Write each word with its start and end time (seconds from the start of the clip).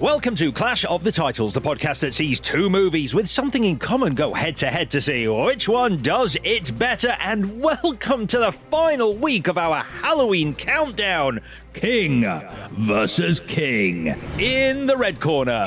Welcome 0.00 0.34
to 0.36 0.50
Clash 0.50 0.86
of 0.86 1.04
the 1.04 1.12
Titles, 1.12 1.52
the 1.52 1.60
podcast 1.60 2.00
that 2.00 2.14
sees 2.14 2.40
two 2.40 2.70
movies 2.70 3.14
with 3.14 3.28
something 3.28 3.64
in 3.64 3.78
common 3.78 4.14
go 4.14 4.32
head 4.32 4.56
to 4.56 4.68
head 4.68 4.90
to 4.92 5.00
see 5.02 5.28
which 5.28 5.68
one 5.68 6.00
does 6.00 6.38
it 6.42 6.78
better. 6.78 7.18
And 7.20 7.60
welcome 7.60 8.26
to 8.28 8.38
the 8.38 8.50
final 8.50 9.14
week 9.14 9.46
of 9.46 9.58
our 9.58 9.82
Halloween 9.82 10.54
countdown 10.54 11.40
King 11.74 12.24
versus 12.70 13.40
King. 13.40 14.16
In 14.38 14.86
the 14.86 14.96
red 14.96 15.20
corner, 15.20 15.64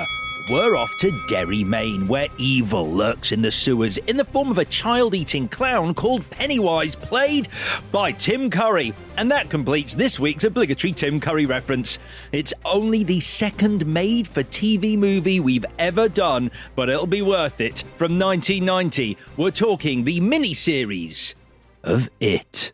we're 0.49 0.75
off 0.75 0.95
to 0.97 1.11
Derry, 1.27 1.63
Maine, 1.63 2.07
where 2.07 2.27
evil 2.37 2.91
lurks 2.91 3.31
in 3.31 3.41
the 3.41 3.51
sewers 3.51 3.97
in 3.97 4.17
the 4.17 4.25
form 4.25 4.51
of 4.51 4.57
a 4.57 4.65
child 4.65 5.15
eating 5.15 5.47
clown 5.47 5.93
called 5.93 6.29
Pennywise, 6.29 6.95
played 6.95 7.47
by 7.91 8.11
Tim 8.11 8.49
Curry. 8.49 8.93
And 9.17 9.31
that 9.31 9.49
completes 9.49 9.93
this 9.93 10.19
week's 10.19 10.43
obligatory 10.43 10.91
Tim 10.91 11.19
Curry 11.19 11.45
reference. 11.45 11.97
It's 12.31 12.53
only 12.65 13.03
the 13.03 13.21
second 13.21 13.85
made 13.85 14.27
for 14.27 14.43
TV 14.43 14.97
movie 14.97 15.39
we've 15.39 15.65
ever 15.79 16.09
done, 16.09 16.51
but 16.75 16.89
it'll 16.89 17.07
be 17.07 17.21
worth 17.21 17.61
it. 17.61 17.83
From 17.95 18.19
1990, 18.19 19.17
we're 19.37 19.51
talking 19.51 20.03
the 20.03 20.19
miniseries 20.19 21.35
of 21.83 22.09
It. 22.19 22.73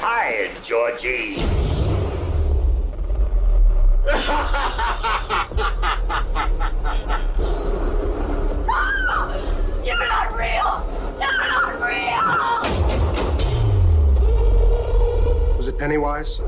Hi, 0.00 0.50
Georgie. 0.64 1.67
You're 4.08 4.16
not 9.98 10.34
real! 10.34 10.70
You're 11.20 11.36
not 11.36 11.74
real! 11.84 12.24
Was 15.56 15.68
it 15.68 15.78
Pennywise? 15.78 16.40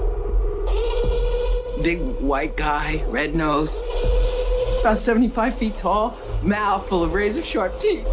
Big 1.83 2.01
white 2.21 2.57
guy, 2.57 3.05
red 3.09 3.35
nose, 3.35 3.77
about 4.81 4.97
75 4.97 5.55
feet 5.55 5.77
tall, 5.77 6.17
mouth 6.43 6.89
full 6.89 7.03
of 7.03 7.13
razor 7.13 7.43
sharp 7.43 7.79
teeth. 7.79 8.07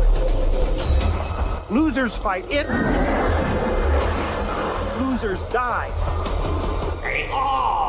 Losers 1.69 2.14
fight 2.14 2.46
it. 2.52 2.68
Losers 5.00 5.44
die. 5.44 5.90
They 7.02 7.29
all 7.31 7.86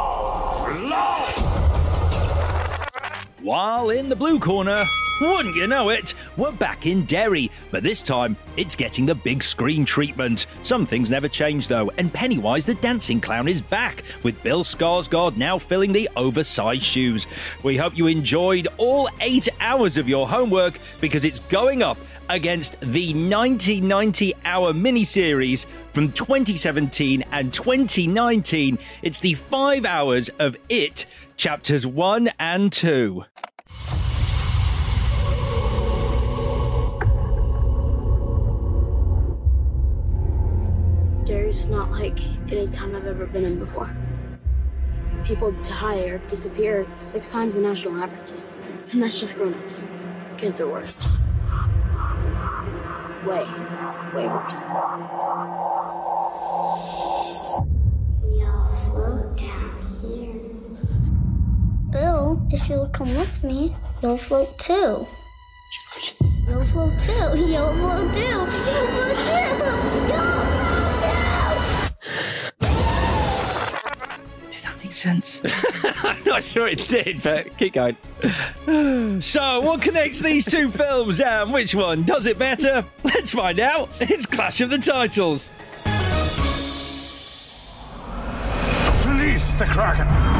While 3.48 3.88
in 3.88 4.10
the 4.10 4.14
blue 4.14 4.38
corner, 4.38 4.76
wouldn't 5.22 5.56
you 5.56 5.66
know 5.66 5.88
it, 5.88 6.12
we're 6.36 6.52
back 6.52 6.84
in 6.84 7.06
Derry, 7.06 7.50
but 7.70 7.82
this 7.82 8.02
time 8.02 8.36
it's 8.58 8.76
getting 8.76 9.06
the 9.06 9.14
big 9.14 9.42
screen 9.42 9.86
treatment. 9.86 10.46
Some 10.62 10.84
things 10.84 11.10
never 11.10 11.28
change 11.28 11.66
though, 11.66 11.90
and 11.96 12.12
Pennywise 12.12 12.66
the 12.66 12.74
dancing 12.74 13.22
clown 13.22 13.48
is 13.48 13.62
back, 13.62 14.02
with 14.22 14.42
Bill 14.42 14.64
Skarsgård 14.64 15.38
now 15.38 15.56
filling 15.56 15.92
the 15.92 16.10
oversized 16.14 16.82
shoes. 16.82 17.26
We 17.62 17.78
hope 17.78 17.96
you 17.96 18.06
enjoyed 18.06 18.68
all 18.76 19.08
eight 19.22 19.48
hours 19.60 19.96
of 19.96 20.10
your 20.10 20.28
homework 20.28 20.74
because 21.00 21.24
it's 21.24 21.38
going 21.38 21.82
up 21.82 21.96
against 22.28 22.78
the 22.82 23.14
9090 23.14 24.34
hour 24.44 24.74
miniseries 24.74 25.64
from 25.92 26.10
2017 26.10 27.24
and 27.32 27.54
2019. 27.54 28.78
It's 29.00 29.20
the 29.20 29.32
five 29.32 29.86
hours 29.86 30.28
of 30.38 30.54
It, 30.68 31.06
chapters 31.38 31.86
one 31.86 32.28
and 32.40 32.72
two. 32.72 33.24
Derry's 41.24 41.66
not 41.66 41.92
like 41.92 42.18
any 42.50 42.66
time 42.66 42.96
I've 42.96 43.06
ever 43.06 43.24
been 43.26 43.44
in 43.44 43.58
before. 43.60 43.88
People 45.22 45.52
die 45.62 46.00
or 46.00 46.18
disappear 46.26 46.84
six 46.96 47.30
times 47.30 47.54
the 47.54 47.60
national 47.60 48.02
average. 48.02 48.32
And 48.90 49.00
that's 49.00 49.20
just 49.20 49.36
grown-ups. 49.36 49.84
Kids 50.38 50.60
are 50.60 50.66
worse. 50.66 50.96
Way, 53.24 53.46
way 54.14 54.26
worse. 54.26 54.58
We 58.24 58.42
all 58.42 58.74
float 58.74 59.36
down 59.36 59.38
here. 59.38 59.57
Bill, 61.90 62.46
if 62.50 62.68
you'll 62.68 62.88
come 62.88 63.14
with 63.16 63.42
me, 63.42 63.74
you'll 64.02 64.18
float 64.18 64.58
too. 64.58 65.06
You'll 66.46 66.64
float 66.64 66.98
too. 66.98 67.12
You'll 67.34 67.34
float 67.34 67.34
too. 67.34 67.38
You'll 67.38 67.74
float 67.74 68.14
too. 68.14 68.20
You'll 68.20 68.50
float 68.50 69.16
too. 69.16 69.98
Makes 74.82 74.96
sense. 74.96 75.40
I'm 76.02 76.24
not 76.24 76.44
sure 76.44 76.68
it 76.68 76.88
did, 76.88 77.22
but 77.22 77.56
keep 77.58 77.74
going. 77.74 77.96
so, 79.22 79.60
what 79.60 79.82
connects 79.82 80.20
these 80.20 80.44
two 80.44 80.70
films 80.72 81.20
and 81.20 81.52
which 81.52 81.74
one 81.74 82.04
does 82.04 82.26
it 82.26 82.38
better? 82.38 82.84
Let's 83.02 83.30
find 83.30 83.60
out. 83.60 83.88
It's 84.00 84.26
Clash 84.26 84.60
of 84.60 84.70
the 84.70 84.78
Titles. 84.78 85.50
Release 89.06 89.56
the 89.56 89.66
Kraken! 89.66 90.37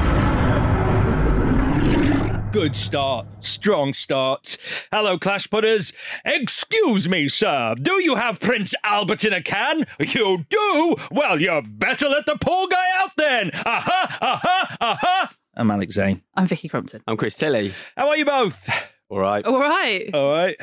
Good 2.50 2.74
start. 2.74 3.26
Strong 3.40 3.92
start. 3.92 4.56
Hello, 4.90 5.18
Clash 5.18 5.50
Putters. 5.50 5.92
Excuse 6.24 7.06
me, 7.08 7.28
sir. 7.28 7.74
Do 7.80 8.02
you 8.02 8.14
have 8.14 8.40
Prince 8.40 8.74
Albert 8.82 9.24
in 9.24 9.32
a 9.34 9.42
can? 9.42 9.86
You 10.00 10.46
do? 10.48 10.96
Well, 11.10 11.40
you 11.40 11.62
better 11.66 12.08
let 12.08 12.24
the 12.26 12.36
poor 12.40 12.66
guy 12.68 12.86
out 12.96 13.10
then. 13.16 13.50
Aha, 13.66 14.18
aha, 14.20 14.76
aha. 14.80 15.34
I'm 15.54 15.70
Alex 15.70 15.94
Zane. 15.94 16.22
I'm 16.34 16.46
Vicky 16.46 16.68
Crumpton. 16.68 17.02
I'm 17.06 17.16
Chris 17.18 17.34
Tilly. 17.34 17.72
How 17.96 18.08
are 18.08 18.16
you 18.16 18.24
both? 18.24 18.68
All 19.10 19.18
right. 19.18 19.44
All 19.44 19.60
right. 19.60 20.10
All 20.14 20.32
right. 20.32 20.56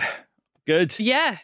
Good. 0.65 0.97
Yeah. 0.99 1.37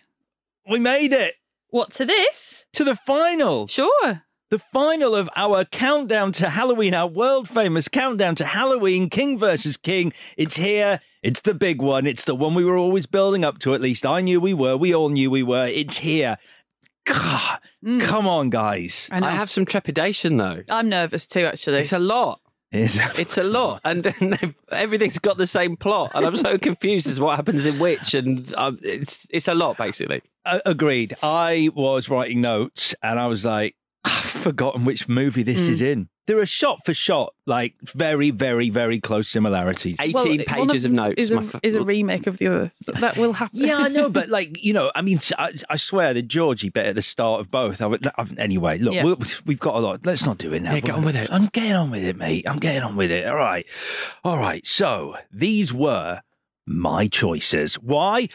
We 0.70 0.80
made 0.80 1.14
it. 1.14 1.36
What 1.70 1.92
to 1.94 2.06
this? 2.06 2.66
To 2.74 2.84
the 2.84 2.96
final. 2.96 3.68
Sure. 3.68 4.24
The 4.52 4.60
final 4.60 5.16
of 5.16 5.30
our 5.38 5.64
countdown 5.64 6.34
to 6.34 6.50
Halloween, 6.50 6.94
our 6.94 7.08
world 7.08 7.48
famous 7.48 7.88
countdown 7.88 8.36
to 8.36 8.44
Halloween, 8.44 9.10
King 9.10 9.40
versus 9.40 9.78
King. 9.78 10.12
It's 10.36 10.58
here. 10.58 11.00
It's 11.24 11.40
the 11.40 11.54
big 11.54 11.82
one. 11.82 12.06
It's 12.06 12.26
the 12.26 12.36
one 12.36 12.54
we 12.54 12.66
were 12.66 12.76
always 12.76 13.06
building 13.06 13.46
up 13.46 13.60
to. 13.60 13.74
At 13.74 13.80
least 13.80 14.06
I 14.06 14.20
knew 14.20 14.42
we 14.42 14.54
were. 14.54 14.76
We 14.76 14.94
all 14.94 15.08
knew 15.08 15.32
we 15.32 15.42
were. 15.42 15.68
It's 15.68 16.00
here. 16.00 16.38
God, 17.06 17.60
come 18.00 18.28
on, 18.28 18.50
guys. 18.50 19.08
I. 19.10 19.26
I 19.26 19.32
have 19.32 19.50
some 19.50 19.66
trepidation 19.66 20.36
though. 20.36 20.64
I'm 20.70 20.90
nervous 20.90 21.26
too, 21.26 21.46
actually. 21.46 21.80
It's 21.80 21.94
a 21.94 22.00
lot. 22.00 22.42
It's, 22.74 22.98
It's 23.18 23.38
a 23.38 23.44
lot, 23.44 23.80
and 23.86 24.04
then 24.04 24.56
everything's 24.72 25.20
got 25.20 25.38
the 25.38 25.48
same 25.48 25.78
plot, 25.78 26.12
and 26.14 26.26
I'm 26.26 26.36
so 26.36 26.58
confused 26.70 27.08
as 27.08 27.22
what 27.22 27.38
happens 27.38 27.66
in 27.66 27.80
which, 27.80 28.14
and 28.14 28.54
um, 28.56 28.80
it's 28.82 29.26
it's 29.30 29.48
a 29.48 29.54
lot 29.54 29.78
basically. 29.78 30.22
A- 30.46 30.62
agreed. 30.66 31.16
I 31.24 31.70
was 31.74 32.10
writing 32.10 32.42
notes 32.42 32.96
and 33.02 33.18
I 33.20 33.28
was 33.28 33.46
like, 33.46 33.76
I've 34.04 34.14
forgotten 34.14 34.86
which 34.86 35.08
movie 35.08 35.44
this 35.44 35.68
is 35.68 35.80
hmm. 35.80 35.86
in. 35.86 36.10
There 36.28 36.40
are 36.40 36.46
shot 36.46 36.86
for 36.86 36.94
shot, 36.94 37.34
like 37.46 37.76
very, 37.82 38.32
very, 38.32 38.70
very 38.70 39.00
close 39.00 39.28
similarities. 39.28 39.98
Eighteen 40.00 40.44
Well, 40.48 40.66
pages 40.66 40.86
of 40.86 40.92
them 40.92 40.96
notes. 40.96 41.22
Is 41.22 41.32
a, 41.32 41.36
my 41.36 41.42
f- 41.44 41.60
is 41.62 41.76
a 41.76 41.84
remake 41.84 42.26
of 42.26 42.38
the 42.38 42.48
other. 42.48 42.72
So 42.84 42.94
that 42.94 43.18
will 43.18 43.34
happen. 43.34 43.60
Yeah, 43.60 43.78
I 43.78 43.90
know, 43.90 44.10
but 44.10 44.30
like 44.30 44.64
you 44.64 44.74
know, 44.74 44.92
I 44.96 45.02
mean, 45.02 45.20
I 45.38 45.78
swear 45.78 46.14
the 46.14 46.22
Georgie 46.22 46.70
bit 46.70 46.86
at 46.86 46.96
the 46.96 47.02
start 47.02 47.42
of 47.42 47.52
both. 47.52 47.82
I 47.82 47.88
would, 47.88 48.08
I- 48.08 48.28
anyway, 48.38 48.78
look, 48.78 48.94
Yeah. 48.94 49.04
we 49.04 49.16
we've 49.46 49.60
got 49.60 49.76
a 49.76 49.80
lot. 49.80 50.06
Let's 50.06 50.26
not 50.26 50.38
do 50.38 50.54
it 50.54 50.62
now. 50.62 50.74
Yeah, 50.74 50.80
get 50.80 50.96
on 50.96 51.04
with 51.04 51.16
it. 51.16 51.30
I'm 51.32 51.48
getting 51.48 51.74
on 51.74 51.92
with 51.92 52.04
it, 52.04 52.16
mate. 52.16 52.46
I'm 52.48 52.60
getting 52.60 52.84
on 52.84 52.96
with 52.96 53.12
it. 53.12 53.28
All 53.28 53.36
right, 53.36 53.66
all 54.24 54.38
right. 54.38 54.66
So 54.66 55.18
these 55.32 55.74
were 55.74 56.22
my 56.66 57.08
choices. 57.08 57.76
Why? 57.76 58.30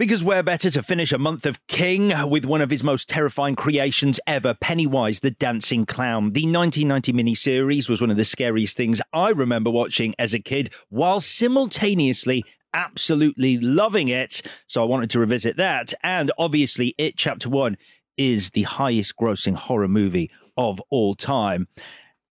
Because 0.00 0.24
where 0.24 0.42
better 0.42 0.70
to 0.70 0.82
finish 0.82 1.12
a 1.12 1.18
month 1.18 1.44
of 1.44 1.66
King 1.66 2.10
with 2.30 2.46
one 2.46 2.62
of 2.62 2.70
his 2.70 2.82
most 2.82 3.06
terrifying 3.06 3.54
creations 3.54 4.18
ever, 4.26 4.54
Pennywise 4.54 5.20
the 5.20 5.30
Dancing 5.30 5.84
Clown. 5.84 6.32
The 6.32 6.46
1990 6.46 7.12
miniseries 7.12 7.86
was 7.86 8.00
one 8.00 8.10
of 8.10 8.16
the 8.16 8.24
scariest 8.24 8.78
things 8.78 9.02
I 9.12 9.28
remember 9.28 9.68
watching 9.68 10.14
as 10.18 10.32
a 10.32 10.38
kid, 10.38 10.72
while 10.88 11.20
simultaneously 11.20 12.46
absolutely 12.72 13.58
loving 13.58 14.08
it. 14.08 14.40
So 14.66 14.80
I 14.80 14.86
wanted 14.86 15.10
to 15.10 15.18
revisit 15.18 15.58
that. 15.58 15.92
And 16.02 16.32
obviously, 16.38 16.94
It 16.96 17.18
Chapter 17.18 17.50
1 17.50 17.76
is 18.16 18.52
the 18.52 18.62
highest 18.62 19.18
grossing 19.18 19.54
horror 19.54 19.86
movie 19.86 20.30
of 20.56 20.80
all 20.88 21.14
time. 21.14 21.68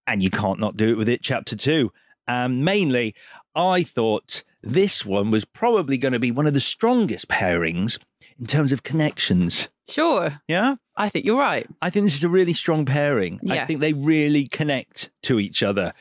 And 0.08 0.24
you 0.24 0.32
can't 0.32 0.60
not 0.60 0.76
do 0.76 0.90
it 0.90 0.98
with 0.98 1.08
It 1.08 1.22
Chapter 1.22 1.56
2. 1.56 1.92
Um, 2.28 2.64
mainly, 2.64 3.14
I 3.54 3.84
thought 3.84 4.42
this 4.62 5.06
one 5.06 5.32
was 5.32 5.46
probably 5.46 5.98
going 5.98 6.14
to 6.14 6.20
be 6.20 6.32
one 6.32 6.48
of 6.48 6.54
the 6.54 6.60
strongest 6.60 7.28
pairings 7.28 7.98
in 8.40 8.46
terms 8.46 8.72
of 8.72 8.84
connections. 8.84 9.70
Sure. 9.88 10.42
Yeah? 10.48 10.76
I 10.96 11.10
think 11.10 11.26
you're 11.26 11.40
right. 11.40 11.68
I 11.82 11.90
think 11.90 12.06
this 12.06 12.16
is 12.16 12.24
a 12.24 12.30
really 12.30 12.54
strong 12.54 12.86
pairing. 12.86 13.40
I 13.50 13.66
think 13.66 13.80
they 13.80 13.94
really 13.94 14.48
connect 14.48 15.10
to 15.24 15.40
each 15.40 15.64
other. 15.64 15.94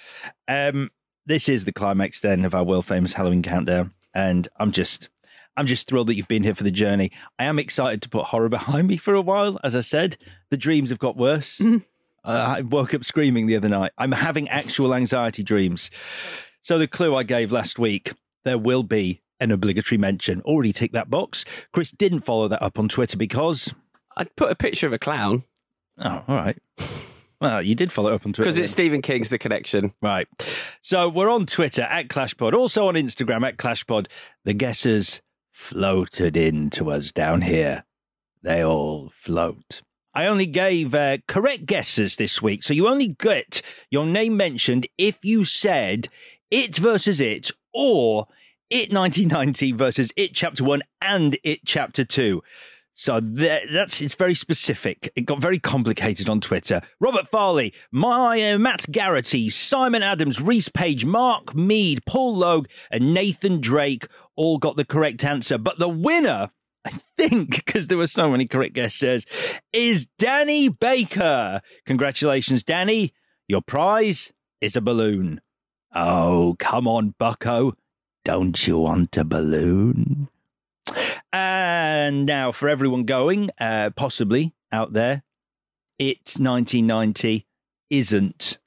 Um, 0.47 0.91
this 1.25 1.49
is 1.49 1.65
the 1.65 1.73
climax 1.73 2.21
then 2.21 2.45
of 2.45 2.55
our 2.55 2.65
world 2.65 2.87
famous 2.87 3.13
Halloween 3.13 3.43
countdown, 3.43 3.93
and 4.15 4.49
I'm 4.57 4.73
just, 4.73 5.09
I'm 5.57 5.67
just 5.67 5.87
thrilled 5.87 6.09
that 6.09 6.15
you've 6.15 6.29
been 6.29 6.43
here 6.43 6.55
for 6.55 6.65
the 6.65 6.71
journey. 6.71 7.13
I 7.39 7.45
am 7.45 7.59
excited 7.59 8.03
to 8.03 8.09
put 8.09 8.27
horror 8.27 8.49
behind 8.49 8.89
me 8.89 8.97
for 8.97 9.15
a 9.15 9.21
while. 9.23 9.59
As 9.63 9.77
I 9.77 9.83
said, 9.83 10.17
the 10.51 10.57
dreams 10.57 10.91
have 10.91 10.99
got 10.99 11.17
worse. 11.17 11.61
Uh, 11.61 11.79
I 12.25 12.61
woke 12.63 12.95
up 12.95 13.05
screaming 13.05 13.47
the 13.47 13.57
other 13.57 13.69
night. 13.69 13.93
I'm 13.97 14.13
having 14.13 14.49
actual 14.49 14.93
anxiety 14.95 15.43
dreams. 15.43 15.91
So 16.61 16.77
the 16.77 16.89
clue 16.89 17.15
I 17.15 17.23
gave 17.23 17.53
last 17.53 17.79
week, 17.79 18.13
there 18.49 18.59
will 18.59 18.83
be 18.83 19.21
an 19.41 19.51
obligatory 19.53 19.99
mention. 19.99 20.41
Already 20.43 20.73
ticked 20.73 20.95
that 20.95 21.11
box. 21.11 21.45
Chris 21.73 21.93
didn't 21.93 22.21
follow 22.21 22.49
that 22.49 22.63
up 22.63 22.79
on 22.79 22.89
Twitter 22.89 23.17
because 23.17 23.73
I'd 24.17 24.35
put 24.35 24.51
a 24.51 24.57
picture 24.57 24.87
of 24.87 24.93
a 24.93 24.99
clown 24.99 25.45
Oh, 26.01 26.25
all 26.29 26.37
right. 26.37 26.57
Well, 27.41 27.63
you 27.63 27.75
did 27.75 27.93
follow 27.93 28.13
up 28.15 28.25
on 28.27 28.33
Twitter. 28.33 28.43
because 28.43 28.59
it's 28.59 28.73
Stephen 28.73 29.03
King's 29.03 29.29
The 29.29 29.39
Connection. 29.39 29.93
Right. 30.03 30.29
So 30.83 31.09
we're 31.09 31.31
on 31.31 31.47
Twitter 31.47 31.83
at 31.83 32.09
ClashPod, 32.09 32.53
also 32.53 32.89
on 32.89 32.95
Instagram 32.95 33.47
at 33.47 33.57
ClashPod. 33.57 34.07
The 34.45 34.55
guesses 34.55 35.23
floated 35.51 36.37
in 36.37 36.71
to 36.71 36.91
us 36.91 37.13
down 37.13 37.43
here. 37.43 37.85
They 38.43 38.65
all 38.65 39.11
float. 39.15 39.83
I 40.15 40.27
only 40.27 40.47
gave 40.47 40.95
uh, 40.95 41.19
correct 41.29 41.67
guesses 41.67 42.17
this 42.17 42.41
week, 42.43 42.63
so 42.63 42.75
you 42.75 42.89
only 42.89 43.09
get 43.09 43.63
your 43.91 44.07
name 44.07 44.37
mentioned 44.37 44.87
if 44.97 45.25
you 45.25 45.45
said 45.45 46.09
it 46.51 46.77
versus 46.77 47.21
it 47.21 47.51
or 47.73 48.27
it 48.71 48.93
1990 48.93 49.73
versus 49.73 50.13
it 50.17 50.35
chapter 50.35 50.65
1 50.65 50.83
and 51.03 51.39
it 51.43 51.61
chapter 51.65 52.05
2. 52.05 52.43
So 52.99 53.21
that's 53.21 54.01
it's 54.01 54.17
very 54.17 54.35
specific. 54.35 55.13
It 55.15 55.21
got 55.21 55.41
very 55.41 55.61
complicated 55.61 56.29
on 56.29 56.41
Twitter. 56.41 56.83
Robert 56.99 57.29
Farley, 57.29 57.73
my 57.93 58.43
uh, 58.51 58.59
Matt 58.59 58.87
Garrity, 58.91 59.49
Simon 59.51 60.03
Adams, 60.03 60.41
Reese 60.41 60.69
Page, 60.69 61.05
Mark 61.05 61.55
Mead, 61.55 62.05
Paul 62.07 62.39
Logue, 62.39 62.67
and 62.91 63.15
Nathan 63.15 63.61
Drake 63.61 64.09
all 64.35 64.59
got 64.59 64.75
the 64.75 64.85
correct 64.85 65.23
answer. 65.23 65.59
But 65.59 65.79
the 65.79 65.89
winner, 65.89 66.51
I 66.85 66.91
think, 67.17 67.51
because 67.65 67.87
there 67.87 67.99
were 67.99 68.09
so 68.09 68.33
many 68.33 68.49
correct 68.49 68.75
guesses, 68.75 69.25
is 69.73 70.07
Danny 70.19 70.69
Baker. 70.69 71.61
Congratulations, 71.87 72.65
Danny. 72.65 73.15
Your 73.47 73.63
prize 73.63 74.33
is 74.61 74.75
a 74.75 74.81
balloon. 74.81 75.41
Oh, 75.95 76.57
come 76.59 76.87
on, 76.87 77.15
Bucko. 77.19 77.73
Don't 78.25 78.67
you 78.67 78.79
want 78.79 79.17
a 79.17 79.25
balloon? 79.25 80.29
And 81.33 82.27
now, 82.27 82.53
for 82.53 82.69
everyone 82.69 83.05
going, 83.05 83.51
uh, 83.61 83.91
possibly 83.97 84.55
out 84.73 84.93
there, 84.93 85.23
It's 85.99 86.39
1990 86.39 87.47
isn't 87.91 88.59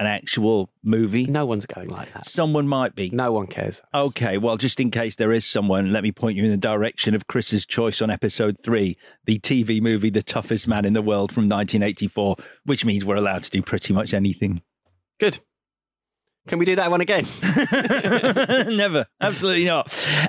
an 0.00 0.06
actual 0.06 0.70
movie. 0.82 1.26
No 1.26 1.46
one's 1.46 1.66
going 1.66 1.88
like 1.90 2.12
that. 2.14 2.24
Someone 2.24 2.66
might 2.66 2.96
be. 2.96 3.10
No 3.10 3.32
one 3.32 3.46
cares. 3.46 3.80
Okay, 3.94 4.38
well, 4.38 4.56
just 4.56 4.80
in 4.80 4.90
case 4.90 5.14
there 5.14 5.30
is 5.30 5.44
someone, 5.46 5.92
let 5.92 6.02
me 6.02 6.10
point 6.10 6.36
you 6.36 6.44
in 6.44 6.50
the 6.50 6.56
direction 6.56 7.14
of 7.14 7.26
Chris's 7.28 7.64
choice 7.66 8.02
on 8.02 8.10
episode 8.10 8.56
three, 8.64 8.96
the 9.26 9.38
TV 9.38 9.80
movie 9.80 10.10
The 10.10 10.22
Toughest 10.22 10.66
Man 10.66 10.84
in 10.84 10.94
the 10.94 11.02
World 11.02 11.30
from 11.30 11.44
1984, 11.44 12.36
which 12.64 12.84
means 12.84 13.04
we're 13.04 13.14
allowed 13.14 13.44
to 13.44 13.50
do 13.50 13.62
pretty 13.62 13.92
much 13.92 14.12
anything. 14.14 14.60
Good. 15.20 15.38
Can 16.50 16.58
we 16.58 16.64
do 16.66 16.74
that 16.74 16.90
one 16.90 17.00
again? 17.00 17.24
Never. 18.76 19.06
Absolutely 19.20 19.66
not. 19.66 19.86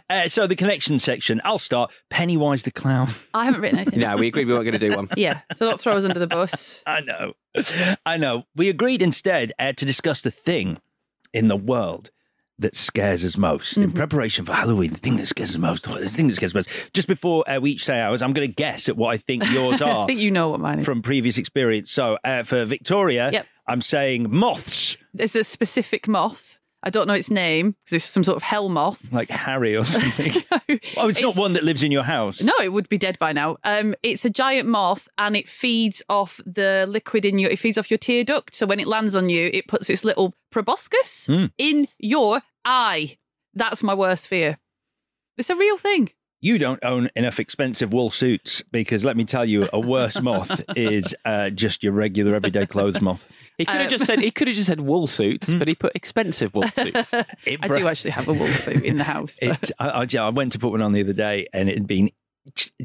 Uh, 0.08 0.28
so, 0.28 0.46
the 0.46 0.56
connection 0.56 1.00
section, 1.00 1.42
I'll 1.44 1.58
start. 1.58 1.92
Pennywise 2.12 2.62
the 2.62 2.70
Clown. 2.72 3.10
I 3.34 3.46
haven't 3.46 3.62
written 3.62 3.80
anything. 3.80 4.00
no, 4.02 4.16
we 4.18 4.28
agreed 4.28 4.46
we 4.46 4.54
weren't 4.54 4.66
going 4.66 4.78
to 4.78 4.90
do 4.90 4.96
one. 4.96 5.08
Yeah, 5.18 5.42
so 5.56 5.68
don't 5.68 5.82
throw 5.82 5.94
us 5.98 6.04
under 6.06 6.20
the 6.20 6.28
bus. 6.28 6.84
I 6.86 7.02
know. 7.02 7.34
I 8.06 8.18
know. 8.18 8.44
We 8.56 8.70
agreed 8.70 9.02
instead 9.02 9.52
uh, 9.58 9.74
to 9.74 9.84
discuss 9.84 10.22
the 10.22 10.30
thing 10.30 10.78
in 11.34 11.48
the 11.48 11.58
world 11.58 12.12
that 12.60 12.76
scares 12.76 13.26
us 13.26 13.36
most 13.36 13.72
Mm-hmm. 13.74 13.82
in 13.84 13.92
preparation 13.94 14.46
for 14.46 14.54
Halloween. 14.54 14.92
The 14.94 15.00
thing 15.00 15.18
that 15.18 15.26
scares 15.28 15.50
us 15.52 15.58
most. 15.58 15.86
The 15.92 16.08
thing 16.08 16.28
that 16.28 16.36
scares 16.36 16.52
us 16.52 16.68
most. 16.68 16.94
Just 16.94 17.08
before 17.08 17.50
uh, 17.50 17.60
we 17.60 17.72
each 17.72 17.84
say 17.86 18.00
ours, 18.00 18.22
I'm 18.22 18.34
going 18.34 18.48
to 18.48 18.54
guess 18.54 18.88
at 18.90 18.96
what 18.96 19.10
I 19.10 19.18
think 19.18 19.50
yours 19.52 19.82
are. 19.82 20.04
I 20.04 20.06
think 20.06 20.20
you 20.20 20.30
know 20.30 20.50
what 20.50 20.60
mine 20.60 20.78
is. 20.80 20.86
from 20.86 21.02
previous 21.02 21.40
experience. 21.40 21.92
So 21.92 22.20
uh, 22.24 22.44
for 22.44 22.64
Victoria, 22.66 23.32
Yep. 23.34 23.48
I'm 23.68 23.82
saying 23.82 24.28
moths, 24.30 24.98
There's 25.14 25.36
a 25.36 25.44
specific 25.44 26.08
moth. 26.08 26.58
I 26.84 26.90
don't 26.90 27.08
know 27.08 27.14
its 27.14 27.30
name 27.30 27.76
because 27.86 27.94
it's 27.98 28.06
some 28.06 28.24
sort 28.24 28.38
of 28.38 28.42
hell 28.44 28.68
moth. 28.68 29.12
like 29.14 29.30
Harry 29.30 29.76
or 29.78 29.86
something. 29.98 30.34
oh, 30.98 31.10
it's, 31.10 31.22
not 31.22 31.36
one 31.38 31.54
that 31.54 31.64
lives 31.64 31.84
in 31.84 31.92
your 31.92 32.02
house. 32.04 32.42
No, 32.42 32.54
it 32.60 32.74
would 32.74 32.90
be 32.90 32.98
dead 32.98 33.20
by 33.20 33.34
now. 33.34 33.58
Um, 33.64 33.94
it's 34.02 34.26
a 34.26 34.32
giant 34.32 34.68
moth, 34.68 35.08
and 35.20 35.38
it 35.38 35.48
feeds 35.48 36.02
off 36.10 36.40
the 36.44 36.88
liquid 36.90 37.24
in 37.24 37.38
your. 37.38 37.52
It 37.52 37.60
feeds 37.60 37.78
off 37.78 37.92
your 37.92 38.00
tear 38.00 38.24
duct. 38.24 38.56
So 38.56 38.66
when 38.66 38.80
it 38.80 38.88
lands 38.88 39.16
on 39.16 39.30
you, 39.30 39.52
it 39.54 39.68
puts 39.68 39.92
its 39.92 40.04
little 40.04 40.34
proboscis 40.52 41.28
Hmm. 41.28 41.46
in 41.60 41.88
your 42.00 42.42
eye. 42.66 43.18
That's 43.54 43.84
my 43.84 43.94
worst 43.94 44.28
fear. 44.28 44.58
It's 45.38 45.50
a 45.52 45.56
real 45.56 45.78
thing. 45.78 46.10
You 46.44 46.58
don't 46.58 46.84
own 46.84 47.10
enough 47.16 47.40
expensive 47.40 47.94
wool 47.94 48.10
suits 48.10 48.64
because 48.72 49.06
let 49.06 49.16
me 49.16 49.26
tell 49.26 49.46
you, 49.46 49.70
a 49.72 49.80
worse 49.80 50.20
moth 50.20 50.60
is 50.76 51.16
uh, 51.24 51.52
just 51.52 51.84
your 51.84 51.94
regular 51.94 52.34
everyday 52.34 52.66
clothes 52.66 53.00
moth. 53.00 53.28
He 53.60 53.66
could 53.66 53.76
have 53.76 53.84
Um, 53.84 53.90
just 53.90 54.06
said 54.08 54.20
he 54.20 54.32
could 54.32 54.48
have 54.48 54.56
just 54.56 54.68
said 54.68 54.82
wool 54.82 55.06
suits, 55.06 55.54
but 55.54 55.68
he 55.68 55.76
put 55.76 55.92
expensive 55.96 56.56
wool 56.56 56.68
suits. 56.70 57.14
It 57.46 57.60
I 57.62 57.68
bra- 57.68 57.78
do 57.78 57.88
actually 57.88 58.12
have 58.12 58.28
a 58.28 58.34
wool 58.34 58.48
suit 58.48 58.84
in 58.84 58.98
the 58.98 59.04
house. 59.04 59.38
It, 59.40 59.70
I, 59.78 59.90
I, 60.04 60.08
I 60.20 60.30
went 60.30 60.52
to 60.54 60.60
put 60.60 60.72
one 60.72 60.82
on 60.82 60.94
the 60.94 61.02
other 61.02 61.14
day 61.14 61.46
and 61.54 61.70
it 61.70 61.76
had 61.76 61.86
been 61.88 62.10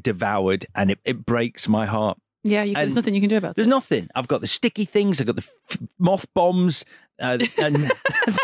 devoured 0.03 0.67
and 0.75 0.91
it, 0.91 0.99
it 1.07 1.25
breaks 1.25 1.67
my 1.67 1.87
heart. 1.87 2.19
yeah, 2.45 2.63
you, 2.63 2.75
there's 2.75 2.95
nothing 2.95 3.15
you 3.15 3.21
can 3.23 3.31
do 3.31 3.39
about 3.39 3.51
it. 3.53 3.57
There's 3.57 3.67
nothing. 3.69 4.09
I've 4.15 4.29
got 4.29 4.43
the 4.43 4.47
sticky 4.47 4.85
things, 4.85 5.19
I've 5.19 5.27
got 5.29 5.37
the 5.37 5.49
f- 5.71 5.79
moth 5.99 6.27
bombs. 6.35 6.85
Uh, 7.19 7.39
and 7.57 7.91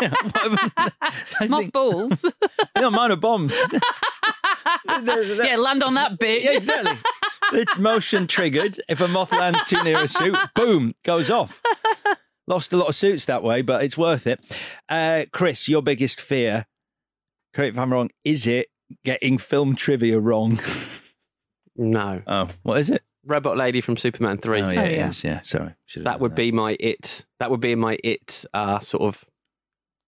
I 0.01 1.47
Moth 1.47 1.61
think- 1.61 1.73
balls. 1.73 2.25
no, 2.79 2.89
mine 2.89 3.11
are 3.11 3.15
bombs. 3.15 3.55
yeah, 4.87 5.55
land 5.57 5.83
on 5.83 5.93
that 5.95 6.19
bitch. 6.19 6.43
Yeah, 6.43 6.51
exactly. 6.57 6.97
the 7.51 7.65
motion 7.77 8.27
triggered. 8.27 8.79
If 8.87 9.01
a 9.01 9.07
moth 9.07 9.31
lands 9.31 9.63
too 9.65 9.81
near 9.83 10.01
a 10.03 10.07
suit, 10.07 10.35
boom, 10.55 10.93
goes 11.03 11.29
off. 11.29 11.61
Lost 12.47 12.73
a 12.73 12.77
lot 12.77 12.89
of 12.89 12.95
suits 12.95 13.25
that 13.25 13.41
way, 13.43 13.61
but 13.61 13.83
it's 13.83 13.97
worth 13.97 14.27
it. 14.27 14.39
Uh, 14.89 15.25
Chris, 15.31 15.67
your 15.69 15.81
biggest 15.81 16.19
fear, 16.19 16.65
correct 17.53 17.75
if 17.75 17.79
I'm 17.79 17.93
wrong, 17.93 18.09
is 18.23 18.45
it 18.47 18.67
getting 19.05 19.37
film 19.37 19.75
trivia 19.75 20.19
wrong? 20.19 20.59
No. 21.75 22.21
Oh, 22.27 22.49
what 22.63 22.77
is 22.79 22.89
it? 22.89 23.01
Robot 23.25 23.55
Lady 23.57 23.79
from 23.81 23.95
Superman 23.97 24.37
3. 24.37 24.61
Oh, 24.61 24.69
yeah, 24.69 24.81
Oh, 24.81 24.83
yeah. 24.85 25.09
is, 25.09 25.23
yeah. 25.23 25.39
Sorry. 25.43 25.73
Should've 25.85 26.03
That 26.05 26.11
done 26.13 26.19
would 26.21 26.35
be 26.35 26.51
my 26.51 26.75
it. 26.79 27.25
That 27.39 27.49
would 27.49 27.61
be 27.61 27.75
my 27.75 27.97
it 28.03 28.43
uh, 28.53 28.79
sort 28.79 29.03
of 29.03 29.25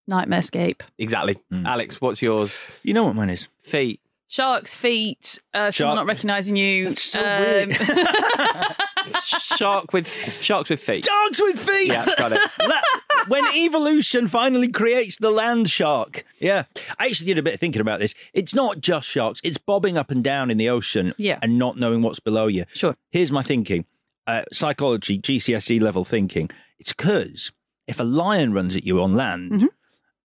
Nightmare 0.08 0.40
escape. 0.40 0.84
exactly. 1.00 1.38
Mm. 1.52 1.66
Alex, 1.66 2.00
what's 2.02 2.22
yours? 2.22 2.62
You 2.84 2.94
know 2.94 3.06
what 3.06 3.16
mine 3.16 3.30
is? 3.32 3.48
Feet. 3.64 4.00
Sharks' 4.28 4.74
feet, 4.76 5.40
uh, 5.54 5.70
someone 5.72 5.96
Shark- 5.96 5.96
not 5.96 6.06
recognising 6.08 6.56
you. 6.56 6.86
That's 6.90 7.02
so 7.02 7.20
um, 7.20 7.72
Shark 9.22 9.94
with 9.94 10.08
sharks 10.42 10.70
with 10.70 10.80
feet. 10.82 11.06
Sharks 11.06 11.40
with 11.42 11.60
feet. 11.60 11.88
Yeah, 11.88 12.06
got 12.18 12.34
it. 12.34 12.42
La- 12.68 12.82
when 13.28 13.46
evolution 13.56 14.28
finally 14.28 14.68
creates 14.68 15.18
the 15.18 15.30
land 15.32 15.70
shark. 15.70 16.26
Yeah. 16.40 16.64
I 17.00 17.06
actually 17.06 17.28
did 17.28 17.38
a 17.38 17.44
bit 17.44 17.54
of 17.54 17.60
thinking 17.60 17.82
about 17.82 18.00
this. 18.00 18.14
It's 18.34 18.54
not 18.54 18.80
just 18.82 19.08
sharks, 19.08 19.42
it's 19.44 19.58
bobbing 19.58 19.98
up 19.98 20.12
and 20.12 20.24
down 20.24 20.50
in 20.52 20.58
the 20.58 20.70
ocean 20.70 21.14
Yeah. 21.18 21.40
and 21.42 21.58
not 21.60 21.78
knowing 21.78 22.02
what's 22.02 22.20
below 22.20 22.48
you. 22.48 22.66
Sure. 22.74 22.96
Here's 23.12 23.32
my 23.32 23.44
thinking 23.44 23.86
uh, 24.28 24.42
psychology, 24.52 25.20
GCSE 25.20 25.80
level 25.82 26.04
thinking. 26.04 26.50
It's 26.80 26.94
because 26.94 27.52
if 27.88 28.00
a 28.00 28.04
lion 28.04 28.54
runs 28.54 28.76
at 28.76 28.86
you 28.86 29.02
on 29.02 29.14
land, 29.14 29.52
Mm-hmm. 29.52 29.64
m- 29.64 29.70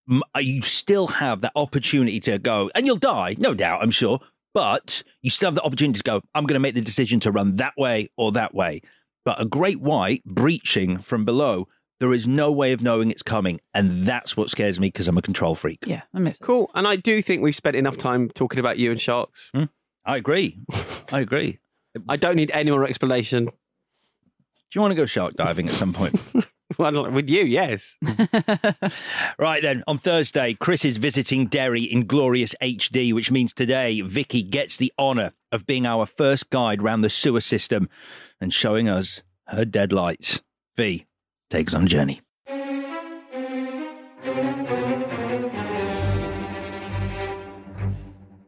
Uh, 0.09 0.38
you 0.40 0.62
still 0.62 1.07
have 1.07 1.40
that 1.40 1.52
opportunity 1.54 2.21
to 2.21 2.38
go, 2.38 2.71
and 2.75 2.87
you'll 2.87 2.97
die, 2.97 3.37
no 3.38 3.54
doubt, 3.54 3.83
I'm 3.83 3.90
sure. 3.90 4.21
But 4.52 5.02
you 5.23 5.30
still 5.30 5.49
have 5.49 5.54
the 5.54 5.62
opportunity 5.62 5.99
to 5.99 6.02
go, 6.02 6.21
I'm 6.35 6.45
going 6.45 6.54
to 6.54 6.61
make 6.61 6.75
the 6.75 6.80
decision 6.80 7.21
to 7.21 7.30
run 7.30 7.57
that 7.57 7.75
way 7.76 8.09
or 8.16 8.33
that 8.33 8.54
way. 8.54 8.83
But 9.25 9.40
a 9.40 9.45
great 9.45 9.80
white 9.80 10.25
breaching 10.25 10.99
from 10.99 11.25
below, 11.25 11.69
there 12.00 12.12
is 12.12 12.26
no 12.26 12.50
way 12.50 12.73
of 12.73 12.83
knowing 12.83 13.11
it's 13.11 13.23
coming. 13.23 13.61
And 13.75 14.07
that's 14.07 14.37
what 14.37 14.50
scares 14.50 14.80
me 14.80 14.88
because 14.88 15.07
I'm 15.07 15.19
a 15.19 15.23
control 15.23 15.54
freak. 15.54 15.85
Yeah, 15.87 16.02
I 16.14 16.19
miss 16.19 16.38
Cool. 16.38 16.71
And 16.75 16.88
I 16.88 16.97
do 16.97 17.23
think 17.23 17.42
we've 17.42 17.54
spent 17.54 17.76
enough 17.76 17.97
time 17.97 18.28
talking 18.30 18.59
about 18.59 18.78
you 18.78 18.90
and 18.90 19.00
sharks. 19.00 19.50
Hmm, 19.54 19.64
I 20.04 20.16
agree. 20.16 20.59
I 21.12 21.21
agree. 21.21 21.61
I 22.09 22.16
don't 22.16 22.37
need 22.37 22.50
any 22.52 22.71
more 22.71 22.85
explanation. 22.85 23.45
Do 23.45 23.52
you 24.75 24.80
want 24.80 24.92
to 24.92 24.97
go 24.97 25.07
shark 25.07 25.35
diving 25.35 25.69
at 25.69 25.75
some 25.75 25.92
point? 25.92 26.21
with 27.12 27.28
you, 27.28 27.44
yes. 27.44 27.96
Right 29.38 29.62
then, 29.62 29.84
on 29.87 29.99
Thursday, 29.99 30.54
Chris 30.54 30.84
is 30.84 30.96
visiting 30.96 31.46
Derry 31.46 31.82
in 31.82 32.06
glorious 32.06 32.54
HD, 32.62 33.12
which 33.12 33.30
means 33.30 33.52
today 33.52 34.00
Vicky 34.00 34.42
gets 34.42 34.76
the 34.76 34.92
honour 34.99 35.32
of 35.52 35.66
being 35.66 35.87
our 35.87 36.06
first 36.06 36.50
guide 36.50 36.82
round 36.82 37.02
the 37.02 37.10
sewer 37.10 37.40
system 37.40 37.88
and 38.40 38.52
showing 38.52 38.88
us 38.88 39.22
her 39.49 39.64
deadlights. 39.64 40.40
V 40.76 41.06
takes 41.50 41.75
on 41.75 41.87
journey. 41.87 42.20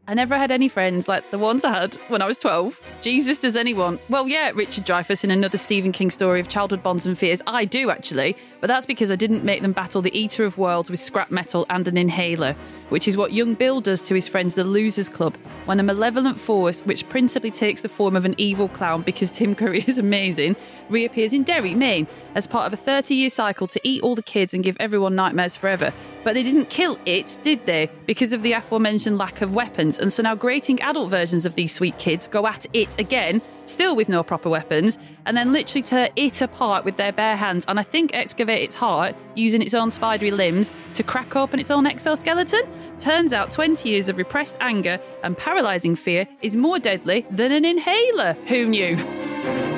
I 0.05 0.13
never 0.15 0.37
had 0.37 0.51
any 0.51 0.67
friends 0.67 1.07
like 1.07 1.31
the 1.31 1.37
ones 1.37 1.63
I 1.63 1.71
had 1.71 1.93
when 2.09 2.21
I 2.21 2.27
was 2.27 2.35
12. 2.35 2.77
Jesus, 3.01 3.37
does 3.37 3.55
anyone? 3.55 3.99
Well, 4.09 4.27
yeah, 4.27 4.51
Richard 4.53 4.85
Dreyfuss 4.85 5.23
in 5.23 5.31
another 5.31 5.57
Stephen 5.57 5.93
King 5.93 6.11
story 6.11 6.41
of 6.41 6.49
childhood 6.49 6.83
bonds 6.83 7.07
and 7.07 7.17
fears. 7.17 7.41
I 7.47 7.63
do, 7.63 7.89
actually, 7.89 8.35
but 8.59 8.67
that's 8.67 8.85
because 8.85 9.11
I 9.11 9.15
didn't 9.15 9.45
make 9.45 9.61
them 9.61 9.71
battle 9.71 10.01
the 10.01 10.17
Eater 10.17 10.43
of 10.43 10.57
Worlds 10.57 10.91
with 10.91 10.99
scrap 10.99 11.31
metal 11.31 11.65
and 11.69 11.87
an 11.87 11.95
inhaler, 11.95 12.53
which 12.89 13.07
is 13.07 13.15
what 13.15 13.31
young 13.31 13.53
Bill 13.53 13.79
does 13.79 14.01
to 14.01 14.13
his 14.13 14.27
friends, 14.27 14.55
the 14.55 14.65
Losers 14.65 15.07
Club, 15.07 15.37
when 15.65 15.79
a 15.79 15.83
malevolent 15.83 16.37
force, 16.37 16.81
which 16.81 17.07
principally 17.07 17.51
takes 17.51 17.79
the 17.79 17.87
form 17.87 18.17
of 18.17 18.25
an 18.25 18.35
evil 18.37 18.67
clown 18.67 19.03
because 19.03 19.31
Tim 19.31 19.55
Curry 19.55 19.83
is 19.87 19.97
amazing, 19.97 20.57
reappears 20.93 21.33
in 21.33 21.43
Derry, 21.43 21.75
Maine, 21.75 22.07
as 22.35 22.47
part 22.47 22.67
of 22.67 22.73
a 22.73 22.81
30 22.81 23.15
year 23.15 23.29
cycle 23.29 23.67
to 23.67 23.81
eat 23.83 24.01
all 24.01 24.15
the 24.15 24.23
kids 24.23 24.53
and 24.53 24.63
give 24.63 24.77
everyone 24.79 25.15
nightmares 25.15 25.57
forever. 25.57 25.93
But 26.23 26.35
they 26.35 26.43
didn't 26.43 26.69
kill 26.69 26.97
it, 27.05 27.37
did 27.43 27.65
they? 27.65 27.89
Because 28.05 28.31
of 28.31 28.43
the 28.43 28.53
aforementioned 28.53 29.17
lack 29.17 29.41
of 29.41 29.53
weapons. 29.53 29.99
And 29.99 30.13
so 30.13 30.23
now 30.23 30.35
grating 30.35 30.81
adult 30.81 31.09
versions 31.09 31.45
of 31.45 31.55
these 31.55 31.73
sweet 31.73 31.97
kids 31.97 32.27
go 32.27 32.47
at 32.47 32.65
it 32.73 32.99
again, 32.99 33.41
still 33.65 33.95
with 33.95 34.07
no 34.07 34.23
proper 34.23 34.49
weapons, 34.49 34.97
and 35.25 35.35
then 35.35 35.51
literally 35.51 35.81
tear 35.81 36.09
it 36.15 36.41
apart 36.41 36.85
with 36.85 36.97
their 36.97 37.11
bare 37.11 37.35
hands. 37.35 37.65
And 37.67 37.79
I 37.79 37.83
think 37.83 38.13
excavate 38.13 38.61
its 38.61 38.75
heart 38.75 39.15
using 39.35 39.61
its 39.61 39.73
own 39.73 39.91
spidery 39.91 40.31
limbs 40.31 40.71
to 40.93 41.03
crack 41.03 41.35
open 41.35 41.59
its 41.59 41.71
own 41.71 41.85
exoskeleton. 41.85 42.63
Turns 42.99 43.33
out 43.33 43.51
20 43.51 43.89
years 43.89 44.09
of 44.09 44.17
repressed 44.17 44.55
anger 44.61 44.99
and 45.23 45.37
paralyzing 45.37 45.95
fear 45.95 46.27
is 46.41 46.55
more 46.55 46.79
deadly 46.79 47.25
than 47.29 47.51
an 47.51 47.65
inhaler. 47.65 48.33
Who 48.47 48.67
knew? 48.67 49.72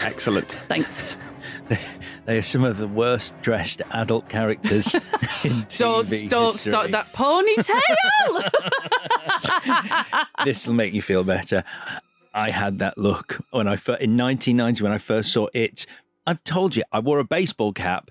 Excellent. 0.00 0.48
Thanks. 0.52 1.16
They 2.26 2.38
are 2.38 2.42
some 2.42 2.64
of 2.64 2.78
the 2.78 2.88
worst 2.88 3.34
dressed 3.42 3.82
adult 3.90 4.28
characters 4.28 4.94
in 4.94 5.00
TV 5.64 5.78
Don't 5.78 6.08
don't 6.28 6.52
history. 6.52 6.72
start 6.72 6.90
that 6.92 7.12
ponytail. 7.12 7.80
this 10.44 10.66
will 10.66 10.74
make 10.74 10.92
you 10.92 11.02
feel 11.02 11.24
better. 11.24 11.64
I 12.34 12.50
had 12.50 12.78
that 12.80 12.98
look 12.98 13.38
when 13.50 13.66
I 13.66 13.76
first, 13.76 14.02
in 14.02 14.16
1990 14.16 14.82
when 14.82 14.92
I 14.92 14.98
first 14.98 15.32
saw 15.32 15.48
it. 15.54 15.86
I've 16.26 16.42
told 16.44 16.74
you 16.76 16.82
I 16.92 16.98
wore 16.98 17.18
a 17.20 17.24
baseball 17.24 17.72
cap, 17.72 18.10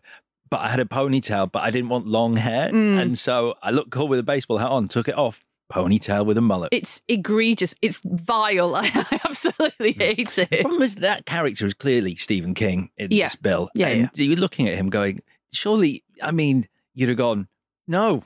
but 0.50 0.62
I 0.62 0.70
had 0.70 0.80
a 0.80 0.86
ponytail, 0.86 1.51
but 1.51 1.63
I 1.63 1.70
didn't 1.72 1.89
want 1.89 2.08
long 2.08 2.38
hair, 2.38 2.70
Mm. 2.72 3.00
and 3.01 3.20
so 3.20 3.56
I 3.62 3.72
looked 3.72 3.92
cool 3.92 4.08
with 4.08 4.20
a 4.20 4.24
baseball 4.24 4.58
hat 4.58 4.70
on. 4.72 4.88
Took 4.88 5.08
it 5.10 5.18
off, 5.18 5.44
ponytail 5.75 6.25
with 6.25 6.38
a 6.38 6.41
mullet. 6.41 6.70
it's 6.72 7.01
egregious. 7.08 7.75
It's 7.82 8.00
vile. 8.05 8.75
I, 8.75 9.20
absolutely 9.25 9.94
hmm. 9.94 10.00
hate 10.00 10.38
it. 10.38 10.50
The 10.50 10.62
problem 10.62 10.82
is 10.82 10.96
that 10.96 11.25
character 11.25 11.65
is 11.65 11.74
clearly 11.74 12.15
Stephen 12.15 12.53
King 12.53 12.89
in 12.98 13.12
Yeah. 13.12 13.25
this 13.25 13.36
bill. 13.36 13.70
Yeah, 13.75 13.88
and 13.88 14.10
you're 14.15 14.38
looking 14.38 14.67
at 14.67 14.75
him 14.75 14.89
going, 14.89 15.22
surely, 15.51 16.03
I 16.22 16.32
mean, 16.32 16.67
you'd 16.94 17.10
have 17.10 17.17
gone, 17.17 17.48
no, 17.88 18.24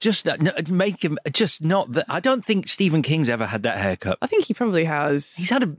just 0.00 0.24
that, 0.24 0.40
no, 0.40 0.52
make 0.68 1.02
him 1.02 1.18
just 1.32 1.62
not 1.62 1.92
that. 1.92 2.06
I 2.08 2.20
don't 2.20 2.44
think 2.44 2.68
Stephen 2.68 3.02
King's 3.02 3.28
ever 3.28 3.46
had 3.46 3.62
that 3.62 3.78
haircut. 3.78 4.18
I 4.20 4.26
think 4.26 4.44
he 4.44 4.54
probably 4.54 4.84
has. 4.84 5.34
He's 5.34 5.50
had 5.50 5.62
a, 5.62 5.76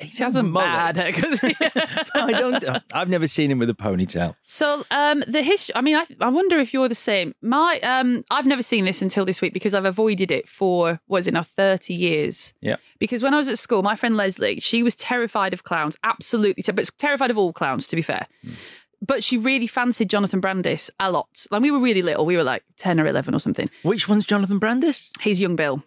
He 0.00 0.22
has 0.22 0.34
a 0.34 0.42
mullet. 0.42 0.98
I 2.14 2.32
don't, 2.32 2.64
I've 2.92 3.08
never 3.08 3.28
seen 3.28 3.50
him 3.50 3.58
with 3.58 3.70
a 3.70 3.74
ponytail. 3.74 4.34
So 4.44 4.84
um, 4.90 5.22
the 5.28 5.42
history. 5.42 5.74
I 5.76 5.80
mean, 5.80 5.96
I, 5.96 6.06
I 6.20 6.28
wonder 6.28 6.58
if 6.58 6.74
you're 6.74 6.88
the 6.88 6.94
same. 6.94 7.34
My 7.40 7.78
um, 7.80 8.24
I've 8.30 8.46
never 8.46 8.62
seen 8.62 8.84
this 8.84 9.00
until 9.00 9.24
this 9.24 9.40
week 9.40 9.52
because 9.54 9.72
I've 9.72 9.84
avoided 9.84 10.30
it 10.32 10.48
for 10.48 11.00
what 11.06 11.18
is 11.18 11.26
it 11.28 11.34
now 11.34 11.44
thirty 11.44 11.94
years. 11.94 12.52
Yeah. 12.60 12.76
Because 12.98 13.22
when 13.22 13.32
I 13.32 13.38
was 13.38 13.48
at 13.48 13.58
school, 13.58 13.82
my 13.82 13.94
friend 13.94 14.16
Leslie, 14.16 14.58
she 14.60 14.82
was 14.82 14.96
terrified 14.96 15.54
of 15.54 15.62
clowns, 15.62 15.96
absolutely, 16.02 16.62
ter- 16.62 16.72
but 16.72 16.90
terrified 16.98 17.30
of 17.30 17.38
all 17.38 17.52
clowns, 17.52 17.86
to 17.88 17.96
be 17.96 18.02
fair. 18.02 18.26
But 19.00 19.24
she 19.24 19.38
really 19.38 19.66
fancied 19.66 20.10
Jonathan 20.10 20.40
Brandis 20.40 20.90
a 21.00 21.10
lot. 21.10 21.46
Like 21.50 21.62
we 21.62 21.70
were 21.70 21.78
really 21.80 22.02
little, 22.02 22.26
we 22.26 22.36
were 22.36 22.44
like 22.44 22.64
ten 22.76 23.00
or 23.00 23.06
eleven 23.06 23.34
or 23.34 23.38
something. 23.38 23.70
Which 23.82 24.08
one's 24.08 24.26
Jonathan 24.26 24.58
Brandis? 24.58 25.10
He's 25.20 25.40
young 25.40 25.56
Bill. 25.56 25.84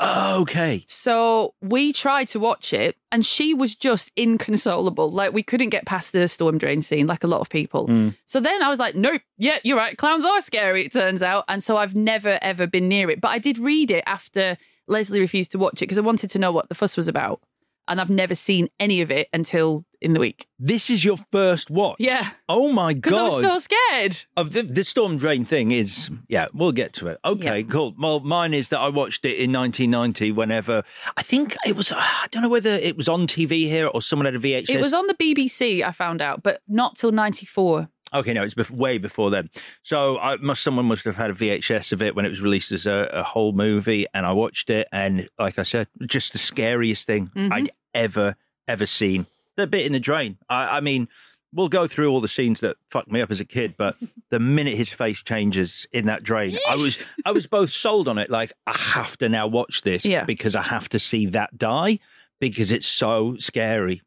Okay. 0.00 0.84
So 0.88 1.54
we 1.60 1.92
tried 1.92 2.28
to 2.28 2.40
watch 2.40 2.72
it, 2.72 2.96
and 3.12 3.24
she 3.24 3.54
was 3.54 3.74
just 3.74 4.10
inconsolable. 4.16 5.10
Like 5.10 5.32
we 5.32 5.42
couldn't 5.42 5.70
get 5.70 5.86
past 5.86 6.12
the 6.12 6.26
storm 6.26 6.58
drain 6.58 6.82
scene, 6.82 7.06
like 7.06 7.22
a 7.22 7.28
lot 7.28 7.40
of 7.40 7.48
people. 7.48 7.86
Mm. 7.88 8.16
So 8.26 8.40
then 8.40 8.62
I 8.62 8.68
was 8.68 8.78
like, 8.78 8.94
nope, 8.94 9.22
yeah, 9.38 9.58
you're 9.62 9.76
right. 9.76 9.96
Clowns 9.96 10.24
are 10.24 10.40
scary, 10.40 10.84
it 10.84 10.92
turns 10.92 11.22
out. 11.22 11.44
And 11.48 11.62
so 11.62 11.76
I've 11.76 11.94
never, 11.94 12.38
ever 12.42 12.66
been 12.66 12.88
near 12.88 13.10
it. 13.10 13.20
But 13.20 13.28
I 13.28 13.38
did 13.38 13.58
read 13.58 13.90
it 13.90 14.04
after 14.06 14.56
Leslie 14.88 15.20
refused 15.20 15.52
to 15.52 15.58
watch 15.58 15.74
it 15.74 15.86
because 15.86 15.98
I 15.98 16.02
wanted 16.02 16.30
to 16.30 16.38
know 16.38 16.52
what 16.52 16.68
the 16.68 16.74
fuss 16.74 16.96
was 16.96 17.08
about. 17.08 17.40
And 17.86 18.00
I've 18.00 18.10
never 18.10 18.34
seen 18.34 18.68
any 18.80 19.02
of 19.02 19.10
it 19.10 19.28
until 19.32 19.84
in 20.04 20.12
the 20.12 20.20
week. 20.20 20.46
This 20.58 20.90
is 20.90 21.04
your 21.04 21.16
first 21.32 21.70
watch. 21.70 21.96
Yeah. 21.98 22.30
Oh 22.48 22.70
my 22.72 22.92
god. 22.92 23.02
Because 23.02 23.18
I 23.18 23.22
was 23.22 23.42
so 23.42 23.58
scared. 23.58 24.24
Of 24.36 24.52
the, 24.52 24.62
the 24.62 24.84
storm 24.84 25.16
drain 25.16 25.44
thing 25.44 25.70
is, 25.70 26.10
yeah, 26.28 26.46
we'll 26.52 26.72
get 26.72 26.92
to 26.94 27.08
it. 27.08 27.18
Okay, 27.24 27.64
cool. 27.64 27.94
Well, 27.98 28.20
mine 28.20 28.54
is 28.54 28.68
that 28.68 28.80
I 28.80 28.88
watched 28.88 29.24
it 29.24 29.38
in 29.38 29.52
1990. 29.52 30.32
Whenever 30.32 30.82
I 31.16 31.22
think 31.22 31.56
it 31.66 31.74
was, 31.74 31.90
I 31.90 32.26
don't 32.30 32.42
know 32.42 32.48
whether 32.48 32.70
it 32.70 32.96
was 32.96 33.08
on 33.08 33.26
TV 33.26 33.66
here 33.68 33.86
or 33.86 34.02
someone 34.02 34.26
had 34.26 34.34
a 34.34 34.38
VHS. 34.38 34.70
It 34.70 34.80
was 34.80 34.92
on 34.92 35.06
the 35.06 35.14
BBC, 35.14 35.82
I 35.82 35.92
found 35.92 36.20
out, 36.20 36.42
but 36.42 36.60
not 36.68 36.96
till 36.96 37.12
94. 37.12 37.88
Okay, 38.14 38.32
no, 38.32 38.42
it's 38.44 38.54
bef- 38.54 38.70
way 38.70 38.98
before 38.98 39.30
then. 39.30 39.50
So 39.82 40.18
I 40.18 40.36
must 40.36 40.62
someone 40.62 40.86
must 40.86 41.04
have 41.04 41.16
had 41.16 41.30
a 41.30 41.34
VHS 41.34 41.92
of 41.92 42.00
it 42.00 42.14
when 42.14 42.24
it 42.24 42.28
was 42.30 42.40
released 42.40 42.70
as 42.72 42.86
a, 42.86 43.10
a 43.12 43.22
whole 43.22 43.52
movie, 43.52 44.06
and 44.14 44.24
I 44.24 44.32
watched 44.32 44.70
it, 44.70 44.86
and 44.92 45.28
like 45.38 45.58
I 45.58 45.64
said, 45.64 45.88
just 46.06 46.32
the 46.32 46.38
scariest 46.38 47.06
thing 47.06 47.30
Mhm. 47.34 47.52
I'd 47.52 47.70
ever 47.92 48.36
ever 48.68 48.86
seen. 48.86 49.26
The 49.56 49.66
bit 49.66 49.84
in 49.86 49.92
the 49.92 50.00
drain. 50.00 50.38
I, 50.48 50.78
I 50.78 50.80
mean, 50.80 51.08
we'll 51.52 51.68
go 51.68 51.86
through 51.86 52.10
all 52.10 52.20
the 52.20 52.28
scenes 52.28 52.60
that 52.60 52.76
fucked 52.88 53.10
me 53.12 53.20
up 53.20 53.30
as 53.30 53.40
a 53.40 53.44
kid, 53.44 53.74
but 53.76 53.96
the 54.30 54.38
minute 54.40 54.74
his 54.76 54.88
face 54.90 55.22
changes 55.22 55.86
in 55.92 56.06
that 56.06 56.22
drain, 56.22 56.56
I 56.68 56.74
was 56.76 56.98
I 57.26 57.32
was 57.32 57.46
both 57.46 57.70
sold 57.70 58.06
on 58.08 58.18
it. 58.18 58.30
Like 58.30 58.52
I 58.66 58.76
have 58.76 59.16
to 59.18 59.28
now 59.28 59.46
watch 59.48 59.82
this 59.82 60.04
Yeah. 60.04 60.24
because 60.24 60.54
I 60.56 60.62
have 60.62 60.88
to 60.90 60.98
see 60.98 61.26
that 61.26 61.58
die 61.58 61.98
because 62.40 62.70
it's 62.70 62.86
so 62.86 63.36
scary. 63.38 64.02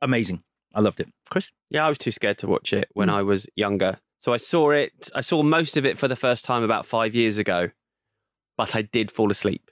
Amazing. 0.00 0.42
I 0.74 0.80
loved 0.80 1.00
it. 1.00 1.08
Chris. 1.30 1.48
Yeah, 1.72 1.86
I 1.86 1.88
was 1.88 1.98
too 1.98 2.12
scared 2.12 2.38
to 2.38 2.46
watch 2.46 2.72
it 2.72 2.88
when 2.92 3.08
I 3.08 3.22
was 3.22 3.46
younger. 3.56 3.98
So 4.20 4.32
I 4.32 4.36
saw 4.36 4.70
it, 4.70 5.10
I 5.14 5.20
saw 5.20 5.42
most 5.42 5.76
of 5.76 5.84
it 5.84 5.98
for 5.98 6.06
the 6.06 6.14
first 6.16 6.44
time 6.44 6.62
about 6.62 6.86
five 6.86 7.14
years 7.14 7.38
ago, 7.38 7.70
but 8.56 8.76
I 8.76 8.82
did 8.82 9.10
fall 9.10 9.30
asleep. 9.30 9.70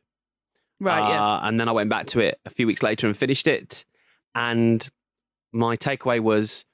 Right, 0.80 1.08
yeah. 1.10 1.22
Uh, 1.22 1.40
And 1.42 1.60
then 1.60 1.68
I 1.68 1.72
went 1.72 1.90
back 1.90 2.06
to 2.08 2.20
it 2.20 2.40
a 2.44 2.50
few 2.50 2.66
weeks 2.66 2.82
later 2.82 3.06
and 3.06 3.16
finished 3.16 3.46
it. 3.46 3.84
And 4.34 4.88
my 5.52 5.76
takeaway 5.76 6.20
was, 6.20 6.64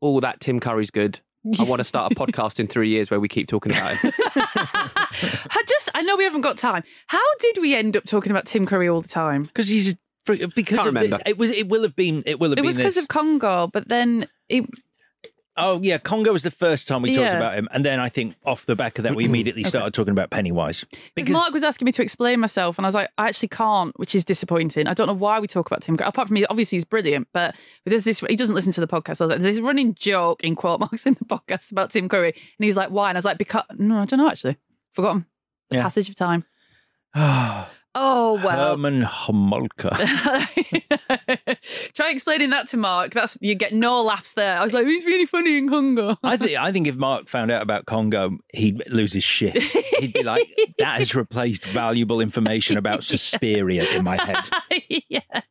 oh, 0.00 0.20
that 0.20 0.40
Tim 0.40 0.60
Curry's 0.60 0.90
good. 0.90 1.20
I 1.58 1.62
want 1.64 1.80
to 1.80 1.84
start 1.84 2.12
a 2.12 2.14
podcast 2.26 2.60
in 2.60 2.68
three 2.68 2.90
years 2.90 3.10
where 3.10 3.18
we 3.18 3.26
keep 3.28 3.48
talking 3.48 3.72
about 3.72 3.96
him. 3.96 4.12
I 4.36 5.62
just, 5.66 5.90
I 5.94 6.02
know 6.02 6.16
we 6.16 6.24
haven't 6.24 6.42
got 6.42 6.58
time. 6.58 6.84
How 7.08 7.18
did 7.40 7.58
we 7.60 7.74
end 7.74 7.96
up 7.96 8.04
talking 8.04 8.30
about 8.30 8.46
Tim 8.46 8.66
Curry 8.66 8.88
all 8.88 9.02
the 9.02 9.08
time? 9.08 9.44
Because 9.44 9.68
he's 9.68 9.96
because 10.26 10.48
Can't 10.78 10.88
of 10.88 10.94
this. 10.94 11.02
remember. 11.04 11.18
It 11.26 11.38
was. 11.38 11.50
It 11.50 11.68
will 11.68 11.82
have 11.82 11.96
been. 11.96 12.22
It 12.26 12.38
will 12.40 12.50
have 12.50 12.58
It 12.58 12.62
been. 12.62 12.66
was 12.66 12.76
because 12.76 12.94
this. 12.94 13.04
of 13.04 13.08
Congo, 13.08 13.68
but 13.72 13.88
then 13.88 14.26
it, 14.48 14.64
Oh 15.56 15.78
yeah, 15.82 15.98
Congo 15.98 16.32
was 16.32 16.42
the 16.42 16.50
first 16.50 16.88
time 16.88 17.02
we 17.02 17.10
talked 17.14 17.32
Yeah. 17.32 17.36
about 17.36 17.54
him, 17.54 17.68
and 17.72 17.84
then 17.84 18.00
I 18.00 18.08
think 18.08 18.34
off 18.46 18.64
the 18.64 18.76
back 18.76 18.98
of 18.98 19.02
that, 19.02 19.14
we 19.14 19.24
immediately 19.26 19.62
started 19.64 19.92
talking 19.92 20.12
about 20.12 20.30
Pennywise. 20.30 20.86
Because 21.14 21.32
Mark 21.32 21.52
was 21.52 21.62
asking 21.64 21.84
me 21.86 21.92
to 21.92 22.02
explain 22.02 22.40
myself, 22.40 22.78
and 22.78 22.86
I 22.86 22.88
was 22.88 22.94
like, 22.94 23.10
I 23.18 23.28
actually 23.28 23.48
can't, 23.48 23.92
which 23.98 24.14
is 24.14 24.24
disappointing. 24.24 24.86
I 24.86 24.94
don't 24.94 25.06
know 25.06 25.12
why 25.12 25.38
we 25.40 25.46
talk 25.48 25.66
about 25.66 25.82
Tim. 25.82 25.96
Curry. 25.98 26.08
Apart 26.08 26.28
from 26.28 26.36
he, 26.36 26.46
obviously 26.46 26.76
he's 26.76 26.84
brilliant, 26.86 27.28
but 27.34 27.54
there's 27.84 28.04
this. 28.04 28.20
He 28.20 28.36
doesn't 28.36 28.54
listen 28.54 28.72
to 28.72 28.80
the 28.80 28.86
podcast. 28.86 29.16
So 29.16 29.26
there's 29.26 29.42
this 29.42 29.60
running 29.60 29.94
joke 29.96 30.42
in 30.44 30.54
quote 30.54 30.80
marks 30.80 31.04
in 31.06 31.14
the 31.14 31.24
podcast 31.26 31.72
about 31.72 31.90
Tim 31.90 32.08
Curry, 32.08 32.28
and 32.30 32.40
he 32.60 32.66
was 32.66 32.76
like, 32.76 32.90
"Why?" 32.90 33.08
And 33.10 33.18
I 33.18 33.18
was 33.18 33.24
like, 33.26 33.36
"Because 33.38 33.64
no, 33.76 34.00
I 34.00 34.04
don't 34.06 34.18
know. 34.18 34.30
Actually, 34.30 34.56
forgotten. 34.92 35.26
The 35.68 35.76
Yeah. 35.78 35.82
passage 35.82 36.08
of 36.08 36.14
time. 36.14 36.44
Oh 37.94 38.34
well. 38.34 38.70
Herman 38.70 39.02
Homolka. 39.02 39.90
Try 41.94 42.10
explaining 42.10 42.50
that 42.50 42.68
to 42.68 42.76
Mark. 42.76 43.14
That's 43.14 43.36
you 43.40 43.56
get 43.56 43.72
no 43.72 44.00
laughs 44.02 44.34
there. 44.34 44.58
I 44.58 44.62
was 44.62 44.72
like, 44.72 44.86
he's 44.86 45.04
really 45.04 45.26
funny 45.26 45.58
in 45.58 45.68
Congo. 45.68 46.16
I 46.22 46.36
think 46.36 46.56
I 46.56 46.70
think 46.70 46.86
if 46.86 46.94
Mark 46.96 47.28
found 47.28 47.50
out 47.50 47.62
about 47.62 47.86
Congo, 47.86 48.38
he'd 48.54 48.82
lose 48.88 49.12
his 49.12 49.24
shit. 49.24 49.60
He'd 49.98 50.12
be 50.12 50.22
like, 50.22 50.48
"That 50.78 50.98
has 50.98 51.16
replaced 51.16 51.64
valuable 51.64 52.20
information 52.20 52.76
about 52.76 53.02
Suspiria 53.02 53.84
in 53.90 54.04
my 54.04 54.16
head." 54.22 54.48
yeah. 55.08 55.42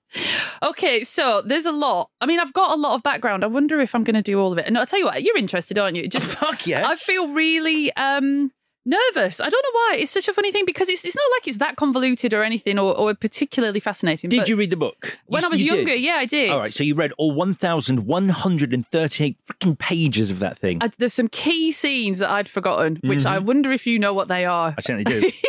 Okay, 0.63 1.03
so 1.03 1.41
there's 1.41 1.65
a 1.65 1.71
lot. 1.71 2.09
I 2.21 2.25
mean, 2.25 2.39
I've 2.39 2.53
got 2.53 2.71
a 2.71 2.75
lot 2.79 2.95
of 2.95 3.03
background. 3.03 3.43
I 3.43 3.47
wonder 3.47 3.79
if 3.79 3.93
I'm 3.93 4.03
going 4.03 4.15
to 4.15 4.21
do 4.21 4.39
all 4.39 4.51
of 4.51 4.57
it. 4.57 4.65
And 4.65 4.77
I'll 4.77 4.85
tell 4.85 4.99
you 4.99 5.05
what, 5.05 5.21
you're 5.23 5.37
interested, 5.37 5.77
aren't 5.77 5.97
you? 5.97 6.07
Just 6.07 6.37
fuck 6.37 6.65
yes. 6.65 6.85
I 6.85 6.95
feel 6.95 7.33
really 7.33 7.93
um 7.93 8.51
nervous. 8.89 9.39
I 9.39 9.49
don't 9.49 9.63
know 9.63 9.79
why. 9.79 9.97
It's 9.99 10.11
such 10.11 10.27
a 10.27 10.33
funny 10.33 10.51
thing 10.51 10.65
because 10.65 10.89
it's 10.89 11.03
it's 11.05 11.15
not 11.15 11.23
like 11.37 11.47
it's 11.47 11.57
that 11.57 11.75
convoluted 11.75 12.33
or 12.33 12.43
anything 12.43 12.79
or, 12.79 12.97
or 12.97 13.13
particularly 13.13 13.79
fascinating. 13.79 14.29
Did 14.29 14.49
you 14.49 14.55
read 14.55 14.69
the 14.71 14.75
book? 14.77 15.17
When 15.27 15.41
You- 15.41 15.47
I 15.47 15.49
was 15.49 15.61
you 15.61 15.69
did? 15.71 15.75
younger, 15.77 15.95
yeah, 15.95 16.15
I 16.15 16.25
did. 16.25 16.49
All 16.51 16.59
right, 16.59 16.71
so 16.71 16.83
you 16.83 16.95
read 16.95 17.11
all 17.17 17.31
1,138 17.33 19.37
freaking 19.45 19.77
pages 19.77 20.31
of 20.31 20.39
that 20.39 20.57
thing. 20.57 20.79
I, 20.81 20.91
there's 20.97 21.13
some 21.13 21.27
key 21.29 21.71
scenes 21.71 22.19
that 22.19 22.29
I'd 22.29 22.49
forgotten, 22.49 22.97
which 23.03 23.19
Mhm. 23.19 23.25
I 23.27 23.39
wonder 23.39 23.71
if 23.71 23.85
you 23.87 23.99
know 23.99 24.13
what 24.13 24.27
they 24.27 24.45
are. 24.45 24.73
I 24.77 24.81
certainly 24.81 25.03
do. 25.05 25.31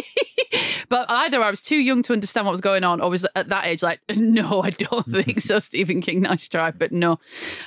But 0.88 1.06
either 1.08 1.40
I 1.40 1.50
was 1.50 1.60
too 1.60 1.76
young 1.76 2.02
to 2.02 2.12
understand 2.12 2.46
what 2.46 2.50
was 2.50 2.60
going 2.60 2.82
on, 2.82 3.00
or 3.00 3.10
was 3.10 3.24
at 3.36 3.48
that 3.50 3.66
age 3.66 3.80
like, 3.80 4.00
no, 4.16 4.60
I 4.62 4.70
don't 4.70 5.06
think 5.24 5.40
so. 5.40 5.60
Stephen 5.60 6.00
King, 6.00 6.22
nice 6.22 6.48
try, 6.48 6.72
but 6.72 6.90
no. 6.90 7.20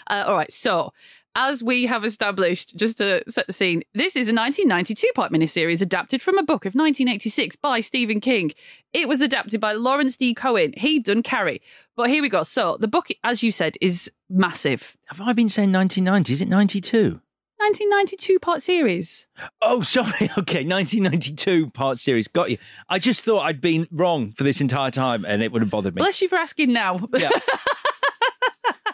Uh, 0.08 0.26
all 0.28 0.36
right, 0.36 0.52
so 0.52 0.92
as 1.36 1.64
we 1.64 1.86
have 1.86 2.06
established, 2.06 2.76
just 2.76 2.98
to 2.98 3.24
set 3.30 3.48
the 3.48 3.54
scene, 3.54 3.84
this 3.94 4.16
is 4.16 4.28
a 4.28 4.34
1992 4.34 5.08
part 5.16 5.32
miniseries 5.32 5.82
adapted 5.82 6.22
from 6.22 6.38
a 6.38 6.44
book 6.44 6.66
of 6.66 6.76
1986 6.76 7.56
by 7.58 7.80
Stephen 7.80 8.20
King. 8.20 8.52
It 8.92 9.08
was 9.08 9.22
adapted 9.22 9.60
by 9.60 9.74
Lawrence 9.74 10.16
D. 10.16 10.34
Cohen. 10.34 10.74
He'd 10.78 11.06
done 11.06 11.24
Carrie. 11.24 11.62
But 11.96 12.10
here 12.10 12.22
we 12.22 12.30
go. 12.30 12.44
So 12.44 12.78
the 12.80 12.88
book, 12.88 13.08
as 13.24 13.44
you 13.44 13.52
said, 13.52 13.78
is 13.82 14.12
massive. 14.30 14.96
Have 15.08 15.22
I 15.22 15.34
been 15.34 15.50
saying 15.50 15.72
1990? 15.72 16.34
Is 16.34 16.42
it 16.42 16.48
92? 16.48 17.22
1992 17.58 18.40
part 18.40 18.62
series. 18.62 19.26
Oh, 19.62 19.82
sorry. 19.82 20.12
Okay, 20.38 20.66
1992 20.66 21.70
part 21.70 21.98
series. 21.98 22.28
Got 22.28 22.52
you. 22.52 22.58
I 22.90 23.00
just 23.00 23.22
thought 23.22 23.42
I'd 23.42 23.62
been 23.62 23.88
wrong 23.92 24.32
for 24.34 24.44
this 24.44 24.60
entire 24.60 24.92
time, 24.92 25.26
and 25.26 25.42
it 25.42 25.52
would 25.52 25.62
have 25.62 25.72
bothered 25.72 25.96
me. 25.96 26.00
Bless 26.02 26.22
you 26.22 26.28
for 26.28 26.36
asking 26.36 26.74
now. 26.74 27.08
Yeah. 27.14 27.30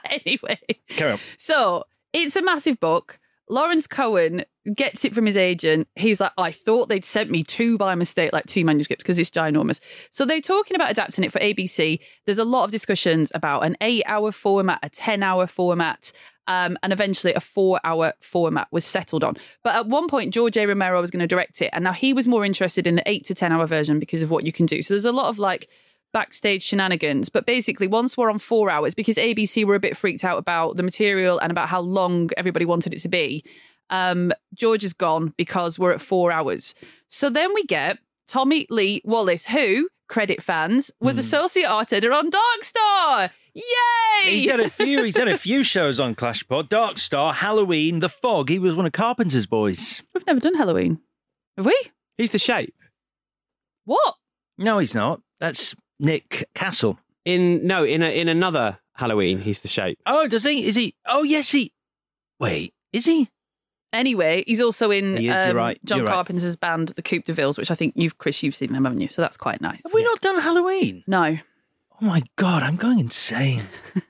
anyway. 0.26 0.60
Carry 0.90 1.14
on. 1.14 1.20
So 1.38 1.86
it's 2.14 2.36
a 2.36 2.42
massive 2.42 2.80
book. 2.80 3.20
Lawrence 3.50 3.88
Cohen 3.88 4.46
gets 4.76 5.04
it 5.04 5.14
from 5.14 5.26
his 5.26 5.36
agent. 5.36 5.88
He's 5.96 6.20
like, 6.20 6.32
I 6.38 6.52
thought 6.52 6.88
they'd 6.88 7.04
sent 7.04 7.32
me 7.32 7.44
two 7.44 7.78
by 7.78 7.96
mistake, 7.96 8.32
like 8.32 8.46
two 8.46 8.64
manuscripts, 8.64 9.04
because 9.04 9.18
it's 9.18 9.32
ginormous. 9.32 9.80
So 10.12 10.24
they're 10.24 10.40
talking 10.40 10.76
about 10.76 10.92
adapting 10.92 11.24
it 11.24 11.32
for 11.32 11.40
ABC. 11.40 12.00
There's 12.26 12.38
a 12.38 12.44
lot 12.44 12.66
of 12.66 12.72
discussions 12.72 13.32
about 13.34 13.66
an 13.66 13.76
eight 13.82 14.04
hour 14.06 14.32
format, 14.32 14.80
a 14.84 14.90
10 14.90 15.24
hour 15.24 15.48
format. 15.48 16.12
Um, 16.48 16.80
and 16.82 16.92
eventually 16.92 17.36
a 17.36 17.40
four 17.40 17.80
hour 17.84 18.14
format 18.22 18.68
was 18.72 18.84
settled 18.84 19.24
on. 19.24 19.38
But 19.64 19.76
at 19.76 19.88
one 19.88 20.08
point, 20.08 20.34
George 20.34 20.58
A. 20.58 20.66
Romero 20.66 21.00
was 21.00 21.12
going 21.12 21.20
to 21.20 21.28
direct 21.28 21.62
it. 21.62 21.70
And 21.74 21.84
now 21.84 21.94
he 21.94 22.12
was 22.12 22.28
more 22.28 22.44
interested 22.44 22.88
in 22.88 22.96
the 22.96 23.08
eight 23.08 23.26
to 23.26 23.36
10 23.36 23.52
hour 23.52 23.68
version 23.68 24.00
because 24.00 24.24
of 24.24 24.32
what 24.32 24.46
you 24.46 24.52
can 24.52 24.66
do. 24.66 24.82
So 24.82 24.96
there's 24.96 25.06
a 25.06 25.12
lot 25.12 25.30
of 25.30 25.38
like 25.38 25.70
backstage 26.14 26.64
shenanigans. 26.64 27.30
But 27.30 27.46
basically, 27.46 27.88
once 27.88 28.18
we're 28.18 28.30
on 28.30 28.40
four 28.40 28.70
hours, 28.70 28.96
because 28.96 29.18
ABC 29.18 29.66
were 29.66 29.76
a 29.76 29.80
bit 29.80 29.98
freaked 29.98 30.24
out 30.24 30.38
about 30.38 30.78
the 30.78 30.84
material 30.84 31.40
and 31.40 31.52
about 31.52 31.70
how 31.70 31.82
long 31.82 32.30
everybody 32.38 32.66
wanted 32.66 32.94
it 32.94 33.00
to 33.00 33.10
be, 33.10 33.44
um, 33.90 34.32
George 34.54 34.84
is 34.84 34.94
gone 34.94 35.34
because 35.38 35.80
we're 35.80 35.92
at 35.92 36.02
four 36.02 36.32
hours. 36.32 36.76
So 37.08 37.30
then 37.30 37.54
we 37.54 37.64
get 37.64 37.98
Tommy 38.28 38.68
Lee 38.70 39.02
Wallace, 39.04 39.46
who, 39.46 39.90
credit 40.08 40.44
fans, 40.44 40.92
was 41.00 41.18
associate 41.18 41.66
art 41.66 41.92
editor 41.94 42.14
on 42.14 42.30
Dark 42.30 42.64
Star. 42.64 43.32
Yay! 43.54 44.32
He's 44.32 44.50
had 44.50 44.60
a 44.60 44.70
few. 44.70 45.04
He's 45.04 45.18
had 45.18 45.28
a 45.28 45.38
few 45.38 45.64
shows 45.66 46.00
on 46.00 46.16
Clash 46.16 46.48
Pod. 46.48 46.70
Dark 46.70 46.98
Star, 46.98 47.34
Halloween, 47.34 48.00
The 48.00 48.10
Fog. 48.10 48.50
He 48.50 48.60
was 48.60 48.76
one 48.76 48.86
of 48.86 48.92
Carpenter's 48.92 49.48
boys. 49.48 50.04
We've 50.14 50.26
never 50.28 50.40
done 50.40 50.56
Halloween. 50.56 51.00
Have 51.58 51.66
we? 51.66 51.78
He's 52.18 52.32
the 52.32 52.40
shape. 52.40 52.76
What? 53.86 54.16
No, 54.60 54.78
he's 54.78 54.94
not. 54.94 55.22
That's 55.40 55.76
Nick 56.00 56.50
Castle. 56.54 57.00
In 57.26 57.68
no, 57.68 57.84
in 57.84 58.02
a, 58.02 58.10
in 58.10 58.28
another 58.28 58.80
Halloween, 58.94 59.40
he's 59.40 59.60
the 59.60 59.68
shape. 59.68 60.00
Oh, 60.06 60.28
does 60.28 60.44
he? 60.44 60.66
Is 60.66 60.76
he? 60.76 60.96
Oh, 61.06 61.24
yes, 61.24 61.52
he. 61.52 61.74
Wait, 62.40 62.74
is 62.94 63.06
he? 63.06 63.30
Anyway, 63.92 64.44
he's 64.46 64.62
also 64.62 64.92
in 64.92 65.18
He 65.18 65.28
is, 65.28 65.34
you're 65.34 65.50
um, 65.50 65.56
right, 65.56 65.84
John 65.84 66.00
you're 66.00 66.08
right. 66.08 66.14
Carpenter's 66.14 66.56
band, 66.56 66.90
The 66.90 67.02
Coupe 67.02 67.26
de 67.26 67.34
Villes, 67.34 67.58
which 67.58 67.72
I 67.72 67.76
think 67.76 67.94
you've, 67.96 68.18
Chris, 68.20 68.44
you've 68.44 68.56
seen 68.56 68.72
them, 68.72 68.86
haven't 68.86 69.02
you? 69.02 69.08
So 69.10 69.22
that's 69.22 69.38
quite 69.38 69.62
nice. 69.62 69.82
Have 69.84 69.94
we 69.94 70.04
not 70.04 70.22
done 70.22 70.40
Halloween? 70.40 71.04
No. 71.08 71.40
Oh 72.02 72.06
my 72.06 72.22
god, 72.36 72.64
I'm 72.64 72.76
going 72.76 73.00
insane. 73.00 73.64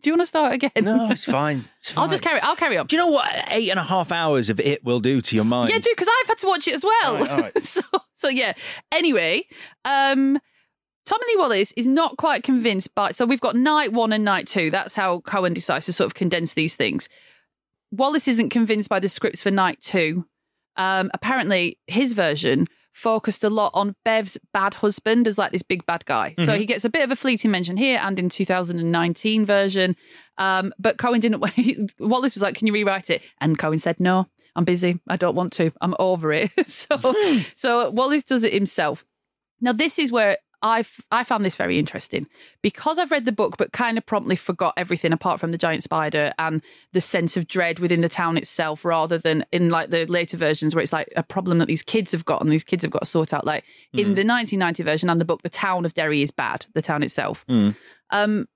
Do 0.00 0.10
you 0.10 0.12
want 0.12 0.22
to 0.22 0.26
start 0.26 0.54
again? 0.54 0.70
No, 0.80 1.10
it's 1.10 1.24
fine. 1.24 1.64
It's 1.80 1.96
I'll 1.96 2.08
just 2.08 2.22
carry. 2.22 2.40
I'll 2.40 2.56
carry 2.56 2.78
on. 2.78 2.86
Do 2.86 2.94
you 2.94 3.02
know 3.02 3.08
what 3.08 3.28
eight 3.48 3.68
and 3.68 3.80
a 3.80 3.82
half 3.82 4.12
hours 4.12 4.48
of 4.48 4.60
it 4.60 4.84
will 4.84 5.00
do 5.00 5.20
to 5.20 5.34
your 5.34 5.44
mind? 5.44 5.70
Yeah, 5.70 5.78
do 5.78 5.90
because 5.90 6.08
I've 6.08 6.28
had 6.28 6.38
to 6.38 6.46
watch 6.46 6.68
it 6.68 6.74
as 6.74 6.84
well. 6.84 7.16
All 7.16 7.20
right, 7.20 7.30
all 7.30 7.38
right. 7.40 7.58
so, 7.64 7.82
so 8.14 8.28
yeah. 8.28 8.52
Anyway, 8.92 9.46
um, 9.84 10.38
Tommy 11.08 11.24
Lee 11.28 11.36
Wallace 11.38 11.72
is 11.72 11.86
not 11.86 12.18
quite 12.18 12.42
convinced 12.42 12.94
by. 12.94 13.12
So 13.12 13.24
we've 13.24 13.40
got 13.40 13.56
night 13.56 13.94
one 13.94 14.12
and 14.12 14.24
night 14.26 14.46
two. 14.46 14.70
That's 14.70 14.94
how 14.94 15.20
Cohen 15.20 15.54
decides 15.54 15.86
to 15.86 15.92
sort 15.94 16.06
of 16.06 16.12
condense 16.14 16.52
these 16.52 16.76
things. 16.76 17.08
Wallace 17.90 18.28
isn't 18.28 18.50
convinced 18.50 18.90
by 18.90 19.00
the 19.00 19.08
scripts 19.08 19.42
for 19.42 19.50
night 19.50 19.80
two. 19.80 20.26
Um, 20.76 21.10
apparently, 21.14 21.78
his 21.86 22.12
version 22.12 22.66
focused 22.92 23.42
a 23.42 23.48
lot 23.48 23.70
on 23.72 23.94
Bev's 24.04 24.36
bad 24.52 24.74
husband 24.74 25.26
as 25.26 25.38
like 25.38 25.50
this 25.50 25.62
big 25.62 25.86
bad 25.86 26.04
guy. 26.04 26.34
So 26.40 26.48
Mhm. 26.52 26.58
he 26.58 26.66
gets 26.66 26.84
a 26.84 26.90
bit 26.90 27.02
of 27.04 27.10
a 27.10 27.16
fleeting 27.16 27.50
mention 27.50 27.78
here 27.78 27.98
and 28.02 28.18
in 28.18 28.28
2019 28.28 29.46
version. 29.46 29.96
Um, 30.36 30.74
but 30.78 30.98
Cohen 30.98 31.20
didn't. 31.20 31.40
Wait. 31.56 31.78
Wallace 31.98 32.34
was 32.34 32.42
like, 32.42 32.54
"Can 32.54 32.66
you 32.66 32.74
rewrite 32.74 33.08
it?" 33.08 33.22
And 33.40 33.58
Cohen 33.58 33.78
said, 33.78 33.98
"No, 33.98 34.26
I'm 34.54 34.64
busy. 34.66 35.00
I 35.08 35.16
don't 35.16 35.34
want 35.36 35.54
to. 35.54 35.72
I'm 35.80 35.94
over 35.98 36.32
it." 36.32 36.50
so, 36.70 37.00
so 37.56 37.88
Wallace 37.90 38.24
does 38.24 38.44
it 38.44 38.52
himself. 38.52 39.06
Now, 39.60 39.72
this 39.72 39.98
is 39.98 40.12
where 40.12 40.36
I 40.60 40.84
I 41.12 41.22
found 41.22 41.44
this 41.44 41.54
very 41.56 41.78
interesting 41.78 42.26
because 42.62 42.98
I've 42.98 43.10
read 43.12 43.26
the 43.26 43.32
book, 43.32 43.56
but 43.58 43.72
kind 43.72 43.96
of 43.96 44.04
promptly 44.04 44.34
forgot 44.34 44.74
everything 44.76 45.12
apart 45.12 45.38
from 45.38 45.52
the 45.52 45.58
giant 45.58 45.84
spider 45.84 46.32
and 46.38 46.62
the 46.92 47.00
sense 47.00 47.36
of 47.36 47.46
dread 47.46 47.78
within 47.78 48.00
the 48.00 48.08
town 48.08 48.36
itself, 48.36 48.84
rather 48.84 49.18
than 49.18 49.44
in 49.52 49.68
like 49.70 49.90
the 49.90 50.04
later 50.06 50.36
versions 50.36 50.74
where 50.74 50.82
it's 50.82 50.92
like 50.92 51.12
a 51.14 51.22
problem 51.22 51.58
that 51.58 51.68
these 51.68 51.82
kids 51.84 52.10
have 52.12 52.24
got 52.24 52.42
and 52.42 52.50
these 52.50 52.64
kids 52.64 52.82
have 52.82 52.90
got 52.90 53.00
to 53.00 53.06
sort 53.06 53.32
out. 53.32 53.46
Like 53.46 53.64
in 53.92 54.00
Mm. 54.08 54.16
the 54.16 54.24
1990 54.24 54.82
version 54.82 55.08
and 55.10 55.20
the 55.20 55.24
book, 55.24 55.42
the 55.42 55.48
town 55.48 55.84
of 55.84 55.94
Derry 55.94 56.22
is 56.22 56.30
bad. 56.32 56.66
The 56.74 56.82
town 56.82 57.02
itself. 57.04 57.44
Mm. 57.48 57.76
Um, 58.10 58.46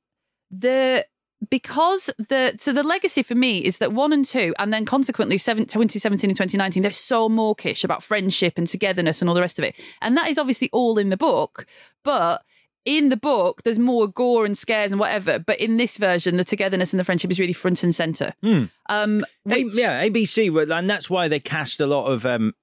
the 0.50 1.06
because 1.50 2.10
the 2.18 2.56
so 2.58 2.72
the 2.72 2.82
legacy 2.82 3.22
for 3.22 3.34
me 3.34 3.58
is 3.58 3.78
that 3.78 3.92
one 3.92 4.12
and 4.12 4.24
two, 4.24 4.54
and 4.58 4.72
then 4.72 4.84
consequently 4.84 5.38
seven, 5.38 5.64
2017 5.64 6.30
and 6.30 6.36
2019, 6.36 6.82
they're 6.82 6.92
so 6.92 7.28
mawkish 7.28 7.84
about 7.84 8.02
friendship 8.02 8.54
and 8.56 8.66
togetherness 8.68 9.20
and 9.20 9.28
all 9.28 9.34
the 9.34 9.40
rest 9.40 9.58
of 9.58 9.64
it, 9.64 9.74
and 10.00 10.16
that 10.16 10.28
is 10.28 10.38
obviously 10.38 10.68
all 10.72 10.98
in 10.98 11.08
the 11.10 11.16
book, 11.16 11.66
but. 12.04 12.42
In 12.84 13.10
the 13.10 13.16
book, 13.16 13.62
there's 13.62 13.78
more 13.78 14.08
gore 14.08 14.44
and 14.44 14.58
scares 14.58 14.90
and 14.90 14.98
whatever, 14.98 15.38
but 15.38 15.60
in 15.60 15.76
this 15.76 15.98
version, 15.98 16.36
the 16.36 16.42
togetherness 16.42 16.92
and 16.92 16.98
the 16.98 17.04
friendship 17.04 17.30
is 17.30 17.38
really 17.38 17.52
front 17.52 17.84
and 17.84 17.94
center. 17.94 18.34
Hmm. 18.42 18.64
Um, 18.88 19.24
A- 19.48 19.64
yeah, 19.72 20.04
ABC, 20.04 20.68
and 20.68 20.90
that's 20.90 21.08
why 21.08 21.28
they 21.28 21.38
cast 21.38 21.78
a 21.78 21.86
lot 21.86 22.06
of 22.06 22.26
um, 22.26 22.54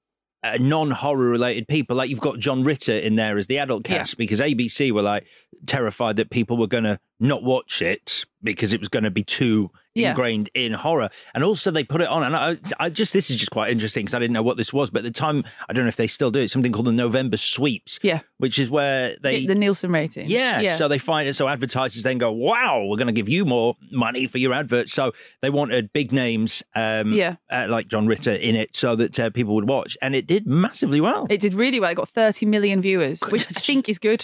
uh, 0.43 0.57
non-horror 0.59 1.29
related 1.29 1.67
people. 1.67 1.95
Like 1.95 2.09
you've 2.09 2.19
got 2.19 2.39
John 2.39 2.63
Ritter 2.63 2.97
in 2.97 3.15
there 3.15 3.37
as 3.37 3.47
the 3.47 3.57
adult 3.57 3.83
cast 3.83 4.17
because 4.17 4.39
ABC 4.39 4.91
were 4.91 5.01
like 5.01 5.25
terrified 5.65 6.15
that 6.17 6.29
people 6.29 6.57
were 6.57 6.67
going 6.67 6.85
to 6.85 6.99
not 7.19 7.43
watch 7.43 7.81
it 7.81 8.25
because 8.41 8.73
it 8.73 8.79
was 8.79 8.89
going 8.89 9.03
to 9.03 9.11
be 9.11 9.23
too 9.23 9.71
Yeah. 9.99 10.09
ingrained 10.11 10.49
in 10.53 10.73
horror. 10.73 11.09
And 11.33 11.43
also 11.43 11.71
they 11.71 11.83
put 11.83 12.01
it 12.01 12.07
on, 12.07 12.23
and 12.23 12.35
I, 12.35 12.57
I 12.79 12.89
just 12.89 13.13
this 13.13 13.29
is 13.29 13.35
just 13.37 13.51
quite 13.51 13.71
interesting 13.71 14.05
because 14.05 14.13
I 14.15 14.19
didn't 14.19 14.33
know 14.33 14.43
what 14.43 14.57
this 14.57 14.71
was, 14.73 14.89
but 14.89 14.99
at 14.99 15.03
the 15.13 15.19
time 15.19 15.43
I 15.67 15.73
don't 15.73 15.83
know 15.85 15.89
if 15.89 15.95
they 15.95 16.07
still 16.07 16.31
do 16.31 16.39
it. 16.39 16.49
Something 16.49 16.71
called 16.71 16.87
the 16.87 16.91
November 16.91 17.37
Sweeps, 17.37 17.99
Yeah. 18.03 18.21
which 18.37 18.59
is 18.59 18.69
where 18.69 19.15
they 19.21 19.45
the 19.45 19.55
Nielsen 19.55 19.91
rating. 19.91 20.27
yeah, 20.27 20.77
so 20.77 20.87
they 20.87 20.97
find 20.99 21.27
it. 21.27 21.35
So 21.35 21.47
advertisers 21.47 22.03
then 22.03 22.17
go, 22.17 22.31
"Wow, 22.31 22.85
we're 22.85 22.97
going 22.97 23.07
to 23.07 23.13
give 23.13 23.29
you 23.29 23.45
more 23.45 23.75
money 23.91 24.27
for 24.27 24.37
your 24.37 24.53
advert." 24.53 24.89
So 24.89 25.13
they 25.41 25.49
wanted 25.49 25.91
big 25.93 26.11
names, 26.11 26.63
um, 26.75 27.11
Yeah. 27.11 27.35
uh, 27.51 27.67
like 27.69 27.87
John 27.87 28.07
Ritter 28.07 28.33
in 28.33 28.55
it, 28.55 28.75
so 28.75 28.95
that 28.95 29.19
uh, 29.19 29.29
people 29.29 29.55
would 29.55 29.67
watch, 29.69 29.97
and 30.01 30.15
it 30.15 30.27
did 30.27 30.45
massively 30.47 31.01
well. 31.01 31.27
It 31.29 31.39
did 31.41 31.53
really 31.53 31.79
well. 31.79 31.91
It 31.91 31.95
got 31.95 32.09
30 32.09 32.45
million 32.45 32.81
viewers, 32.81 33.21
which 33.29 33.41
I 33.47 33.51
think 33.59 33.89
is 33.89 33.99
good 33.99 34.21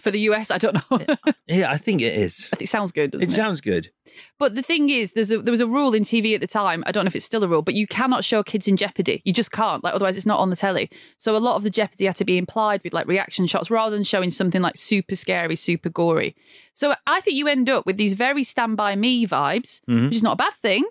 for 0.00 0.10
the 0.10 0.20
US. 0.30 0.50
I 0.50 0.58
don't 0.58 0.74
know. 0.90 1.06
yeah, 1.46 1.70
I 1.70 1.76
think 1.78 2.00
it 2.02 2.14
is. 2.14 2.48
it 2.60 2.68
sounds 2.68 2.92
good. 2.92 3.12
Doesn't 3.12 3.22
It 3.28 3.32
it, 3.32 3.36
sounds 3.36 3.60
good. 3.60 3.90
But 4.38 4.54
the 4.54 4.62
thing 4.62 4.88
is, 4.88 5.07
is 5.08 5.12
there's 5.12 5.30
a, 5.30 5.38
there 5.42 5.50
was 5.50 5.60
a 5.60 5.66
rule 5.66 5.94
in 5.94 6.02
TV 6.02 6.34
at 6.34 6.40
the 6.40 6.46
time. 6.46 6.82
I 6.86 6.92
don't 6.92 7.04
know 7.04 7.08
if 7.08 7.16
it's 7.16 7.24
still 7.24 7.44
a 7.44 7.48
rule, 7.48 7.62
but 7.62 7.74
you 7.74 7.86
cannot 7.86 8.24
show 8.24 8.42
kids 8.42 8.68
in 8.68 8.76
jeopardy. 8.76 9.22
You 9.24 9.32
just 9.32 9.52
can't. 9.52 9.82
Like 9.84 9.94
otherwise, 9.94 10.16
it's 10.16 10.26
not 10.26 10.38
on 10.38 10.50
the 10.50 10.56
telly. 10.56 10.90
So 11.18 11.36
a 11.36 11.38
lot 11.38 11.56
of 11.56 11.62
the 11.62 11.70
jeopardy 11.70 12.06
had 12.06 12.16
to 12.16 12.24
be 12.24 12.38
implied 12.38 12.80
with 12.84 12.92
like 12.92 13.06
reaction 13.06 13.46
shots 13.46 13.70
rather 13.70 13.94
than 13.94 14.04
showing 14.04 14.30
something 14.30 14.62
like 14.62 14.76
super 14.76 15.16
scary, 15.16 15.56
super 15.56 15.88
gory. 15.90 16.36
So 16.74 16.94
I 17.06 17.20
think 17.20 17.36
you 17.36 17.48
end 17.48 17.68
up 17.68 17.86
with 17.86 17.96
these 17.96 18.14
very 18.14 18.44
Stand 18.44 18.76
by 18.76 18.94
Me 18.96 19.26
vibes, 19.26 19.80
Mhm. 19.88 20.06
which 20.06 20.16
is 20.16 20.22
not 20.22 20.32
a 20.34 20.36
bad 20.36 20.54
thing. 20.62 20.84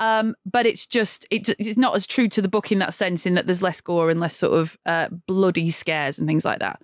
Um, 0.00 0.36
but 0.46 0.64
it's 0.64 0.86
just 0.86 1.26
it, 1.30 1.48
it's 1.58 1.76
not 1.76 1.96
as 1.96 2.06
true 2.06 2.28
to 2.28 2.40
the 2.40 2.48
book 2.48 2.70
in 2.70 2.78
that 2.78 2.94
sense, 2.94 3.26
in 3.26 3.34
that 3.34 3.46
there's 3.46 3.62
less 3.62 3.80
gore 3.80 4.10
and 4.10 4.20
less 4.20 4.36
sort 4.36 4.52
of 4.58 4.76
uh, 4.86 5.08
bloody 5.26 5.70
scares 5.70 6.18
and 6.20 6.28
things 6.28 6.44
like 6.44 6.60
that. 6.60 6.80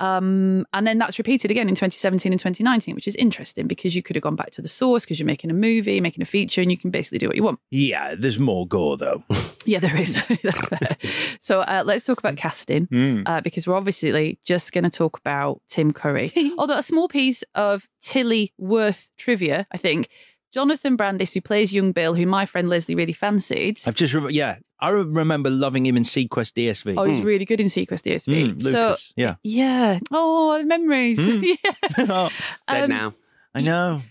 Um, 0.00 0.66
and 0.72 0.86
then 0.86 0.98
that's 0.98 1.18
repeated 1.18 1.50
again 1.50 1.68
in 1.68 1.74
2017 1.74 2.32
and 2.32 2.40
2019, 2.40 2.94
which 2.94 3.06
is 3.08 3.14
interesting 3.16 3.66
because 3.66 3.94
you 3.94 4.02
could 4.02 4.16
have 4.16 4.22
gone 4.22 4.36
back 4.36 4.50
to 4.52 4.62
the 4.62 4.68
source 4.68 5.04
because 5.04 5.18
you're 5.18 5.26
making 5.26 5.50
a 5.50 5.54
movie, 5.54 6.00
making 6.00 6.22
a 6.22 6.26
feature, 6.26 6.60
and 6.60 6.70
you 6.70 6.76
can 6.76 6.90
basically 6.90 7.18
do 7.18 7.26
what 7.28 7.36
you 7.36 7.42
want. 7.44 7.60
Yeah, 7.70 8.14
there's 8.18 8.38
more 8.38 8.66
gore 8.66 8.96
though. 8.96 9.22
Yeah, 9.66 9.78
there 9.78 9.96
is. 9.96 10.22
That's 10.44 10.68
fair. 10.68 10.96
so 11.40 11.60
uh, 11.62 11.84
let's 11.86 12.04
talk 12.04 12.18
about 12.18 12.36
casting 12.36 12.86
Mm. 12.88 13.22
uh, 13.24 13.40
because 13.40 13.66
we're 13.66 13.76
obviously 13.76 14.38
just 14.44 14.72
going 14.74 14.84
to 14.84 14.90
talk 14.90 15.16
about 15.16 15.62
Tim 15.68 15.90
Curry. 15.90 16.30
Although 16.58 16.76
a 16.76 16.82
small 16.82 17.08
piece 17.08 17.42
of 17.54 17.88
Tilly 18.02 18.52
Worth 18.58 19.08
trivia, 19.16 19.66
I 19.72 19.78
think. 19.78 20.10
Jonathan 20.54 20.96
Brandis, 20.96 21.34
who 21.34 21.40
plays 21.40 21.72
young 21.72 21.90
Bill, 21.92 22.14
who 22.14 22.26
my 22.26 22.46
friend 22.46 22.68
Leslie 22.68 22.94
really 22.94 23.12
fancied. 23.12 23.78
I've 23.86 23.96
just 23.96 24.14
rem- 24.14 24.30
yeah, 24.30 24.56
I 24.78 24.90
remember 24.90 25.50
loving 25.50 25.84
him 25.84 25.96
in 25.96 26.04
seaQuest 26.04 26.52
DSV. 26.54 26.94
Oh, 26.96 27.04
he's 27.04 27.20
really 27.20 27.44
good 27.44 27.60
in 27.60 27.66
seaQuest 27.66 28.02
DSV. 28.02 28.54
Mm, 28.54 28.62
so 28.62 28.68
Lucas, 28.88 29.12
yeah. 29.16 29.34
yeah. 29.42 29.98
Oh, 30.12 30.62
memories. 30.62 31.18
Mm. 31.18 31.56
yeah. 31.98 32.28
Dead 32.68 32.84
Um, 32.84 32.90
now. 32.90 33.14
I 33.56 33.60
know. 33.60 34.02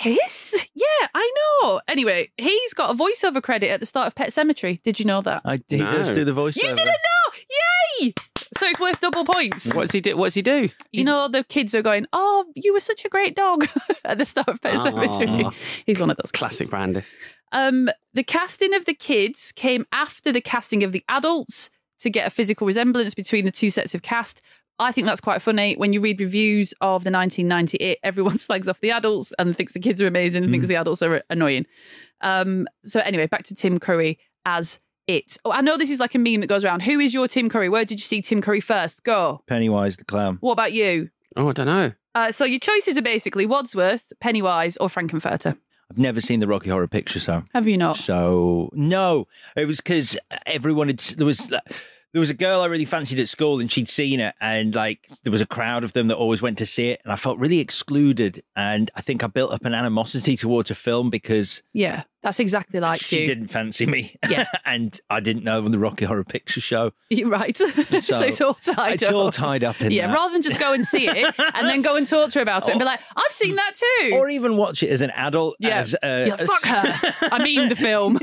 Chris? 0.00 0.68
Yeah, 0.74 1.08
I 1.14 1.32
know. 1.62 1.80
Anyway, 1.88 2.30
he's 2.36 2.72
got 2.74 2.90
a 2.90 2.94
voiceover 2.94 3.42
credit 3.42 3.68
at 3.68 3.80
the 3.80 3.86
start 3.86 4.06
of 4.06 4.14
Pet 4.14 4.28
Sematary. 4.28 4.82
Did 4.82 5.00
you 5.00 5.04
know 5.06 5.22
that? 5.22 5.42
I 5.44 5.60
he 5.68 5.78
does 5.78 6.10
No. 6.10 6.14
do 6.14 6.24
the 6.24 6.32
voice. 6.32 6.56
You 6.56 6.62
didn't 6.68 6.86
know? 6.86 6.92
Yay! 8.00 8.14
So 8.58 8.66
it's 8.66 8.78
worth 8.80 9.00
double 9.00 9.24
points. 9.24 9.72
What's 9.74 9.92
he 9.92 10.00
do? 10.00 10.16
What's 10.16 10.34
he 10.34 10.42
do? 10.42 10.68
You 10.92 11.04
know, 11.04 11.28
the 11.28 11.44
kids 11.44 11.74
are 11.74 11.82
going, 11.82 12.06
Oh, 12.12 12.44
you 12.54 12.72
were 12.72 12.80
such 12.80 13.04
a 13.04 13.08
great 13.08 13.34
dog 13.34 13.66
at 14.04 14.18
the 14.18 14.24
start 14.24 14.48
of 14.48 14.60
Pet 14.60 14.74
Sematary. 14.74 15.44
Aw. 15.44 15.50
He's 15.86 15.98
one 15.98 16.10
of 16.10 16.16
those. 16.18 16.32
Classic 16.32 16.68
Brandis. 16.68 17.06
Um, 17.52 17.88
the 18.14 18.24
casting 18.24 18.74
of 18.74 18.84
the 18.84 18.94
kids 18.94 19.52
came 19.52 19.86
after 19.92 20.32
the 20.32 20.40
casting 20.40 20.82
of 20.82 20.92
the 20.92 21.04
adults 21.08 21.70
to 22.00 22.10
get 22.10 22.26
a 22.26 22.30
physical 22.30 22.66
resemblance 22.66 23.14
between 23.14 23.44
the 23.44 23.50
two 23.50 23.70
sets 23.70 23.94
of 23.94 24.02
cast. 24.02 24.42
I 24.78 24.90
think 24.90 25.06
that's 25.06 25.20
quite 25.20 25.40
funny. 25.42 25.74
When 25.74 25.92
you 25.92 26.00
read 26.00 26.20
reviews 26.20 26.72
of 26.80 27.04
the 27.04 27.10
1998, 27.10 27.98
everyone 28.02 28.38
slags 28.40 28.68
off 28.68 28.80
the 28.80 28.90
adults 28.90 29.32
and 29.38 29.56
thinks 29.56 29.72
the 29.72 29.80
kids 29.80 30.02
are 30.02 30.06
amazing 30.06 30.42
and 30.42 30.52
thinks 30.52 30.66
the 30.66 30.76
adults 30.76 31.02
are 31.02 31.22
annoying. 31.30 31.66
Um, 32.20 32.66
so 32.84 33.00
anyway, 33.00 33.26
back 33.26 33.44
to 33.44 33.54
Tim 33.54 33.78
Curry 33.78 34.18
as 34.44 34.78
it. 35.06 35.36
Oh, 35.44 35.52
I 35.52 35.60
know 35.60 35.76
this 35.76 35.90
is 35.90 35.98
like 36.00 36.14
a 36.14 36.18
meme 36.18 36.40
that 36.40 36.46
goes 36.46 36.64
around. 36.64 36.82
Who 36.82 36.98
is 37.00 37.12
your 37.14 37.28
Tim 37.28 37.48
Curry? 37.48 37.68
Where 37.68 37.84
did 37.84 37.98
you 37.98 38.04
see 38.04 38.22
Tim 38.22 38.40
Curry 38.42 38.60
first? 38.60 39.04
Go. 39.04 39.42
Pennywise 39.46 39.96
the 39.96 40.04
clown. 40.04 40.38
What 40.40 40.52
about 40.52 40.72
you? 40.72 41.10
Oh, 41.36 41.48
I 41.48 41.52
don't 41.52 41.66
know. 41.66 41.92
Uh, 42.14 42.30
so 42.30 42.44
your 42.44 42.60
choices 42.60 42.96
are 42.98 43.02
basically 43.02 43.46
Wadsworth, 43.46 44.12
Pennywise, 44.20 44.76
or 44.76 44.88
Frank-N-Furter. 44.88 45.56
I've 45.90 45.98
never 45.98 46.20
seen 46.20 46.40
the 46.40 46.46
Rocky 46.46 46.70
Horror 46.70 46.88
Picture 46.88 47.20
Show. 47.20 47.44
Have 47.54 47.68
you 47.68 47.76
not? 47.76 47.96
So 47.96 48.70
no, 48.72 49.28
it 49.56 49.66
was 49.66 49.78
because 49.78 50.16
everyone 50.46 50.88
had 50.88 50.98
there 50.98 51.26
was 51.26 51.48
there 51.48 52.20
was 52.20 52.30
a 52.30 52.34
girl 52.34 52.60
I 52.62 52.66
really 52.66 52.84
fancied 52.86 53.18
at 53.18 53.28
school, 53.28 53.60
and 53.60 53.70
she'd 53.70 53.88
seen 53.90 54.20
it, 54.20 54.34
and 54.40 54.74
like 54.74 55.08
there 55.22 55.30
was 55.30 55.42
a 55.42 55.46
crowd 55.46 55.84
of 55.84 55.92
them 55.92 56.08
that 56.08 56.16
always 56.16 56.40
went 56.40 56.56
to 56.58 56.66
see 56.66 56.90
it, 56.90 57.00
and 57.04 57.12
I 57.12 57.16
felt 57.16 57.38
really 57.38 57.58
excluded, 57.58 58.42
and 58.56 58.90
I 58.94 59.02
think 59.02 59.22
I 59.22 59.26
built 59.26 59.52
up 59.52 59.64
an 59.66 59.74
animosity 59.74 60.34
towards 60.36 60.70
a 60.70 60.74
film 60.74 61.10
because 61.10 61.62
Yeah, 61.74 62.04
that's 62.22 62.38
exactly 62.40 62.80
like 62.80 63.00
she 63.00 63.20
you. 63.20 63.26
didn't 63.26 63.48
fancy 63.48 63.84
me, 63.86 64.16
Yeah. 64.28 64.46
and 64.64 64.98
I 65.10 65.20
didn't 65.20 65.44
know 65.44 65.64
on 65.64 65.70
the 65.72 65.78
Rocky 65.78 66.04
Horror 66.04 66.24
Picture 66.24 66.60
Show. 66.60 66.92
You're 67.10 67.28
right. 67.28 67.56
so, 67.56 67.66
it's 67.68 68.40
all 68.40 68.54
tied 68.54 68.94
it's 68.94 69.02
up. 69.02 69.14
all 69.14 69.30
tied 69.32 69.64
up 69.64 69.80
in 69.80 69.90
yeah, 69.90 70.06
that. 70.06 70.14
rather 70.14 70.32
than 70.32 70.42
just 70.42 70.58
go 70.60 70.72
and 70.72 70.84
see 70.86 71.08
it 71.08 71.34
and 71.54 71.68
then 71.68 71.82
go 71.82 71.96
and 71.96 72.06
talk 72.06 72.30
to 72.30 72.38
her 72.38 72.42
about 72.42 72.68
it 72.68 72.72
and 72.72 72.78
be 72.78 72.84
like, 72.84 73.00
I've 73.16 73.32
seen 73.32 73.56
that 73.56 73.74
too. 73.74 74.12
or 74.14 74.28
even 74.28 74.56
watch 74.56 74.82
it 74.82 74.90
as 74.90 75.00
an 75.00 75.10
adult. 75.10 75.56
yeah, 75.58 75.78
as, 75.78 75.94
uh, 75.94 76.24
yeah, 76.28 76.36
fuck 76.36 76.64
her. 76.64 77.14
I 77.32 77.42
mean 77.42 77.68
the 77.68 77.76
film. 77.76 78.18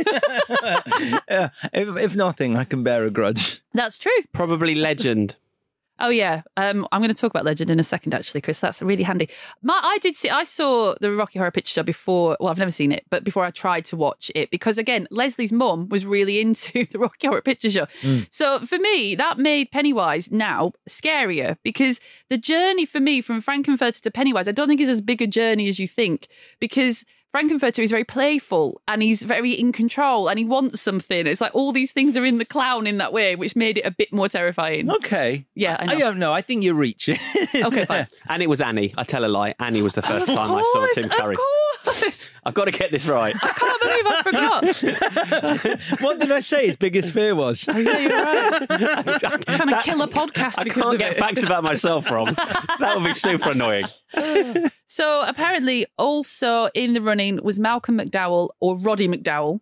yeah, 1.30 1.50
if, 1.74 1.98
if 1.98 2.16
nothing, 2.16 2.56
I 2.58 2.64
can 2.64 2.84
bear 2.84 3.06
a 3.06 3.12
grudge. 3.12 3.62
That's 3.74 3.98
true. 3.98 4.12
Probably 4.34 4.76
Legend. 4.76 5.36
Oh 6.00 6.10
yeah, 6.10 6.44
um, 6.58 6.88
I'm 6.92 7.02
going 7.02 7.14
to 7.14 7.20
talk 7.20 7.32
about 7.32 7.46
Legend 7.46 7.70
in 7.70 7.80
a 7.80 7.84
second, 7.84 8.14
actually, 8.14 8.42
Chris. 8.42 8.60
That's 8.60 8.82
really 8.82 9.04
handy. 9.04 9.30
My, 9.62 9.80
I 9.84 9.98
did 10.00 10.16
see, 10.16 10.30
I 10.30 10.44
saw 10.44 10.96
the 11.02 11.12
Rocky 11.12 11.40
Horror 11.40 11.52
Picture 11.52 11.74
Show 11.74 11.84
before. 11.84 12.38
Well, 12.40 12.50
I've 12.50 12.58
never 12.58 12.72
seen 12.72 12.92
it, 12.92 13.06
but 13.10 13.24
before 13.24 13.44
I 13.44 13.52
tried 13.52 13.86
to 13.86 13.98
watch 13.98 14.32
it, 14.36 14.50
because 14.52 14.78
again, 14.78 15.08
Leslie's 15.12 15.52
mum 15.52 15.90
was 15.90 16.06
really 16.06 16.40
into 16.42 16.86
the 16.92 17.00
Rocky 17.00 17.28
Horror 17.28 17.42
Picture 17.42 17.70
Show. 17.70 17.88
So 18.30 18.60
for 18.60 18.80
me, 18.80 19.16
that 19.16 19.38
made 19.38 19.72
Pennywise 19.72 20.32
now 20.32 20.74
scarier 20.88 21.58
because 21.64 22.00
the 22.30 22.38
journey 22.38 22.86
for 22.86 23.00
me 23.00 23.22
from 23.22 23.42
Frank-N-Furter 23.42 24.02
to 24.02 24.12
Pennywise, 24.12 24.48
I 24.48 24.52
don't 24.52 24.68
think 24.68 24.82
is 24.82 24.90
as 24.90 25.02
big 25.02 25.22
a 25.22 25.28
journey 25.28 25.68
as 25.68 25.80
you 25.80 25.88
think 25.88 26.28
because. 26.60 27.06
Frank-N-Furter 27.32 27.84
is 27.84 27.92
very 27.92 28.04
playful 28.04 28.82
and 28.88 29.04
he's 29.04 29.22
very 29.22 29.52
in 29.52 29.72
control 29.72 30.30
and 30.30 30.40
he 30.40 30.46
wants 30.46 30.82
something. 30.82 31.28
It's 31.28 31.42
like 31.42 31.54
all 31.54 31.72
these 31.72 31.92
things 31.92 32.18
are 32.18 32.26
in 32.26 32.40
the 32.40 32.46
clown 32.46 32.88
in 32.88 32.98
that 32.98 33.14
way, 33.14 33.36
which 33.36 33.56
made 33.56 33.78
it 33.78 33.86
a 33.86 33.92
bit 33.92 34.12
more 34.12 34.28
terrifying. 34.28 34.90
Okay. 34.90 35.46
Yeah, 35.54 35.78
I 35.80 35.86
know. 35.86 35.94
I 35.94 36.00
don't 36.00 36.20
know. 36.20 36.34
I 36.34 36.42
think 36.42 36.64
you're 36.64 36.74
reaching. 36.74 37.20
Okay, 37.54 37.86
fine. 37.86 38.08
And 38.30 38.42
it 38.44 38.48
was 38.48 38.62
Annie. 38.62 38.94
I 38.98 39.04
tell 39.04 39.26
a 39.26 39.28
lie. 39.28 39.54
Annie 39.60 39.82
was 39.82 39.96
the 39.96 40.02
first 40.02 40.28
Of 40.30 40.36
time 40.36 40.52
I 40.52 40.62
saw 40.62 40.74
course, 40.80 40.96
Tim 40.96 41.10
Curry. 41.10 41.34
Of 41.36 41.38
course. 41.40 41.69
I've 42.46 42.54
got 42.54 42.66
to 42.66 42.72
get 42.72 42.92
this 42.92 43.06
right. 43.06 43.36
I 43.42 43.48
can't 43.54 43.82
believe 43.82 44.06
I 44.06 44.24
forgot. 44.24 46.02
what 46.02 46.20
did 46.20 46.32
I 46.32 46.40
say 46.40 46.68
his 46.68 46.76
biggest 46.76 47.12
fear 47.12 47.36
was? 47.36 47.66
Oh, 47.68 47.78
yeah, 47.78 47.98
you're 48.00 48.12
right. 48.12 48.66
I'm 48.70 49.44
trying 49.56 49.70
to 49.70 49.82
kill 49.84 50.02
a 50.02 50.08
podcast 50.08 50.60
I 50.60 50.64
because 50.64 50.84
can't 50.84 50.96
of 50.96 51.00
get 51.00 51.12
it. 51.14 51.18
facts 51.18 51.44
about 51.44 51.64
myself 51.64 52.10
wrong. 52.12 52.34
That 52.80 52.94
would 52.96 53.06
be 53.06 53.14
super 53.14 53.52
annoying. 53.52 53.86
So 54.92 55.22
apparently, 55.22 55.86
also 56.00 56.70
in 56.74 56.94
the 56.94 57.02
running 57.02 57.44
was 57.44 57.60
Malcolm 57.60 58.00
McDowell 58.00 58.50
or 58.60 58.76
Roddy 58.76 59.08
McDowall. 59.08 59.60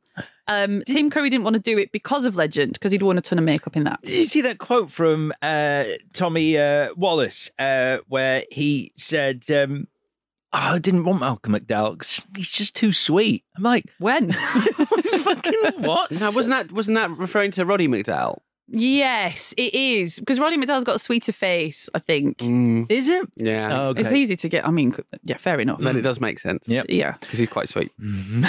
Um, 0.47 0.83
Tim 0.87 1.09
Curry 1.09 1.29
didn't 1.29 1.43
want 1.43 1.55
to 1.55 1.61
do 1.61 1.77
it 1.77 1.91
because 1.91 2.23
of 2.25 2.37
Legend, 2.37 2.71
because 2.73 2.93
he'd 2.93 3.01
worn 3.03 3.17
a 3.17 3.21
ton 3.21 3.37
of 3.37 3.43
makeup 3.43 3.75
in 3.75 3.83
that. 3.83 4.01
Did 4.03 4.13
you 4.13 4.25
see 4.27 4.39
that 4.41 4.57
quote 4.59 4.89
from 4.89 5.33
uh, 5.41 5.83
Tommy 6.13 6.57
uh, 6.57 6.93
Wallace 6.95 7.51
uh, 7.59 7.97
where 8.07 8.45
he 8.49 8.93
said, 8.95 9.43
um, 9.51 9.87
oh, 10.53 10.57
I 10.75 10.79
didn't 10.79 11.03
want 11.03 11.19
Malcolm 11.19 11.53
McDowell 11.53 11.97
'cause 11.99 12.21
he's 12.35 12.49
just 12.49 12.75
too 12.75 12.91
sweet. 12.91 13.43
I'm 13.55 13.63
like, 13.63 13.85
When? 13.99 14.31
fucking 15.17 15.53
what? 15.77 16.11
No, 16.11 16.31
wasn't 16.31 16.55
that 16.55 16.71
wasn't 16.71 16.95
that 16.95 17.11
referring 17.17 17.51
to 17.51 17.65
Roddy 17.65 17.87
McDowall? 17.87 18.39
Yes, 18.69 19.53
it 19.57 19.73
is 19.73 20.19
because 20.19 20.39
Roddy 20.39 20.57
McDowall's 20.57 20.83
got 20.83 20.97
a 20.97 20.99
sweeter 20.99 21.31
face. 21.31 21.89
I 21.93 21.99
think 21.99 22.41
Is 22.41 23.07
it? 23.07 23.29
Yeah. 23.37 23.69
Oh, 23.71 23.87
okay. 23.89 24.01
it's 24.01 24.11
easy 24.11 24.35
to 24.35 24.49
get. 24.49 24.67
I 24.67 24.71
mean, 24.71 24.93
yeah, 25.23 25.37
fair 25.37 25.59
enough. 25.59 25.79
Then 25.79 25.95
it 25.95 26.01
does 26.01 26.19
make 26.19 26.37
sense. 26.39 26.63
Yep. 26.67 26.87
Yeah. 26.89 27.13
Because 27.21 27.39
he's 27.39 27.47
quite 27.49 27.69
sweet. 27.69 27.91
In 27.99 28.43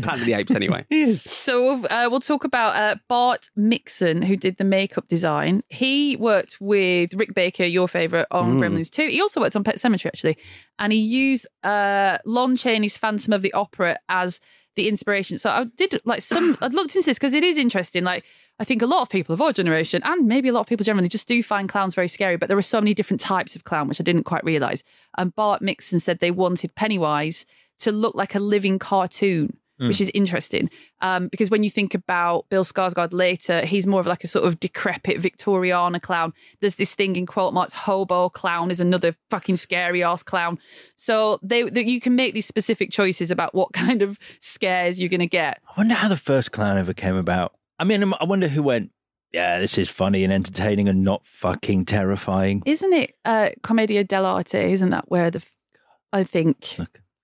Planet 0.00 0.20
of 0.20 0.26
the 0.26 0.34
Apes, 0.34 0.54
anyway. 0.54 0.84
So 1.16 1.62
we'll, 1.62 1.86
uh, 1.90 2.08
we'll 2.10 2.20
talk 2.20 2.44
about 2.44 2.76
uh, 2.76 2.96
Bart 3.08 3.50
Mixon, 3.56 4.22
who 4.22 4.36
did 4.36 4.56
the 4.58 4.64
makeup 4.64 5.08
design. 5.08 5.62
He 5.68 6.16
worked 6.16 6.56
with 6.60 7.14
Rick 7.14 7.34
Baker, 7.34 7.64
your 7.64 7.88
favourite, 7.88 8.26
on 8.30 8.48
Mm. 8.58 8.60
Gremlins 8.60 8.90
2. 8.90 9.08
He 9.08 9.20
also 9.20 9.40
worked 9.40 9.56
on 9.56 9.64
Pet 9.64 9.76
Sematary, 9.76 10.06
actually. 10.06 10.38
And 10.78 10.92
he 10.92 10.98
used 11.00 11.46
uh, 11.64 12.18
Lon 12.24 12.56
Chaney's 12.56 12.96
Phantom 12.96 13.32
of 13.32 13.42
the 13.42 13.52
Opera 13.52 13.98
as 14.08 14.40
the 14.78 14.88
inspiration. 14.88 15.38
So 15.38 15.50
I 15.50 15.64
did 15.64 16.00
like 16.04 16.22
some, 16.22 16.56
I'd 16.62 16.72
looked 16.72 16.96
into 16.96 17.06
this 17.06 17.18
because 17.18 17.34
it 17.34 17.44
is 17.44 17.58
interesting. 17.58 18.04
Like, 18.04 18.24
I 18.58 18.64
think 18.64 18.80
a 18.82 18.86
lot 18.86 19.02
of 19.02 19.10
people 19.10 19.34
of 19.34 19.42
our 19.42 19.52
generation, 19.52 20.02
and 20.04 20.26
maybe 20.26 20.48
a 20.48 20.52
lot 20.52 20.60
of 20.60 20.66
people 20.66 20.84
generally, 20.84 21.08
just 21.08 21.28
do 21.28 21.42
find 21.42 21.68
clowns 21.68 21.94
very 21.94 22.08
scary. 22.08 22.36
But 22.36 22.48
there 22.48 22.58
are 22.58 22.62
so 22.62 22.80
many 22.80 22.94
different 22.94 23.20
types 23.20 23.54
of 23.54 23.64
clown, 23.64 23.88
which 23.88 24.00
I 24.00 24.04
didn't 24.04 24.24
quite 24.24 24.44
realise. 24.44 24.82
And 25.16 25.34
Bart 25.34 25.60
Mixon 25.60 26.00
said 26.00 26.20
they 26.20 26.30
wanted 26.30 26.74
Pennywise 26.74 27.44
to 27.80 27.92
look 27.92 28.14
like 28.14 28.34
a 28.34 28.40
living 28.40 28.78
cartoon 28.78 29.57
which 29.86 30.00
is 30.00 30.10
interesting 30.12 30.68
um, 31.00 31.28
because 31.28 31.50
when 31.50 31.62
you 31.62 31.70
think 31.70 31.94
about 31.94 32.48
Bill 32.48 32.64
Skarsgård 32.64 33.12
later, 33.12 33.64
he's 33.64 33.86
more 33.86 34.00
of 34.00 34.06
like 34.06 34.24
a 34.24 34.26
sort 34.26 34.44
of 34.44 34.58
decrepit 34.58 35.20
Victoriana 35.20 36.00
clown. 36.00 36.32
There's 36.60 36.74
this 36.74 36.94
thing 36.94 37.16
in 37.16 37.26
quote 37.26 37.54
marks, 37.54 37.72
hobo 37.72 38.28
clown 38.28 38.70
is 38.70 38.80
another 38.80 39.16
fucking 39.30 39.56
scary 39.56 40.02
ass 40.02 40.22
clown. 40.22 40.58
So 40.96 41.38
they, 41.42 41.62
they 41.64 41.84
you 41.84 42.00
can 42.00 42.16
make 42.16 42.34
these 42.34 42.46
specific 42.46 42.90
choices 42.90 43.30
about 43.30 43.54
what 43.54 43.72
kind 43.72 44.02
of 44.02 44.18
scares 44.40 44.98
you're 44.98 45.08
going 45.08 45.20
to 45.20 45.26
get. 45.26 45.60
I 45.68 45.80
wonder 45.80 45.94
how 45.94 46.08
the 46.08 46.16
first 46.16 46.52
clown 46.52 46.78
ever 46.78 46.92
came 46.92 47.16
about. 47.16 47.54
I 47.78 47.84
mean, 47.84 48.12
I 48.20 48.24
wonder 48.24 48.48
who 48.48 48.62
went, 48.62 48.90
yeah, 49.32 49.60
this 49.60 49.78
is 49.78 49.88
funny 49.88 50.24
and 50.24 50.32
entertaining 50.32 50.88
and 50.88 51.04
not 51.04 51.24
fucking 51.24 51.84
terrifying. 51.84 52.62
Isn't 52.66 52.92
it 52.92 53.14
uh, 53.24 53.50
Commedia 53.62 54.04
dell'arte? 54.04 54.70
Isn't 54.70 54.90
that 54.90 55.10
where 55.10 55.30
the 55.30 55.42
I 56.12 56.24
think 56.24 56.78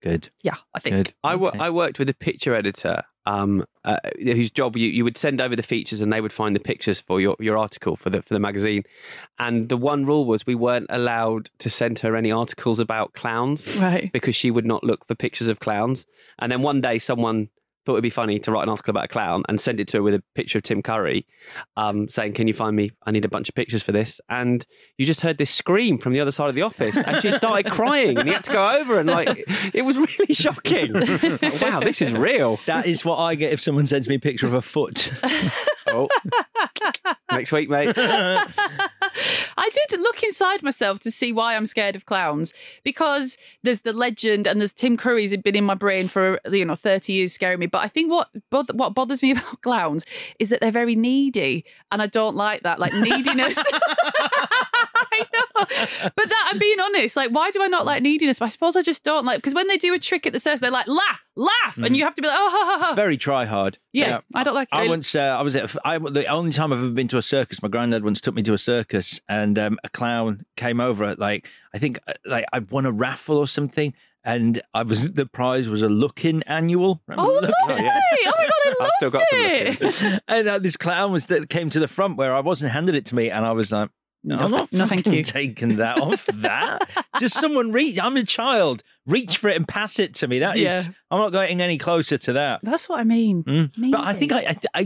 Good. 0.05 0.29
yeah 0.43 0.57
I 0.75 0.79
think 0.81 0.95
Good. 0.97 1.15
I, 1.25 1.35
wo- 1.35 1.49
Okay. 1.49 1.59
I 1.59 1.71
worked 1.71 1.99
with 1.99 2.09
a 2.11 2.15
picture 2.15 2.55
editor 2.55 3.03
um, 3.27 3.65
uh, 3.85 3.97
whose 4.19 4.51
job 4.51 4.77
you, 4.77 4.87
you 4.89 5.03
would 5.03 5.17
send 5.17 5.41
over 5.41 5.57
the 5.57 5.63
features 5.63 6.03
and 6.03 6.13
they 6.13 6.21
would 6.21 6.33
find 6.33 6.55
the 6.55 6.61
pictures 6.61 7.01
for 7.01 7.23
your, 7.23 7.37
your 7.41 7.57
article 7.57 7.97
for 7.97 8.11
the 8.11 8.21
for 8.21 8.35
the 8.35 8.39
magazine. 8.41 8.83
And 9.39 9.71
the 9.71 9.79
one 9.79 10.05
rule 10.05 10.27
was 10.27 10.47
we 10.47 10.55
weren't 10.55 10.89
allowed 10.91 11.49
to 11.61 11.71
send 11.71 12.01
her 12.01 12.17
any 12.17 12.31
articles 12.31 12.79
about 12.81 13.15
clowns, 13.15 13.75
Right. 13.79 14.13
Because 14.13 14.37
she 14.37 14.51
would 14.51 14.67
not 14.67 14.85
look 14.85 15.07
for 15.07 15.15
pictures 15.15 15.49
of 15.49 15.59
clowns. 15.59 16.05
And 16.39 16.53
then 16.53 16.61
one 16.61 16.83
day 16.83 16.99
someone 16.99 17.49
thought 17.85 17.93
it'd 17.93 18.03
be 18.03 18.11
funny 18.11 18.39
to 18.39 18.51
write 18.53 18.63
an 18.63 18.69
article 18.69 18.91
about 18.91 19.05
a 19.05 19.09
clown 19.09 19.43
and 19.49 19.61
send 19.61 19.81
it 19.81 19.89
to 19.89 19.99
her 19.99 20.03
with 20.03 20.15
a 20.15 20.23
picture 20.35 20.59
of 20.59 20.63
Tim 20.63 20.83
Curry, 20.83 21.27
um, 21.77 22.09
saying, 22.09 22.33
"Can 22.35 22.49
you 22.49 22.55
find 22.55 22.75
me? 22.75 22.93
I 23.05 23.11
need 23.11 23.25
a 23.25 23.29
bunch 23.29 23.49
of 23.49 23.55
pictures 23.55 23.83
for 23.83 23.93
this." 23.93 24.21
And 24.29 24.65
you 24.99 25.07
just 25.07 25.21
heard 25.21 25.39
this 25.39 25.51
scream 25.51 25.99
from 25.99 26.13
the 26.13 26.21
other 26.21 26.33
side 26.33 26.49
of 26.49 26.55
the 26.55 26.63
office, 26.63 26.97
and 26.97 27.21
she 27.21 27.31
started 27.31 27.71
crying, 27.73 28.19
and 28.19 28.29
he 28.29 28.35
had 28.35 28.45
to 28.45 28.53
go 28.53 28.79
over 28.81 28.99
and 28.99 29.09
like 29.09 29.45
it 29.75 29.83
was 29.83 29.97
really 29.97 30.35
shocking. 30.35 30.93
Wow, 31.61 31.81
this 31.81 32.03
is 32.03 32.13
real. 32.13 32.59
That 32.67 32.87
is 32.87 33.05
what 33.05 33.19
I 33.19 33.35
get 33.35 33.53
if 33.53 33.61
someone 33.61 33.87
sends 33.87 34.09
me 34.09 34.17
a 34.17 34.19
picture 34.19 34.47
of 34.47 34.53
a 34.53 34.63
foot. 34.63 35.13
oh, 35.95 36.09
next 37.31 37.53
week, 37.53 37.69
mate. 37.69 37.95
I 39.57 39.71
did 39.71 40.01
look 40.01 40.23
inside 40.23 40.63
myself 40.63 41.01
to 41.01 41.11
see 41.11 41.33
why 41.33 41.57
I'm 41.57 41.67
scared 41.67 41.97
of 41.97 42.07
clowns 42.07 42.53
because 42.83 43.37
there's 43.63 43.81
the 43.81 43.93
legend 43.93 44.47
and 44.47 44.61
there's 44.61 44.73
Tim 44.73 44.97
Curry's 44.97 45.31
had 45.31 45.43
been 45.43 45.57
in 45.57 45.65
my 45.65 45.75
brain 45.75 46.09
for 46.09 46.41
you 46.51 46.65
know 46.65 46.75
30 46.75 47.13
years 47.13 47.33
scaring 47.33 47.59
me. 47.59 47.67
But 47.67 47.85
I 47.85 47.89
think 47.89 48.11
what 48.11 48.29
both, 48.51 48.73
what 48.75 48.95
bothers 48.95 49.23
me 49.23 49.31
about 49.33 49.63
clowns 49.63 50.05
is 50.39 50.49
that 50.49 50.61
they're 50.61 50.71
very 50.71 50.97
needy, 50.97 51.65
and 51.91 52.03
I 52.03 52.07
don't 52.07 52.37
like 52.37 52.63
that, 52.63 52.79
like 52.79 52.95
neediness. 52.95 53.59
I 55.15 55.27
know, 55.33 56.11
but 56.17 56.29
that 56.29 56.51
I'm 56.53 56.59
being 56.59 56.81
honest. 56.81 57.17
Like, 57.17 57.31
why 57.31 57.51
do 57.51 57.63
I 57.63 57.67
not 57.69 57.87
like 57.87 58.03
neediness? 58.03 58.41
I 58.43 58.49
suppose 58.49 58.77
I 58.77 58.83
just 58.83 59.05
don't 59.05 59.25
like 59.25 59.39
because 59.39 59.55
when 59.55 59.69
they 59.69 59.77
do 59.79 59.95
a 59.95 59.99
trick 59.99 60.27
at 60.27 60.33
the 60.33 60.41
circus, 60.41 60.61
they're 60.61 60.71
like 60.71 60.87
laugh, 60.89 61.21
laugh, 61.37 61.77
and 61.77 61.87
Mm. 61.87 61.97
you 61.97 62.05
have 62.05 62.15
to 62.17 62.23
be 62.23 62.29
like 62.29 62.37
oh 62.39 62.51
ha 62.51 62.65
ha 62.65 62.79
ha. 62.83 62.87
It's 62.91 62.97
very 62.97 63.17
try 63.17 63.45
hard. 63.45 63.79
Yeah, 63.93 64.21
I 64.35 64.43
don't 64.45 64.55
like 64.55 64.69
I 64.73 64.85
it. 64.85 64.89
once, 64.89 65.15
uh, 65.15 65.21
I 65.21 65.43
was 65.43 65.55
at, 65.57 65.75
I, 65.85 65.99
the 65.99 66.27
only 66.27 66.53
time 66.53 66.73
I've 66.73 66.79
ever 66.81 66.91
been 66.91 67.09
to 67.09 67.19
a 67.19 67.23
circus. 67.23 67.63
My 67.63 67.69
granddad 67.69 68.03
once 68.05 68.21
took 68.21 68.35
me 68.35 68.43
to 68.43 68.53
a 68.55 68.59
circus, 68.59 69.21
and 69.29 69.59
um, 69.59 69.79
a 69.85 69.89
clown 69.89 70.45
came 70.57 70.81
over. 70.81 71.15
Like 71.17 71.49
I 71.73 71.79
think, 71.79 71.99
uh, 72.09 72.15
like 72.27 72.45
I 72.53 72.59
won 72.61 72.87
a 72.87 72.93
raffle 72.93 73.37
or 73.37 73.47
something, 73.47 73.95
and 74.25 74.61
I 74.75 74.83
was 74.83 75.13
the 75.21 75.27
prize 75.27 75.69
was 75.69 75.83
a 75.83 75.89
look-in 75.89 76.43
annual. 76.45 77.01
Remember 77.07 77.31
Oh, 77.33 77.41
the 77.41 77.47
look-in? 77.49 77.85
lovely! 77.85 77.89
Oh 78.27 78.33
my 78.37 78.49
god, 78.49 78.51
I 78.67 78.75
love 78.81 78.91
still 78.97 79.11
got 79.11 79.29
some 79.31 79.41
it. 79.41 79.81
look-ins. 79.81 80.21
and 80.29 80.49
uh, 80.49 80.59
this 80.59 80.77
clown 80.77 81.13
was 81.13 81.27
that 81.27 81.49
came 81.49 81.71
to 81.71 81.79
the 81.81 81.89
front 81.89 82.17
where 82.17 82.35
I 82.35 82.41
wasn't 82.41 82.73
handed 82.73 82.95
it 82.97 83.05
to 83.07 83.15
me, 83.15 83.31
and 83.31 83.45
I 83.47 83.53
was 83.53 83.71
like. 83.73 83.91
No, 84.25 84.37
I'm 84.39 84.51
No, 84.51 84.57
not 84.59 84.73
no, 84.73 84.87
thank 84.87 85.07
you. 85.07 85.23
taking 85.23 85.77
that 85.77 86.01
off 86.01 86.25
that. 86.27 86.89
Just 87.21 87.39
someone 87.39 87.73
read. 87.73 87.99
I'm 87.99 88.17
a 88.17 88.25
child. 88.25 88.83
Reach 89.07 89.37
for 89.39 89.49
it 89.49 89.57
and 89.57 89.69
pass 89.69 89.99
it 89.99 90.15
to 90.17 90.29
me. 90.29 90.39
That 90.39 90.57
is. 90.57 90.63
Yeah. 90.63 90.83
I'm 91.11 91.19
not 91.21 91.33
getting 91.33 91.61
any 91.61 91.77
closer 91.79 92.17
to 92.19 92.33
that. 92.35 92.61
That's 92.63 92.89
what 92.89 93.01
I 93.01 93.05
mean. 93.05 93.45
Mm. 93.45 93.91
But 93.93 94.01
I 94.01 94.15
think 94.15 94.33
I, 94.33 94.39
I, 94.39 94.57
I, 94.75 94.81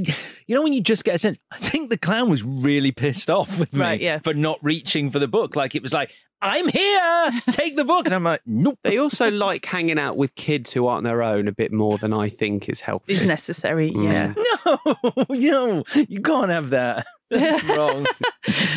you 0.46 0.54
know, 0.54 0.62
when 0.62 0.72
you 0.72 0.80
just 0.80 1.04
get 1.04 1.14
a 1.14 1.18
sense, 1.18 1.38
I 1.52 1.58
think 1.58 1.90
the 1.90 1.96
clown 1.96 2.28
was 2.28 2.42
really 2.42 2.90
pissed 2.92 3.30
off 3.30 3.58
with 3.58 3.72
me 3.72 3.80
Right, 3.80 4.00
yeah. 4.00 4.18
for 4.18 4.34
not 4.34 4.58
reaching 4.62 5.10
for 5.10 5.18
the 5.20 5.28
book. 5.28 5.54
Like 5.56 5.74
it 5.74 5.82
was 5.82 5.92
like, 5.92 6.10
I'm 6.40 6.68
here, 6.68 7.30
take 7.50 7.74
the 7.74 7.84
book, 7.84 8.06
and 8.06 8.14
I'm 8.14 8.22
like, 8.22 8.42
nope. 8.46 8.78
They 8.84 8.96
also 8.98 9.28
like 9.28 9.64
hanging 9.66 9.98
out 9.98 10.16
with 10.16 10.36
kids 10.36 10.72
who 10.72 10.86
aren't 10.86 11.02
their 11.02 11.20
own 11.20 11.48
a 11.48 11.52
bit 11.52 11.72
more 11.72 11.98
than 11.98 12.12
I 12.12 12.28
think 12.28 12.68
is 12.68 12.80
healthy. 12.80 13.12
Is 13.12 13.26
necessary, 13.26 13.90
yeah. 13.94 14.34
No, 14.66 14.78
no, 15.28 15.84
you 16.08 16.20
can't 16.20 16.50
have 16.50 16.70
that. 16.70 17.06
That's 17.30 17.64
wrong. 17.76 18.06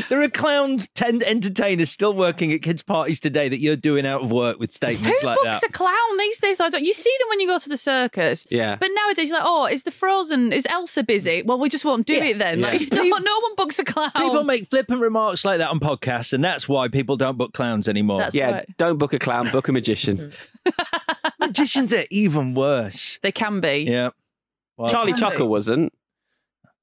there 0.09 0.21
are 0.21 0.29
clowns, 0.29 0.87
ten 0.95 1.21
entertainers 1.23 1.91
still 1.91 2.13
working 2.13 2.51
at 2.51 2.61
kids' 2.61 2.81
parties 2.81 3.19
today 3.19 3.47
that 3.49 3.59
you're 3.59 3.75
doing 3.75 4.05
out 4.05 4.21
of 4.23 4.31
work 4.31 4.59
with 4.59 4.71
statements 4.73 5.21
Who 5.21 5.27
like 5.31 5.43
books 5.43 5.57
uh, 5.57 5.59
that. 5.61 5.69
a 5.69 5.71
clown 5.71 6.17
these 6.17 6.39
days? 6.39 6.59
I 6.59 6.69
don't. 6.69 6.83
You 6.83 6.93
see 6.93 7.15
them 7.19 7.29
when 7.29 7.39
you 7.39 7.47
go 7.47 7.59
to 7.59 7.69
the 7.69 7.77
circus. 7.77 8.47
Yeah. 8.49 8.75
But 8.79 8.89
nowadays, 8.93 9.29
you're 9.29 9.39
like, 9.39 9.47
oh, 9.47 9.65
is 9.65 9.83
the 9.83 9.91
Frozen? 9.91 10.53
Is 10.53 10.65
Elsa 10.69 11.03
busy? 11.03 11.41
Well, 11.43 11.59
we 11.59 11.69
just 11.69 11.85
won't 11.85 12.05
do 12.05 12.13
it 12.13 12.37
then. 12.37 12.59
Yeah. 12.59 12.73
you 12.75 12.87
don't, 12.87 13.23
no 13.23 13.39
one 13.39 13.55
books 13.55 13.79
a 13.79 13.83
clown. 13.83 14.11
People 14.15 14.43
make 14.43 14.67
flippant 14.67 15.01
remarks 15.01 15.43
like 15.45 15.57
that 15.59 15.69
on 15.69 15.79
podcasts, 15.79 16.33
and 16.33 16.43
that's 16.43 16.69
why 16.69 16.87
people 16.87 17.17
don't 17.17 17.37
book 17.37 17.53
clowns 17.53 17.87
anymore. 17.87 18.19
That's 18.19 18.35
yeah, 18.35 18.51
right. 18.51 18.77
don't 18.77 18.97
book 18.97 19.13
a 19.13 19.19
clown, 19.19 19.49
book 19.51 19.67
a 19.67 19.71
magician. 19.71 20.31
Magicians 21.39 21.91
are 21.91 22.05
even 22.11 22.53
worse. 22.53 23.19
They 23.23 23.31
can 23.31 23.61
be. 23.61 23.85
Yeah. 23.89 24.11
Well, 24.77 24.89
Charlie 24.89 25.11
Can 25.11 25.19
Chuckle 25.19 25.39
they? 25.39 25.49
wasn't. 25.49 25.93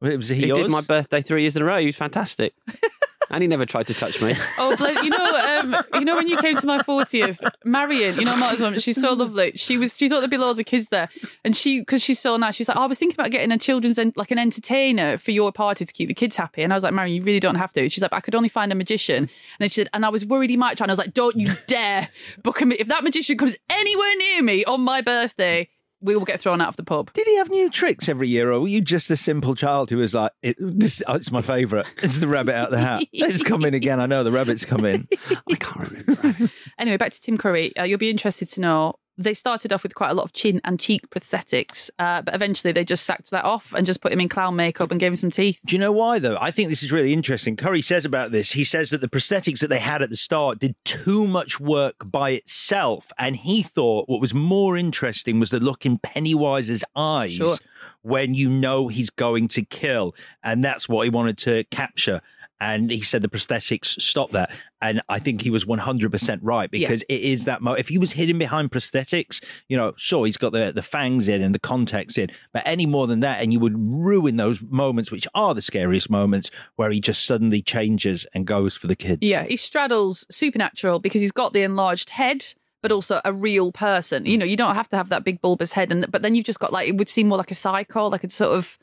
Was 0.01 0.29
he, 0.29 0.37
He 0.37 0.47
yours? 0.47 0.63
did 0.63 0.71
my 0.71 0.81
birthday 0.81 1.23
three 1.23 1.43
years 1.43 1.57
in 1.57 1.63
a 1.63 1.65
row. 1.65 1.79
He 1.79 1.87
was 1.87 1.97
fantastic. 1.97 2.55
and 3.31 3.43
he 3.43 3.49
never 3.49 3.67
tried 3.67 3.87
to 3.89 3.95
touch 3.95 4.23
me. 4.23 4.35
Oh, 4.61 4.75
bless, 4.77 5.03
you 5.05 5.11
know, 5.11 5.17
um, 5.61 5.77
you 5.95 6.05
know 6.05 6.17
when 6.17 6.27
you 6.29 6.37
came 6.39 6.57
to 6.57 6.67
my 6.67 6.83
fortieth, 6.83 7.41
Marion, 7.65 8.19
you 8.19 8.25
know 8.25 8.37
Martin's 8.37 8.61
mum, 8.61 8.79
she's 8.79 9.01
so 9.01 9.13
lovely. 9.13 9.53
She 9.55 9.79
was, 9.79 9.97
she 9.97 10.09
thought 10.09 10.19
there'd 10.21 10.31
be 10.31 10.37
loads 10.37 10.59
of 10.59 10.67
kids 10.67 10.89
there, 10.89 11.09
and 11.45 11.55
she, 11.57 11.81
because 11.81 12.03
she's 12.03 12.19
so 12.19 12.37
nice, 12.37 12.55
she's 12.57 12.69
like, 12.69 12.77
oh, 12.77 12.83
I 12.83 12.87
was 12.87 12.99
thinking 12.99 13.15
about 13.19 13.31
getting 13.31 13.53
a 13.53 13.59
children's, 13.59 13.99
en- 13.99 14.13
like 14.17 14.31
an 14.31 14.39
entertainer 14.39 15.17
for 15.19 15.31
your 15.31 15.53
party 15.53 15.85
to 15.85 15.93
keep 15.93 16.09
the 16.09 16.15
kids 16.15 16.37
happy, 16.37 16.63
and 16.63 16.73
I 16.73 16.77
was 16.77 16.83
like, 16.83 16.93
Marion, 16.93 17.15
you 17.15 17.23
really 17.23 17.41
don't 17.41 17.55
have 17.55 17.73
to. 17.75 17.89
She's 17.89 18.03
like, 18.03 18.13
I 18.13 18.21
could 18.21 18.35
only 18.35 18.49
find 18.49 18.73
a 18.73 18.75
magician, 18.75 19.17
and 19.25 19.31
then 19.61 19.69
she 19.69 19.75
said, 19.77 19.91
and 19.95 20.05
I 20.05 20.09
was 20.09 20.25
worried 20.27 20.51
he 20.51 20.57
might 20.57 20.77
try, 20.77 20.85
and 20.85 20.91
I 20.91 20.93
was 20.93 20.99
like, 20.99 21.15
don't 21.15 21.37
you 21.37 21.53
dare 21.67 22.09
book 22.43 22.61
him. 22.61 22.73
If 22.73 22.89
that 22.89 23.05
magician 23.05 23.37
comes 23.39 23.57
anywhere 23.71 24.17
near 24.17 24.43
me 24.43 24.65
on 24.65 24.81
my 24.81 25.01
birthday, 25.03 25.69
we 26.01 26.17
will 26.17 26.25
get 26.25 26.41
thrown 26.41 26.61
out 26.61 26.69
of 26.69 26.77
the 26.77 26.85
pub. 26.85 27.13
Did 27.13 27.27
he 27.27 27.37
have 27.37 27.51
new 27.51 27.71
tricks 27.71 28.09
every 28.09 28.29
year, 28.29 28.53
or 28.53 28.61
were 28.61 28.69
you 28.69 28.81
just 28.81 29.11
a 29.11 29.17
simple 29.17 29.55
child 29.55 29.91
who 29.91 29.99
was 29.99 30.15
like, 30.15 30.33
it, 30.43 30.57
this, 30.59 31.03
oh, 31.07 31.15
"It's 31.15 31.31
my 31.31 31.43
favourite. 31.43 31.87
It's 32.03 32.19
the 32.19 32.29
rabbit 32.29 32.55
out 32.55 32.67
of 32.67 32.71
the 32.73 32.79
hat. 32.79 33.03
It's 33.13 33.43
coming 33.43 33.75
again. 33.75 34.01
I 34.01 34.07
know 34.07 34.25
the 34.25 34.33
rabbit's 34.33 34.65
coming." 34.65 35.09
I 35.51 35.55
can't 35.57 35.91
remember. 35.91 36.51
Anyway, 36.79 36.97
back 36.97 37.13
to 37.13 37.21
Tim 37.21 37.37
Curry. 37.39 37.77
Uh, 37.77 37.85
you'll 37.85 37.99
be 37.99 38.11
interested 38.11 38.49
to 38.51 38.61
know 38.61 38.95
they 39.19 39.35
started 39.35 39.73
off 39.73 39.83
with 39.83 39.95
quite 39.95 40.11
a 40.11 40.15
lot 40.15 40.23
of 40.23 40.33
chin 40.33 40.61
and 40.65 40.79
cheek 40.79 41.11
prosthetics, 41.11 41.91
uh, 41.99 42.23
but 42.23 42.35
eventually 42.35 42.73
they 42.73 42.85
just 42.85 43.05
sacked 43.05 43.31
that 43.33 43.45
off 43.45 43.75
and 43.75 43.85
just 43.85 44.01
put 44.01 44.13
him 44.13 44.21
in 44.21 44.29
clown 44.29 44.57
makeup 44.57 44.91
and 44.91 45.01
gave 45.01 45.13
him 45.13 45.17
some 45.17 45.31
teeth. 45.31 45.59
Do 45.67 45.75
you 45.75 45.81
know 45.81 45.93
why, 45.93 46.19
though? 46.19 46.39
I 46.41 46.51
think 46.51 46.69
this 46.69 46.83
is 46.83 46.93
really 46.93 47.13
interesting. 47.13 47.57
Curry 47.57 47.83
says 47.83 48.05
about 48.05 48.31
this, 48.31 48.53
he 48.53 48.65
says 48.65 48.91
that 48.91 49.01
the 49.01 49.09
prosthetics 49.09 49.59
that 49.61 49.69
they 49.69 49.81
had 49.81 50.03
at 50.03 50.11
the 50.11 50.17
start 50.17 50.61
did 50.61 50.77
too 50.85 51.27
much 51.27 51.59
work 51.61 51.97
by 52.05 52.31
itself. 52.31 53.11
And 53.19 53.37
he 53.37 53.63
thought 53.63 54.09
what 54.09 54.21
was 54.21 54.33
more 54.33 54.77
interesting 54.77 55.41
was 55.41 55.51
the 55.51 55.61
look 55.61 55.85
in 55.85 55.99
Pennywise's 55.99 56.85
eyes 56.97 57.33
Sure. 57.33 57.57
when 58.03 58.35
you 58.35 58.49
know 58.49 58.89
he's 58.89 59.11
going 59.11 59.49
to 59.49 59.63
kill. 59.65 60.15
And 60.43 60.65
that's 60.65 60.89
what 60.89 61.03
he 61.05 61.11
wanted 61.11 61.39
to 61.39 61.65
capture. 61.65 62.21
And 62.61 62.91
he 62.91 63.03
said 63.03 63.23
the 63.23 63.29
prosthetics 63.29 64.01
stopped 64.01 64.33
that. 64.33 64.51
And 64.81 65.01
I 65.09 65.19
think 65.19 65.43
he 65.43 65.51
was 65.51 65.65
100% 65.65 66.39
right 66.43 66.71
because 66.71 67.03
it 67.09 67.21
is 67.21 67.45
that 67.45 67.63
mo. 67.63 67.73
If 67.73 67.89
he 67.89 67.99
was 67.99 68.13
hidden 68.13 68.39
behind 68.39 68.71
prosthetics, 68.71 69.43
you 69.69 69.77
know, 69.77 69.93
sure, 69.97 70.27
he's 70.27 70.37
got 70.37 70.53
the, 70.53 70.73
the 70.73 70.83
fangs 70.83 71.29
in 71.29 71.43
and 71.43 71.55
the 71.55 71.59
contacts 71.59 72.19
in, 72.19 72.31
but 72.53 72.63
any 72.65 72.87
more 72.87 73.07
than 73.07 73.21
that, 73.21 73.43
and 73.43 73.53
you 73.53 73.61
would 73.61 73.75
ruin 73.77 74.37
those 74.37 74.61
moments, 74.63 75.11
which 75.11 75.27
are 75.35 75.55
the 75.55 75.63
scariest 75.63 76.11
moments, 76.11 76.51
where 76.77 76.91
he 76.91 77.01
just 77.01 77.25
suddenly 77.25 77.63
changes 77.63 78.27
and 78.35 78.47
goes 78.47 78.75
for 78.75 78.87
the 78.87 78.97
kids. 78.97 79.21
Yeah, 79.23 79.45
he 79.45 79.57
straddles 79.57 80.27
supernatural 80.31 80.99
because 81.01 81.21
he's 81.21 81.33
got 81.33 81.53
the 81.53 81.63
enlarged 81.63 82.11
head. 82.11 82.55
But 82.81 82.93
also 82.93 83.21
a 83.25 83.33
real 83.33 83.73
person. 83.73 84.25
You 84.25 84.37
mm. 84.37 84.39
know, 84.39 84.47
you 84.47 84.57
don't 84.57 84.77
have 84.77 84.89
to 84.91 84.97
have 84.97 85.09
that 85.09 85.25
big 85.25 85.43
bulbous 85.43 85.73
head, 85.73 85.91
and 85.91 86.09
but 86.13 86.23
then 86.23 86.37
you've 86.37 86.45
just 86.45 86.61
got 86.61 86.73
like 86.73 86.89
it 86.89 86.97
would 86.97 87.09
seem 87.09 87.27
more 87.27 87.37
like 87.37 87.51
a 87.51 87.57
psycho, 87.57 88.07
like 88.07 88.23
it's 88.23 88.37
sort 88.37 88.57
of 88.57 88.79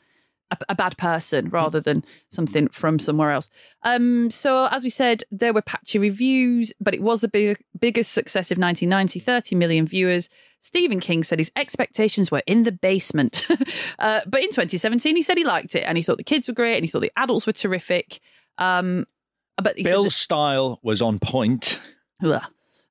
a, 0.50 0.56
a 0.68 0.74
bad 0.74 0.96
person 0.96 1.48
rather 1.48 1.80
than 1.80 2.04
something 2.30 2.68
from 2.68 2.98
somewhere 2.98 3.30
else. 3.30 3.50
Um, 3.82 4.30
so 4.30 4.68
as 4.70 4.84
we 4.84 4.90
said, 4.90 5.24
there 5.30 5.52
were 5.52 5.62
patchy 5.62 5.98
reviews, 5.98 6.72
but 6.80 6.94
it 6.94 7.02
was 7.02 7.20
the 7.20 7.28
big, 7.28 7.58
biggest 7.78 8.12
success 8.12 8.50
of 8.50 8.58
1990, 8.58 9.20
30 9.20 9.56
million 9.56 9.86
viewers. 9.86 10.28
Stephen 10.60 11.00
King 11.00 11.22
said 11.22 11.38
his 11.38 11.52
expectations 11.56 12.30
were 12.30 12.42
in 12.46 12.64
the 12.64 12.72
basement, 12.72 13.46
uh, 13.98 14.20
but 14.26 14.42
in 14.42 14.48
2017 14.48 15.16
he 15.16 15.22
said 15.22 15.38
he 15.38 15.44
liked 15.44 15.74
it 15.74 15.84
and 15.86 15.96
he 15.96 16.02
thought 16.02 16.18
the 16.18 16.24
kids 16.24 16.48
were 16.48 16.54
great 16.54 16.76
and 16.76 16.84
he 16.84 16.90
thought 16.90 17.00
the 17.00 17.12
adults 17.16 17.46
were 17.46 17.52
terrific. 17.52 18.20
Um, 18.58 19.06
but 19.62 19.76
Bill's 19.76 20.16
style 20.16 20.80
was 20.82 21.00
on 21.00 21.18
point. 21.18 21.80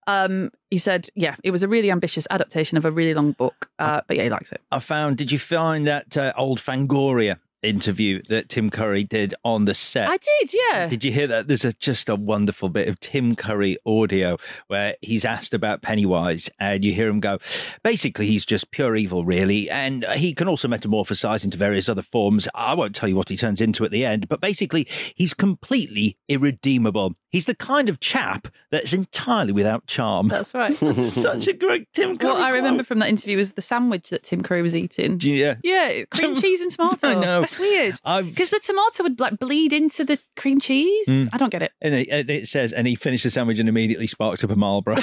Um, 0.08 0.52
he 0.70 0.78
said, 0.78 1.10
yeah, 1.16 1.36
it 1.44 1.52
was 1.52 1.64
a 1.64 1.68
really 1.68 1.92
ambitious 1.92 2.28
adaptation 2.30 2.78
of 2.78 2.86
a 2.86 2.92
really 2.92 3.14
long 3.14 3.32
book. 3.32 3.70
Uh, 3.80 4.02
but 4.08 4.18
yeah, 4.18 4.24
he 4.24 4.30
likes 4.30 4.52
it. 4.52 4.62
I 4.72 4.80
found, 4.80 5.18
did 5.18 5.32
you 5.32 5.40
find 5.40 5.88
that 5.88 6.16
uh, 6.16 6.34
old 6.38 6.60
Fangoria 6.60 7.38
interview 7.66 8.22
that 8.30 8.50
Tim 8.50 8.70
Curry 8.70 9.04
did 9.04 9.34
on 9.44 9.66
the 9.66 9.74
set? 9.74 10.10
I 10.10 10.18
did, 10.18 10.54
yeah. 10.54 10.88
Did 10.88 11.04
you 11.04 11.12
hear 11.12 11.28
that? 11.28 11.48
There's 11.48 11.66
a, 11.66 11.74
just 11.74 12.10
a 12.10 12.16
wonderful 12.16 12.70
bit 12.70 12.88
of 12.88 13.00
Tim 13.00 13.36
Curry 13.36 13.78
audio 13.86 14.38
where 14.68 14.96
he's 15.02 15.26
asked 15.26 15.54
about 15.54 15.82
Pennywise, 15.82 16.50
and 16.60 16.84
you 16.84 16.94
hear 16.94 17.08
him 17.08 17.20
go, 17.20 17.40
basically, 17.84 18.28
he's 18.28 18.46
just 18.46 18.72
pure 18.72 18.96
evil, 18.96 19.26
really. 19.26 19.70
And 19.70 20.06
he 20.16 20.34
can 20.34 20.48
also 20.48 20.68
metamorphosize 20.68 21.44
into 21.44 21.58
various 21.58 21.90
other 21.90 22.02
forms. 22.02 22.48
I 22.54 22.74
won't 22.74 22.96
tell 22.96 23.10
you 23.10 23.16
what 23.16 23.30
he 23.30 23.38
turns 23.38 23.62
into 23.62 23.86
at 23.86 23.92
the 23.92 24.06
end, 24.06 24.28
but 24.30 24.42
basically, 24.42 24.88
he's 25.16 25.34
completely 25.34 26.18
irredeemable. 26.28 27.16
He's 27.30 27.46
the 27.46 27.56
kind 27.56 27.90
of 27.90 28.00
chap 28.00 28.48
that's 28.72 28.94
entirely 28.94 29.52
without 29.52 29.88
charm. 29.88 30.28
That's 30.30 30.54
right. 30.54 30.74
Such 31.04 31.48
a 31.48 31.54
great 31.54 31.92
Tim 31.94 32.18
Curry. 32.18 32.32
What 32.32 32.42
I 32.42 32.50
remember 32.50 32.80
quote. 32.80 32.88
from 32.88 33.00
that 33.00 33.10
interview 33.10 33.38
was 33.38 33.54
the 33.54 33.62
sandwich 33.62 34.10
that 34.10 34.24
Tim 34.24 34.42
Curry 34.44 34.62
was 34.62 34.76
eating. 34.76 35.20
Yeah. 35.22 35.56
Yeah, 35.64 36.04
cream 36.12 36.36
cheese 36.36 36.62
and 36.62 36.72
tomato. 36.72 37.08
I 37.10 37.16
know. 37.16 37.42
It's 37.60 38.02
weird 38.04 38.26
because 38.26 38.50
the 38.50 38.60
tomato 38.60 39.04
would 39.04 39.20
like 39.20 39.40
bleed 39.40 39.74
into 39.74 40.04
the 40.04 40.20
cream 40.36 40.60
cheese. 40.60 41.08
Mm. 41.08 41.30
I 41.34 41.38
don't 41.38 41.50
get 41.50 41.62
it. 41.64 41.72
And 41.82 41.94
it, 41.96 42.30
it 42.30 42.48
says, 42.48 42.74
and 42.74 42.88
he 42.88 42.96
finished 42.96 43.24
the 43.24 43.32
sandwich 43.32 43.60
and 43.60 43.70
immediately 43.70 44.08
sparked 44.08 44.44
up 44.44 44.50
a 44.50 44.56
Marlboro. 44.56 44.96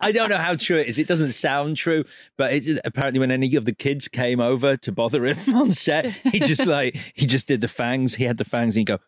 I 0.00 0.12
don't 0.12 0.28
know 0.30 0.38
how 0.38 0.56
true 0.56 0.78
it 0.78 0.88
is. 0.88 0.98
It 0.98 1.06
doesn't 1.06 1.32
sound 1.32 1.76
true, 1.76 2.04
but 2.36 2.52
it, 2.52 2.80
apparently, 2.84 3.20
when 3.20 3.30
any 3.30 3.54
of 3.56 3.64
the 3.64 3.74
kids 3.74 4.08
came 4.08 4.40
over 4.40 4.76
to 4.76 4.92
bother 4.92 5.24
him 5.24 5.54
on 5.54 5.72
set, 5.72 6.06
he 6.06 6.38
just 6.38 6.66
like 6.66 6.96
he 7.14 7.26
just 7.26 7.46
did 7.46 7.60
the 7.60 7.68
fangs. 7.68 8.16
He 8.16 8.24
had 8.24 8.38
the 8.38 8.44
fangs, 8.44 8.76
and 8.76 8.80
he'd 8.80 8.86
go, 8.86 8.98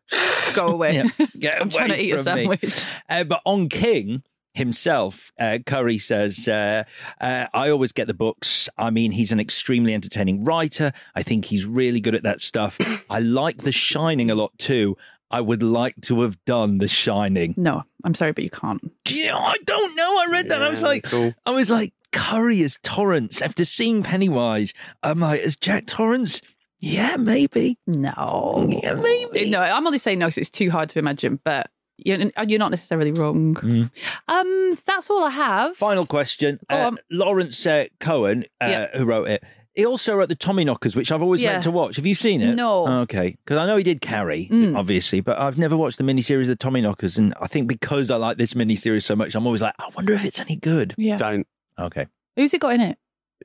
Go 0.54 0.68
away. 0.68 0.94
Yeah, 0.94 1.26
get 1.38 1.60
I'm 1.60 1.70
trying 1.70 1.88
to 1.90 2.02
eat 2.02 2.12
a 2.12 2.22
sandwich. 2.22 2.86
Uh, 3.08 3.24
but 3.24 3.40
on 3.44 3.68
King 3.68 4.22
himself, 4.58 5.32
uh, 5.38 5.58
Curry 5.64 5.98
says, 5.98 6.46
uh, 6.46 6.84
uh, 7.20 7.46
I 7.54 7.70
always 7.70 7.92
get 7.92 8.06
the 8.06 8.14
books. 8.14 8.68
I 8.76 8.90
mean, 8.90 9.12
he's 9.12 9.32
an 9.32 9.40
extremely 9.40 9.94
entertaining 9.94 10.44
writer. 10.44 10.92
I 11.14 11.22
think 11.22 11.46
he's 11.46 11.64
really 11.64 12.00
good 12.00 12.14
at 12.14 12.24
that 12.24 12.40
stuff. 12.42 12.78
I 13.10 13.20
like 13.20 13.58
The 13.58 13.72
Shining 13.72 14.30
a 14.30 14.34
lot 14.34 14.56
too. 14.58 14.96
I 15.30 15.40
would 15.40 15.62
like 15.62 15.94
to 16.02 16.22
have 16.22 16.42
done 16.44 16.78
The 16.78 16.88
Shining. 16.88 17.54
No, 17.56 17.84
I'm 18.04 18.14
sorry, 18.14 18.32
but 18.32 18.44
you 18.44 18.50
can't. 18.50 18.80
Do 19.04 19.14
you 19.14 19.26
know, 19.26 19.38
I 19.38 19.56
don't 19.64 19.96
know. 19.96 20.18
I 20.18 20.26
read 20.30 20.48
that. 20.50 20.62
I 20.62 20.68
was 20.68 20.82
like, 20.82 21.04
cool. 21.04 21.34
I 21.46 21.50
was 21.50 21.70
like, 21.70 21.92
Curry 22.12 22.62
as 22.62 22.78
Torrance. 22.82 23.42
After 23.42 23.64
seeing 23.64 24.02
Pennywise, 24.02 24.72
I'm 25.02 25.20
like, 25.20 25.40
as 25.40 25.56
Jack 25.56 25.86
Torrance? 25.86 26.42
Yeah, 26.80 27.16
maybe. 27.16 27.76
No. 27.86 28.66
Yeah, 28.70 28.94
maybe. 28.94 29.50
No, 29.50 29.60
I'm 29.60 29.86
only 29.86 29.98
saying 29.98 30.18
no 30.18 30.26
because 30.26 30.38
it's 30.38 30.50
too 30.50 30.70
hard 30.70 30.88
to 30.90 30.98
imagine, 30.98 31.40
but 31.44 31.70
you're, 31.98 32.18
you're 32.46 32.58
not 32.58 32.70
necessarily 32.70 33.12
wrong. 33.12 33.54
Mm. 33.54 33.90
Um, 34.28 34.74
that's 34.86 35.10
all 35.10 35.24
I 35.24 35.30
have. 35.30 35.76
Final 35.76 36.06
question. 36.06 36.58
Go 36.70 36.76
Uh. 36.76 36.90
Lawrence 37.10 37.64
uh, 37.66 37.86
Cohen, 38.00 38.44
uh, 38.62 38.66
Yeah. 38.66 38.98
who 38.98 39.04
wrote 39.04 39.28
it, 39.28 39.42
he 39.74 39.84
also 39.86 40.14
wrote 40.16 40.28
the 40.28 40.34
Tommyknockers, 40.36 40.96
which 40.96 41.12
I've 41.12 41.22
always 41.22 41.40
Yeah. 41.40 41.52
meant 41.52 41.62
to 41.64 41.70
watch. 41.70 41.96
Have 41.96 42.06
you 42.06 42.14
seen 42.16 42.40
it? 42.40 42.54
No. 42.54 42.86
Okay, 43.02 43.36
because 43.44 43.58
I 43.58 43.66
know 43.66 43.76
he 43.76 43.84
did 43.84 44.00
Carrie, 44.00 44.48
Mm. 44.50 44.76
obviously, 44.76 45.20
but 45.20 45.38
I've 45.38 45.58
never 45.58 45.76
watched 45.76 45.98
the 45.98 46.04
miniseries 46.04 46.48
of 46.50 46.56
the 46.56 46.56
Tommyknockers, 46.56 47.16
and 47.18 47.32
I 47.40 47.46
think 47.46 47.68
because 47.68 48.10
I 48.10 48.16
like 48.16 48.38
this 48.38 48.54
miniseries 48.54 49.04
so 49.04 49.14
much, 49.14 49.34
I'm 49.36 49.46
always 49.46 49.62
like, 49.62 49.74
I 49.78 49.88
wonder 49.94 50.12
if 50.14 50.24
it's 50.24 50.40
any 50.40 50.56
good. 50.56 50.94
Yeah. 50.98 51.16
Don't. 51.16 51.46
Okay, 51.78 52.06
Who's 52.36 52.52
it 52.54 52.60
got 52.60 52.74
in 52.74 52.80
it? 52.80 52.98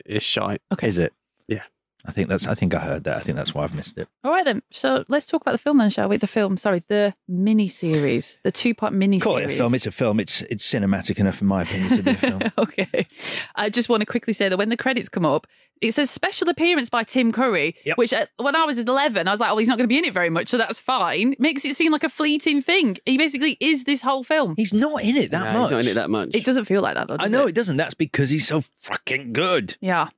It's 0.05 0.25
shite. 0.25 0.61
Okay. 0.71 0.87
is 0.87 0.97
it? 0.97 1.13
Yeah. 1.47 1.61
I 2.05 2.11
think 2.11 2.27
that's. 2.27 2.47
I 2.47 2.53
think 2.53 2.73
I 2.73 2.79
heard 2.79 3.05
that. 3.05 3.15
I 3.15 3.19
think 3.21 3.37
that's 3.37 3.55
why 3.55 3.63
I've 3.63 3.73
missed 3.73 3.97
it. 3.97 4.09
All 4.25 4.31
right 4.31 4.43
then. 4.43 4.61
So 4.71 5.05
let's 5.07 5.25
talk 5.25 5.41
about 5.41 5.53
the 5.53 5.57
film 5.57 5.77
then, 5.77 5.89
shall 5.89 6.09
we? 6.09 6.17
The 6.17 6.27
film, 6.27 6.57
sorry, 6.57 6.83
the 6.89 7.15
mini 7.29 7.69
series, 7.69 8.39
the 8.43 8.51
two 8.51 8.75
part 8.75 8.93
mini 8.93 9.19
Call 9.19 9.37
it 9.37 9.45
a 9.45 9.49
film. 9.49 9.73
It's 9.73 9.85
a 9.85 9.91
film. 9.91 10.19
It's 10.19 10.41
it's 10.43 10.69
cinematic 10.69 11.17
enough, 11.19 11.41
in 11.41 11.47
my 11.47 11.61
opinion, 11.61 11.95
to 11.95 12.03
be 12.03 12.11
a 12.11 12.15
film. 12.15 12.41
okay. 12.57 13.07
I 13.55 13.69
just 13.69 13.87
want 13.87 14.01
to 14.01 14.05
quickly 14.05 14.33
say 14.33 14.49
that 14.49 14.57
when 14.57 14.69
the 14.69 14.77
credits 14.77 15.07
come 15.07 15.25
up, 15.25 15.47
it 15.83 15.93
says 15.93 16.09
special 16.09 16.49
appearance 16.49 16.89
by 16.89 17.03
Tim 17.03 17.31
Curry, 17.31 17.75
Yep. 17.85 17.97
which 17.97 18.13
uh, 18.13 18.25
when 18.37 18.55
I 18.55 18.63
was 18.65 18.79
11, 18.79 19.27
I 19.27 19.31
was 19.31 19.39
like, 19.39 19.51
oh, 19.51 19.57
he's 19.57 19.67
not 19.67 19.77
going 19.77 19.85
to 19.85 19.93
be 19.93 19.97
in 19.97 20.05
it 20.05 20.13
very 20.13 20.29
much, 20.29 20.47
so 20.49 20.57
that's 20.57 20.79
fine. 20.79 21.35
Makes 21.39 21.65
it 21.65 21.75
seem 21.75 21.91
like 21.91 22.03
a 22.03 22.09
fleeting 22.09 22.61
thing. 22.61 22.97
He 23.05 23.17
basically 23.17 23.57
is 23.59 23.83
this 23.83 24.01
whole 24.01 24.23
film. 24.23 24.55
He's 24.57 24.73
not 24.73 25.03
in 25.03 25.15
it 25.17 25.31
that 25.31 25.53
No, 25.53 25.59
much. 25.59 25.63
He's 25.63 25.71
not 25.71 25.81
in 25.81 25.87
it 25.87 25.93
that 25.95 26.09
much. 26.09 26.29
It 26.33 26.45
doesn't 26.45 26.65
feel 26.65 26.81
like 26.81 26.95
that, 26.95 27.07
though. 27.07 27.17
I 27.19 27.27
know 27.27 27.45
it? 27.45 27.49
it 27.49 27.55
doesn't. 27.55 27.77
That's 27.77 27.93
because 27.93 28.29
he's 28.29 28.47
so 28.47 28.61
fucking 28.81 29.33
good. 29.33 29.75
Yeah. 29.81 30.09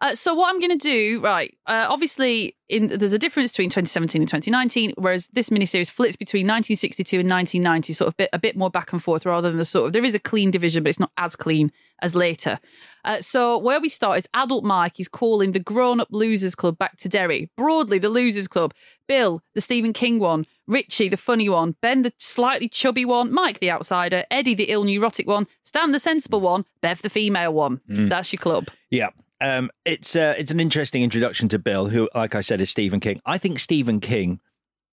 Uh, 0.00 0.14
so 0.14 0.34
what 0.34 0.48
I'm 0.50 0.60
going 0.60 0.78
to 0.78 0.82
do, 0.88 1.20
right? 1.22 1.56
Uh, 1.66 1.86
obviously, 1.88 2.56
in 2.68 2.86
there's 2.88 3.12
a 3.12 3.18
difference 3.18 3.50
between 3.52 3.68
2017 3.70 4.22
and 4.22 4.28
2019, 4.28 4.92
whereas 4.96 5.26
this 5.32 5.50
miniseries 5.50 5.90
flits 5.90 6.14
between 6.14 6.46
1962 6.46 7.20
and 7.20 7.28
1990, 7.28 7.92
sort 7.92 8.08
of 8.08 8.16
bit 8.16 8.30
a 8.32 8.38
bit 8.38 8.56
more 8.56 8.70
back 8.70 8.92
and 8.92 9.02
forth, 9.02 9.26
rather 9.26 9.48
than 9.48 9.58
the 9.58 9.64
sort 9.64 9.86
of 9.88 9.92
there 9.92 10.04
is 10.04 10.14
a 10.14 10.20
clean 10.20 10.50
division, 10.52 10.84
but 10.84 10.90
it's 10.90 11.00
not 11.00 11.10
as 11.16 11.34
clean 11.34 11.72
as 12.02 12.14
later. 12.14 12.58
Uh, 13.04 13.20
so 13.20 13.56
where 13.56 13.80
we 13.80 13.88
start 13.88 14.18
is 14.18 14.28
adult 14.34 14.64
Mike 14.64 14.98
is 14.98 15.08
calling 15.08 15.52
the 15.52 15.60
grown-up 15.60 16.08
losers 16.10 16.54
club 16.54 16.76
back 16.76 16.96
to 16.98 17.08
Derry. 17.08 17.50
Broadly, 17.56 17.98
the 17.98 18.08
losers 18.08 18.48
club. 18.48 18.74
Bill, 19.06 19.42
the 19.54 19.60
Stephen 19.60 19.92
King 19.92 20.18
one. 20.18 20.46
Richie, 20.66 21.08
the 21.08 21.16
funny 21.16 21.48
one. 21.48 21.76
Ben, 21.80 22.02
the 22.02 22.12
slightly 22.18 22.68
chubby 22.68 23.04
one. 23.04 23.32
Mike, 23.32 23.60
the 23.60 23.70
outsider. 23.70 24.24
Eddie, 24.30 24.54
the 24.54 24.64
ill 24.64 24.82
neurotic 24.82 25.28
one. 25.28 25.46
Stan, 25.62 25.92
the 25.92 26.00
sensible 26.00 26.40
one. 26.40 26.64
Bev, 26.80 27.02
the 27.02 27.08
female 27.08 27.54
one. 27.54 27.80
That's 27.86 28.32
your 28.32 28.38
club. 28.38 28.66
Yeah. 28.90 29.10
Um, 29.40 29.70
it's 29.84 30.16
uh, 30.16 30.34
it's 30.38 30.50
an 30.50 30.60
interesting 30.60 31.02
introduction 31.02 31.48
to 31.50 31.58
Bill, 31.58 31.86
who, 31.88 32.08
like 32.14 32.34
I 32.34 32.40
said, 32.40 32.60
is 32.60 32.70
Stephen 32.70 33.00
King. 33.00 33.20
I 33.26 33.36
think 33.38 33.58
Stephen 33.58 34.00
King 34.00 34.40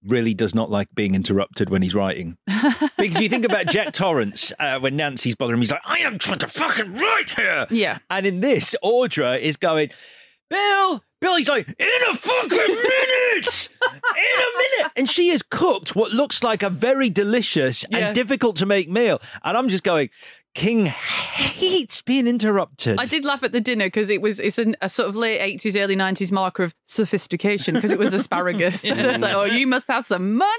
really 0.05 0.33
does 0.33 0.53
not 0.53 0.69
like 0.69 0.93
being 0.95 1.15
interrupted 1.15 1.69
when 1.69 1.81
he's 1.81 1.95
writing. 1.95 2.37
because 2.97 3.19
you 3.21 3.29
think 3.29 3.45
about 3.45 3.67
Jack 3.67 3.93
Torrance 3.93 4.51
uh, 4.59 4.79
when 4.79 4.95
Nancy's 4.95 5.35
bothering 5.35 5.57
him, 5.57 5.61
he's 5.61 5.71
like, 5.71 5.81
I 5.85 5.99
am 5.99 6.17
trying 6.17 6.39
to 6.39 6.47
fucking 6.47 6.93
write 6.93 7.31
here. 7.31 7.67
Yeah. 7.69 7.99
And 8.09 8.25
in 8.25 8.41
this, 8.41 8.75
Audra 8.83 9.39
is 9.39 9.57
going, 9.57 9.89
Bill, 10.49 11.03
Bill, 11.21 11.35
he's 11.37 11.49
like, 11.49 11.67
in 11.67 12.01
a 12.09 12.13
fucking 12.15 12.49
minute, 12.57 13.69
in 13.81 14.39
a 14.39 14.57
minute. 14.57 14.91
And 14.95 15.09
she 15.09 15.29
has 15.29 15.41
cooked 15.41 15.95
what 15.95 16.11
looks 16.11 16.43
like 16.43 16.63
a 16.63 16.69
very 16.69 17.09
delicious 17.09 17.85
Yeah. 17.89 17.97
and 17.99 18.15
difficult 18.15 18.57
to 18.57 18.65
make 18.65 18.89
meal. 18.89 19.21
And 19.43 19.57
I'm 19.57 19.69
just 19.69 19.83
going, 19.83 20.09
King 20.53 20.85
hates 20.85 22.01
being 22.03 22.27
interrupted. 22.27 22.99
I 22.99 23.05
did 23.05 23.25
laugh 23.25 23.41
at 23.41 23.51
the 23.53 23.61
dinner 23.61 23.87
because 23.87 24.09
it 24.09 24.21
was 24.21 24.39
it's 24.39 24.59
an, 24.59 24.75
a 24.81 24.89
sort 24.89 25.09
of 25.09 25.15
late 25.15 25.39
eighties, 25.39 25.75
early 25.75 25.95
nineties 25.95 26.31
marker 26.31 26.63
of 26.63 26.75
sophistication 26.85 27.73
because 27.73 27.91
it 27.91 27.97
was 27.97 28.13
asparagus. 28.13 28.85
And 28.85 28.99
it's 29.01 29.19
like, 29.19 29.33
oh, 29.33 29.45
you 29.45 29.65
must 29.65 29.87
have 29.87 30.05
some 30.05 30.35
money. 30.35 30.51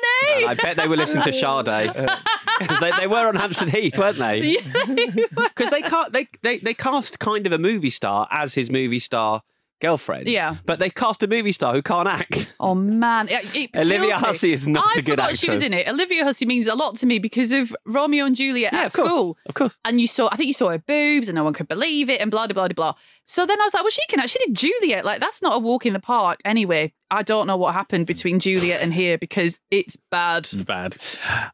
I 0.47 0.57
bet 0.61 0.77
they 0.77 0.89
were 0.89 0.97
listening 0.97 1.23
to 1.25 1.33
Sade 1.33 1.93
because 2.59 2.81
they, 2.81 2.91
they 2.93 3.07
were 3.07 3.29
on 3.29 3.37
Hampstead 3.37 3.71
Heath, 3.71 3.97
weren't 3.97 4.19
they? 4.19 4.57
Because 4.87 5.71
they 5.71 5.83
can't 5.83 6.13
they, 6.13 6.29
they 6.43 6.59
they 6.59 6.75
cast 6.75 7.21
kind 7.21 7.47
of 7.47 7.53
a 7.53 7.59
movie 7.59 7.91
star 7.91 8.27
as 8.33 8.55
his 8.55 8.71
movie 8.71 8.99
star 8.99 9.43
girlfriend. 9.81 10.29
Yeah. 10.29 10.57
but 10.65 10.79
they 10.79 10.89
cast 10.91 11.23
a 11.23 11.27
movie 11.27 11.53
star 11.53 11.75
who 11.75 11.83
can't 11.83 12.09
act. 12.09 12.53
Oh 12.61 12.75
man, 12.75 13.29
It- 13.29 13.55
it 13.55 13.71
Olivia. 13.77 14.17
Hussey 14.17 14.53
is 14.53 14.67
not 14.67 14.85
I 14.87 15.01
a 15.01 15.03
good 15.03 15.13
forgot 15.19 15.37
she 15.37 15.51
was 15.51 15.63
in 15.63 15.73
it. 15.73 15.87
Olivia 15.89 16.25
Hussey 16.25 16.47
means 16.47 16.67
a 16.67 16.75
lot 16.75 16.97
to 16.99 17.07
me 17.07 17.19
because 17.19 17.53
of 17.53 17.75
Romeo 17.85 18.25
and 18.25 18.35
Juliet 18.37 18.73
Yeah, 18.73 18.81
at 18.81 18.87
of 18.87 18.93
course, 18.95 19.09
school. 19.11 19.39
of 19.47 19.55
course. 19.55 19.79
And 19.85 20.01
you 20.01 20.07
saw, 20.07 20.29
I 20.33 20.37
think 20.37 20.47
you 20.47 20.55
saw 20.55 20.71
her 20.71 20.79
boobs, 20.79 21.29
and 21.29 21.37
no 21.37 21.45
one 21.45 21.53
could 21.53 21.69
believe 21.69 22.09
it, 22.09 22.21
and 22.21 22.31
blah 22.31 22.47
blah 22.47 22.55
blah 22.55 22.69
blah. 22.69 22.95
So 23.27 23.47
then 23.47 23.61
I 23.61 23.65
was 23.65 23.73
like, 23.75 23.83
well, 23.83 23.91
she 23.91 24.03
can 24.09 24.21
actually 24.21 24.47
did 24.47 24.57
Juliet. 24.57 25.05
Like 25.05 25.21
that's 25.21 25.41
not 25.41 25.55
a 25.55 25.59
walk 25.59 25.87
in 25.87 25.93
the 25.95 26.01
park. 26.01 26.41
Anyway, 26.45 26.93
I 27.11 27.23
don't 27.23 27.47
know 27.47 27.57
what 27.57 27.73
happened 27.75 28.07
between 28.07 28.39
Juliet 28.39 28.83
and 28.83 28.93
here 28.93 29.17
because 29.17 29.59
it's 29.71 29.97
bad. 30.11 30.45
It's 30.53 30.63
bad. 30.63 30.97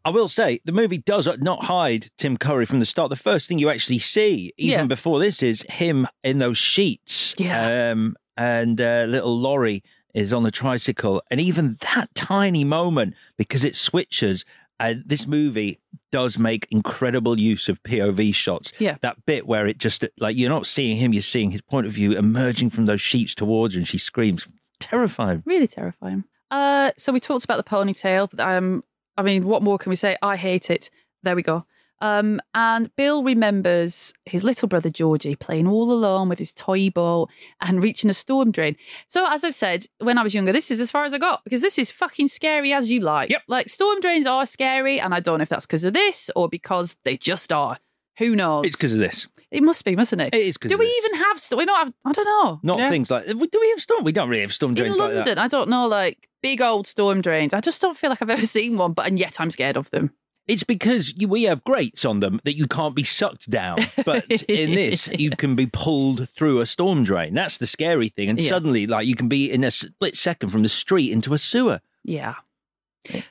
I 0.04 0.10
will 0.10 0.28
say 0.28 0.60
the 0.64 0.72
movie 0.72 0.98
does 0.98 1.28
not 1.40 1.64
hide 1.64 2.10
Tim 2.18 2.36
Curry 2.36 2.66
from 2.66 2.80
the 2.80 2.86
start. 2.86 3.10
The 3.10 3.16
first 3.16 3.46
thing 3.48 3.58
you 3.58 3.70
actually 3.70 4.00
see, 4.00 4.52
even 4.58 4.80
Yeah. 4.80 4.86
before 4.86 5.20
this, 5.20 5.42
is 5.42 5.64
him 5.68 6.06
in 6.24 6.38
those 6.40 6.58
sheets. 6.58 7.34
Yeah. 7.38 7.90
Um, 7.92 8.16
and 8.36 8.80
uh, 8.80 9.06
little 9.08 9.38
Laurie 9.38 9.82
is 10.12 10.32
on 10.32 10.42
the 10.42 10.50
tricycle, 10.50 11.22
and 11.30 11.40
even 11.40 11.76
that 11.94 12.08
tiny 12.16 12.64
moment 12.64 13.14
because 13.36 13.64
it 13.64 13.76
switches. 13.76 14.44
Uh, 14.80 14.94
this 15.06 15.26
movie 15.26 15.78
does 16.10 16.38
make 16.38 16.66
incredible 16.70 17.38
use 17.38 17.68
of 17.68 17.80
POV 17.84 18.34
shots. 18.34 18.72
Yeah. 18.80 18.96
That 19.02 19.24
bit 19.26 19.46
where 19.46 19.66
it 19.66 19.78
just 19.78 20.04
like 20.18 20.36
you're 20.36 20.48
not 20.50 20.66
seeing 20.66 20.96
him, 20.96 21.12
you're 21.12 21.22
seeing 21.22 21.50
his 21.52 21.62
point 21.62 21.86
of 21.86 21.92
view 21.92 22.12
emerging 22.12 22.70
from 22.70 22.86
those 22.86 23.00
sheets 23.00 23.34
towards 23.34 23.74
her, 23.74 23.78
and 23.78 23.86
she 23.86 23.98
screams, 23.98 24.48
terrifying. 24.80 25.42
Really 25.46 25.68
terrifying. 25.68 26.24
Uh, 26.50 26.90
so 26.96 27.12
we 27.12 27.20
talked 27.20 27.44
about 27.44 27.58
the 27.58 27.70
ponytail. 27.70 28.28
but, 28.34 28.40
Um, 28.40 28.82
I 29.16 29.22
mean, 29.22 29.44
what 29.46 29.62
more 29.62 29.78
can 29.78 29.90
we 29.90 29.96
say? 29.96 30.16
I 30.22 30.36
hate 30.36 30.70
it. 30.70 30.90
There 31.22 31.36
we 31.36 31.42
go. 31.42 31.66
Um, 32.00 32.40
and 32.54 32.94
Bill 32.96 33.22
remembers 33.22 34.12
his 34.24 34.42
little 34.44 34.68
brother 34.68 34.90
Georgie 34.90 35.36
playing 35.36 35.66
all 35.66 35.90
alone 35.92 36.28
with 36.28 36.38
his 36.38 36.52
toy 36.52 36.90
ball 36.90 37.28
and 37.60 37.82
reaching 37.82 38.08
a 38.10 38.14
storm 38.14 38.50
drain. 38.52 38.76
So, 39.08 39.26
as 39.30 39.44
I've 39.44 39.54
said, 39.54 39.86
when 39.98 40.16
I 40.18 40.22
was 40.22 40.34
younger, 40.34 40.52
this 40.52 40.70
is 40.70 40.80
as 40.80 40.90
far 40.90 41.04
as 41.04 41.12
I 41.12 41.18
got 41.18 41.44
because 41.44 41.60
this 41.62 41.78
is 41.78 41.90
fucking 41.92 42.28
scary 42.28 42.72
as 42.72 42.88
you 42.90 43.00
like. 43.00 43.30
Yep. 43.30 43.42
Like 43.48 43.68
storm 43.68 44.00
drains 44.00 44.26
are 44.26 44.46
scary, 44.46 44.98
and 45.00 45.14
I 45.14 45.20
don't 45.20 45.38
know 45.38 45.42
if 45.42 45.48
that's 45.48 45.66
because 45.66 45.84
of 45.84 45.92
this 45.94 46.30
or 46.34 46.48
because 46.48 46.96
they 47.04 47.16
just 47.16 47.52
are. 47.52 47.78
Who 48.18 48.36
knows? 48.36 48.66
It's 48.66 48.76
because 48.76 48.92
of 48.92 48.98
this, 48.98 49.28
it 49.50 49.62
must 49.62 49.82
be, 49.84 49.96
mustn't 49.96 50.20
it? 50.20 50.34
It 50.34 50.44
is 50.44 50.58
'cause 50.58 50.68
Do 50.68 50.74
of 50.74 50.80
we 50.80 50.86
this. 50.86 51.04
even 51.04 51.18
have? 51.20 51.40
St- 51.40 51.58
we 51.58 51.64
don't 51.64 51.76
have. 51.78 51.92
I 52.04 52.12
don't 52.12 52.24
know. 52.26 52.60
not 52.62 52.88
things 52.90 53.10
like. 53.10 53.26
Do 53.26 53.34
we 53.60 53.68
have 53.70 53.80
storm? 53.80 54.04
We 54.04 54.12
don't 54.12 54.28
really 54.28 54.42
have 54.42 54.52
storm 54.52 54.70
In 54.72 54.76
drains 54.76 54.98
like 54.98 55.12
London, 55.14 55.24
that. 55.36 55.38
I 55.38 55.48
don't 55.48 55.70
know, 55.70 55.86
like 55.86 56.28
big 56.42 56.60
old 56.60 56.86
storm 56.86 57.20
drains. 57.22 57.54
I 57.54 57.60
just 57.60 57.80
don't 57.80 57.96
feel 57.96 58.10
like 58.10 58.20
I've 58.22 58.28
ever 58.30 58.46
seen 58.58 58.76
one, 58.76 58.92
but 58.92 59.06
and 59.06 59.18
yet 59.18 59.40
I'm 59.40 59.50
scared 59.50 59.76
of 59.78 59.90
them. 59.90 60.12
It's 60.48 60.64
because 60.64 61.14
you, 61.16 61.28
we 61.28 61.44
have 61.44 61.62
grates 61.62 62.04
on 62.04 62.20
them 62.20 62.40
that 62.44 62.56
you 62.56 62.66
can't 62.66 62.94
be 62.94 63.04
sucked 63.04 63.48
down. 63.48 63.78
But 64.04 64.28
in 64.48 64.72
this, 64.74 65.06
you 65.08 65.30
can 65.38 65.54
be 65.54 65.66
pulled 65.66 66.28
through 66.28 66.60
a 66.60 66.66
storm 66.66 67.04
drain. 67.04 67.34
That's 67.34 67.58
the 67.58 67.66
scary 67.68 68.08
thing. 68.08 68.28
And 68.30 68.40
Yeah. 68.40 68.48
suddenly, 68.48 68.86
like, 68.86 69.06
you 69.06 69.14
can 69.14 69.28
be 69.28 69.50
in 69.50 69.62
a 69.62 69.70
split 69.70 70.16
second 70.16 70.50
from 70.50 70.62
the 70.64 70.68
street 70.68 71.12
into 71.12 71.32
a 71.34 71.38
sewer. 71.38 71.80
Yeah. 72.04 72.34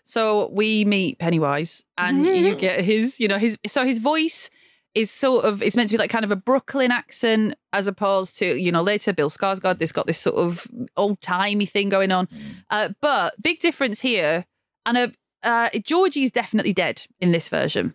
So 0.03 0.49
we 0.51 0.85
meet 0.85 1.19
Pennywise, 1.19 1.83
and 1.97 2.25
you 2.25 2.55
get 2.59 2.83
his, 2.83 3.19
you 3.19 3.27
know, 3.27 3.37
his. 3.37 3.57
So 3.67 3.85
his 3.85 3.99
voice 3.99 4.49
is 4.95 5.11
sort 5.11 5.45
of 5.45 5.61
it's 5.61 5.75
meant 5.75 5.87
to 5.89 5.93
be 5.93 5.99
like 5.99 6.09
kind 6.09 6.25
of 6.25 6.31
a 6.31 6.35
Brooklyn 6.35 6.91
accent, 6.91 7.53
as 7.71 7.85
opposed 7.85 8.37
to 8.39 8.59
you 8.59 8.71
know 8.71 8.81
later 8.81 9.13
Bill 9.13 9.29
Skarsgård. 9.29 9.77
This 9.77 9.91
got 9.91 10.07
this 10.07 10.17
sort 10.17 10.37
of 10.37 10.67
old 10.97 11.21
timey 11.21 11.67
thing 11.67 11.89
going 11.89 12.11
on, 12.11 12.27
uh, 12.71 12.89
but 13.01 13.35
big 13.43 13.59
difference 13.59 14.01
here. 14.01 14.45
And 14.87 14.97
uh, 14.97 15.07
uh, 15.43 15.69
Georgie 15.83 16.23
is 16.23 16.31
definitely 16.31 16.73
dead 16.73 17.03
in 17.19 17.31
this 17.31 17.47
version. 17.47 17.93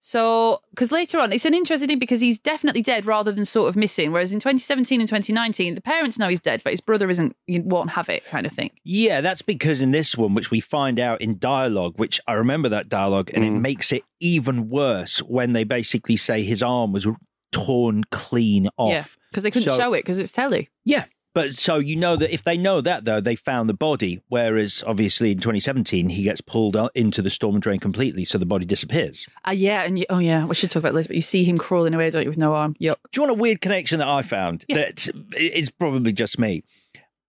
So, 0.00 0.60
because 0.70 0.92
later 0.92 1.18
on, 1.18 1.32
it's 1.32 1.44
an 1.44 1.52
interesting 1.52 1.88
thing 1.88 1.98
because 1.98 2.20
he's 2.20 2.38
definitely 2.38 2.82
dead 2.82 3.06
rather 3.06 3.32
than 3.32 3.44
sort 3.44 3.68
of 3.68 3.74
missing. 3.74 4.12
Whereas 4.12 4.30
in 4.30 4.38
2017 4.38 5.00
and 5.00 5.08
2019, 5.08 5.74
the 5.74 5.80
parents 5.80 6.16
know 6.16 6.28
he's 6.28 6.38
dead, 6.38 6.60
but 6.62 6.72
his 6.72 6.80
brother 6.80 7.10
isn't, 7.10 7.34
he 7.48 7.58
won't 7.58 7.90
have 7.90 8.08
it 8.08 8.24
kind 8.26 8.46
of 8.46 8.52
thing. 8.52 8.70
Yeah, 8.84 9.20
that's 9.20 9.42
because 9.42 9.80
in 9.80 9.90
this 9.90 10.16
one, 10.16 10.34
which 10.34 10.52
we 10.52 10.60
find 10.60 11.00
out 11.00 11.20
in 11.20 11.38
dialogue, 11.40 11.94
which 11.96 12.20
I 12.28 12.34
remember 12.34 12.68
that 12.68 12.88
dialogue, 12.88 13.30
and 13.34 13.44
it 13.44 13.50
makes 13.50 13.90
it 13.90 14.04
even 14.20 14.68
worse 14.68 15.18
when 15.22 15.54
they 15.54 15.64
basically 15.64 16.16
say 16.16 16.44
his 16.44 16.62
arm 16.62 16.92
was 16.92 17.04
torn 17.50 18.04
clean 18.12 18.68
off. 18.76 18.90
Yeah, 18.92 19.04
because 19.32 19.42
they 19.42 19.50
couldn't 19.50 19.68
So- 19.70 19.76
show 19.78 19.92
it 19.94 20.00
because 20.02 20.20
it's 20.20 20.30
telly. 20.30 20.68
Yeah. 20.84 21.06
But 21.36 21.52
so 21.52 21.76
you 21.76 21.96
know 21.96 22.16
that 22.16 22.32
if 22.32 22.44
they 22.44 22.56
know 22.56 22.80
that 22.80 23.04
though, 23.04 23.20
they 23.20 23.36
found 23.36 23.68
the 23.68 23.74
body. 23.74 24.22
Whereas 24.28 24.82
obviously 24.86 25.32
in 25.32 25.38
2017 25.38 26.08
he 26.08 26.22
gets 26.22 26.40
pulled 26.40 26.74
out 26.74 26.92
into 26.94 27.20
the 27.20 27.28
storm 27.28 27.60
drain 27.60 27.78
completely, 27.78 28.24
so 28.24 28.38
the 28.38 28.46
body 28.46 28.64
disappears. 28.64 29.26
Uh, 29.46 29.50
yeah, 29.50 29.82
and 29.82 29.98
you, 29.98 30.06
oh 30.08 30.18
yeah, 30.18 30.46
we 30.46 30.54
should 30.54 30.70
talk 30.70 30.80
about 30.80 30.94
this, 30.94 31.06
but 31.06 31.14
you 31.14 31.20
see 31.20 31.44
him 31.44 31.58
crawling 31.58 31.92
away, 31.92 32.08
don't 32.08 32.22
you, 32.22 32.30
with 32.30 32.38
no 32.38 32.54
arm? 32.54 32.74
Yuck. 32.80 32.96
Do 33.12 33.20
you 33.20 33.22
want 33.22 33.32
a 33.32 33.34
weird 33.34 33.60
connection 33.60 33.98
that 33.98 34.08
I 34.08 34.22
found? 34.22 34.64
That 34.70 35.08
it's 35.32 35.70
probably 35.70 36.14
just 36.14 36.38
me. 36.38 36.64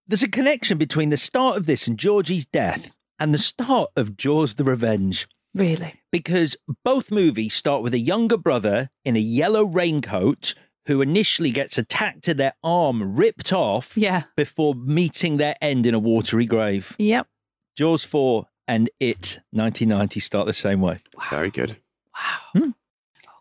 There's 0.06 0.22
a 0.22 0.30
connection 0.30 0.78
between 0.78 1.10
the 1.10 1.18
start 1.18 1.58
of 1.58 1.66
this 1.66 1.86
and 1.86 1.98
Georgie's 1.98 2.46
death 2.46 2.94
and 3.18 3.34
the 3.34 3.38
start 3.38 3.90
of 3.94 4.16
Jaws: 4.16 4.54
The 4.54 4.64
Revenge. 4.64 5.28
Really? 5.54 6.00
Because 6.10 6.56
both 6.82 7.10
movies 7.10 7.52
start 7.52 7.82
with 7.82 7.92
a 7.92 7.98
younger 7.98 8.38
brother 8.38 8.88
in 9.04 9.16
a 9.16 9.20
yellow 9.20 9.64
raincoat 9.64 10.54
who 10.88 11.00
initially 11.00 11.50
gets 11.50 11.78
attacked 11.78 12.24
to 12.24 12.34
their 12.34 12.54
arm 12.64 13.14
ripped 13.14 13.52
off 13.52 13.96
Yeah. 13.96 14.24
before 14.36 14.74
meeting 14.74 15.36
their 15.36 15.54
end 15.62 15.86
in 15.86 15.94
a 15.94 15.98
watery 15.98 16.46
grave. 16.46 16.96
Yep. 16.98 17.28
Jaws 17.76 18.02
4 18.02 18.46
and 18.66 18.90
It 18.98 19.38
1990 19.52 20.18
start 20.18 20.46
the 20.46 20.52
same 20.52 20.80
way. 20.80 21.00
Wow. 21.16 21.24
Very 21.30 21.50
good. 21.50 21.76
Wow. 22.14 22.38
Hmm? 22.62 22.70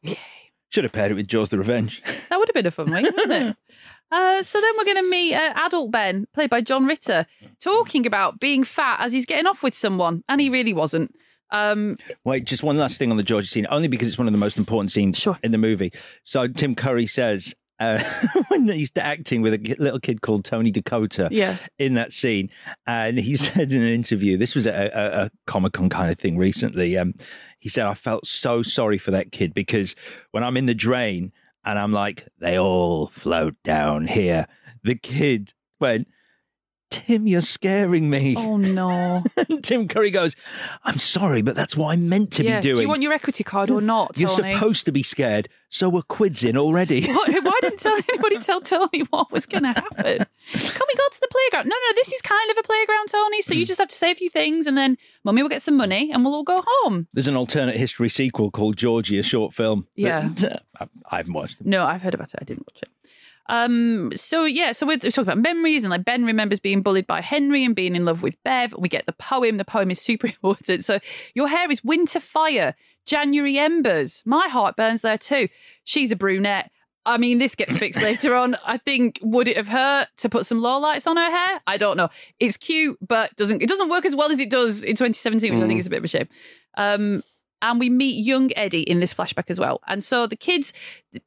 Okay. 0.05 0.19
Should 0.69 0.83
have 0.83 0.93
paired 0.93 1.11
it 1.11 1.15
with 1.15 1.27
Jaws: 1.27 1.49
The 1.49 1.57
Revenge. 1.57 2.03
That 2.29 2.37
would 2.39 2.49
have 2.49 2.53
been 2.53 2.65
a 2.65 2.71
fun 2.71 2.91
one, 2.91 3.03
wouldn't 3.03 3.31
it? 3.31 3.55
Uh, 4.09 4.41
so 4.41 4.61
then 4.61 4.71
we're 4.77 4.85
going 4.85 5.03
to 5.03 5.09
meet 5.09 5.35
uh, 5.35 5.51
adult 5.57 5.91
Ben, 5.91 6.27
played 6.33 6.49
by 6.49 6.61
John 6.61 6.85
Ritter, 6.85 7.25
talking 7.59 8.05
about 8.05 8.39
being 8.39 8.63
fat 8.63 9.01
as 9.01 9.11
he's 9.11 9.25
getting 9.25 9.45
off 9.45 9.61
with 9.61 9.73
someone, 9.75 10.23
and 10.29 10.39
he 10.39 10.49
really 10.49 10.71
wasn't. 10.71 11.13
Um, 11.51 11.97
Wait, 12.23 12.45
just 12.45 12.63
one 12.63 12.77
last 12.77 12.97
thing 12.97 13.11
on 13.11 13.17
the 13.17 13.23
Georgie 13.23 13.47
scene, 13.47 13.67
only 13.69 13.87
because 13.87 14.07
it's 14.07 14.17
one 14.17 14.27
of 14.27 14.33
the 14.33 14.37
most 14.39 14.57
important 14.57 14.91
scenes 14.91 15.25
in 15.43 15.51
the 15.51 15.57
movie. 15.57 15.93
So 16.23 16.47
Tim 16.47 16.75
Curry 16.75 17.07
says 17.07 17.53
uh, 17.79 18.03
when 18.49 18.67
he's 18.67 18.91
acting 18.97 19.41
with 19.41 19.53
a 19.53 19.75
little 19.79 19.99
kid 19.99 20.21
called 20.21 20.43
Tony 20.43 20.71
Dakota 20.71 21.29
Yeah. 21.31 21.57
in 21.79 21.93
that 21.93 22.11
scene, 22.11 22.49
and 22.85 23.17
he 23.19 23.35
said 23.37 23.71
in 23.71 23.81
an 23.81 23.93
interview, 23.93 24.35
this 24.37 24.55
was 24.55 24.67
a, 24.67 24.91
a, 24.93 25.23
a 25.25 25.31
Comic 25.45 25.73
Con 25.73 25.89
kind 25.89 26.11
of 26.11 26.19
thing 26.19 26.37
recently. 26.37 26.97
Um, 26.97 27.13
he 27.59 27.69
said, 27.69 27.85
I 27.85 27.93
felt 27.93 28.27
so 28.27 28.61
sorry 28.61 28.97
for 28.97 29.11
that 29.11 29.31
kid 29.31 29.53
because 29.53 29.95
when 30.31 30.43
I'm 30.43 30.57
in 30.57 30.65
the 30.65 30.75
drain 30.75 31.31
and 31.65 31.77
I'm 31.79 31.91
like, 31.93 32.27
they 32.39 32.57
all 32.59 33.07
float 33.07 33.55
down 33.63 34.07
here, 34.07 34.47
the 34.83 34.95
kid 34.95 35.53
went, 35.79 36.07
Tim, 36.89 37.27
you're 37.27 37.41
scaring 37.41 38.09
me. 38.09 38.35
oh 38.37 38.55
no! 38.57 39.23
Tim 39.61 39.87
Curry 39.87 40.09
goes, 40.09 40.35
I'm 40.85 40.99
sorry, 40.99 41.41
but 41.41 41.55
that's 41.55 41.75
what 41.75 41.93
I'm 41.93 42.07
meant 42.07 42.31
to 42.33 42.43
yeah. 42.43 42.57
be 42.57 42.61
doing. 42.61 42.75
Do 42.75 42.81
you 42.83 42.87
want 42.87 43.01
your 43.01 43.11
equity 43.13 43.43
card 43.43 43.69
or 43.69 43.81
not, 43.81 44.17
You're 44.17 44.29
Tony? 44.29 44.53
supposed 44.53 44.85
to 44.85 44.91
be 44.93 45.03
scared, 45.03 45.49
so 45.69 45.89
we're 45.89 46.01
quids 46.03 46.43
in 46.45 46.55
already. 46.57 47.05
Why, 47.11 47.39
why 47.43 47.59
didn't 47.61 47.79
tell 47.79 47.93
anybody 48.09 48.39
tell 48.39 48.61
Tony 48.61 49.01
what 49.09 49.31
was 49.33 49.45
going 49.45 49.63
to 49.63 49.73
happen? 49.73 50.25
Can 50.53 50.85
we 50.87 50.95
go 50.95 51.07
to 51.11 51.19
the 51.19 51.27
playground? 51.29 51.67
No, 51.67 51.75
no, 51.75 51.93
this 51.95 52.13
is 52.13 52.21
kind 52.21 52.51
of 52.51 52.57
a 52.57 52.63
playground, 52.63 53.07
Tony. 53.09 53.41
So 53.41 53.53
you 53.53 53.65
just 53.65 53.79
have 53.79 53.89
to 53.89 53.95
say 53.95 54.11
a 54.11 54.15
few 54.15 54.29
things, 54.29 54.65
and 54.65 54.77
then 54.77 54.97
Mummy 55.25 55.41
will 55.41 55.49
get 55.49 55.61
some 55.61 55.75
money, 55.75 56.11
and 56.13 56.23
we'll 56.23 56.35
all 56.35 56.43
go 56.43 56.57
home. 56.65 57.07
There's 57.13 57.27
an 57.27 57.35
alternate 57.35 57.75
history 57.75 58.07
sequel 58.09 58.49
called 58.49 58.77
Georgie, 58.77 59.19
a 59.19 59.23
short 59.23 59.53
film. 59.53 59.81
but, 59.81 60.01
Yeah. 60.01 60.29
uh, 60.43 60.57
I- 60.79 60.87
I 61.09 61.17
haven't 61.17 61.33
watched 61.33 61.59
it. 61.61 61.67
No, 61.67 61.85
I've 61.85 62.01
heard 62.01 62.13
about 62.13 62.29
it. 62.29 62.35
I 62.41 62.45
didn't 62.45 62.65
watch 62.71 62.81
it. 62.83 62.89
Um. 63.49 64.11
So 64.15 64.45
yeah. 64.45 64.71
So 64.71 64.85
we're, 64.85 64.97
we're 65.01 65.11
talking 65.11 65.23
about 65.31 65.37
memories, 65.39 65.83
and 65.83 65.91
like 65.91 66.05
Ben 66.05 66.25
remembers 66.25 66.59
being 66.59 66.81
bullied 66.81 67.07
by 67.07 67.21
Henry 67.21 67.63
and 67.63 67.75
being 67.75 67.95
in 67.95 68.05
love 68.05 68.21
with 68.23 68.35
Bev. 68.43 68.73
We 68.77 68.89
get 68.89 69.05
the 69.05 69.13
poem. 69.13 69.57
The 69.57 69.65
poem 69.65 69.89
is 69.91 70.01
super 70.01 70.27
important. 70.43 70.83
So 70.85 70.99
your 71.33 71.47
hair 71.47 71.69
is 71.71 71.83
winter 71.83 72.19
fire, 72.19 72.75
January 73.05 73.57
embers. 73.57 74.21
My 74.25 74.47
heart 74.49 74.75
burns 74.75 75.01
there 75.01 75.17
too. 75.17 75.47
She's 75.83 76.11
a 76.11 76.15
brunette. 76.15 76.71
I 77.05 77.17
mean, 77.17 77.37
this 77.37 77.55
gets 77.55 77.77
fixed 77.77 78.01
later 78.01 78.35
on. 78.35 78.57
I 78.65 78.77
think 78.77 79.19
would 79.21 79.47
it 79.47 79.55
have 79.55 79.69
hurt 79.69 80.09
to 80.17 80.27
put 80.27 80.45
some 80.45 80.59
low 80.59 80.77
lights 80.77 81.07
on 81.07 81.15
her 81.15 81.31
hair? 81.31 81.61
I 81.65 81.77
don't 81.77 81.95
know. 81.95 82.09
It's 82.37 82.57
cute, 82.57 82.97
but 82.99 83.33
doesn't 83.37 83.61
it 83.61 83.69
doesn't 83.69 83.87
work 83.87 84.03
as 84.05 84.13
well 84.13 84.29
as 84.29 84.39
it 84.39 84.49
does 84.49 84.83
in 84.83 84.97
2017, 84.97 85.53
which 85.53 85.63
I 85.63 85.67
think 85.67 85.77
Mm. 85.77 85.79
is 85.79 85.87
a 85.87 85.89
bit 85.89 85.99
of 85.99 86.03
a 86.03 86.07
shame. 86.09 86.27
Um, 86.75 87.23
and 87.61 87.79
we 87.79 87.89
meet 87.89 88.23
young 88.23 88.51
Eddie 88.55 88.81
in 88.81 88.99
this 88.99 89.13
flashback 89.13 89.49
as 89.49 89.59
well. 89.59 89.81
And 89.87 90.03
so 90.03 90.27
the 90.27 90.35
kids, 90.35 90.73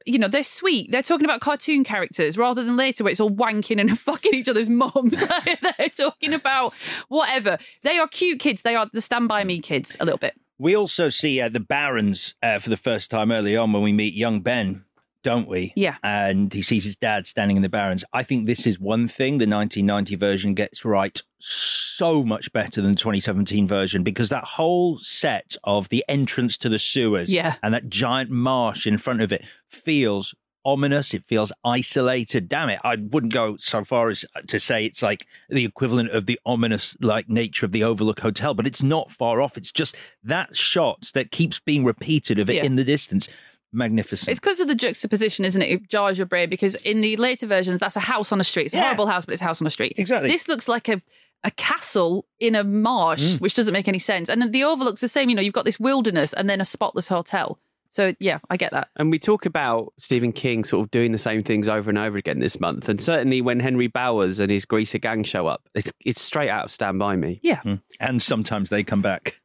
you 0.05 0.17
know, 0.17 0.27
they're 0.27 0.43
sweet. 0.43 0.91
They're 0.91 1.03
talking 1.03 1.25
about 1.25 1.41
cartoon 1.41 1.83
characters 1.83 2.37
rather 2.37 2.63
than 2.63 2.77
later 2.77 3.03
where 3.03 3.11
it's 3.11 3.19
all 3.19 3.31
wanking 3.31 3.79
and 3.79 3.99
fucking 3.99 4.33
each 4.33 4.49
other's 4.49 4.69
mums. 4.69 5.23
they're 5.77 5.89
talking 5.89 6.33
about 6.33 6.73
whatever. 7.07 7.57
They 7.83 7.97
are 7.97 8.07
cute 8.07 8.39
kids. 8.39 8.61
They 8.61 8.75
are 8.75 8.89
the 8.91 9.01
Stand 9.01 9.27
By 9.27 9.43
Me 9.43 9.59
kids 9.61 9.97
a 9.99 10.05
little 10.05 10.19
bit. 10.19 10.35
We 10.57 10.75
also 10.75 11.09
see 11.09 11.41
uh, 11.41 11.49
the 11.49 11.59
Barrens 11.59 12.35
uh, 12.43 12.59
for 12.59 12.69
the 12.69 12.77
first 12.77 13.09
time 13.09 13.31
early 13.31 13.57
on 13.57 13.73
when 13.73 13.81
we 13.81 13.93
meet 13.93 14.13
young 14.13 14.41
Ben, 14.41 14.85
don't 15.23 15.47
we? 15.47 15.73
Yeah. 15.75 15.95
And 16.03 16.51
he 16.51 16.61
sees 16.61 16.85
his 16.85 16.95
dad 16.95 17.27
standing 17.27 17.57
in 17.57 17.63
the 17.63 17.69
barrens. 17.69 18.03
I 18.13 18.23
think 18.23 18.45
this 18.47 18.65
is 18.65 18.79
one 18.79 19.07
thing 19.07 19.33
the 19.37 19.45
1990 19.47 20.15
version 20.15 20.53
gets 20.53 20.83
right 20.85 21.21
so 21.39 22.23
much 22.23 22.51
better 22.53 22.81
than 22.81 22.91
the 22.91 22.97
2017 22.97 23.67
version 23.67 24.03
because 24.03 24.29
that 24.29 24.43
whole 24.43 24.97
set 24.99 25.55
of 25.63 25.89
the 25.89 26.03
entrance 26.07 26.57
to 26.57 26.69
the 26.69 26.79
sewers 26.79 27.31
Yeah. 27.31 27.55
and 27.63 27.73
that 27.73 27.89
giant 27.89 28.29
marsh 28.31 28.87
in 28.87 28.97
front 28.97 29.21
of 29.21 29.31
it 29.31 29.43
feels 29.69 30.33
ominous. 30.63 31.11
It 31.15 31.23
feels 31.25 31.51
isolated. 31.65 32.47
Damn 32.47 32.69
it. 32.69 32.79
I 32.83 32.95
wouldn't 32.95 33.33
go 33.33 33.57
so 33.57 33.83
far 33.83 34.09
as 34.09 34.23
to 34.47 34.59
say 34.59 34.85
it's 34.85 35.01
like 35.01 35.25
the 35.49 35.65
equivalent 35.65 36.11
of 36.11 36.27
the 36.27 36.39
ominous 36.45 36.95
like 37.01 37.27
nature 37.27 37.65
of 37.65 37.71
the 37.71 37.83
Overlook 37.83 38.19
Hotel, 38.19 38.53
but 38.53 38.67
it's 38.67 38.83
not 38.83 39.09
far 39.11 39.41
off. 39.41 39.57
It's 39.57 39.71
just 39.71 39.95
that 40.23 40.55
shot 40.55 41.09
that 41.15 41.31
keeps 41.31 41.59
being 41.59 41.83
repeated 41.83 42.37
of 42.37 42.47
it 42.47 42.57
Yeah. 42.57 42.65
in 42.65 42.75
the 42.75 42.83
distance. 42.83 43.27
Magnificent. 43.73 44.29
It's 44.29 44.39
because 44.39 44.59
of 44.59 44.67
the 44.67 44.75
juxtaposition, 44.75 45.45
isn't 45.45 45.61
it? 45.61 45.69
It 45.69 45.87
jars 45.89 46.17
your 46.17 46.27
brain 46.27 46.49
because 46.49 46.75
in 46.75 47.01
the 47.01 47.15
later 47.17 47.47
versions, 47.47 47.79
that's 47.79 47.95
a 47.95 48.01
house 48.01 48.31
on 48.31 48.39
a 48.41 48.43
street. 48.43 48.65
It's 48.65 48.73
a 48.73 48.77
Yeah. 48.77 48.83
horrible 48.83 49.07
house, 49.07 49.25
but 49.25 49.33
it's 49.33 49.41
a 49.41 49.45
house 49.45 49.61
on 49.61 49.67
a 49.67 49.71
street. 49.71 49.93
Exactly. 49.97 50.29
This 50.29 50.47
looks 50.47 50.67
like 50.67 50.89
a 50.89 51.01
a 51.43 51.49
castle 51.51 52.27
in 52.39 52.53
a 52.53 52.63
marsh, 52.63 53.23
Mm. 53.23 53.41
which 53.41 53.55
doesn't 53.55 53.73
make 53.73 53.87
any 53.87 53.97
sense. 53.97 54.29
And 54.29 54.39
then 54.39 54.51
the 54.51 54.63
overlook's 54.63 55.01
the 55.01 55.07
same. 55.07 55.27
You 55.27 55.35
know, 55.35 55.41
you've 55.41 55.55
got 55.55 55.65
this 55.65 55.79
wilderness 55.79 56.33
and 56.33 56.47
then 56.47 56.61
a 56.61 56.65
spotless 56.65 57.07
hotel. 57.07 57.57
So 57.89 58.13
yeah, 58.19 58.37
I 58.51 58.57
get 58.57 58.71
that. 58.73 58.89
And 58.95 59.09
we 59.09 59.17
talk 59.17 59.47
about 59.47 59.91
Stephen 59.97 60.33
King 60.33 60.63
sort 60.63 60.85
of 60.85 60.91
doing 60.91 61.13
the 61.13 61.17
same 61.17 61.41
things 61.41 61.67
over 61.67 61.89
and 61.89 61.97
over 61.97 62.15
again 62.19 62.37
this 62.37 62.59
month. 62.59 62.87
And 62.89 63.01
certainly 63.01 63.41
when 63.41 63.59
Henry 63.59 63.87
Bowers 63.87 64.37
and 64.39 64.51
his 64.51 64.65
Greaser 64.65 64.99
gang 64.99 65.23
show 65.23 65.47
up, 65.47 65.67
it's, 65.73 65.91
it's 66.05 66.21
straight 66.21 66.49
out 66.49 66.65
of 66.65 66.71
Stand 66.71 66.99
By 66.99 67.15
Me. 67.15 67.39
Yeah. 67.41 67.61
Mm. 67.65 67.81
And 67.99 68.21
sometimes 68.21 68.69
they 68.69 68.83
come 68.83 69.01
back. 69.01 69.41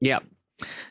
Yeah. 0.00 0.18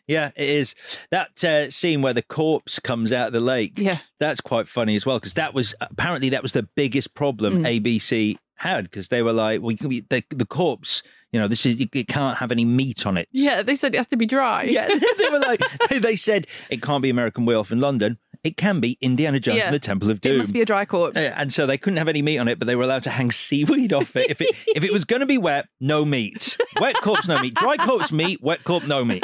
Yeah, 0.08 0.32
it 0.36 0.50
is. 0.50 0.76
That 1.12 1.44
uh, 1.44 1.70
scene 1.70 2.02
where 2.02 2.14
the 2.14 2.22
corpse 2.22 2.80
comes 2.80 3.12
out 3.12 3.28
of 3.28 3.34
the 3.34 3.40
lake. 3.40 3.78
Yeah. 3.78 4.00
That's 4.20 4.42
quite 4.42 4.68
funny 4.68 4.96
as 4.96 5.06
well 5.06 5.18
because 5.20 5.34
that 5.36 5.54
was 5.54 5.74
apparently 5.82 6.30
that 6.30 6.44
was 6.44 6.54
the 6.54 6.64
biggest 6.76 7.14
problem 7.14 7.64
Mm. 7.64 7.82
ABC 7.82 8.38
had 8.56 8.84
because 8.86 9.08
they 9.10 9.22
were 9.24 9.34
like, 9.34 9.62
we, 9.62 9.78
we 9.84 10.02
the, 10.02 10.24
the 10.30 10.46
corpse, 10.46 11.02
you 11.32 11.40
know, 11.40 11.48
this 11.48 11.66
is 11.66 11.86
it, 11.94 12.08
can't 12.08 12.38
have 12.38 12.52
any 12.52 12.66
meat 12.66 13.06
on 13.08 13.18
it. 13.18 13.28
Yeah, 13.32 13.62
they 13.64 13.76
said 13.76 13.94
it 13.94 13.98
has 13.98 14.08
to 14.08 14.18
be 14.18 14.26
dry. 14.26 14.64
Yeah, 14.64 14.88
they 15.18 15.30
were 15.30 15.40
like, 15.40 15.62
they, 15.90 16.16
said 16.16 16.46
it 16.70 16.82
can't 16.82 17.02
be 17.02 17.10
American 17.10 17.46
Werewolf 17.46 17.72
in 17.72 17.80
London. 17.80 18.18
It 18.44 18.58
can 18.58 18.80
be 18.80 18.98
Indiana 19.02 19.40
Jones 19.40 19.58
Yeah. 19.60 19.66
and 19.66 19.74
the 19.76 19.80
Temple 19.80 20.10
of 20.10 20.20
Doom. 20.20 20.36
It 20.36 20.38
must 20.40 20.54
be 20.54 20.62
a 20.62 20.66
dry 20.66 20.84
corpse. 20.86 21.16
And 21.18 21.54
so 21.54 21.68
they 21.68 21.78
couldn't 21.78 21.98
have 21.98 22.08
any 22.08 22.22
meat 22.24 22.40
on 22.40 22.48
it, 22.48 22.58
but 22.60 22.66
they 22.66 22.76
were 22.76 22.84
allowed 22.84 23.04
to 23.04 23.12
hang 23.12 23.30
seaweed 23.32 23.94
off 23.94 24.16
it. 24.16 24.30
If 24.32 24.42
it 24.42 24.50
if 24.68 24.84
it 24.84 24.92
was 24.92 25.06
going 25.06 25.20
to 25.20 25.28
be 25.28 25.38
wet, 25.38 25.68
no 25.80 26.04
meat. 26.06 26.58
Wet 26.80 26.96
corpse, 27.02 27.28
no 27.28 27.40
meat. 27.40 27.54
Dry 27.54 27.78
corpse, 27.78 28.12
meat. 28.12 28.42
Wet 28.42 28.64
corpse, 28.64 28.88
no 28.88 29.06
meat. 29.06 29.24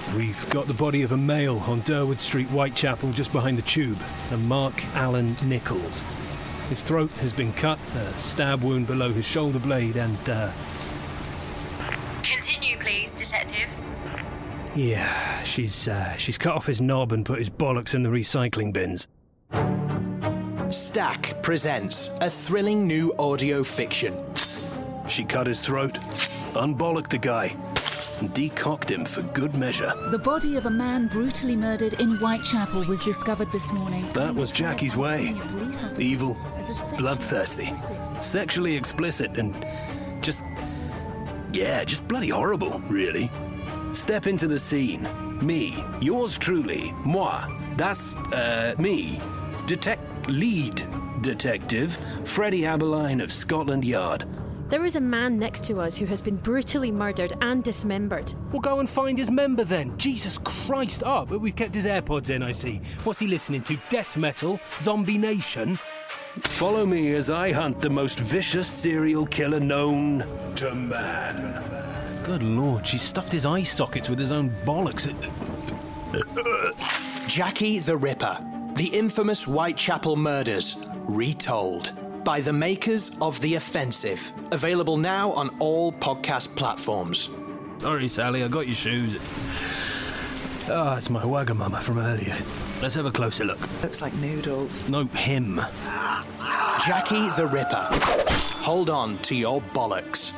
We've 0.15 0.49
got 0.49 0.65
the 0.65 0.73
body 0.73 1.03
of 1.03 1.13
a 1.13 1.17
male 1.17 1.57
on 1.67 1.81
Durward 1.81 2.19
Street, 2.19 2.47
Whitechapel, 2.47 3.13
just 3.13 3.31
behind 3.31 3.57
the 3.57 3.61
tube, 3.61 3.97
a 4.31 4.37
Mark 4.37 4.73
Allen 4.95 5.37
Nichols. 5.45 6.01
His 6.67 6.83
throat 6.83 7.09
has 7.21 7.31
been 7.31 7.53
cut, 7.53 7.79
a 7.95 8.11
stab 8.13 8.61
wound 8.61 8.87
below 8.87 9.11
his 9.13 9.25
shoulder 9.25 9.59
blade, 9.59 9.95
and, 9.95 10.17
uh, 10.29 10.51
Continue, 12.23 12.77
please, 12.77 13.11
detective. 13.13 13.79
yeah, 14.75 15.41
she's, 15.43 15.87
uh, 15.87 16.15
she's 16.17 16.37
cut 16.37 16.55
off 16.55 16.65
his 16.65 16.81
knob 16.81 17.13
and 17.13 17.25
put 17.25 17.39
his 17.39 17.49
bollocks 17.49 17.95
in 17.95 18.03
the 18.03 18.09
recycling 18.09 18.73
bins. 18.73 19.07
Stack 20.69 21.41
presents 21.41 22.09
a 22.21 22.29
thrilling 22.29 22.85
new 22.85 23.13
audio 23.17 23.63
fiction. 23.63 24.13
She 25.07 25.23
cut 25.23 25.47
his 25.47 25.63
throat, 25.65 25.97
unbollocked 26.55 27.11
the 27.11 27.17
guy, 27.17 27.55
and 28.19 28.33
decocked 28.33 28.89
him 28.89 29.05
for 29.05 29.21
good 29.33 29.55
measure. 29.55 29.93
The 30.09 30.17
body 30.17 30.55
of 30.57 30.65
a 30.65 30.69
man 30.69 31.07
brutally 31.07 31.55
murdered 31.55 31.93
in 31.93 32.15
Whitechapel 32.17 32.85
was 32.85 33.03
discovered 33.03 33.51
this 33.51 33.71
morning. 33.73 34.05
That 34.13 34.33
was 34.33 34.51
Jackie's 34.51 34.95
way. 34.95 35.35
Evil, 35.97 36.37
bloodthirsty, 36.97 37.73
sexually 38.21 38.75
explicit, 38.75 39.37
and 39.37 39.53
just. 40.21 40.43
Yeah, 41.53 41.83
just 41.83 42.07
bloody 42.07 42.29
horrible, 42.29 42.79
really. 42.87 43.29
Step 43.91 44.25
into 44.25 44.47
the 44.47 44.59
scene. 44.59 45.07
Me, 45.45 45.83
yours 45.99 46.37
truly, 46.37 46.93
moi. 47.03 47.45
That's, 47.75 48.15
uh, 48.31 48.73
me. 48.77 49.19
Detect. 49.67 50.01
lead 50.29 50.85
detective, 51.21 51.97
Freddie 52.23 52.61
Aberline 52.61 53.21
of 53.21 53.31
Scotland 53.31 53.85
Yard. 53.85 54.25
There 54.71 54.85
is 54.85 54.95
a 54.95 55.01
man 55.01 55.37
next 55.37 55.65
to 55.65 55.81
us 55.81 55.97
who 55.97 56.05
has 56.05 56.21
been 56.21 56.37
brutally 56.37 56.91
murdered 56.91 57.33
and 57.41 57.61
dismembered. 57.61 58.33
Well, 58.53 58.61
go 58.61 58.79
and 58.79 58.89
find 58.89 59.19
his 59.19 59.29
member 59.29 59.65
then. 59.65 59.97
Jesus 59.97 60.37
Christ. 60.37 61.03
Oh, 61.05 61.25
but 61.25 61.39
we've 61.39 61.57
kept 61.57 61.75
his 61.75 61.85
AirPods 61.85 62.29
in, 62.29 62.41
I 62.41 62.53
see. 62.53 62.79
What's 63.03 63.19
he 63.19 63.27
listening 63.27 63.63
to? 63.63 63.77
Death 63.89 64.15
metal? 64.15 64.61
Zombie 64.77 65.17
Nation? 65.17 65.75
Follow 66.45 66.85
me 66.85 67.13
as 67.15 67.29
I 67.29 67.51
hunt 67.51 67.81
the 67.81 67.89
most 67.89 68.17
vicious 68.21 68.69
serial 68.69 69.25
killer 69.25 69.59
known 69.59 70.23
to 70.55 70.73
man. 70.73 72.23
Good 72.23 72.41
lord, 72.41 72.87
she 72.87 72.97
stuffed 72.97 73.33
his 73.33 73.45
eye 73.45 73.63
sockets 73.63 74.07
with 74.07 74.19
his 74.19 74.31
own 74.31 74.51
bollocks. 74.63 75.05
Jackie 77.27 77.79
the 77.79 77.97
Ripper, 77.97 78.37
the 78.75 78.87
infamous 78.93 79.43
Whitechapel 79.43 80.15
murders, 80.15 80.87
retold 81.09 81.91
by 82.23 82.41
the 82.41 82.53
makers 82.53 83.17
of 83.21 83.39
The 83.41 83.55
Offensive. 83.55 84.31
Available 84.51 84.97
now 84.97 85.31
on 85.31 85.49
all 85.59 85.91
podcast 85.93 86.55
platforms. 86.55 87.29
Sorry, 87.79 88.07
Sally, 88.07 88.43
I 88.43 88.47
got 88.47 88.67
your 88.67 88.75
shoes. 88.75 89.17
Ah, 90.69 90.97
it's 90.97 91.09
my 91.09 91.23
Wagamama 91.23 91.81
from 91.81 91.97
earlier. 91.97 92.35
Let's 92.81 92.95
have 92.95 93.05
a 93.05 93.11
closer 93.11 93.43
look. 93.45 93.59
Looks 93.81 94.01
like 94.01 94.13
noodles. 94.15 94.87
No, 94.89 95.05
him. 95.05 95.61
Jackie 96.85 97.29
the 97.37 97.47
Ripper. 97.51 97.87
Hold 98.63 98.89
on 98.89 99.17
to 99.19 99.35
your 99.35 99.61
bollocks. 99.73 100.33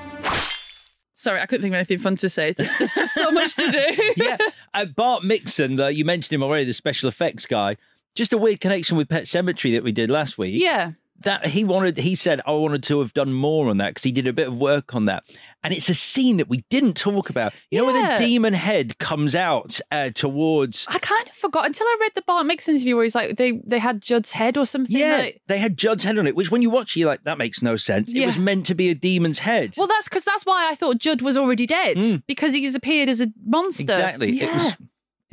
Sorry, 1.13 1.39
I 1.39 1.45
couldn't 1.45 1.61
think 1.61 1.73
of 1.73 1.77
anything 1.77 1.99
fun 1.99 2.15
to 2.17 2.29
say. 2.29 2.51
There's, 2.51 2.77
there's 2.77 2.93
just 2.93 3.13
so 3.13 3.31
much 3.31 3.55
to 3.55 3.71
do. 3.71 4.13
yeah, 4.23 4.37
uh, 4.73 4.85
Bart 4.85 5.23
Mixon, 5.23 5.77
the, 5.77 5.93
you 5.93 6.03
mentioned 6.03 6.33
him 6.33 6.43
already, 6.43 6.65
the 6.65 6.73
special 6.73 7.07
effects 7.07 7.45
guy. 7.45 7.77
Just 8.15 8.33
a 8.33 8.37
weird 8.37 8.59
connection 8.59 8.97
with 8.97 9.07
Pet 9.07 9.23
Sematary 9.23 9.73
that 9.73 9.83
we 9.83 9.91
did 9.91 10.11
last 10.11 10.37
week. 10.37 10.53
Yeah. 10.55 10.91
That 11.23 11.47
he 11.47 11.63
wanted, 11.63 11.97
he 11.97 12.15
said, 12.15 12.41
I 12.45 12.51
wanted 12.51 12.83
to 12.83 12.99
have 12.99 13.13
done 13.13 13.33
more 13.33 13.69
on 13.69 13.77
that 13.77 13.89
because 13.91 14.03
he 14.03 14.11
did 14.11 14.27
a 14.27 14.33
bit 14.33 14.47
of 14.47 14.57
work 14.57 14.93
on 14.95 15.05
that. 15.05 15.23
And 15.63 15.73
it's 15.73 15.89
a 15.89 15.93
scene 15.93 16.37
that 16.37 16.49
we 16.49 16.63
didn't 16.69 16.95
talk 16.95 17.29
about. 17.29 17.53
You 17.71 17.79
know, 17.79 17.85
where 17.85 18.17
the 18.17 18.23
demon 18.23 18.53
head 18.53 18.97
comes 18.99 19.33
out 19.35 19.79
uh, 19.91 20.09
towards. 20.09 20.85
I 20.89 20.99
kind 20.99 21.27
of 21.27 21.33
forgot 21.35 21.65
until 21.65 21.87
I 21.87 21.97
read 22.01 22.11
the 22.15 22.21
Bart 22.23 22.45
Mixon 22.45 22.75
interview 22.75 22.95
where 22.95 23.03
he's 23.03 23.15
like, 23.15 23.37
they, 23.37 23.61
they 23.65 23.79
had 23.79 24.01
Jud's 24.01 24.31
head 24.33 24.57
or 24.57 24.65
something. 24.65 24.95
Yeah, 24.95 25.17
like- 25.17 25.41
they 25.47 25.57
had 25.57 25.77
Jud's 25.77 26.03
head 26.03 26.17
on 26.17 26.27
it, 26.27 26.35
which 26.35 26.51
when 26.51 26.61
you 26.61 26.69
watch, 26.69 26.95
it, 26.95 26.99
you're 27.01 27.09
like, 27.09 27.23
that 27.23 27.37
makes 27.37 27.61
no 27.61 27.75
sense. 27.75 28.13
It 28.13 28.25
was 28.25 28.37
meant 28.37 28.65
to 28.67 28.75
be 28.75 28.89
a 28.89 28.95
demon's 28.95 29.39
head. 29.39 29.73
Well, 29.77 29.87
that's 29.87 30.09
because 30.09 30.23
that's 30.25 30.45
why 30.45 30.69
I 30.69 30.75
thought 30.75 30.97
Judd 30.97 31.21
was 31.21 31.37
already 31.37 31.65
dead 31.65 32.23
because 32.27 32.53
he's 32.53 32.75
appeared 32.75 33.09
as 33.09 33.21
a 33.21 33.27
monster. 33.45 33.83
Mm. 33.83 33.89
exactly. 33.89 34.31
Yeah. 34.31 34.45
It 34.45 34.53
was 34.55 34.75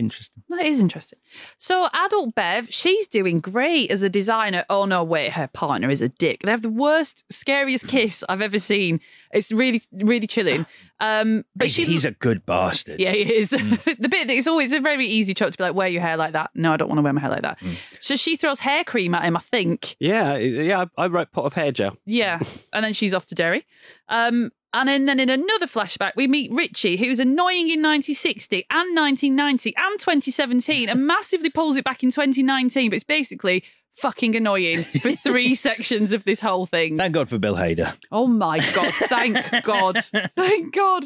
interesting. 0.00 0.42
That 0.48 0.66
is 0.66 0.80
interesting. 0.80 1.18
So, 1.58 1.88
adult 1.92 2.34
Bev, 2.34 2.66
she's 2.70 3.06
doing 3.06 3.38
great 3.38 3.90
as 3.90 4.02
a 4.02 4.08
designer. 4.08 4.64
Oh, 4.68 4.84
no, 4.84 5.04
wait, 5.04 5.32
her 5.34 5.46
partner 5.46 5.88
is 5.90 6.00
a 6.02 6.08
dick. 6.08 6.42
They 6.42 6.50
have 6.50 6.62
the 6.62 6.68
worst, 6.70 7.24
scariest 7.30 7.86
kiss 7.86 8.24
I've 8.28 8.42
ever 8.42 8.58
seen. 8.58 9.00
It's 9.32 9.52
really, 9.52 9.82
really 9.92 10.26
chilling. 10.26 10.66
Um, 10.98 11.44
but 11.56 11.66
He's, 11.66 11.74
she, 11.74 11.84
he's 11.84 12.04
a 12.04 12.10
good 12.10 12.44
bastard. 12.44 13.00
yeah, 13.00 13.12
he 13.12 13.22
is. 13.34 13.50
the 13.50 14.08
bit 14.10 14.26
that 14.26 14.30
it's 14.30 14.46
always 14.46 14.72
a 14.72 14.80
very 14.80 15.06
easy 15.06 15.32
trope 15.32 15.52
to 15.52 15.56
be 15.56 15.64
like, 15.64 15.74
wear 15.74 15.88
your 15.88 16.02
hair 16.02 16.16
like 16.16 16.32
that. 16.32 16.50
No, 16.54 16.72
I 16.72 16.76
don't 16.76 16.88
want 16.88 16.98
to 16.98 17.02
wear 17.02 17.12
my 17.12 17.20
hair 17.20 17.30
like 17.30 17.42
that. 17.42 17.58
So 18.00 18.16
she 18.16 18.36
throws 18.36 18.60
hair 18.60 18.84
cream 18.84 19.14
at 19.14 19.24
him, 19.24 19.36
I 19.36 19.40
think. 19.40 19.96
Yeah, 19.98 20.36
yeah. 20.36 20.84
I 20.98 21.04
I 21.04 21.06
wrote 21.06 21.32
pot 21.32 21.44
of 21.44 21.54
hair 21.54 21.72
gel. 21.72 21.96
Yeah. 22.04 22.40
And 22.72 22.84
then 22.84 22.92
she's 22.92 23.14
off 23.14 23.26
to 23.26 23.34
Derry. 23.34 23.66
Um, 24.08 24.50
and 24.72 24.88
then, 24.88 25.06
then 25.06 25.18
in 25.18 25.28
another 25.28 25.66
flashback, 25.66 26.12
we 26.16 26.26
meet 26.26 26.52
Richie, 26.52 26.96
who's 26.96 27.18
annoying 27.18 27.68
in 27.68 27.82
1960 27.82 28.66
and 28.70 28.96
1990 28.96 29.74
and 29.76 30.00
2017 30.00 30.88
and 30.88 31.06
massively 31.06 31.50
pulls 31.50 31.76
it 31.76 31.84
back 31.84 32.02
in 32.02 32.10
2019. 32.10 32.90
But 32.90 32.94
it's 32.96 33.04
basically 33.04 33.64
fucking 33.96 34.36
annoying 34.36 34.84
for 34.84 35.12
three 35.12 35.54
sections 35.56 36.12
of 36.12 36.24
this 36.24 36.40
whole 36.40 36.66
thing. 36.66 36.96
Thank 36.96 37.14
God 37.14 37.28
for 37.28 37.38
Bill 37.38 37.56
Hader. 37.56 37.96
Oh 38.12 38.26
my 38.26 38.58
God. 38.74 38.92
Thank 38.94 39.38
God. 39.64 39.98
Thank 40.36 40.74
God. 40.74 41.04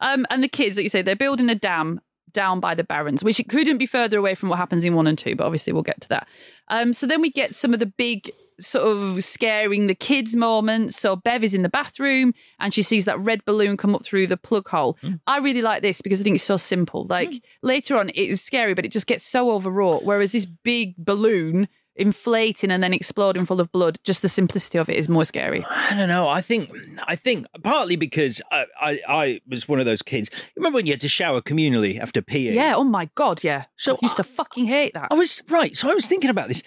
Um, 0.00 0.26
and 0.30 0.42
the 0.42 0.48
kids, 0.48 0.76
like 0.76 0.84
you 0.84 0.90
say, 0.90 1.02
they're 1.02 1.14
building 1.16 1.50
a 1.50 1.54
dam 1.54 2.00
down 2.32 2.60
by 2.60 2.74
the 2.74 2.84
barrens, 2.84 3.22
which 3.22 3.40
it 3.40 3.48
couldn't 3.48 3.78
be 3.78 3.86
further 3.86 4.18
away 4.18 4.34
from 4.34 4.48
what 4.48 4.58
happens 4.58 4.84
in 4.84 4.94
one 4.94 5.06
and 5.06 5.18
two, 5.18 5.36
but 5.36 5.44
obviously 5.44 5.72
we'll 5.72 5.82
get 5.82 6.00
to 6.02 6.08
that. 6.08 6.28
Um, 6.68 6.92
so 6.92 7.06
then 7.06 7.20
we 7.20 7.30
get 7.30 7.54
some 7.54 7.74
of 7.74 7.80
the 7.80 7.86
big 7.86 8.30
sort 8.58 8.84
of 8.84 9.24
scaring 9.24 9.86
the 9.86 9.94
kids 9.94 10.36
moments. 10.36 10.98
So 10.98 11.16
Bev 11.16 11.42
is 11.42 11.54
in 11.54 11.62
the 11.62 11.68
bathroom 11.68 12.32
and 12.58 12.72
she 12.72 12.82
sees 12.82 13.04
that 13.04 13.18
red 13.18 13.44
balloon 13.44 13.76
come 13.76 13.94
up 13.94 14.04
through 14.04 14.26
the 14.28 14.36
plug 14.36 14.68
hole. 14.68 14.96
I 15.26 15.38
really 15.38 15.62
like 15.62 15.82
this 15.82 16.00
because 16.00 16.20
I 16.20 16.24
think 16.24 16.36
it's 16.36 16.44
so 16.44 16.56
simple. 16.56 17.06
Like 17.06 17.42
later 17.62 17.96
on, 17.96 18.10
it 18.10 18.16
is 18.16 18.42
scary, 18.42 18.74
but 18.74 18.84
it 18.84 18.92
just 18.92 19.06
gets 19.06 19.24
so 19.24 19.50
overwrought. 19.50 20.04
Whereas 20.04 20.32
this 20.32 20.46
big 20.46 20.94
balloon 20.96 21.68
inflating 21.96 22.70
and 22.70 22.82
then 22.82 22.92
exploding 22.92 23.46
full 23.46 23.60
of 23.60 23.70
blood. 23.72 23.98
Just 24.04 24.22
the 24.22 24.28
simplicity 24.28 24.78
of 24.78 24.88
it 24.88 24.96
is 24.96 25.08
more 25.08 25.24
scary. 25.24 25.64
I 25.68 25.94
don't 25.96 26.08
know. 26.08 26.28
I 26.28 26.40
think 26.40 26.70
I 27.06 27.16
think 27.16 27.46
partly 27.62 27.96
because 27.96 28.40
I, 28.50 28.66
I, 28.80 29.00
I 29.08 29.40
was 29.48 29.68
one 29.68 29.80
of 29.80 29.86
those 29.86 30.02
kids. 30.02 30.30
Remember 30.56 30.76
when 30.76 30.86
you 30.86 30.92
had 30.92 31.00
to 31.02 31.08
shower 31.08 31.40
communally 31.40 31.98
after 31.98 32.22
PE? 32.22 32.54
Yeah. 32.54 32.74
Oh 32.76 32.84
my 32.84 33.10
god. 33.14 33.44
Yeah. 33.44 33.64
So 33.76 33.94
I 33.94 33.98
used 34.02 34.16
to 34.16 34.24
fucking 34.24 34.66
hate 34.66 34.94
that. 34.94 35.08
I 35.10 35.14
was 35.14 35.42
right. 35.48 35.76
So 35.76 35.90
I 35.90 35.94
was 35.94 36.06
thinking 36.06 36.30
about 36.30 36.48
this. 36.48 36.62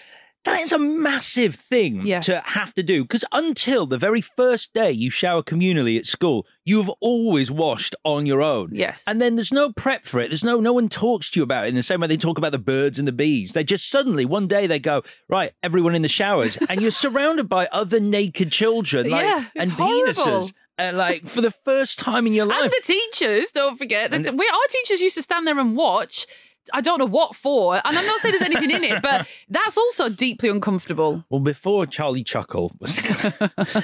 That 0.45 0.61
is 0.61 0.71
a 0.71 0.79
massive 0.79 1.55
thing 1.55 2.05
to 2.21 2.41
have 2.45 2.73
to 2.75 2.83
do 2.83 3.03
because 3.03 3.25
until 3.31 3.85
the 3.87 3.97
very 3.97 4.21
first 4.21 4.73
day 4.73 4.91
you 4.91 5.09
shower 5.09 5.41
communally 5.41 5.97
at 5.97 6.05
school, 6.05 6.45
you've 6.63 6.89
always 7.01 7.49
washed 7.49 7.95
on 8.03 8.25
your 8.25 8.41
own. 8.41 8.69
Yes. 8.73 9.03
And 9.07 9.19
then 9.21 9.35
there's 9.35 9.51
no 9.51 9.71
prep 9.73 10.05
for 10.05 10.19
it. 10.19 10.29
There's 10.29 10.43
no 10.43 10.59
no 10.59 10.71
one 10.73 10.87
talks 10.87 11.29
to 11.31 11.39
you 11.39 11.43
about 11.43 11.65
it 11.65 11.69
in 11.69 11.75
the 11.75 11.83
same 11.83 11.99
way 11.99 12.07
they 12.07 12.17
talk 12.17 12.37
about 12.37 12.51
the 12.51 12.59
birds 12.59 12.99
and 12.99 13.07
the 13.07 13.11
bees. 13.11 13.53
They 13.53 13.63
just 13.63 13.89
suddenly 13.89 14.23
one 14.25 14.47
day 14.47 14.67
they 14.67 14.79
go 14.79 15.03
right, 15.29 15.51
everyone 15.63 15.95
in 15.95 16.03
the 16.03 16.07
showers, 16.07 16.57
and 16.69 16.81
you're 16.81 16.91
surrounded 16.91 17.49
by 17.49 17.67
other 17.71 17.99
naked 17.99 18.51
children, 18.51 19.09
like 19.09 19.25
Yeah, 19.25 19.45
and 19.55 19.71
horrible. 19.71 20.13
penises. 20.13 20.53
Uh, 20.77 20.91
like 20.93 21.25
for 21.25 21.39
the 21.39 21.51
first 21.51 21.97
time 21.99 22.27
in 22.27 22.33
your 22.33 22.45
life. 22.45 22.61
And 22.63 22.69
the 22.69 22.81
teachers, 22.83 23.49
don't 23.51 23.77
forget. 23.77 24.11
that 24.11 24.25
And- 24.27 24.37
we, 24.37 24.45
our 24.45 24.67
teachers 24.69 24.99
used 25.01 25.15
to 25.15 25.21
stand 25.21 25.47
there 25.47 25.57
and 25.57 25.77
watch. 25.77 26.27
I 26.73 26.81
don't 26.81 26.99
know 26.99 27.05
what 27.05 27.35
for. 27.35 27.75
And 27.75 27.97
I'm 27.97 28.05
not 28.05 28.21
saying 28.21 28.33
there's 28.33 28.49
anything 28.49 28.71
in 28.71 28.83
it, 28.83 29.01
but 29.01 29.27
that's 29.49 29.77
also 29.77 30.09
deeply 30.09 30.49
uncomfortable. 30.49 31.23
Well, 31.29 31.41
before 31.41 31.85
Charlie 31.85 32.23
Chuckle 32.23 32.71
was, 32.79 32.99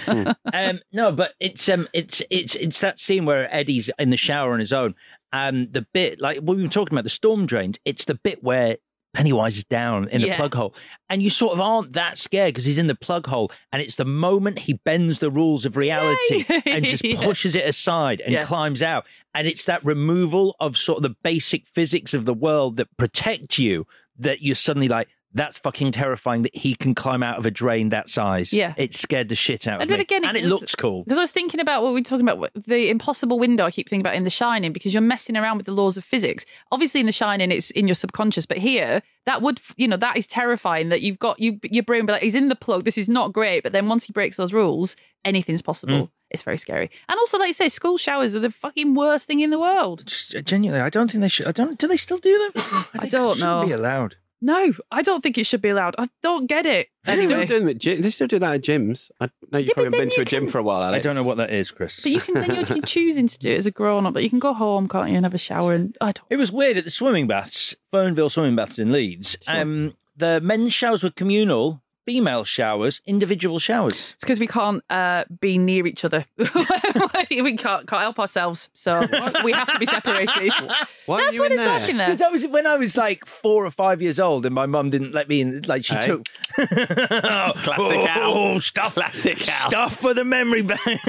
um, 0.54 0.80
no, 0.92 1.12
but 1.12 1.34
it's 1.40 1.68
um, 1.70 1.88
it's 1.94 2.22
it's 2.30 2.56
it's 2.56 2.80
that 2.82 3.00
scene 3.00 3.26
where 3.26 3.54
Eddie's 3.54 3.90
in 4.00 4.10
the 4.10 4.18
shower 4.18 4.54
on 4.54 4.60
his 4.60 4.74
own, 4.74 4.96
and 5.32 5.72
the 5.72 5.86
bit 5.94 6.20
like 6.20 6.40
we 6.42 6.62
were 6.62 6.68
talking 6.68 6.94
about 6.96 7.04
the 7.04 7.10
storm 7.10 7.46
drains. 7.46 7.80
It's 7.86 8.06
the 8.06 8.16
bit 8.16 8.44
where 8.44 8.78
Pennywise 9.14 9.58
is 9.58 9.66
down 9.66 10.08
in 10.08 10.22
the 10.22 10.28
Yeah. 10.28 10.38
plug 10.38 10.54
hole, 10.56 10.74
and 11.10 11.22
you 11.22 11.30
sort 11.30 11.54
of 11.54 11.60
aren't 11.60 11.94
that 11.94 12.18
scared 12.18 12.54
because 12.54 12.64
he's 12.66 12.78
in 12.78 12.88
the 12.88 12.96
plug 12.96 13.28
hole, 13.28 13.52
and 13.72 13.82
it's 13.82 13.96
the 13.98 14.06
moment 14.06 14.60
he 14.60 14.74
bends 14.86 15.20
the 15.20 15.30
rules 15.30 15.66
of 15.66 15.76
reality 15.76 16.46
and 16.66 16.86
just 16.86 17.04
Yeah. 17.04 17.22
pushes 17.22 17.54
it 17.56 17.66
aside 17.68 18.22
and 18.22 18.32
Yeah. 18.34 18.42
climbs 18.44 18.82
out, 18.82 19.06
and 19.34 19.48
it's 19.48 19.66
that 19.66 19.84
removal 19.84 20.56
of 20.62 20.78
sort 20.78 20.98
of 20.98 21.04
the 21.04 21.16
basic 21.24 21.68
physics 21.68 22.14
of 22.14 22.24
the 22.24 22.34
world 22.34 22.78
that 22.78 22.96
protect 22.98 23.58
you 23.60 23.86
that 24.18 24.42
you're 24.42 24.56
suddenly 24.56 24.88
like. 24.88 25.10
That's 25.34 25.58
fucking 25.60 25.94
terrifying 25.94 26.42
that 26.42 26.56
he 26.56 26.76
can 26.76 26.94
climb 26.94 27.24
out 27.24 27.38
of 27.38 27.46
a 27.46 27.52
drain 27.52 27.90
that 27.90 28.10
size. 28.10 28.52
Yeah. 28.52 28.74
It 28.78 28.94
scared 28.94 29.30
the 29.30 29.36
shit 29.36 29.68
out 29.68 29.82
of 29.82 29.88
me. 29.90 29.96
again, 29.96 30.26
and 30.26 30.36
it 30.36 30.44
was- 30.44 30.52
looks 30.52 30.76
cool. 30.76 31.04
Because 31.04 31.18
I 31.18 31.22
was 31.22 31.32
thinking 31.32 31.60
about 31.60 31.84
what 31.84 31.94
we 31.94 32.02
were 32.02 32.04
talking 32.04 32.28
about, 32.28 32.50
the 32.54 32.90
impossible 32.90 33.40
window 33.40 33.64
I 33.66 33.72
keep 33.72 33.88
thinking 33.88 34.02
about 34.02 34.16
in 34.16 34.24
The 34.26 34.30
Shining, 34.30 34.74
because 34.74 34.94
you're 34.94 35.02
messing 35.02 35.38
around 35.38 35.58
with 35.58 35.66
the 35.66 35.72
laws 35.72 35.96
of 35.98 36.04
physics. 36.04 36.46
Obviously, 36.72 37.00
in 37.00 37.06
The 37.06 37.12
Shining, 37.12 37.52
it's 37.52 37.72
in 37.72 37.88
your 37.88 37.96
subconscious, 37.96 38.46
but 38.46 38.58
here, 38.58 39.02
that 39.26 39.42
would, 39.42 39.62
you 39.78 39.88
know, 39.88 39.98
that 39.98 40.18
is 40.18 40.28
terrifying 40.28 40.90
that 40.90 41.02
you've 41.02 41.20
got 41.20 41.40
you, 41.40 41.60
your 41.64 41.84
brain 41.84 42.06
be 42.06 42.12
like, 42.12 42.24
he's 42.24 42.36
in 42.36 42.50
the 42.50 42.56
plug, 42.56 42.84
this 42.84 42.98
is 42.98 43.08
not 43.08 43.32
great. 43.32 43.64
But 43.64 43.72
then 43.72 43.88
once 43.88 44.06
he 44.06 44.14
breaks 44.14 44.38
those 44.38 44.52
rules, 44.52 44.96
anything's 45.24 45.62
possible. 45.62 45.94
Mm. 45.94 46.10
It's 46.32 46.44
very 46.44 46.58
scary. 46.58 46.90
And 47.10 47.20
also, 47.20 47.38
like 47.38 47.48
you 47.48 47.54
say, 47.54 47.68
school 47.70 47.98
showers 47.98 48.36
are 48.36 48.40
the 48.40 48.52
fucking 48.52 48.96
worst 48.96 49.28
thing 49.28 49.42
in 49.42 49.50
the 49.50 49.60
world. 49.60 50.06
Genuinely, 50.46 50.82
I 50.82 50.90
don't 50.90 51.12
think 51.12 51.22
they 51.22 51.28
should. 51.30 51.46
I 51.46 51.52
don't. 51.52 51.78
Do 51.78 51.88
they 51.88 51.98
still 51.98 52.18
do 52.20 52.38
them? 52.40 52.52
I, 52.94 53.00
I 53.02 53.08
don't 53.10 53.38
it 53.38 53.42
know. 53.42 53.66
Be 53.66 53.74
allowed. 53.74 54.16
No, 54.44 54.74
I 54.92 55.02
don't 55.04 55.22
think 55.22 55.38
it 55.38 55.46
should 55.46 55.62
be 55.62 55.70
allowed. 55.70 55.94
I 56.00 56.10
don't 56.24 56.48
get 56.48 56.66
it. 56.66 56.88
They 57.06 57.14
Anyway. 57.14 57.46
still 57.46 57.46
do 57.46 57.60
them 57.60 57.70
at 57.70 57.78
gy- 57.78 58.02
They 58.02 58.10
still 58.10 58.28
do 58.28 58.40
that 58.40 58.56
at 58.56 58.62
gyms. 58.62 59.12
I 59.20 59.30
know 59.52 59.60
you've 59.60 59.74
probably 59.76 59.92
then 59.92 60.00
been 60.00 60.10
to 60.10 60.16
you 60.18 60.22
a 60.24 60.26
gym 60.26 60.44
can- 60.46 60.52
for 60.52 60.58
a 60.58 60.64
while, 60.64 60.82
I 60.82 60.98
don't 61.00 61.14
know 61.16 61.24
what 61.24 61.38
that 61.38 61.52
is, 61.52 61.70
Chris. 61.72 62.02
But 62.02 62.12
you 62.12 62.20
can 62.22 62.34
then 62.34 62.56
you're, 62.56 62.66
you're 62.78 62.82
choosing 62.86 63.28
to 63.28 63.38
do 63.38 63.52
it 63.52 63.58
as 63.58 63.66
a 63.68 63.72
grown 63.72 64.06
up, 64.08 64.14
but 64.16 64.24
you 64.24 64.30
can 64.32 64.40
go 64.40 64.54
home, 64.54 64.88
can't 64.88 65.10
you, 65.12 65.16
and 65.16 65.26
have 65.26 65.34
a 65.36 65.38
shower 65.38 65.74
and 65.74 65.96
I 66.02 66.12
don't 66.14 66.26
It 66.30 66.38
was 66.38 66.52
weird 66.52 66.78
at 66.78 66.86
the 66.86 66.92
swimming 66.92 67.28
baths, 67.28 67.76
Fernville 67.94 68.32
swimming 68.32 68.56
baths 68.56 68.80
in 68.80 68.92
Leeds. 68.92 69.38
Um, 69.48 69.96
the 70.18 70.42
men's 70.42 70.74
showers 70.74 71.04
were 71.04 71.12
communal, 71.12 71.84
female 72.12 72.44
showers, 72.44 73.00
individual 73.06 73.58
showers. 73.58 74.12
It's 74.16 74.24
because 74.26 74.38
we 74.38 74.48
can't 74.48 74.84
uh, 74.90 75.24
be 75.40 75.58
near 75.58 75.88
each 75.88 76.04
other. 76.04 76.26
we 76.38 77.56
can't, 77.56 77.88
can't 77.88 77.90
help 78.02 78.20
ourselves, 78.20 78.70
so 78.74 79.08
we 79.46 79.54
have 79.54 79.72
to 79.72 79.80
be 79.80 79.86
separated. 79.86 80.52
Why 81.06 81.22
That's 81.22 81.40
what 81.40 81.54
it's 81.54 81.62
like 81.64 81.90
in 81.90 81.96
there. 81.96 82.08
Because 82.08 82.22
I 82.22 82.28
was 82.28 82.46
when 82.48 82.68
I 82.68 82.76
was 82.76 82.98
like 82.98 83.26
four 83.26 83.66
or 83.66 83.72
five 83.72 84.02
years 84.02 84.20
old, 84.20 84.46
and 84.46 84.54
my 84.54 84.66
mum 84.66 84.90
didn't 84.90 85.14
let 85.14 85.30
me 85.30 85.40
in. 85.40 85.62
Like 85.62 85.86
she 85.86 85.96
Hey. 85.96 86.08
took 86.08 86.26
Classic 86.56 87.78
oh, 87.80 88.08
Al. 88.10 88.60
stuff, 88.60 88.96
Classic 88.96 89.50
Al. 89.50 89.70
stuff 89.70 89.96
for 89.96 90.14
the 90.14 90.26
memory 90.26 90.64
bank. 90.64 91.00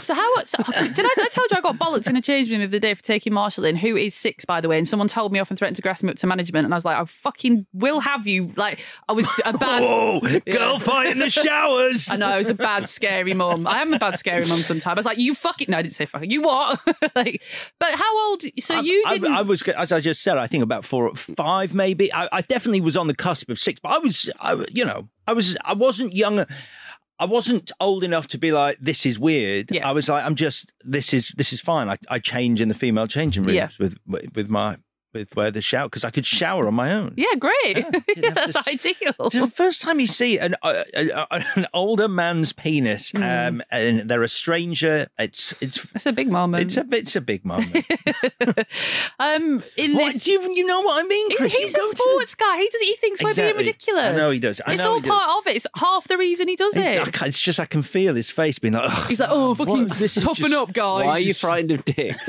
So 0.00 0.14
how? 0.14 0.44
So, 0.44 0.58
did 0.58 1.00
I, 1.00 1.14
I 1.18 1.28
told 1.30 1.50
you 1.50 1.56
I 1.56 1.60
got 1.60 1.78
bollocked 1.78 2.08
in 2.08 2.16
a 2.16 2.22
change 2.22 2.50
room 2.50 2.60
the 2.60 2.66
other 2.66 2.78
day 2.78 2.94
for 2.94 3.02
taking 3.02 3.32
Marshall 3.32 3.64
in, 3.64 3.74
who 3.76 3.96
is 3.96 4.14
six 4.14 4.44
by 4.44 4.60
the 4.60 4.68
way, 4.68 4.78
and 4.78 4.86
someone 4.86 5.08
told 5.08 5.32
me 5.32 5.38
off 5.40 5.50
and 5.50 5.58
threatened 5.58 5.76
to 5.76 5.82
grass 5.82 6.02
me 6.02 6.10
up 6.10 6.16
to 6.16 6.26
management, 6.26 6.64
and 6.64 6.72
I 6.72 6.76
was 6.76 6.84
like, 6.84 6.96
I 6.96 7.04
fucking 7.04 7.66
will 7.72 8.00
have 8.00 8.26
you. 8.26 8.52
Like 8.56 8.80
I 9.08 9.12
was 9.12 9.26
a 9.44 9.56
bad 9.56 9.82
Whoa, 9.82 10.20
Yeah. 10.22 10.38
girl 10.50 10.78
fight 10.78 11.08
in 11.08 11.18
the 11.18 11.30
showers. 11.30 12.08
I 12.10 12.16
know 12.16 12.26
I 12.26 12.38
was 12.38 12.48
a 12.50 12.54
bad, 12.54 12.88
scary 12.88 13.34
mum. 13.34 13.66
I 13.66 13.80
am 13.82 13.92
a 13.94 13.98
bad, 13.98 14.18
scary 14.18 14.46
mum. 14.46 14.60
Sometimes 14.60 14.86
I 14.86 14.94
was 14.94 15.06
like, 15.06 15.18
"You 15.18 15.34
fucking." 15.34 15.66
No, 15.70 15.78
I 15.78 15.82
didn't 15.82 15.94
say 15.94 16.06
fucking. 16.06 16.30
You 16.30 16.42
what? 16.42 16.80
like, 17.14 17.42
but 17.78 17.94
how 17.94 18.28
old? 18.28 18.42
So 18.60 18.80
you 18.80 19.02
I, 19.06 19.18
didn't. 19.18 19.32
I 19.34 19.42
was, 19.42 19.62
as 19.62 19.92
I 19.92 20.00
just 20.00 20.22
said, 20.22 20.38
I 20.38 20.46
think 20.46 20.62
about 20.62 20.84
four 20.84 21.08
or 21.08 21.14
five, 21.14 21.74
maybe. 21.74 22.12
I, 22.12 22.28
I 22.32 22.40
definitely 22.42 22.80
was 22.80 22.96
on 22.96 23.06
the 23.06 23.14
cusp 23.14 23.48
of 23.50 23.58
six, 23.58 23.80
but 23.80 23.90
I 23.92 23.98
was, 23.98 24.30
I, 24.40 24.64
you 24.70 24.84
know, 24.84 25.08
I 25.26 25.32
was, 25.32 25.56
I 25.64 25.74
wasn't 25.74 26.14
young. 26.14 26.44
I 27.18 27.24
wasn't 27.24 27.70
old 27.80 28.02
enough 28.02 28.26
to 28.28 28.38
be 28.38 28.50
like, 28.50 28.78
this 28.80 29.06
is 29.06 29.16
weird. 29.16 29.70
Yeah. 29.70 29.88
I 29.88 29.92
was 29.92 30.08
like, 30.08 30.24
I'm 30.24 30.34
just, 30.34 30.72
this 30.82 31.14
is, 31.14 31.28
this 31.36 31.52
is 31.52 31.60
fine. 31.60 31.88
I, 31.88 31.96
I 32.08 32.18
change 32.18 32.60
in 32.60 32.68
the 32.68 32.74
female 32.74 33.06
changing 33.06 33.44
rooms 33.44 33.54
Yeah. 33.54 33.68
with, 33.78 33.96
with 34.34 34.48
my, 34.48 34.78
with 35.12 35.34
where 35.36 35.50
the 35.50 35.60
shower, 35.62 35.86
because 35.88 36.04
I 36.04 36.10
could 36.10 36.26
shower 36.26 36.66
on 36.66 36.74
my 36.74 36.92
own. 36.92 37.14
yeah, 37.16 37.34
great. 37.38 37.84
Yeah, 38.16 38.30
That's 38.34 38.66
ideal. 38.66 39.12
The 39.30 39.50
first 39.54 39.82
time 39.82 40.00
you 40.00 40.06
see 40.06 40.38
an 40.38 40.54
uh, 40.62 40.84
uh, 40.96 41.26
an 41.56 41.66
older 41.74 42.08
man's 42.08 42.52
penis, 42.52 43.10
Hmm. 43.10 43.22
um, 43.22 43.62
and 43.70 44.08
they're 44.10 44.22
a 44.22 44.28
stranger. 44.28 45.08
It's 45.18 45.52
it's 45.60 45.86
It's 45.94 46.06
a 46.06 46.12
big 46.12 46.30
moment. 46.30 46.62
it's 46.62 46.76
a 46.76 46.86
it's 46.96 47.16
a 47.16 47.20
big 47.20 47.44
moment. 47.44 47.74
um, 49.18 49.62
in 49.76 49.94
What, 49.94 50.14
this, 50.14 50.24
do 50.24 50.30
you, 50.32 50.54
you 50.54 50.66
know 50.66 50.80
what 50.80 51.04
I 51.04 51.06
mean, 51.06 51.30
He's, 51.30 51.38
Chris? 51.38 51.52
he's 51.54 51.74
You 51.74 51.80
a 51.80 51.82
go 51.82 51.90
to- 51.90 51.96
sports 51.96 52.34
guy. 52.34 52.58
He 52.58 52.68
does. 52.70 52.80
He 52.80 52.94
thinks 52.96 53.22
we're 53.22 53.34
being 53.34 53.56
ridiculous. 53.56 54.04
I 54.04 54.16
know 54.16 54.30
he 54.30 54.38
does. 54.38 54.60
I 54.66 54.72
it's 54.74 54.78
know 54.82 54.92
all 54.94 55.00
part 55.02 55.22
does. 55.26 55.36
of 55.38 55.46
it. 55.48 55.56
It's 55.56 55.66
half 55.76 56.08
the 56.08 56.16
reason 56.18 56.48
he 56.48 56.56
does 56.56 56.76
I 56.76 56.80
it. 56.80 57.12
can't- 57.12 57.28
It's 57.28 57.40
just 57.40 57.60
I 57.60 57.66
can 57.66 57.82
feel 57.82 58.14
his 58.14 58.30
face 58.30 58.58
being 58.58 58.74
like, 58.74 58.90
"Ugh, 58.90 59.08
He's 59.08 59.20
like, 59.20 59.28
oh, 59.30 59.54
fucking 59.54 59.88
this? 59.88 60.14
Toughen 60.22 60.52
up, 60.54 60.72
guys. 60.72 61.04
Why 61.06 61.12
are 61.12 61.20
you 61.20 61.34
frightened 61.34 61.70
of 61.72 61.84
dicks? 61.84 62.28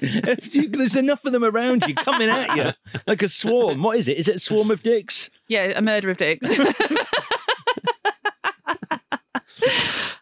There's 0.00 0.96
enough 0.96 1.24
of 1.24 1.32
them 1.32 1.44
around 1.44 1.84
you 1.86 1.94
coming 1.94 2.28
at 2.28 2.56
you 2.56 2.72
like 3.06 3.22
a 3.22 3.28
swarm. 3.28 3.82
What 3.82 3.96
is 3.96 4.08
it? 4.08 4.16
Is 4.16 4.28
it 4.28 4.36
a 4.36 4.38
swarm 4.38 4.70
of 4.70 4.82
dicks? 4.82 5.30
Yeah, 5.48 5.72
a 5.76 5.82
murder 5.82 6.10
of 6.10 6.16
dicks. 6.16 6.48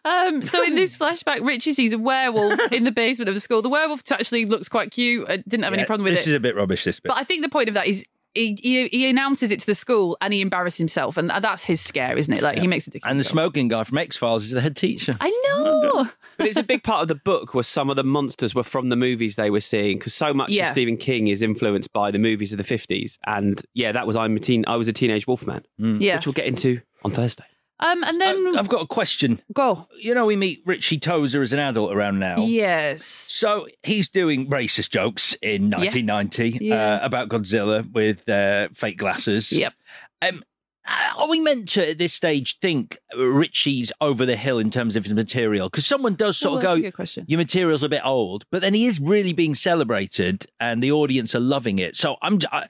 um, 0.05 0.41
so 0.41 0.63
in 0.63 0.75
this 0.75 0.97
flashback, 0.97 1.45
Richie 1.45 1.73
sees 1.73 1.93
a 1.93 1.97
werewolf 1.97 2.59
in 2.71 2.83
the 2.83 2.91
basement 2.91 3.29
of 3.29 3.35
the 3.35 3.41
school. 3.41 3.61
The 3.61 3.69
werewolf 3.69 4.03
actually 4.11 4.45
looks 4.45 4.69
quite 4.69 4.91
cute. 4.91 5.29
I 5.29 5.37
didn't 5.37 5.63
have 5.63 5.73
any 5.73 5.85
problem 5.85 6.03
with 6.05 6.13
it. 6.13 6.17
this 6.17 6.27
is 6.27 6.33
a 6.33 6.39
bit 6.39 6.55
rubbish. 6.55 6.83
This 6.83 6.99
bit. 6.99 7.09
But 7.09 7.17
I 7.17 7.23
think 7.23 7.43
the 7.43 7.49
point 7.49 7.69
of 7.69 7.75
that 7.75 7.87
is 7.87 8.05
he, 8.35 8.57
he, 8.61 8.87
he 8.87 9.07
announces 9.09 9.51
it 9.51 9.59
to 9.59 9.65
the 9.65 9.75
school 9.75 10.17
and 10.21 10.33
he 10.33 10.41
embarrasses 10.41 10.77
himself, 10.77 11.17
and 11.17 11.29
that's 11.29 11.63
his 11.63 11.79
scare, 11.81 12.17
isn't 12.17 12.33
it? 12.33 12.41
Like 12.41 12.57
he 12.59 12.67
makes 12.67 12.87
a 12.87 12.89
dick. 12.91 13.03
of 13.05 13.09
and 13.11 13.19
the 13.19 13.23
himself. 13.23 13.31
smoking 13.33 13.67
guy 13.67 13.83
from 13.83 13.97
X 13.97 14.17
Files 14.17 14.45
is 14.45 14.51
the 14.51 14.61
head 14.61 14.75
teacher. 14.75 15.13
I 15.19 15.29
know. 15.29 15.81
Oh, 15.95 16.11
but 16.37 16.47
it's 16.47 16.57
a 16.57 16.63
big 16.63 16.83
part 16.83 17.03
of 17.03 17.07
the 17.07 17.15
book 17.15 17.53
where 17.53 17.63
some 17.63 17.89
of 17.89 17.95
the 17.95 18.03
monsters 18.03 18.55
were 18.55 18.63
from 18.63 18.89
the 18.89 18.95
movies 18.95 19.35
they 19.35 19.49
were 19.49 19.59
seeing 19.59 19.97
because 19.99 20.13
so 20.13 20.33
much 20.33 20.49
Yeah. 20.49 20.65
of 20.65 20.71
Stephen 20.71 20.97
King 20.97 21.27
is 21.27 21.41
influenced 21.41 21.93
by 21.93 22.09
the 22.09 22.19
movies 22.19 22.51
of 22.51 22.57
the 22.57 22.63
fifties. 22.63 23.19
And 23.27 23.61
yeah, 23.73 23.91
that 23.91 24.07
was 24.07 24.15
I'm 24.15 24.35
a 24.35 24.39
teen. 24.39 24.63
I 24.67 24.75
was 24.77 24.87
a 24.87 24.93
teenage 24.93 25.27
Wolfman, 25.27 25.63
mm. 25.79 25.99
Yeah. 26.01 26.15
which 26.15 26.25
we'll 26.25 26.33
get 26.33 26.45
into 26.47 26.81
on 27.05 27.11
Thursday. 27.11 27.43
Um, 27.83 28.03
and 28.03 28.19
then 28.19 28.57
I've 28.57 28.69
got 28.69 28.81
a 28.81 28.87
question. 28.87 29.41
go. 29.53 29.87
You 29.99 30.13
know, 30.15 30.25
we 30.25 30.35
meet 30.35 30.61
Richie 30.65 30.99
Tozier 30.99 31.41
as 31.43 31.53
an 31.53 31.59
adult 31.59 31.93
around 31.93 32.19
now. 32.19 32.37
Yes. 32.37 33.03
So 33.03 33.67
he's 33.83 34.09
doing 34.09 34.49
racist 34.49 34.89
jokes 34.89 35.33
in 35.41 35.69
1990 35.69 36.59
Yeah. 36.65 36.95
Uh, 36.95 37.05
about 37.05 37.29
Godzilla 37.29 37.91
with 37.91 38.27
uh, 38.29 38.69
fake 38.73 38.97
glasses. 38.97 39.51
Yep. 39.51 39.73
Um, 40.21 40.43
uh, 40.85 41.13
are 41.17 41.29
we 41.29 41.39
meant 41.39 41.69
to 41.69 41.91
at 41.91 41.97
this 41.97 42.13
stage 42.13 42.59
think 42.59 42.97
Richie's 43.17 43.91
over 44.01 44.25
the 44.25 44.35
hill 44.35 44.59
in 44.59 44.69
terms 44.69 44.95
of 44.97 45.03
his 45.05 45.13
material? 45.13 45.69
Because 45.69 45.85
someone 45.85 46.15
does 46.15 46.37
sort 46.37 46.63
Oh, 46.65 46.73
of 46.75 46.81
go. 46.93 47.13
"Your 47.25 47.37
material's 47.37 47.83
a 47.83 47.89
bit 47.89 48.01
old," 48.03 48.43
but 48.51 48.61
then 48.61 48.73
he 48.73 48.85
is 48.85 48.99
really 48.99 49.31
being 49.31 49.55
celebrated, 49.55 50.45
and 50.59 50.83
the 50.83 50.91
audience 50.91 51.33
are 51.35 51.39
loving 51.39 51.79
it. 51.79 51.95
So 51.95 52.17
I'm. 52.21 52.39
I, 52.51 52.67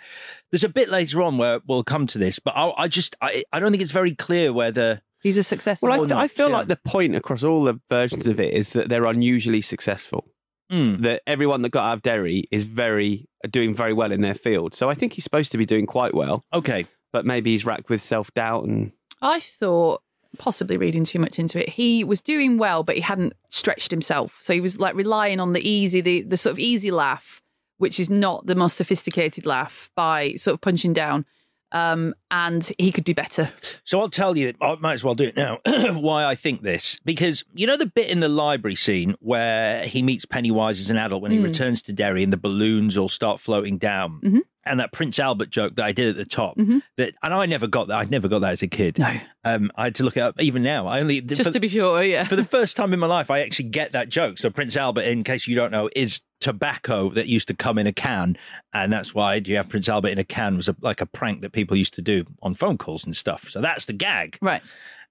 there's 0.53 0.63
a 0.63 0.69
bit 0.69 0.87
later 0.89 1.23
on 1.23 1.39
where 1.39 1.61
we'll 1.67 1.83
come 1.83 2.05
to 2.05 2.19
this, 2.19 2.37
but 2.37 2.55
I, 2.55 2.71
I 2.77 2.87
just 2.87 3.15
I, 3.21 3.43
I 3.51 3.59
don't 3.59 3.71
think 3.71 3.81
it's 3.81 3.91
very 3.91 4.13
clear 4.13 4.53
whether 4.53 5.01
He's 5.23 5.37
a 5.37 5.41
success. 5.43 5.81
Well, 5.81 5.91
I, 5.93 5.95
Or 5.95 5.99
th- 6.01 6.09
not, 6.09 6.21
I 6.21 6.27
feel 6.27 6.49
yeah. 6.49 6.57
like 6.57 6.67
the 6.67 6.79
point 6.85 7.15
across 7.15 7.43
all 7.43 7.63
the 7.63 7.79
versions 7.89 8.27
of 8.27 8.39
it 8.39 8.53
is 8.53 8.73
that 8.73 8.89
they're 8.89 9.05
unusually 9.05 9.61
successful. 9.61 10.27
Hmm. 10.69 11.01
That 11.01 11.23
everyone 11.25 11.63
that 11.63 11.71
got 11.71 11.85
out 11.85 11.93
of 11.93 12.01
Derry 12.03 12.43
is 12.51 12.65
very 12.65 13.27
doing 13.49 13.73
very 13.73 13.93
well 13.93 14.11
in 14.11 14.21
their 14.21 14.35
field. 14.35 14.75
So 14.75 14.89
I 14.89 14.95
think 14.95 15.13
he's 15.13 15.23
supposed 15.23 15.51
to 15.53 15.57
be 15.57 15.65
doing 15.65 15.87
quite 15.87 16.13
well. 16.13 16.45
Okay, 16.53 16.85
but 17.11 17.25
maybe 17.25 17.51
he's 17.51 17.65
racked 17.65 17.89
with 17.89 18.01
self 18.01 18.31
doubt 18.33 18.65
and 18.65 18.91
I 19.21 19.39
thought, 19.39 20.01
possibly 20.37 20.77
reading 20.77 21.03
too 21.03 21.19
much 21.19 21.39
into 21.39 21.61
it, 21.61 21.69
he 21.69 22.03
was 22.03 22.21
doing 22.21 22.57
well, 22.57 22.83
but 22.83 22.95
he 22.95 23.01
hadn't 23.01 23.33
stretched 23.49 23.91
himself. 23.91 24.37
So 24.41 24.53
he 24.53 24.61
was 24.61 24.77
like 24.79 24.95
relying 24.95 25.39
on 25.39 25.53
the 25.53 25.67
easy, 25.67 26.01
the, 26.01 26.21
the 26.23 26.37
sort 26.37 26.51
of 26.51 26.59
easy 26.59 26.91
laugh, 26.91 27.41
which 27.83 27.99
is 27.99 28.09
not 28.09 28.47
the 28.47 28.55
most 28.55 28.75
sophisticated 28.77 29.45
laugh, 29.45 29.89
by 29.95 30.33
sort 30.35 30.55
of 30.55 30.61
punching 30.61 30.93
down. 30.93 31.25
Um, 31.71 32.13
and 32.29 32.71
he 32.77 32.91
could 32.91 33.03
do 33.03 33.15
better. 33.15 33.51
So 33.83 33.99
I'll 33.99 34.07
tell 34.09 34.37
you, 34.37 34.53
I 34.61 34.75
might 34.79 34.93
as 34.93 35.03
well 35.03 35.15
do 35.15 35.23
it 35.23 35.35
now, 35.35 35.57
why 35.93 36.23
I 36.23 36.35
think 36.35 36.61
this. 36.61 36.99
Because 37.03 37.43
you 37.55 37.65
know 37.65 37.77
the 37.77 37.87
bit 37.87 38.09
in 38.11 38.19
the 38.19 38.29
library 38.29 38.75
scene 38.75 39.15
where 39.19 39.83
he 39.87 40.03
meets 40.03 40.23
Pennywise 40.23 40.79
as 40.79 40.91
an 40.91 40.97
adult 40.97 41.23
when 41.23 41.31
he 41.31 41.39
Mm. 41.39 41.45
returns 41.45 41.81
to 41.83 41.91
Derry 41.93 42.21
and 42.23 42.31
the 42.31 42.37
balloons 42.37 42.95
all 42.95 43.09
start 43.09 43.39
floating 43.39 43.79
down? 43.79 44.19
Mhm. 44.23 44.39
And 44.65 44.79
that 44.79 44.93
Prince 44.93 45.17
Albert 45.19 45.49
joke 45.49 45.75
that 45.77 45.83
I 45.83 45.91
did 45.93 46.07
at 46.09 46.15
the 46.15 46.25
top, 46.25 46.57
Mhm. 46.57 46.83
that 46.97 47.15
and 47.23 47.33
I 47.33 47.47
never 47.47 47.65
got 47.67 47.87
that. 47.87 47.97
I 47.97 48.03
never 48.05 48.27
got 48.27 48.39
that 48.41 48.51
as 48.53 48.61
a 48.61 48.67
kid. 48.67 48.99
No, 48.99 49.19
um, 49.43 49.71
I 49.75 49.85
had 49.85 49.95
to 49.95 50.03
look 50.03 50.15
it 50.15 50.21
up. 50.21 50.39
Even 50.39 50.61
now, 50.61 50.85
I 50.87 50.99
only 51.01 51.21
Just 51.21 51.43
for- 51.43 51.51
to 51.51 51.59
be 51.59 51.67
sure, 51.67 52.03
yeah. 52.03 52.23
for 52.25 52.35
the 52.37 52.45
first 52.45 52.77
time 52.77 52.93
in 52.93 52.99
my 52.99 53.07
life, 53.07 53.31
I 53.31 53.39
actually 53.41 53.69
get 53.69 53.91
that 53.91 54.09
joke. 54.09 54.37
So 54.37 54.49
Prince 54.51 54.77
Albert, 54.77 55.01
in 55.01 55.23
case 55.23 55.47
you 55.47 55.55
don't 55.55 55.71
know, 55.71 55.89
is 55.95 56.21
tobacco 56.43 57.09
that 57.11 57.27
used 57.27 57.47
to 57.47 57.55
come 57.55 57.77
in 57.77 57.87
a 57.87 57.93
can, 57.93 58.37
and 58.73 58.91
that's 58.91 59.15
why 59.15 59.39
do 59.39 59.49
you 59.49 59.57
have 59.57 59.69
Prince 59.69 59.87
Albert 59.87 60.09
in 60.09 60.19
a 60.19 60.23
can 60.23 60.57
was 60.57 60.67
a, 60.67 60.75
like 60.81 61.01
a 61.01 61.05
prank 61.05 61.41
that 61.41 61.53
people 61.53 61.77
used 61.77 61.93
to 61.95 62.01
do 62.01 62.25
on 62.41 62.53
phone 62.53 62.77
calls 62.77 63.05
and 63.05 63.15
stuff. 63.15 63.49
So 63.49 63.61
that's 63.61 63.85
the 63.85 63.93
gag, 63.93 64.37
right? 64.41 64.61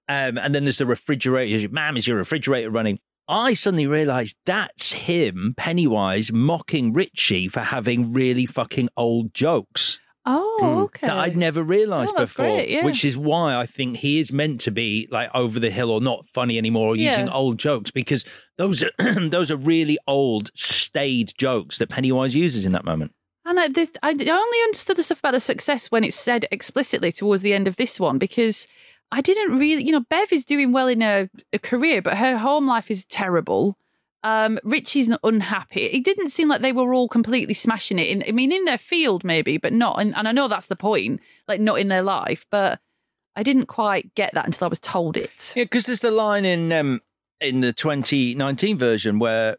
Um, 0.07 0.37
and 0.37 0.53
then 0.53 0.65
there's 0.65 0.77
the 0.77 0.85
refrigerator. 0.85 1.69
Ma'am, 1.69 1.97
is 1.97 2.07
your 2.07 2.17
refrigerator 2.17 2.69
running? 2.69 2.99
I 3.27 3.53
suddenly 3.53 3.87
realised 3.87 4.37
that's 4.45 4.91
him, 4.91 5.55
Pennywise, 5.57 6.31
mocking 6.31 6.93
Richie 6.93 7.47
for 7.47 7.61
having 7.61 8.13
really 8.13 8.45
fucking 8.45 8.89
old 8.97 9.33
jokes. 9.33 9.99
Oh, 10.25 10.57
hmm. 10.61 10.65
okay. 10.83 11.07
That 11.07 11.17
I'd 11.17 11.35
never 11.37 11.61
realised 11.63 12.13
Oh, 12.15 12.21
before, 12.21 12.45
great, 12.45 12.69
yeah. 12.69 12.85
which 12.85 13.03
is 13.03 13.17
why 13.17 13.55
I 13.55 13.65
think 13.65 13.97
he 13.97 14.19
is 14.19 14.31
meant 14.31 14.61
to 14.61 14.71
be 14.71 15.07
like 15.11 15.29
over 15.33 15.59
the 15.59 15.69
hill 15.69 15.89
or 15.91 15.99
not 15.99 16.25
funny 16.27 16.57
anymore 16.57 16.89
or 16.89 16.95
using 16.95 17.27
Yeah. 17.27 17.33
old 17.33 17.57
jokes 17.59 17.91
because 17.91 18.23
those 18.57 18.83
are 18.83 18.91
those 19.19 19.51
are 19.51 19.57
really 19.57 19.97
old, 20.07 20.49
staid 20.55 21.33
jokes 21.37 21.77
that 21.79 21.89
Pennywise 21.89 22.35
uses 22.35 22.65
in 22.65 22.71
that 22.71 22.85
moment. 22.85 23.11
And 23.45 23.59
I, 23.59 23.67
this, 23.67 23.89
I 24.01 24.11
only 24.11 24.61
understood 24.63 24.95
the 24.95 25.03
stuff 25.03 25.19
about 25.19 25.33
the 25.33 25.39
success 25.41 25.91
when 25.91 26.05
it's 26.05 26.15
said 26.15 26.45
explicitly 26.51 27.11
towards 27.11 27.41
the 27.41 27.53
end 27.53 27.67
of 27.67 27.75
this 27.75 27.99
one 27.99 28.17
because 28.17 28.65
I 29.11 29.19
didn't 29.19 29.57
really, 29.59 29.83
you 29.83 29.91
know, 29.91 30.05
Bev 30.09 30.31
is 30.31 30.45
doing 30.45 30.71
well 30.71 30.87
in 30.87 31.01
her, 31.01 31.29
a 31.51 31.59
career, 31.59 32.01
but 32.01 32.17
her 32.17 32.37
home 32.37 32.65
life 32.65 32.89
is 32.89 33.03
terrible. 33.05 33.77
Um, 34.23 34.57
Richie's 34.63 35.11
unhappy. 35.23 35.81
It 35.81 36.05
didn't 36.05 36.29
seem 36.29 36.47
like 36.47 36.61
they 36.61 36.71
were 36.71 36.93
all 36.93 37.09
completely 37.09 37.53
smashing 37.53 37.99
it. 37.99 38.07
In, 38.07 38.23
I 38.27 38.31
mean, 38.31 38.51
in 38.51 38.63
their 38.65 38.77
field 38.77 39.23
maybe, 39.23 39.57
but 39.57 39.73
not. 39.73 39.99
And, 39.99 40.15
and 40.15 40.27
I 40.27 40.31
know 40.31 40.47
that's 40.47 40.67
the 40.67 40.77
point, 40.77 41.19
like 41.47 41.59
not 41.59 41.79
in 41.79 41.89
their 41.89 42.01
life. 42.01 42.45
But 42.49 42.79
I 43.35 43.43
didn't 43.43 43.65
quite 43.65 44.15
get 44.15 44.33
that 44.33 44.45
until 44.45 44.65
I 44.65 44.69
was 44.69 44.79
told 44.79 45.17
it. 45.17 45.53
Yeah, 45.55 45.65
because 45.65 45.85
there's 45.85 45.99
the 45.99 46.11
line 46.11 46.45
in 46.45 46.71
um, 46.71 47.01
in 47.41 47.59
the 47.59 47.73
2019 47.73 48.77
version 48.77 49.19
where 49.19 49.57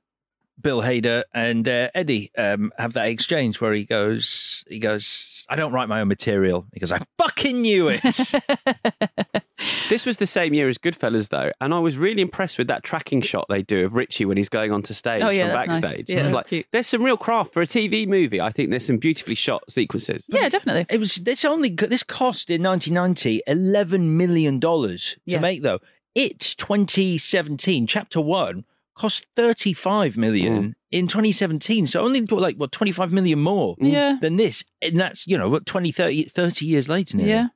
Bill 0.60 0.82
Hader 0.82 1.24
and 1.34 1.66
uh, 1.68 1.88
Eddie 1.94 2.30
um, 2.38 2.72
have 2.78 2.92
that 2.94 3.08
exchange 3.08 3.60
where 3.60 3.72
he 3.72 3.84
goes, 3.84 4.64
he 4.68 4.78
goes, 4.78 5.44
I 5.50 5.56
don't 5.56 5.72
write 5.72 5.88
my 5.88 6.00
own 6.00 6.08
material. 6.08 6.66
He 6.72 6.80
goes, 6.80 6.92
I 6.92 7.00
fucking 7.18 7.60
knew 7.60 7.88
it. 7.88 8.02
This 9.88 10.04
was 10.04 10.18
the 10.18 10.26
same 10.26 10.52
year 10.52 10.68
as 10.68 10.78
Goodfellas, 10.78 11.28
though, 11.28 11.50
and 11.60 11.72
I 11.72 11.78
was 11.78 11.96
really 11.96 12.20
impressed 12.22 12.58
with 12.58 12.66
that 12.68 12.82
tracking 12.82 13.20
shot 13.22 13.46
they 13.48 13.62
do 13.62 13.84
of 13.84 13.94
Richie 13.94 14.24
when 14.24 14.36
he's 14.36 14.48
going 14.48 14.72
onto 14.72 14.92
stage 14.94 15.22
Oh, 15.22 15.28
yeah, 15.30 15.44
from 15.44 15.52
that's 15.52 15.66
nice. 15.68 15.80
backstage. 15.80 16.10
Yeah, 16.10 16.20
it's 16.20 16.32
like 16.32 16.46
cute. 16.48 16.66
there's 16.72 16.86
some 16.88 17.02
real 17.04 17.16
craft 17.16 17.52
for 17.52 17.62
a 17.62 17.66
TV 17.66 18.06
movie. 18.06 18.40
I 18.40 18.50
think 18.50 18.70
there's 18.70 18.84
some 18.86 18.96
beautifully 18.98 19.36
shot 19.36 19.70
sequences. 19.70 20.24
Yeah, 20.28 20.48
definitely. 20.48 20.86
It 20.90 20.98
was 20.98 21.16
this 21.16 21.44
only 21.44 21.70
this 21.70 22.02
cost 22.02 22.50
in 22.50 22.62
1990 22.64 23.42
11 23.46 24.16
million 24.16 24.58
dollars 24.58 25.12
to 25.14 25.20
Yeah. 25.26 25.38
make 25.40 25.62
though. 25.62 25.78
It's 26.14 26.54
2017 26.56 27.86
chapter 27.86 28.20
1 28.20 28.64
cost 28.94 29.26
35 29.36 30.16
million 30.16 30.76
in 30.90 31.06
2017 31.08 31.86
so 31.86 32.04
only 32.04 32.20
like 32.22 32.56
what 32.56 32.70
25 32.72 33.12
million 33.12 33.40
more 33.40 33.74
Yeah. 33.80 34.18
than 34.20 34.36
this 34.36 34.62
and 34.80 34.98
that's 34.98 35.26
you 35.26 35.36
know 35.36 35.48
what 35.48 35.66
20 35.66 35.90
30, 35.90 36.24
30 36.24 36.64
years 36.66 36.88
later 36.88 37.16
nearly. 37.16 37.32
Yeah. 37.32 37.46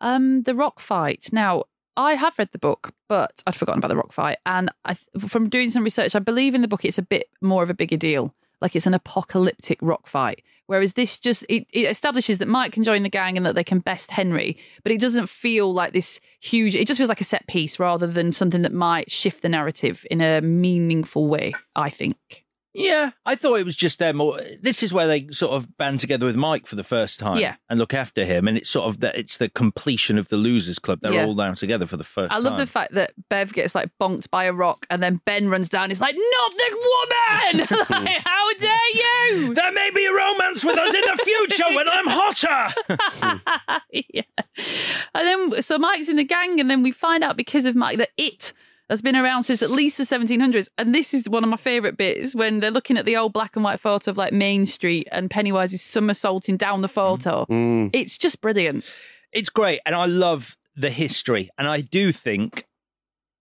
Um, 0.00 0.42
the 0.42 0.54
rock 0.54 0.80
fight. 0.80 1.28
Now, 1.32 1.64
I 1.96 2.12
have 2.14 2.38
read 2.38 2.50
the 2.52 2.58
book, 2.58 2.92
but 3.08 3.42
I'd 3.46 3.56
forgotten 3.56 3.80
about 3.80 3.88
the 3.88 3.96
rock 3.96 4.12
fight. 4.12 4.38
And 4.46 4.70
I, 4.84 4.96
from 5.26 5.48
doing 5.48 5.70
some 5.70 5.82
research, 5.82 6.14
I 6.14 6.20
believe 6.20 6.54
in 6.54 6.62
the 6.62 6.68
book 6.68 6.84
it's 6.84 6.98
a 6.98 7.02
bit 7.02 7.26
more 7.42 7.62
of 7.64 7.70
a 7.70 7.74
bigger 7.74 7.96
deal. 7.96 8.32
Like 8.60 8.76
it's 8.76 8.86
an 8.86 8.94
apocalyptic 8.94 9.78
rock 9.82 10.06
fight. 10.06 10.42
Whereas 10.68 10.92
this 10.92 11.18
just 11.18 11.44
it, 11.48 11.66
it 11.72 11.90
establishes 11.90 12.38
that 12.38 12.46
Mike 12.46 12.72
can 12.72 12.84
join 12.84 13.02
the 13.02 13.08
gang 13.08 13.36
and 13.36 13.46
that 13.46 13.54
they 13.54 13.64
can 13.64 13.80
best 13.80 14.10
Henry, 14.10 14.58
but 14.82 14.92
it 14.92 15.00
doesn't 15.00 15.28
feel 15.28 15.72
like 15.72 15.94
this 15.94 16.20
huge. 16.40 16.76
It 16.76 16.86
just 16.86 16.98
feels 16.98 17.08
like 17.08 17.22
a 17.22 17.24
set 17.24 17.46
piece 17.46 17.80
rather 17.80 18.06
than 18.06 18.32
something 18.32 18.62
that 18.62 18.72
might 18.72 19.10
shift 19.10 19.42
the 19.42 19.48
narrative 19.48 20.06
in 20.10 20.20
a 20.20 20.42
meaningful 20.42 21.26
way. 21.26 21.54
I 21.74 21.90
think. 21.90 22.44
Yeah, 22.78 23.10
I 23.26 23.34
thought 23.34 23.58
it 23.60 23.64
was 23.64 23.76
just 23.76 23.98
them. 23.98 24.20
Or 24.20 24.40
this 24.62 24.82
is 24.82 24.92
where 24.92 25.06
they 25.06 25.28
sort 25.30 25.52
of 25.52 25.76
band 25.76 26.00
together 26.00 26.26
with 26.26 26.36
Mike 26.36 26.66
for 26.66 26.76
the 26.76 26.84
first 26.84 27.18
time, 27.18 27.36
Yeah. 27.38 27.56
and 27.68 27.78
look 27.78 27.92
after 27.94 28.24
him. 28.24 28.46
And 28.48 28.56
it's 28.56 28.70
sort 28.70 28.86
of 28.88 29.00
that 29.00 29.16
it's 29.18 29.36
the 29.38 29.48
completion 29.48 30.16
of 30.18 30.28
the 30.28 30.36
losers 30.36 30.78
club. 30.78 31.00
They're 31.02 31.12
Yeah. 31.12 31.24
all 31.26 31.34
now 31.34 31.54
together 31.54 31.86
for 31.86 31.96
the 31.96 32.04
first. 32.04 32.32
I 32.32 32.38
love 32.38 32.52
time. 32.52 32.60
the 32.60 32.66
fact 32.66 32.92
that 32.94 33.12
Bev 33.28 33.52
gets 33.52 33.74
like 33.74 33.90
bonked 34.00 34.30
by 34.30 34.44
a 34.44 34.52
rock 34.52 34.86
and 34.90 35.02
then 35.02 35.20
Ben 35.24 35.48
runs 35.48 35.68
down. 35.68 35.90
He's 35.90 36.00
like, 36.00 36.14
"Not 36.16 36.52
the 36.56 36.76
woman! 36.88 37.66
like, 38.06 38.22
how 38.24 38.54
dare 38.58 38.90
you? 38.94 39.54
There 39.58 39.72
may 39.72 39.90
be 39.94 40.06
a 40.06 40.12
romance 40.12 40.64
with 40.64 40.78
us 40.78 40.94
in 40.94 41.00
the 41.00 41.22
future 41.24 41.74
when 41.74 41.88
I'm 41.88 42.06
hotter." 42.06 42.74
yeah. 43.92 44.22
And 45.14 45.26
then 45.52 45.62
so 45.62 45.78
Mike's 45.78 46.08
in 46.08 46.16
the 46.16 46.24
gang, 46.24 46.60
and 46.60 46.70
then 46.70 46.82
we 46.82 46.90
find 46.92 47.24
out 47.24 47.36
because 47.36 47.64
of 47.64 47.74
Mike 47.74 47.98
that 47.98 48.10
it 48.16 48.52
has 48.88 49.02
been 49.02 49.16
around 49.16 49.42
since 49.44 49.62
at 49.62 49.70
least 49.70 49.98
the 49.98 50.04
1700s. 50.04 50.68
And 50.78 50.94
this 50.94 51.12
is 51.12 51.28
one 51.28 51.44
of 51.44 51.50
my 51.50 51.56
favourite 51.56 51.96
bits 51.96 52.34
when 52.34 52.60
they're 52.60 52.70
looking 52.70 52.96
at 52.96 53.04
the 53.04 53.16
old 53.16 53.32
black 53.32 53.56
and 53.56 53.64
white 53.64 53.80
photo 53.80 54.10
of 54.10 54.16
like 54.16 54.32
Main 54.32 54.66
Street 54.66 55.08
and 55.12 55.30
Pennywise 55.30 55.72
is 55.72 55.82
somersaulting 55.82 56.56
down 56.56 56.82
the 56.82 56.88
photo. 56.88 57.44
Mm. 57.46 57.90
It's 57.92 58.16
just 58.16 58.40
brilliant. 58.40 58.84
It's 59.32 59.50
great, 59.50 59.80
and 59.84 59.94
I 59.94 60.06
love 60.06 60.56
the 60.74 60.90
history, 60.90 61.50
and 61.58 61.68
I 61.68 61.82
do 61.82 62.12
think 62.12 62.66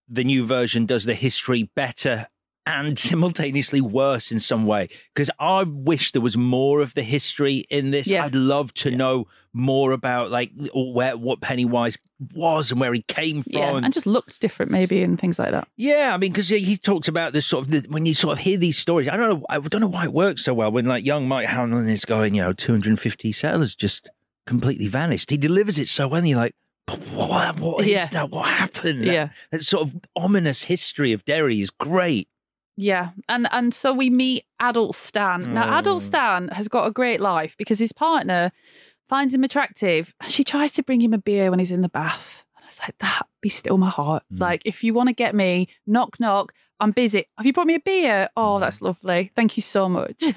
the 0.07 0.23
new 0.23 0.45
version 0.45 0.85
does 0.85 1.05
the 1.05 1.13
history 1.13 1.69
better 1.75 2.27
and 2.67 2.99
simultaneously 2.99 3.79
worse 3.81 4.31
in 4.31 4.39
some 4.39 4.65
way 4.65 4.89
because 5.15 5.31
I 5.39 5.63
wish 5.63 6.11
there 6.11 6.21
was 6.21 6.37
more 6.37 6.81
of 6.81 6.93
the 6.93 7.01
history 7.01 7.65
in 7.69 7.91
this. 7.91 8.07
Yeah. 8.07 8.25
I'd 8.25 8.35
love 8.35 8.73
to 8.75 8.91
know 8.91 9.25
more 9.53 9.91
about 9.93 10.29
like 10.29 10.51
where 10.75 11.17
what 11.17 11.41
Pennywise 11.41 11.97
was 12.35 12.69
and 12.69 12.79
where 12.79 12.93
he 12.93 13.01
came 13.03 13.41
from. 13.41 13.53
Yeah, 13.53 13.77
and 13.77 13.93
just 13.93 14.05
looked 14.05 14.39
different 14.41 14.71
maybe 14.71 15.01
and 15.01 15.19
things 15.19 15.39
like 15.39 15.51
that. 15.51 15.67
Yeah, 15.77 16.11
I 16.13 16.17
mean, 16.17 16.31
because 16.31 16.49
he, 16.49 16.77
talks 16.77 17.07
about 17.07 17.33
this 17.33 17.45
sort 17.47 17.65
of 17.65 17.71
the, 17.71 17.87
when 17.89 18.05
you 18.05 18.13
sort 18.13 18.33
of 18.37 18.43
hear 18.43 18.57
these 18.57 18.77
stories. 18.77 19.07
I 19.07 19.15
don't 19.17 19.29
know. 19.39 19.45
I 19.49 19.59
don't 19.59 19.81
know 19.81 19.87
why 19.87 20.03
it 20.03 20.13
works 20.13 20.43
so 20.43 20.53
well 20.53 20.71
when 20.71 20.85
like 20.85 21.05
young 21.05 21.27
Mike 21.27 21.47
Hanlon 21.47 21.87
is 21.89 22.05
going, 22.05 22.35
you 22.35 22.41
know, 22.41 22.53
250 22.53 23.31
settlers 23.31 23.75
just 23.75 24.09
completely 24.45 24.87
vanished. 24.87 25.29
He 25.29 25.37
delivers 25.37 25.79
it 25.79 25.87
so 25.87 26.07
well. 26.07 26.19
And 26.19 26.29
you're 26.29 26.37
like, 26.37 26.53
"But 26.85 26.99
what, 27.11 27.59
what 27.59 27.81
is 27.85 27.91
Yeah. 27.93 28.07
that? 28.07 28.29
What 28.29 28.47
happened? 28.47 29.05
Yeah. 29.05 29.29
that 29.51 29.63
sort 29.63 29.87
of 29.87 29.95
ominous 30.15 30.63
history 30.65 31.13
of 31.13 31.25
Derry 31.25 31.61
is 31.61 31.69
great. 31.71 32.27
Yeah, 32.77 33.09
and 33.27 33.47
and 33.51 33.73
so 33.73 33.91
we 33.91 34.09
meet 34.11 34.45
adult 34.59 34.95
Stan. 34.95 35.41
Now, 35.51 35.77
adult 35.79 36.03
Stan 36.03 36.49
has 36.49 36.67
got 36.67 36.85
a 36.87 36.91
great 36.91 37.19
life 37.19 37.55
because 37.57 37.79
his 37.79 37.91
partner 37.91 38.51
finds 39.09 39.33
him 39.33 39.43
attractive. 39.43 40.13
and 40.21 40.31
She 40.31 40.43
tries 40.43 40.71
to 40.73 40.83
bring 40.83 41.01
him 41.01 41.11
a 41.13 41.17
beer 41.17 41.49
when 41.49 41.57
he's 41.59 41.71
in 41.71 41.81
the 41.81 41.89
bath. 41.89 42.43
And 42.55 42.63
I 42.63 42.67
was 42.67 42.79
like, 42.79 42.95
that 42.99 43.23
be 43.41 43.49
still 43.49 43.77
my 43.77 43.89
heart. 43.89 44.23
Mm. 44.31 44.39
Like, 44.41 44.61
if 44.65 44.83
you 44.83 44.93
want 44.93 45.09
to 45.09 45.13
get 45.13 45.33
me, 45.33 45.69
knock 45.87 46.19
knock. 46.19 46.53
I'm 46.79 46.91
busy. 46.91 47.25
Have 47.37 47.45
you 47.47 47.53
brought 47.53 47.65
me 47.65 47.73
a 47.73 47.79
beer? 47.79 48.29
Oh, 48.37 48.59
that's 48.59 48.83
lovely. 48.83 49.31
Thank 49.35 49.57
you 49.57 49.63
so 49.63 49.89
much. 49.89 50.21
You're 50.21 50.35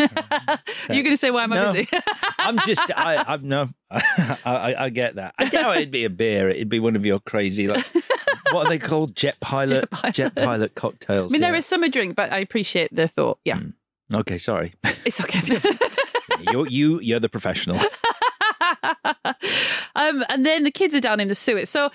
going 0.88 1.10
to 1.10 1.16
say 1.18 1.30
why 1.30 1.44
am 1.44 1.52
I 1.52 1.56
No. 1.56 1.72
busy? 1.74 1.88
I'm 2.38 2.58
just, 2.60 2.90
I, 2.96 3.22
I'm 3.28 3.46
no, 3.46 3.68
I, 3.90 4.38
I, 4.46 4.84
I 4.84 4.88
get 4.88 5.16
that. 5.16 5.34
I 5.38 5.44
doubt 5.50 5.76
it'd 5.76 5.90
be 5.90 6.06
a 6.06 6.10
beer. 6.10 6.48
It'd 6.48 6.70
be 6.70 6.80
one 6.80 6.96
of 6.96 7.04
your 7.04 7.20
crazy, 7.20 7.68
like, 7.68 7.84
what 8.52 8.66
are 8.66 8.68
they 8.68 8.78
called? 8.78 9.14
Jet 9.16 9.38
pilot, 9.40 9.88
jet 10.12 10.34
pilot, 10.34 10.72
I 10.76 10.80
cocktails. 10.80 11.30
I 11.30 11.32
mean, 11.32 11.40
yeah. 11.40 11.48
there 11.48 11.56
is 11.56 11.66
some 11.66 11.82
a 11.82 11.88
drink, 11.88 12.16
but 12.16 12.32
I 12.32 12.38
appreciate 12.38 12.94
the 12.94 13.08
thought. 13.08 13.38
Yeah, 13.44 13.60
Okay, 14.12 14.38
sorry. 14.38 14.74
it's 15.04 15.20
okay. 15.20 15.60
you're 16.52 16.66
you, 16.66 17.00
you're 17.00 17.20
the 17.20 17.28
professional. 17.28 17.76
um, 19.94 20.24
and 20.28 20.44
then 20.44 20.64
the 20.64 20.70
kids 20.70 20.94
are 20.94 21.00
down 21.00 21.20
in 21.20 21.28
the 21.28 21.34
sewers. 21.34 21.70
So 21.70 21.90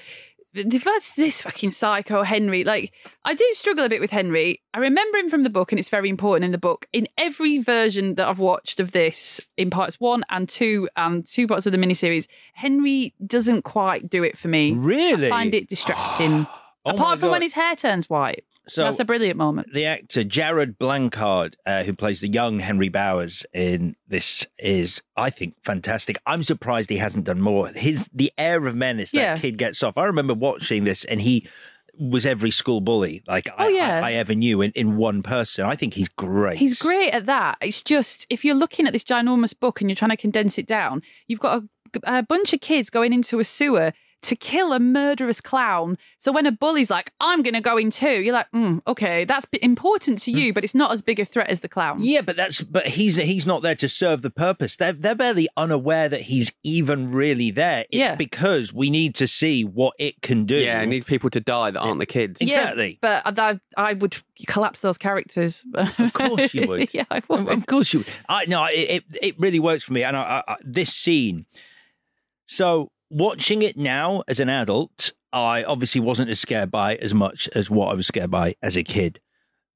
that's 0.56 1.12
this 1.12 1.42
fucking 1.42 1.72
psycho 1.72 2.24
Henry. 2.24 2.64
Like, 2.64 2.94
I 3.24 3.34
do 3.34 3.46
struggle 3.54 3.86
a 3.86 3.90
bit 3.90 4.02
with 4.02 4.12
Henry. 4.12 4.62
I 4.74 4.80
remember 4.80 5.18
him 5.18 5.30
from 5.30 5.44
the 5.44 5.50
book, 5.50 5.72
and 5.72 5.80
it's 5.80 5.90
very 5.90 6.10
important 6.10 6.46
in 6.46 6.52
the 6.52 6.58
book. 6.58 6.88
In 6.94 7.08
every 7.18 7.58
version 7.58 8.16
that 8.16 8.28
I've 8.28 8.40
watched 8.40 8.80
of 8.80 8.92
this, 8.92 9.42
in 9.58 9.70
parts 9.70 10.00
one 10.00 10.24
and 10.30 10.48
two, 10.48 10.88
and 10.96 11.26
two 11.26 11.48
parts 11.48 11.66
of 11.66 11.72
the 11.72 11.78
miniseries, 11.78 12.28
Henry 12.54 13.14
doesn't 13.26 13.64
quite 13.64 14.10
do 14.10 14.24
it 14.24 14.38
for 14.38 14.48
me. 14.48 14.74
Really? 14.74 15.28
I 15.28 15.30
find 15.30 15.54
it 15.54 15.70
distracting. 15.70 16.48
Oh 16.88 16.92
Apart 16.92 17.18
from 17.18 17.30
God. 17.30 17.32
when 17.32 17.42
his 17.42 17.54
hair 17.54 17.76
turns 17.76 18.12
white. 18.12 18.46
So- 18.68 18.84
that's 18.84 19.00
a 19.00 19.06
brilliant 19.06 19.38
moment. 19.38 19.74
the 19.74 19.86
actor 19.86 20.24
Jarred 20.24 20.78
Blancard, 20.80 21.56
uh, 21.66 21.84
who 21.84 21.94
plays 21.94 22.22
the 22.22 22.28
young 22.28 22.60
Henry 22.60 22.90
Bowers 22.90 23.46
in 23.54 23.96
this, 24.08 24.48
is 24.60 25.02
I 25.16 25.30
think 25.30 25.56
fantastic. 25.64 26.18
I'm 26.26 26.44
surprised 26.44 26.90
he 26.90 26.98
hasn't 26.98 27.26
done 27.26 27.42
more. 27.42 27.68
His 27.70 28.10
the 28.14 28.32
air 28.38 28.66
of 28.68 28.76
menace 28.76 29.12
that 29.12 29.18
Yeah. 29.18 29.36
kid 29.38 29.58
gets 29.58 29.84
off. 29.84 29.98
I 29.98 30.06
remember 30.06 30.34
watching 30.34 30.84
this, 30.84 31.04
and 31.06 31.22
he 31.22 31.48
was 31.98 32.26
every 32.26 32.52
school 32.52 32.82
bully 32.82 33.24
like 33.26 33.48
I, 33.58 33.66
Oh, 33.66 33.68
yeah. 33.70 34.02
I, 34.04 34.10
I 34.10 34.14
ever 34.16 34.36
knew 34.36 34.62
in, 34.62 34.72
in 34.76 34.98
one 34.98 35.24
person. 35.24 35.64
I 35.66 35.78
think 35.78 35.94
he's 35.94 36.10
great. 36.10 36.58
He's 36.58 36.78
great 36.78 37.12
at 37.12 37.26
that. 37.28 37.58
It's 37.62 37.82
just 37.82 38.28
if 38.30 38.44
you're 38.44 38.54
looking 38.56 38.86
at 38.86 38.92
this 38.92 39.04
ginormous 39.06 39.58
book 39.58 39.80
and 39.80 39.90
you're 39.90 39.96
trying 39.96 40.10
to 40.12 40.18
condense 40.18 40.58
it 40.58 40.68
down, 40.68 41.02
you've 41.28 41.40
got 41.40 41.64
a 41.64 41.70
a 42.04 42.22
bunch 42.24 42.52
of 42.52 42.60
kids 42.60 42.90
going 42.90 43.14
into 43.14 43.40
a 43.40 43.44
sewer 43.46 43.94
to 44.26 44.36
kill 44.36 44.74
a 44.74 44.80
murderous 44.80 45.42
clown. 45.42 45.98
So 46.20 46.32
when 46.32 46.46
a 46.46 46.52
bully's 46.52 46.90
like, 46.90 47.12
I'm 47.20 47.42
going 47.42 47.54
to 47.54 47.62
go 47.62 47.78
in 47.78 47.92
too, 47.92 48.22
you're 48.22 48.34
like, 48.34 48.52
mm, 48.52 48.82
okay, 48.88 49.26
that's 49.26 49.46
important 49.62 50.20
to 50.24 50.32
you, 50.32 50.54
but 50.54 50.64
it's 50.64 50.76
not 50.76 50.92
as 50.92 51.02
big 51.02 51.20
a 51.20 51.26
threat 51.26 51.50
as 51.50 51.62
the 51.62 51.70
clown. 51.70 51.98
Yeah, 52.00 52.22
but 52.22 52.36
that's 52.36 52.62
but 52.62 52.88
he's 52.88 53.16
he's 53.16 53.48
not 53.48 53.62
there 53.62 53.76
to 53.76 53.88
serve 53.90 54.22
the 54.22 54.30
purpose. 54.30 54.76
They're 54.76 54.94
they're 54.94 55.16
barely 55.16 55.48
unaware 55.58 56.10
that 56.10 56.22
he's 56.22 56.52
even 56.64 57.12
really 57.12 57.52
there. 57.52 57.86
It's 57.90 58.00
Yeah. 58.00 58.16
because 58.16 58.74
we 58.74 58.90
need 58.90 59.16
to 59.16 59.28
see 59.28 59.64
what 59.64 59.94
it 60.00 60.22
can 60.22 60.46
do. 60.46 60.58
Yeah, 60.58 60.80
I 60.80 60.86
need 60.86 61.06
people 61.06 61.30
to 61.32 61.40
die 61.40 61.72
that 61.72 61.80
aren't 61.80 62.00
the 62.00 62.06
kids. 62.06 62.42
Exactly. 62.42 63.00
Yeah, 63.02 63.22
but 63.26 63.40
I, 63.40 63.60
I 63.78 63.94
would 63.94 64.18
collapse 64.48 64.82
those 64.82 64.98
characters. 64.98 65.64
Of 65.74 66.14
course 66.14 66.54
you 66.54 66.68
would. 66.68 66.94
yeah, 66.94 67.06
I 67.12 67.22
would. 67.28 67.48
Of 67.50 67.66
course 67.66 67.94
you. 67.94 68.00
Would. 68.00 68.08
I 68.28 68.46
no, 68.46 68.66
it 68.66 68.74
it, 68.90 69.04
it 69.22 69.40
really 69.40 69.60
works 69.60 69.84
for 69.84 69.94
me, 69.94 70.04
and 70.04 70.18
I, 70.18 70.22
I, 70.48 70.54
I, 70.54 70.56
this 70.64 70.94
scene. 70.94 71.46
So 72.48 72.92
watching 73.10 73.62
it 73.62 73.78
now 73.78 74.24
as 74.28 74.40
an 74.40 74.50
adult, 74.50 75.12
I 75.34 75.64
obviously 75.64 76.02
wasn't 76.02 76.30
as 76.30 76.40
scared 76.40 76.72
by 76.72 76.96
as 76.96 77.14
much 77.14 77.50
as 77.54 77.70
what 77.70 77.92
I 77.92 77.94
was 77.96 78.08
scared 78.08 78.32
by 78.32 78.56
as 78.62 78.76
a 78.78 78.84
kid. 78.84 79.20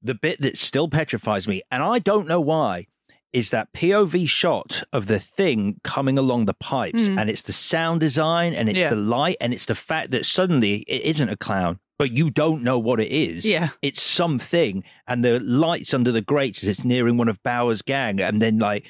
The 0.02 0.14
bit 0.14 0.40
that 0.40 0.56
still 0.56 0.88
petrifies 0.88 1.46
me, 1.46 1.62
and 1.70 1.82
I 1.82 1.98
don't 1.98 2.26
know 2.26 2.40
why, 2.40 2.86
is 3.32 3.50
that 3.50 3.72
POV 3.72 4.28
shot 4.28 4.82
of 4.92 5.06
the 5.06 5.20
thing 5.20 5.78
coming 5.84 6.18
along 6.18 6.46
the 6.46 6.54
pipes, 6.54 7.08
Mm. 7.08 7.20
and 7.20 7.30
it's 7.30 7.42
the 7.42 7.52
sound 7.52 8.00
design, 8.00 8.54
and 8.54 8.68
it's 8.68 8.80
Yeah. 8.80 8.90
the 8.90 8.96
light, 8.96 9.36
and 9.40 9.52
it's 9.52 9.66
the 9.66 9.74
fact 9.74 10.10
that 10.12 10.24
suddenly 10.26 10.84
it 10.88 11.02
isn't 11.02 11.28
a 11.28 11.36
clown. 11.36 11.78
But 11.98 12.16
you 12.16 12.30
don't 12.30 12.62
know 12.62 12.78
what 12.78 12.98
it 12.98 13.12
is 13.12 13.44
Yeah. 13.44 13.68
it's 13.82 14.00
something 14.02 14.82
and 15.06 15.22
the 15.22 15.38
lights 15.38 15.92
under 15.92 16.10
the 16.10 16.22
grates 16.22 16.62
as 16.62 16.68
it's 16.70 16.84
nearing 16.84 17.18
one 17.18 17.28
of 17.28 17.42
Bowers' 17.42 17.82
gang 17.82 18.22
and 18.22 18.40
then 18.40 18.58
like 18.58 18.86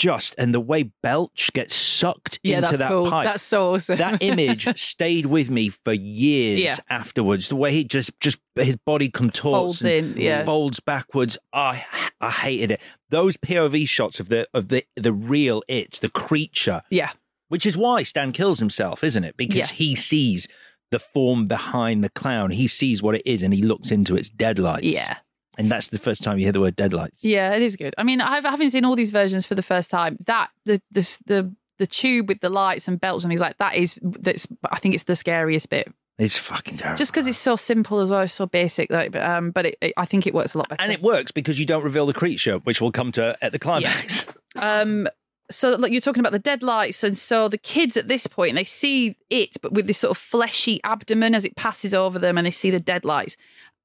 just 0.00 0.34
and 0.38 0.54
the 0.54 0.60
way 0.60 0.90
Belch 1.02 1.50
gets 1.52 1.76
sucked 1.76 2.40
Yeah, 2.42 2.56
into 2.56 2.68
that's 2.68 2.78
that 2.78 2.88
cool. 2.88 3.10
pipe 3.10 3.26
That's 3.26 3.42
so 3.42 3.74
awesome. 3.74 3.98
that 3.98 4.22
image 4.22 4.66
stayed 4.80 5.26
with 5.26 5.50
me 5.50 5.68
for 5.68 5.92
years 5.92 6.58
Yeah. 6.60 6.76
afterwards 6.88 7.48
the 7.50 7.56
way 7.56 7.70
he 7.72 7.84
just 7.84 8.18
just 8.18 8.38
his 8.56 8.76
body 8.86 9.10
contorts 9.10 9.42
Folds 9.78 9.84
and 9.84 10.16
in, 10.16 10.20
yeah. 10.22 10.44
folds 10.44 10.80
backwards 10.80 11.36
I 11.52 11.84
I 12.20 12.30
hated 12.30 12.70
it 12.72 12.80
those 13.10 13.36
POV 13.36 13.86
shots 13.86 14.18
of 14.20 14.28
the 14.30 14.48
of 14.54 14.68
the 14.68 14.84
the 14.96 15.12
real 15.12 15.62
it 15.68 15.98
the 16.00 16.08
creature 16.08 16.80
Yeah. 16.90 17.10
which 17.48 17.66
is 17.66 17.76
why 17.76 18.02
Stan 18.02 18.32
kills 18.32 18.58
himself 18.58 19.04
isn't 19.04 19.24
it 19.24 19.36
because 19.36 19.56
Yeah. 19.70 19.76
he 19.76 19.94
sees 19.96 20.48
the 20.90 20.98
form 20.98 21.46
behind 21.46 22.02
the 22.02 22.08
clown 22.10 22.50
he 22.52 22.66
sees 22.66 23.02
what 23.02 23.14
it 23.14 23.22
is 23.26 23.42
and 23.42 23.52
he 23.52 23.60
looks 23.62 23.90
into 23.90 24.16
its 24.16 24.30
deadlights 24.30 24.86
Yeah. 24.86 25.18
And 25.58 25.70
that's 25.70 25.88
the 25.88 25.98
first 25.98 26.22
time 26.22 26.38
you 26.38 26.44
hear 26.44 26.52
the 26.52 26.60
word 26.60 26.76
deadlights. 26.76 27.22
Yeah, 27.22 27.54
it 27.54 27.62
is 27.62 27.76
good. 27.76 27.94
I 27.98 28.02
mean, 28.04 28.20
I've 28.20 28.44
having 28.44 28.70
seen 28.70 28.84
all 28.84 28.96
these 28.96 29.10
versions 29.10 29.46
for 29.46 29.54
the 29.54 29.62
first 29.62 29.90
time. 29.90 30.16
That 30.26 30.50
the 30.64 30.80
the 30.90 31.18
the, 31.26 31.54
the 31.78 31.86
tube 31.86 32.28
with 32.28 32.40
the 32.40 32.48
lights 32.50 32.88
and 32.88 33.00
belts 33.00 33.24
and 33.24 33.30
things 33.30 33.40
like 33.40 33.58
that 33.58 33.74
is 33.76 33.98
that's. 34.02 34.46
I 34.70 34.78
think 34.78 34.94
it's 34.94 35.04
the 35.04 35.16
scariest 35.16 35.68
bit, 35.70 35.92
It's 36.18 36.36
fucking 36.36 36.76
terrible. 36.78 36.96
just 36.96 37.12
because 37.12 37.26
it's 37.26 37.38
so 37.38 37.56
simple 37.56 38.00
as 38.00 38.10
well. 38.10 38.20
It's 38.20 38.32
so 38.32 38.46
basic. 38.46 38.90
Like, 38.90 39.12
but, 39.12 39.22
um, 39.22 39.50
but 39.50 39.66
it, 39.66 39.78
it, 39.80 39.92
I 39.96 40.04
think 40.06 40.26
it 40.26 40.34
works 40.34 40.54
a 40.54 40.58
lot 40.58 40.68
better. 40.68 40.82
And 40.82 40.92
it 40.92 41.02
works 41.02 41.30
because 41.32 41.58
you 41.58 41.66
don't 41.66 41.82
reveal 41.82 42.06
the 42.06 42.14
creature, 42.14 42.58
which 42.58 42.80
we'll 42.80 42.92
come 42.92 43.12
to 43.12 43.36
at 43.42 43.52
the 43.52 43.58
climax. 43.58 44.24
Um, 44.56 45.08
so 45.50 45.70
like 45.70 45.90
you're 45.92 46.00
talking 46.00 46.20
about 46.20 46.32
the 46.32 46.38
deadlights, 46.38 47.02
and 47.02 47.18
so 47.18 47.48
the 47.48 47.58
kids 47.58 47.96
at 47.96 48.06
this 48.08 48.26
point 48.28 48.54
they 48.54 48.64
see 48.64 49.16
it, 49.30 49.56
but 49.62 49.72
with 49.72 49.86
this 49.88 49.98
sort 49.98 50.12
of 50.12 50.18
fleshy 50.18 50.80
abdomen 50.84 51.34
as 51.34 51.44
it 51.44 51.56
passes 51.56 51.92
over 51.92 52.18
them, 52.18 52.38
and 52.38 52.46
they 52.46 52.50
see 52.52 52.70
the 52.70 52.78
deadlights, 52.80 53.36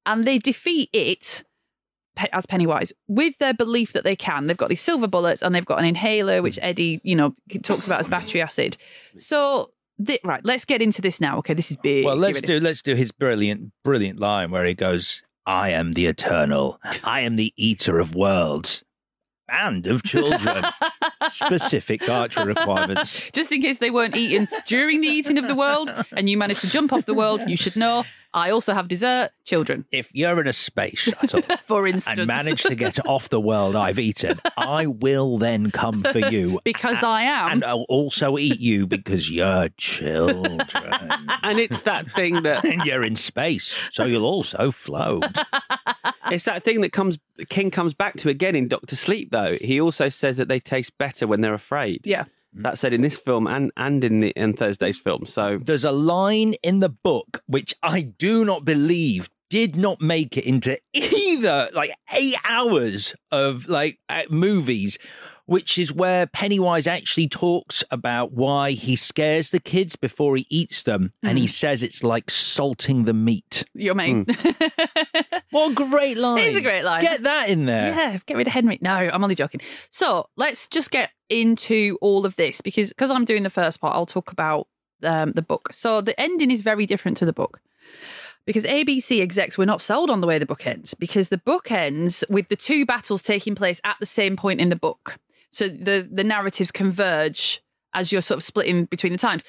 and 0.04 0.24
they 0.24 0.38
defeat 0.38 0.90
it 0.92 1.42
as 2.32 2.46
Pennywise 2.46 2.92
with 3.08 3.38
their 3.38 3.54
belief 3.54 3.92
that 3.92 4.04
they 4.04 4.16
can. 4.16 4.46
They've 4.46 4.56
got 4.56 4.68
these 4.68 4.80
silver 4.80 5.06
bullets, 5.06 5.42
and 5.42 5.54
they've 5.54 5.64
got 5.64 5.78
an 5.78 5.84
inhaler, 5.84 6.42
which 6.42 6.56
hmm. 6.56 6.64
Eddie, 6.64 7.00
you 7.04 7.16
know, 7.16 7.34
talks 7.62 7.86
about 7.86 8.00
as 8.00 8.08
battery 8.08 8.42
acid. 8.42 8.76
So. 9.18 9.72
right, 10.24 10.44
let's 10.44 10.64
get 10.64 10.82
into 10.82 11.00
this 11.02 11.20
now. 11.20 11.38
Okay, 11.38 11.54
this 11.54 11.70
is 11.70 11.76
big. 11.76 12.04
Well, 12.04 12.16
let's 12.16 12.40
do 12.40 12.60
let's 12.60 12.82
do 12.82 12.94
his 12.94 13.12
brilliant 13.12 13.72
brilliant 13.84 14.18
line 14.18 14.50
where 14.50 14.64
he 14.64 14.74
goes, 14.74 15.22
"I 15.46 15.70
am 15.70 15.92
the 15.92 16.06
eternal. 16.06 16.80
I 17.04 17.20
am 17.20 17.36
the 17.36 17.52
eater 17.56 17.98
of 17.98 18.14
worlds 18.14 18.84
and 19.48 19.86
of 19.86 20.02
children." 20.02 20.64
Specific 21.28 22.08
archer 22.08 22.44
requirements. 22.44 23.30
Just 23.32 23.50
in 23.52 23.62
case 23.62 23.78
they 23.78 23.90
weren't 23.90 24.16
eaten 24.16 24.48
during 24.66 25.00
the 25.00 25.08
eating 25.08 25.38
of 25.38 25.48
the 25.48 25.54
world, 25.54 25.92
and 26.12 26.28
you 26.28 26.36
managed 26.36 26.60
to 26.60 26.70
jump 26.70 26.92
off 26.92 27.06
the 27.06 27.14
world, 27.14 27.40
you 27.48 27.56
should 27.56 27.76
know. 27.76 28.04
I 28.36 28.50
also 28.50 28.74
have 28.74 28.86
dessert, 28.86 29.30
children. 29.46 29.86
If 29.90 30.10
you're 30.12 30.38
in 30.42 30.46
a 30.46 30.52
space 30.52 30.98
shuttle 30.98 31.40
For 31.64 31.86
instance, 31.86 32.18
and 32.18 32.26
manage 32.26 32.64
to 32.64 32.74
get 32.74 33.04
off 33.08 33.30
the 33.30 33.40
world 33.40 33.74
I've 33.74 33.98
eaten, 33.98 34.38
I 34.58 34.86
will 34.86 35.38
then 35.38 35.70
come 35.70 36.02
for 36.02 36.18
you. 36.18 36.60
because 36.64 37.02
I 37.02 37.22
am. 37.22 37.50
And 37.50 37.64
I'll 37.64 37.86
also 37.88 38.36
eat 38.36 38.60
you 38.60 38.86
because 38.86 39.30
you're 39.30 39.70
children. 39.78 40.60
And 41.42 41.60
it's 41.60 41.82
that 41.82 42.10
thing 42.10 42.42
that 42.42 42.64
and 42.64 42.84
you're 42.84 43.04
in 43.04 43.14
space, 43.14 43.74
so 43.92 44.04
you'll 44.04 44.26
also 44.26 44.72
float. 44.72 45.24
it's 46.30 46.44
that 46.44 46.64
thing 46.64 46.80
that 46.80 46.92
comes 46.92 47.18
King 47.48 47.70
comes 47.70 47.94
back 47.94 48.16
to 48.16 48.28
again 48.28 48.56
in 48.56 48.66
Doctor 48.68 48.96
Sleep 48.96 49.30
though. 49.30 49.56
He 49.60 49.80
also 49.80 50.08
says 50.08 50.36
that 50.38 50.48
they 50.48 50.58
taste 50.58 50.98
better 50.98 51.26
when 51.26 51.40
they're 51.40 51.54
afraid. 51.54 52.00
Yeah. 52.04 52.24
That's 52.56 52.80
said 52.80 52.94
in 52.94 53.02
this 53.02 53.18
film 53.18 53.46
and 53.46 53.70
and 53.76 54.02
in 54.02 54.20
the 54.20 54.30
in 54.30 54.54
Thursday's 54.54 54.98
film. 54.98 55.26
So 55.26 55.58
There's 55.62 55.84
a 55.84 55.92
line 55.92 56.54
in 56.62 56.80
the 56.80 56.88
book 56.88 57.42
which 57.46 57.74
I 57.82 58.00
do 58.02 58.44
not 58.44 58.64
believe 58.64 59.28
did 59.48 59.76
not 59.76 60.00
make 60.00 60.36
it 60.36 60.44
into 60.44 60.78
either 60.92 61.68
like 61.72 61.92
eight 62.12 62.34
hours 62.44 63.14
of 63.30 63.68
like 63.68 63.98
uh, 64.08 64.22
movies, 64.30 64.98
which 65.46 65.78
is 65.78 65.92
where 65.92 66.26
Pennywise 66.26 66.86
actually 66.86 67.28
talks 67.28 67.82
about 67.90 68.32
why 68.32 68.72
he 68.72 68.94
scares 68.96 69.50
the 69.50 69.60
kids 69.60 69.96
before 69.96 70.36
he 70.36 70.46
eats 70.50 70.82
them, 70.82 71.12
and 71.22 71.38
he 71.38 71.46
Mm. 71.46 71.50
says 71.50 71.82
it's 71.82 72.02
like 72.04 72.30
salting 72.30 73.04
the 73.04 73.14
meat. 73.14 73.64
Your 73.74 73.94
mate. 73.94 74.26
what 75.50 75.70
a 75.72 75.74
great 75.74 76.16
line! 76.18 76.38
It 76.38 76.46
is 76.48 76.56
a 76.56 76.60
great 76.60 76.82
line. 76.82 77.00
Get 77.00 77.22
that 77.22 77.48
in 77.48 77.66
there. 77.66 77.90
Yeah, 77.90 78.18
get 78.26 78.36
rid 78.36 78.46
of 78.46 78.52
Henry. 78.52 78.78
No, 78.82 78.90
I'm 78.92 79.22
only 79.22 79.34
joking. 79.36 79.60
So 79.90 80.28
let's 80.36 80.68
just 80.68 80.90
get 80.90 81.10
into 81.30 81.98
all 82.00 82.26
of 82.26 82.36
this 82.36 82.60
because 82.60 82.90
because 82.90 83.10
I'm 83.10 83.24
doing 83.24 83.42
the 83.42 83.50
first 83.50 83.80
part, 83.80 83.94
I'll 83.94 84.06
talk 84.06 84.32
about 84.32 84.68
um, 85.02 85.32
the 85.32 85.42
book. 85.42 85.72
So 85.72 86.00
the 86.00 86.18
ending 86.20 86.50
is 86.50 86.62
very 86.62 86.86
different 86.86 87.16
to 87.18 87.24
the 87.24 87.32
book. 87.32 87.60
Because 88.46 88.64
ABC 88.64 89.20
execs 89.20 89.58
were 89.58 89.66
not 89.66 89.82
sold 89.82 90.08
on 90.08 90.20
the 90.20 90.26
way 90.26 90.38
the 90.38 90.46
book 90.46 90.66
ends, 90.68 90.94
because 90.94 91.30
the 91.30 91.38
book 91.38 91.72
ends 91.72 92.22
with 92.30 92.48
the 92.48 92.54
two 92.54 92.86
battles 92.86 93.20
taking 93.20 93.56
place 93.56 93.80
at 93.82 93.96
the 93.98 94.06
same 94.06 94.36
point 94.36 94.60
in 94.60 94.68
the 94.68 94.76
book. 94.76 95.16
So 95.56 95.68
the, 95.68 96.06
the 96.12 96.22
narratives 96.24 96.70
converge 96.70 97.62
as 97.94 98.12
you're 98.12 98.20
sort 98.20 98.36
of 98.36 98.42
splitting 98.44 98.84
between 98.84 99.12
the 99.12 99.18
times. 99.18 99.42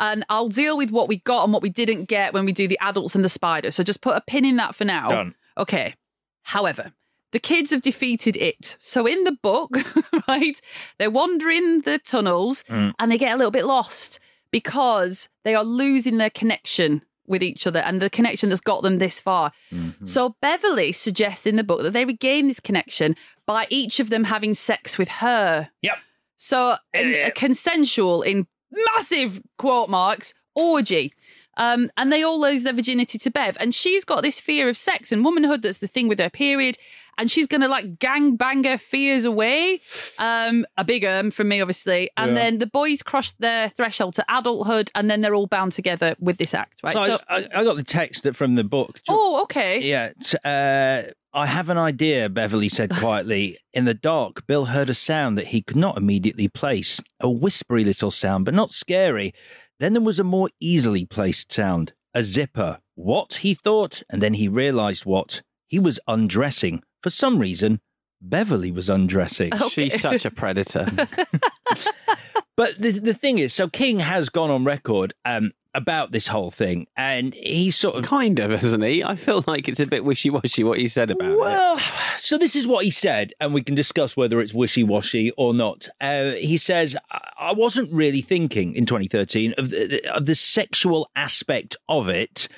And 0.00 0.24
I'll 0.28 0.48
deal 0.48 0.76
with 0.76 0.90
what 0.90 1.06
we 1.06 1.18
got 1.18 1.44
and 1.44 1.52
what 1.52 1.62
we 1.62 1.68
didn't 1.70 2.06
get 2.06 2.34
when 2.34 2.44
we 2.44 2.50
do 2.50 2.66
the 2.66 2.78
adults 2.80 3.14
and 3.14 3.24
the 3.24 3.28
spider. 3.28 3.70
So 3.70 3.84
just 3.84 4.00
put 4.02 4.16
a 4.16 4.20
pin 4.26 4.44
in 4.44 4.56
that 4.56 4.74
for 4.74 4.84
now. 4.84 5.08
Done. 5.08 5.34
Okay. 5.56 5.94
However, 6.42 6.92
the 7.30 7.38
kids 7.38 7.70
have 7.70 7.82
defeated 7.82 8.36
it. 8.36 8.76
So 8.80 9.06
in 9.06 9.22
the 9.22 9.36
book, 9.40 9.70
right, 10.28 10.60
they're 10.98 11.10
wandering 11.12 11.82
the 11.82 11.98
tunnels 12.00 12.64
Mm. 12.68 12.92
and 12.98 13.12
they 13.12 13.18
get 13.18 13.32
a 13.32 13.36
little 13.36 13.52
bit 13.52 13.64
lost 13.64 14.18
because 14.50 15.28
they 15.44 15.54
are 15.54 15.62
losing 15.64 16.16
their 16.18 16.30
connection 16.30 17.02
with 17.32 17.42
each 17.42 17.66
other 17.66 17.80
and 17.80 18.00
the 18.00 18.08
connection 18.08 18.50
that's 18.50 18.60
got 18.60 18.82
them 18.82 18.98
this 18.98 19.20
far. 19.20 19.50
Mm-hmm. 19.72 20.06
So 20.06 20.36
Beverly 20.40 20.92
suggests 20.92 21.44
in 21.44 21.56
the 21.56 21.64
book 21.64 21.82
that 21.82 21.92
they 21.92 22.04
regain 22.04 22.46
this 22.46 22.60
connection 22.60 23.16
by 23.44 23.66
each 23.68 23.98
of 23.98 24.08
them 24.08 24.24
having 24.24 24.54
sex 24.54 24.96
with 24.98 25.08
her. 25.08 25.70
Yep. 25.82 25.96
So 26.36 26.76
a, 26.94 27.24
a 27.24 27.30
consensual 27.32 28.22
in 28.22 28.46
massive 28.94 29.42
quote 29.58 29.90
marks 29.90 30.32
orgy. 30.54 31.12
Um, 31.56 31.90
and 31.96 32.10
they 32.10 32.22
all 32.22 32.40
lose 32.40 32.62
their 32.62 32.72
virginity 32.72 33.18
to 33.18 33.30
Bev. 33.30 33.56
And 33.60 33.74
she's 33.74 34.04
got 34.04 34.22
this 34.22 34.40
fear 34.40 34.68
of 34.68 34.76
sex 34.76 35.12
and 35.12 35.24
womanhood 35.24 35.62
that's 35.62 35.78
the 35.78 35.86
thing 35.86 36.08
with 36.08 36.18
her 36.18 36.30
period. 36.30 36.78
And 37.22 37.30
she's 37.30 37.46
going 37.46 37.60
to 37.60 37.68
like 37.68 38.00
gang 38.00 38.34
bang 38.34 38.64
her 38.64 38.78
fears 38.78 39.24
away. 39.24 39.80
Um, 40.18 40.66
a 40.76 40.82
big 40.82 41.04
um 41.04 41.30
from 41.30 41.48
me, 41.48 41.60
obviously. 41.60 42.10
And 42.16 42.32
Yeah. 42.32 42.34
then 42.42 42.58
the 42.58 42.66
boys 42.66 43.00
cross 43.02 43.32
their 43.38 43.68
threshold 43.70 44.14
to 44.14 44.24
adulthood. 44.28 44.90
And 44.96 45.08
then 45.08 45.20
they're 45.20 45.34
all 45.36 45.46
bound 45.46 45.70
together 45.70 46.16
with 46.18 46.38
this 46.38 46.52
act, 46.52 46.80
right? 46.82 46.94
So, 46.96 47.18
I, 47.28 47.46
I 47.54 47.62
got 47.62 47.76
the 47.76 47.84
text 47.84 48.24
that 48.24 48.34
from 48.34 48.56
the 48.56 48.64
book. 48.64 49.00
oh, 49.08 49.42
okay. 49.44 49.80
Yeah. 49.80 50.10
Uh, 50.44 51.12
I 51.32 51.46
have 51.46 51.68
an 51.68 51.78
idea, 51.78 52.28
Beverly 52.28 52.68
said 52.68 52.90
quietly. 52.96 53.56
In 53.72 53.84
the 53.84 53.94
dark, 53.94 54.44
Bill 54.48 54.64
heard 54.66 54.90
a 54.90 54.94
sound 54.94 55.38
that 55.38 55.46
he 55.48 55.62
could 55.62 55.76
not 55.76 55.96
immediately 55.96 56.48
place. 56.48 57.00
A 57.20 57.30
whispery 57.30 57.84
little 57.84 58.10
sound, 58.10 58.44
but 58.46 58.52
not 58.54 58.72
scary. 58.72 59.32
Then 59.78 59.92
there 59.92 60.02
was 60.02 60.18
a 60.18 60.24
more 60.24 60.48
easily 60.60 61.04
placed 61.06 61.52
sound. 61.52 61.92
A 62.14 62.24
zipper. 62.24 62.80
What? 62.96 63.34
He 63.42 63.54
thought, 63.54 64.02
and 64.10 64.20
then 64.20 64.34
he 64.34 64.48
realized 64.48 65.06
what. 65.06 65.42
He 65.72 65.80
was 65.80 65.98
undressing. 66.06 66.82
For 67.02 67.08
some 67.08 67.38
reason, 67.38 67.80
Beverly 68.20 68.70
was 68.70 68.90
undressing. 68.90 69.52
she's 69.70 69.98
such 70.00 70.26
a 70.26 70.30
predator. 70.30 70.86
But 72.54 72.78
the, 72.78 72.90
the 72.90 73.14
thing 73.14 73.38
is, 73.38 73.54
so 73.54 73.66
King 73.66 74.00
has 74.00 74.28
gone 74.28 74.50
on 74.50 74.64
record. 74.64 75.14
Um, 75.24 75.52
about 75.74 76.12
this 76.12 76.26
whole 76.26 76.50
thing, 76.50 76.86
and 76.98 77.32
he's 77.32 77.76
sort 77.76 77.96
of 77.96 78.04
kind 78.04 78.38
of, 78.38 78.52
isn't 78.62 78.82
he? 78.82 79.02
I 79.02 79.16
feel 79.16 79.42
like 79.46 79.68
it's 79.68 79.80
a 79.80 79.86
bit 79.86 80.04
wishy 80.04 80.28
washy 80.28 80.62
what 80.62 80.78
he 80.78 80.86
said 80.86 81.10
about 81.10 81.32
it. 81.32 81.38
well, 81.38 81.78
so 82.18 82.36
this 82.36 82.54
is 82.54 82.66
what 82.66 82.84
he 82.84 82.90
said, 82.90 83.32
and 83.40 83.54
we 83.54 83.62
can 83.62 83.74
discuss 83.74 84.14
whether 84.14 84.38
it's 84.42 84.52
wishy 84.52 84.84
washy 84.84 85.30
or 85.38 85.54
not. 85.54 85.88
Uh, 85.98 86.32
he 86.32 86.58
says, 86.58 86.94
"I 87.10 87.32
I 87.38 87.52
wasn't 87.52 87.90
really 87.90 88.20
thinking 88.20 88.74
in 88.74 88.84
2013 88.84 89.54
of 89.56 89.70
the, 89.70 90.14
of 90.14 90.26
the 90.26 90.34
sexual 90.34 91.10
aspect 91.16 91.76
of 91.88 92.10
it. 92.10 92.48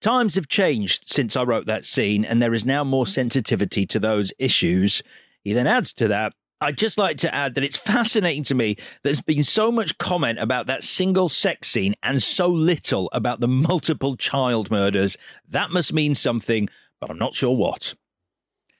Times 0.00 0.34
have 0.36 0.48
changed 0.48 1.02
since 1.06 1.36
I 1.36 1.42
wrote 1.42 1.66
that 1.66 1.84
scene, 1.84 2.24
and 2.24 2.40
there 2.40 2.54
is 2.54 2.64
now 2.64 2.84
more 2.84 3.06
sensitivity 3.06 3.84
to 3.86 3.98
those 3.98 4.32
issues. 4.38 5.02
He 5.42 5.52
then 5.52 5.66
adds 5.66 5.92
to 5.94 6.08
that. 6.08 6.32
I'd 6.62 6.78
just 6.78 6.98
like 6.98 7.16
to 7.18 7.34
add 7.34 7.54
that 7.54 7.64
it's 7.64 7.76
fascinating 7.76 8.42
to 8.44 8.54
me 8.54 8.76
there's 9.02 9.22
been 9.22 9.44
so 9.44 9.72
much 9.72 9.96
comment 9.96 10.38
about 10.38 10.66
that 10.66 10.84
single 10.84 11.30
sex 11.30 11.68
scene 11.68 11.94
and 12.02 12.22
so 12.22 12.48
little 12.48 13.08
about 13.12 13.40
the 13.40 13.48
multiple 13.48 14.16
child 14.16 14.70
murders. 14.70 15.16
That 15.48 15.70
must 15.70 15.92
mean 15.92 16.14
something, 16.14 16.68
but 17.00 17.08
I'm 17.10 17.18
not 17.18 17.34
sure 17.34 17.56
what. 17.56 17.94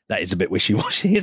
That 0.08 0.20
is 0.20 0.32
a 0.32 0.36
bit 0.36 0.50
wishy 0.50 0.74
washy. 0.74 1.18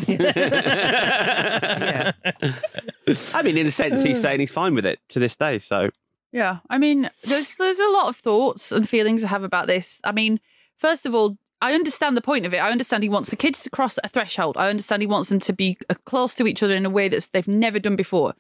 I 3.34 3.44
mean, 3.44 3.58
in 3.58 3.68
a 3.68 3.72
sense, 3.72 4.02
he's 4.02 4.22
saying 4.24 4.40
he's 4.40 4.52
fine 4.52 4.74
with 4.74 4.86
it 4.86 5.00
to 5.10 5.20
this 5.20 5.36
day. 5.36 5.60
So 5.60 5.90
Yeah, 6.32 6.60
I 6.70 6.78
mean, 6.78 7.10
there's 7.24 7.56
there's 7.56 7.80
a 7.80 7.90
lot 7.90 8.10
of 8.10 8.16
thoughts 8.16 8.72
and 8.72 8.88
feelings 8.88 9.24
I 9.24 9.28
have 9.28 9.44
about 9.44 9.68
this. 9.68 10.00
I 10.04 10.12
mean, 10.12 10.40
first 10.78 11.06
of 11.06 11.16
all, 11.16 11.38
I 11.62 11.74
understand 11.74 12.16
the 12.16 12.22
point 12.22 12.46
of 12.46 12.54
it. 12.54 12.58
I 12.58 12.72
understand 12.72 13.04
he 13.04 13.10
wants 13.10 13.30
the 13.30 13.36
kids 13.36 13.60
to 13.62 13.70
cross 13.70 13.98
a 14.04 14.10
threshold. 14.10 14.58
I 14.58 14.70
understand 14.70 15.02
he 15.02 15.08
wants 15.08 15.30
them 15.30 15.40
to 15.40 15.54
be 15.54 15.78
uh, 15.90 15.96
close 16.06 16.34
to 16.36 16.46
each 16.46 16.62
other 16.62 16.76
in 16.76 16.86
a 16.86 16.90
way 16.90 17.08
that 17.10 17.28
they've 17.34 17.48
never 17.48 17.80
done 17.80 17.96
before. 17.96 18.36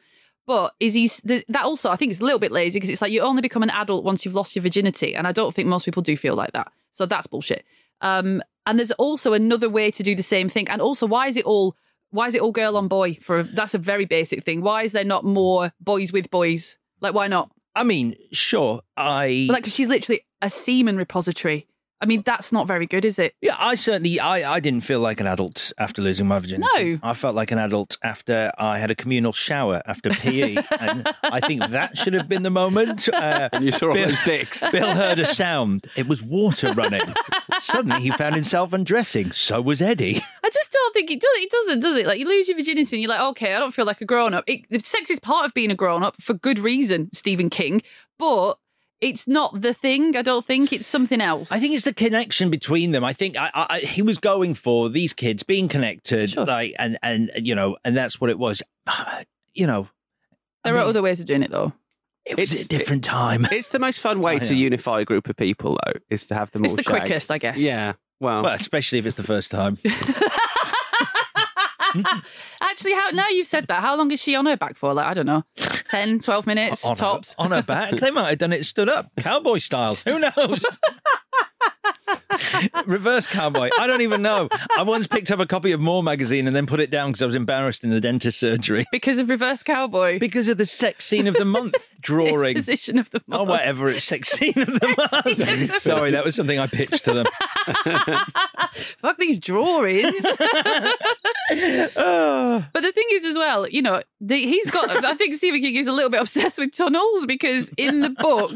But 0.45 0.73
is 0.79 0.93
he 0.93 1.09
that 1.49 1.63
also? 1.63 1.89
I 1.89 1.95
think 1.95 2.11
it's 2.11 2.21
a 2.21 2.23
little 2.23 2.39
bit 2.39 2.51
lazy 2.51 2.77
because 2.77 2.89
it's 2.89 3.01
like 3.01 3.11
you 3.11 3.21
only 3.21 3.41
become 3.41 3.63
an 3.63 3.69
adult 3.69 4.05
once 4.05 4.23
you've 4.23 4.35
lost 4.35 4.55
your 4.55 4.63
virginity, 4.63 5.15
and 5.15 5.27
I 5.27 5.31
don't 5.31 5.53
think 5.53 5.67
most 5.67 5.85
people 5.85 6.03
do 6.03 6.15
feel 6.15 6.35
like 6.35 6.53
that. 6.53 6.71
So 6.91 7.05
that's 7.05 7.27
bullshit. 7.27 7.65
Um, 8.01 8.41
and 8.65 8.77
there's 8.77 8.91
also 8.91 9.33
another 9.33 9.69
way 9.69 9.91
to 9.91 10.03
do 10.03 10.15
the 10.15 10.23
same 10.23 10.47
thing. 10.47 10.69
And 10.69 10.81
also, 10.81 11.05
why 11.05 11.27
is 11.27 11.37
it 11.37 11.45
all? 11.45 11.75
Why 12.11 12.27
is 12.27 12.35
it 12.35 12.41
all 12.41 12.51
girl 12.51 12.77
on 12.77 12.87
boy? 12.87 13.17
For 13.21 13.43
that's 13.43 13.73
a 13.73 13.79
very 13.79 14.05
basic 14.05 14.45
thing. 14.45 14.61
Why 14.61 14.83
is 14.83 14.93
there 14.93 15.03
not 15.03 15.25
more 15.25 15.73
boys 15.81 16.13
with 16.13 16.29
boys? 16.29 16.77
Like, 17.01 17.13
why 17.13 17.27
not? 17.27 17.51
I 17.77 17.83
mean, 17.83 18.15
sure, 18.31 18.81
I 18.97 19.45
Like, 19.51 19.67
she's 19.67 19.87
literally 19.87 20.21
a 20.41 20.49
semen 20.49 20.97
repository. 20.97 21.66
I 21.99 22.05
mean, 22.05 22.21
that's 22.25 22.51
not 22.51 22.67
very 22.67 22.85
good, 22.85 23.05
is 23.05 23.17
it? 23.17 23.33
Yeah, 23.41 23.55
I 23.57 23.73
certainly 23.75 24.19
I, 24.19 24.55
I 24.55 24.59
didn't 24.59 24.81
feel 24.81 24.99
like 24.99 25.19
an 25.19 25.25
adult 25.27 25.71
after 25.79 26.01
losing 26.01 26.27
my 26.27 26.37
virginity. 26.39 26.93
No. 26.93 26.99
I 27.01 27.13
felt 27.13 27.33
like 27.35 27.51
an 27.51 27.57
adult 27.57 27.97
after 28.03 28.51
I 28.57 28.77
had 28.77 28.91
a 28.91 28.95
communal 28.95 29.33
shower 29.33 29.81
after 29.85 30.09
PE, 30.11 30.57
and 30.79 31.11
I 31.23 31.39
think 31.39 31.61
that 31.71 31.97
should 31.97 32.13
have 32.13 32.29
been 32.29 32.43
the 32.43 32.51
moment. 32.51 33.09
Uh, 33.09 33.49
And 33.51 33.65
you 33.65 33.71
saw 33.71 33.89
all 33.89 33.95
those 33.95 34.19
dicks. 34.25 34.63
Bill 34.71 34.93
heard 34.93 35.17
a 35.19 35.25
sound. 35.25 35.87
It 35.95 36.07
was 36.07 36.21
water 36.21 36.71
running. 36.73 37.13
Suddenly, 37.61 38.01
he 38.01 38.11
found 38.11 38.35
himself 38.35 38.73
undressing. 38.73 39.31
So 39.31 39.59
was 39.61 39.81
Eddie. 39.81 40.21
I 40.43 40.49
just 40.49 40.71
don't 40.71 40.93
think 40.93 41.09
it 41.09 41.19
does. 41.19 41.31
It 41.37 41.49
doesn't, 41.49 41.79
does 41.79 41.95
it? 41.97 42.05
Like 42.05 42.19
you 42.19 42.27
lose 42.27 42.47
your 42.47 42.57
virginity, 42.57 42.95
and 42.97 43.01
you're 43.01 43.09
like, 43.09 43.21
okay, 43.31 43.55
I 43.55 43.59
don't 43.59 43.73
feel 43.73 43.85
like 43.85 44.01
a 44.01 44.05
grown 44.05 44.33
up. 44.35 44.43
It, 44.45 44.85
sex 44.85 45.09
is 45.09 45.19
part 45.19 45.45
of 45.47 45.53
being 45.55 45.71
a 45.71 45.75
grown 45.75 46.03
up 46.03 46.21
for 46.21 46.35
good 46.35 46.59
reason, 46.59 47.09
Stephen 47.11 47.49
King. 47.49 47.81
But 48.19 48.55
it's 49.01 49.27
not 49.27 49.61
the 49.61 49.73
thing. 49.73 50.15
I 50.15 50.21
don't 50.21 50.43
think 50.45 50.73
it's 50.73 50.87
something 50.87 51.21
else. 51.21 51.51
I 51.51 51.59
think 51.59 51.75
it's 51.75 51.85
the 51.85 51.93
connection 51.93 52.49
between 52.49 52.91
them. 52.91 53.03
I 53.03 53.13
think 53.13 53.37
I, 53.37 53.49
I, 53.53 53.79
he 53.79 54.01
was 54.01 54.17
going 54.17 54.53
for 54.55 54.89
these 54.89 55.13
kids 55.13 55.43
being 55.43 55.67
connected, 55.67 56.35
like, 56.35 56.73
and 56.79 56.97
and 57.03 57.31
you 57.35 57.53
know, 57.55 57.77
and 57.85 57.95
that's 57.95 58.19
what 58.19 58.29
it 58.29 58.39
was. 58.39 58.61
You 59.53 59.65
know, 59.65 59.87
there 60.63 60.75
are 60.75 60.81
other 60.81 61.01
ways 61.01 61.19
of 61.19 61.25
doing 61.25 61.41
it, 61.41 61.49
though. 61.49 61.73
It 62.25 62.37
was 62.37 62.61
a 62.61 62.67
different 62.67 63.03
time. 63.03 63.47
It's 63.51 63.69
the 63.69 63.79
most 63.79 63.99
fun 64.01 64.21
way 64.21 64.35
I 64.35 64.39
to 64.39 64.53
unify 64.55 65.01
a 65.01 65.05
group 65.05 65.27
of 65.29 65.35
people, 65.35 65.79
though, 65.83 65.93
is 66.11 66.27
to 66.27 66.35
have 66.35 66.51
them 66.51 66.63
It's 66.63 66.73
all 66.73 66.77
the 66.77 66.83
shag. 66.83 66.99
quickest, 66.99 67.31
I 67.31 67.39
guess. 67.39 67.57
Yeah. 67.57 67.93
Well, 68.19 68.43
Well, 68.43 68.53
especially 68.53 68.99
if 68.99 69.07
it's 69.07 69.15
the 69.15 69.23
first 69.23 69.49
time. 69.49 69.79
Actually, 72.61 72.93
how 72.93 73.09
now 73.09 73.27
you've 73.29 73.47
said 73.47 73.67
that, 73.67 73.81
how 73.81 73.95
long 73.97 74.11
is 74.11 74.21
she 74.21 74.35
on 74.35 74.45
her 74.45 74.57
back 74.57 74.77
for? 74.77 74.93
Like, 74.93 75.07
I 75.07 75.13
don't 75.13 75.25
know, 75.25 75.43
10, 75.89 76.21
12 76.21 76.47
minutes 76.47 76.85
on 76.85 76.95
tops. 76.95 77.31
Her, 77.33 77.43
on 77.45 77.51
her 77.51 77.63
back. 77.63 77.95
They 77.95 78.11
might 78.11 78.29
have 78.29 78.37
done 78.37 78.53
it 78.53 78.65
stood 78.65 78.89
up, 78.89 79.11
cowboy 79.19 79.57
style. 79.59 79.95
Who 80.07 80.19
knows? 80.19 80.65
Reverse 82.85 83.27
cowboy. 83.27 83.69
I 83.79 83.87
don't 83.87 84.01
even 84.01 84.21
know. 84.21 84.49
I 84.77 84.83
once 84.83 85.07
picked 85.07 85.31
up 85.31 85.39
a 85.39 85.45
copy 85.45 85.71
of 85.71 85.79
More 85.79 86.03
magazine 86.03 86.47
and 86.47 86.55
then 86.55 86.65
put 86.65 86.79
it 86.79 86.89
down 86.91 87.11
because 87.11 87.21
I 87.21 87.25
was 87.25 87.35
embarrassed 87.35 87.83
in 87.83 87.89
the 87.89 88.01
dentist 88.01 88.39
surgery. 88.39 88.85
Because 88.97 89.19
of 89.19 89.29
reverse 89.29 89.63
cowboy. 89.63 90.17
Because 90.17 90.47
of 90.47 90.57
the 90.57 90.65
sex 90.65 91.05
scene 91.05 91.27
of 91.27 91.35
the 91.35 91.45
month 91.45 91.75
drawing. 92.01 92.57
Exposition 92.57 92.97
of 92.97 93.09
the 93.11 93.19
oh, 93.19 93.37
month. 93.37 93.41
Oh, 93.41 93.51
whatever. 93.51 93.89
It's 93.89 94.05
sex 94.05 94.29
scene 94.29 94.53
of 94.57 94.65
the 94.65 94.95
month. 94.97 95.81
Sorry, 95.81 96.11
that 96.11 96.25
was 96.25 96.35
something 96.35 96.57
I 96.57 96.65
pitched 96.67 97.05
to 97.05 97.13
them. 97.13 97.25
Fuck 98.99 99.17
these 99.17 99.39
drawings. 99.39 100.23
but 100.23 100.41
the 101.49 102.91
thing 102.93 103.05
is, 103.11 103.25
as 103.25 103.37
well, 103.37 103.67
you 103.67 103.81
know, 103.81 104.01
the, 104.19 104.37
he's 104.37 104.71
got. 104.71 104.89
I 105.05 105.13
think 105.13 105.35
Stephen 105.35 105.61
King 105.61 105.75
is 105.75 105.87
a 105.87 105.91
little 105.91 106.09
bit 106.09 106.21
obsessed 106.21 106.57
with 106.57 106.73
tunnels 106.73 107.25
because 107.25 107.69
in 107.77 108.01
the 108.01 108.09
book, 108.09 108.51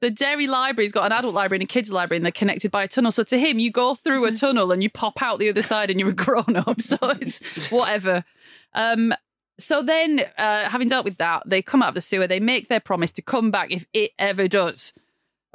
the 0.00 0.10
Derry 0.10 0.46
Library's 0.46 0.92
got 0.92 1.06
an 1.06 1.12
adult 1.12 1.34
library 1.34 1.58
and 1.58 1.68
a 1.68 1.72
kids 1.72 1.90
library, 1.90 2.18
and 2.18 2.24
they're 2.24 2.32
connected 2.32 2.70
by 2.70 2.86
tunnel. 2.88 3.12
So 3.12 3.22
to 3.24 3.38
him, 3.38 3.58
you 3.58 3.70
go 3.70 3.94
through 3.94 4.24
a 4.26 4.32
tunnel 4.32 4.72
and 4.72 4.82
you 4.82 4.90
pop 4.90 5.20
out 5.22 5.38
the 5.38 5.48
other 5.50 5.62
side, 5.62 5.90
and 5.90 5.98
you're 6.00 6.10
a 6.10 6.14
grown 6.14 6.56
up. 6.56 6.80
So 6.88 6.96
it's 7.02 7.40
whatever. 7.70 8.24
Um, 8.74 9.14
so 9.58 9.82
then, 9.82 10.20
uh, 10.38 10.68
having 10.68 10.88
dealt 10.88 11.04
with 11.04 11.16
that, 11.18 11.42
they 11.46 11.62
come 11.62 11.82
out 11.82 11.88
of 11.90 11.94
the 11.94 12.00
sewer. 12.00 12.26
They 12.26 12.40
make 12.40 12.68
their 12.68 12.80
promise 12.80 13.10
to 13.12 13.22
come 13.22 13.50
back 13.50 13.70
if 13.72 13.86
it 13.92 14.12
ever 14.18 14.46
does. 14.48 14.92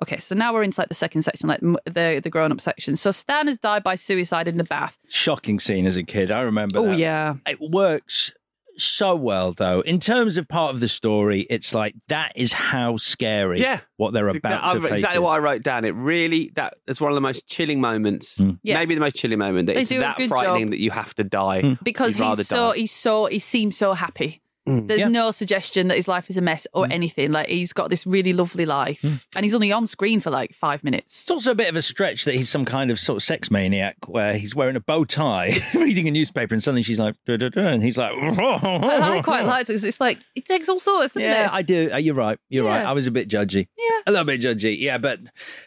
Okay, 0.02 0.20
so 0.20 0.36
now 0.36 0.52
we're 0.52 0.64
into 0.64 0.82
like 0.82 0.90
the 0.90 0.96
second 0.96 1.22
section, 1.22 1.48
like 1.48 1.62
the 1.62 2.20
the 2.22 2.30
grown 2.30 2.52
up 2.52 2.60
section. 2.60 2.96
So 2.98 3.12
Stan 3.12 3.48
has 3.48 3.58
died 3.58 3.84
by 3.84 3.96
suicide 3.96 4.48
in 4.48 4.58
the 4.58 4.64
bath. 4.66 4.98
Shocking 5.08 5.60
scene 5.60 5.86
as 5.86 5.96
a 5.96 6.04
kid. 6.04 6.32
I 6.32 6.42
remember 6.42 6.80
Oh 6.80 6.88
that. 6.88 6.98
yeah, 6.98 7.36
It 7.48 7.60
works 7.62 8.34
so 8.78 9.16
well, 9.16 9.52
though. 9.54 9.82
In 9.82 10.00
terms 10.00 10.38
of 10.38 10.48
part 10.48 10.74
of 10.74 10.80
the 10.80 10.88
story, 10.88 11.46
it's 11.50 11.74
like 11.74 11.96
that 12.10 12.34
is 12.36 12.54
how 12.54 12.98
scary 12.98 13.62
Yeah. 13.62 13.80
what 13.98 14.14
they're 14.14 14.28
It's 14.28 14.38
about 14.38 14.64
exa- 14.64 14.74
to 14.74 14.82
face. 14.82 14.92
exactly 14.94 15.18
is. 15.18 15.24
what 15.24 15.32
I 15.32 15.40
wrote 15.40 15.64
down. 15.64 15.86
It 15.86 15.96
really 15.96 16.52
that 16.56 16.74
is 16.88 17.02
one 17.02 17.12
of 17.12 17.16
the 17.16 17.22
most 17.22 17.48
chilling 17.48 17.82
moments. 17.82 18.38
Hmm. 18.38 18.52
Yeah. 18.62 18.76
Maybe 18.80 18.94
the 18.94 19.02
most 19.02 19.16
chilling 19.16 19.40
moment. 19.40 19.68
That 19.68 19.76
They 19.76 19.82
it's 19.82 19.90
do 19.90 19.98
a 19.98 20.02
that 20.02 20.18
good 20.18 20.30
frightening 20.30 20.66
job. 20.66 20.72
that 20.72 20.80
you 20.80 20.92
have 20.92 21.14
to 21.16 21.24
die 21.24 21.62
hmm. 21.62 21.74
because 21.84 22.16
he's 22.16 22.48
so 22.48 22.72
die. 22.72 22.78
he's 22.78 22.92
so 22.92 23.26
he 23.26 23.40
seems 23.40 23.78
so 23.78 23.94
happy. 23.94 24.43
Mm. 24.68 24.88
There's 24.88 25.02
Yeah. 25.02 25.08
no 25.10 25.32
suggestion 25.32 25.90
that 25.90 25.98
his 25.98 26.08
life 26.08 26.30
is 26.30 26.38
a 26.38 26.42
mess 26.42 26.66
or 26.74 26.88
anything. 26.90 27.32
Like 27.32 27.50
he's 27.50 27.74
got 27.74 27.90
this 27.90 28.08
really 28.08 28.32
lovely 28.32 28.66
life, 28.66 29.04
and 29.36 29.44
he's 29.46 29.54
only 29.54 29.72
on 29.72 29.88
screen 29.88 30.22
for 30.22 30.30
like 30.30 30.56
five 30.56 30.84
minutes. 30.84 31.24
It's 31.24 31.32
also 31.32 31.52
a 31.52 31.56
bit 31.56 31.70
of 31.70 31.76
a 31.76 31.82
stretch 31.82 32.24
that 32.26 32.36
he's 32.36 32.50
some 32.50 32.64
kind 32.64 32.90
of 32.90 32.98
sort 33.00 33.18
of 33.18 33.24
sex 33.24 33.52
maniac 33.52 33.96
where 34.08 34.38
he's 34.38 34.56
wearing 34.56 34.76
a 34.76 34.80
bow 34.80 35.04
tie, 35.04 35.52
reading 35.74 36.08
a 36.08 36.12
newspaper, 36.12 36.54
and 36.54 36.64
suddenly 36.64 36.82
she's 36.84 37.00
like, 37.00 37.16
"Duh, 37.26 37.36
duh, 37.38 37.50
duh," 37.50 37.60
and 37.68 37.84
he's 37.84 37.98
like, 37.98 38.14
And 38.14 38.40
I 38.42 39.22
quite 39.22 39.46
like 39.46 39.64
it 39.64 39.68
because 39.68 39.84
it's 39.84 40.00
like 40.00 40.20
it 40.36 40.46
takes 40.46 40.70
all 40.70 40.80
sorts, 40.80 41.14
doesn't 41.14 41.22
Yeah, 41.22 41.46
it? 41.48 41.54
I 41.54 41.62
do. 41.62 41.90
Uh, 41.92 41.98
You're 41.98 42.16
right. 42.16 42.40
You're 42.50 42.66
right. 42.66 42.86
I 42.86 42.94
was 42.94 43.06
a 43.08 43.12
bit 43.12 43.28
judgy. 43.28 43.68
Yeah. 43.78 43.90
A 44.08 44.12
little 44.12 44.26
bit 44.26 44.40
judgy. 44.42 44.78
Yeah, 44.80 44.98
but 44.98 45.20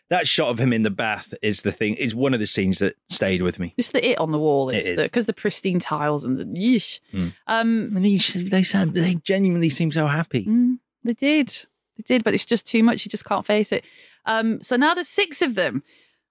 that 0.09 0.27
shot 0.27 0.49
of 0.49 0.59
him 0.59 0.73
in 0.73 0.83
the 0.85 0.91
bath 0.91 1.35
is 1.43 1.63
the 1.63 1.73
thing, 1.73 1.95
is 1.97 2.15
one 2.15 2.33
of 2.35 2.41
the 2.41 2.47
scenes 2.47 2.79
that 2.79 2.95
stayed 3.11 3.43
with 3.43 3.59
me. 3.59 3.75
It's 3.77 3.91
the 3.91 4.07
it 4.13 4.19
on 4.19 4.33
the 4.33 4.39
wall. 4.39 4.71
It 4.71 4.77
It's 4.77 4.87
is. 4.87 5.03
because 5.03 5.27
the, 5.27 5.33
pristine 5.35 5.81
tiles 5.81 6.25
and 6.25 6.39
the 6.39 6.45
yeesh. 6.45 7.01
Mm. 7.13 7.33
Um, 7.47 7.93
And 7.97 8.07
he, 8.07 8.17
they, 8.49 8.63
sound, 8.63 8.86
they 8.93 9.15
genuinely 9.15 9.71
seem 9.71 9.91
so 9.91 10.07
happy. 10.07 10.45
Mm, 10.45 10.79
they 11.05 11.15
did. 11.15 11.49
They 11.97 12.05
did, 12.07 12.25
but 12.25 12.35
it's 12.35 12.45
just 12.45 12.67
too 12.67 12.83
much. 12.83 13.05
You 13.05 13.11
just 13.11 13.25
can't 13.25 13.47
face 13.47 13.73
it. 13.73 13.85
Um, 14.27 14.61
so 14.61 14.77
now 14.77 14.95
there's 14.95 15.09
six 15.09 15.43
of 15.43 15.55
them. 15.55 15.83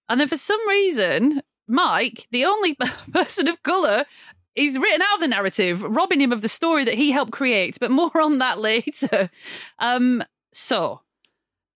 And 0.10 0.20
then 0.20 0.28
for 0.28 0.38
some 0.38 0.66
reason, 0.68 1.42
Mike, 1.68 2.28
the 2.32 2.46
only 2.46 2.78
person 3.14 3.48
of 3.48 3.64
colour, 3.64 4.06
is 4.56 4.78
written 4.78 5.02
out 5.02 5.16
of 5.16 5.22
the 5.22 5.28
narrative, 5.28 5.84
robbing 5.84 6.22
him 6.22 6.32
of 6.32 6.42
the 6.42 6.48
story 6.48 6.86
that 6.86 6.96
he 6.96 7.12
helped 7.12 7.32
create. 7.32 7.78
But 7.80 7.92
more 7.92 8.22
on 8.22 8.38
that 8.40 8.60
later. 8.60 9.30
Um, 9.80 10.24
so, 10.54 11.02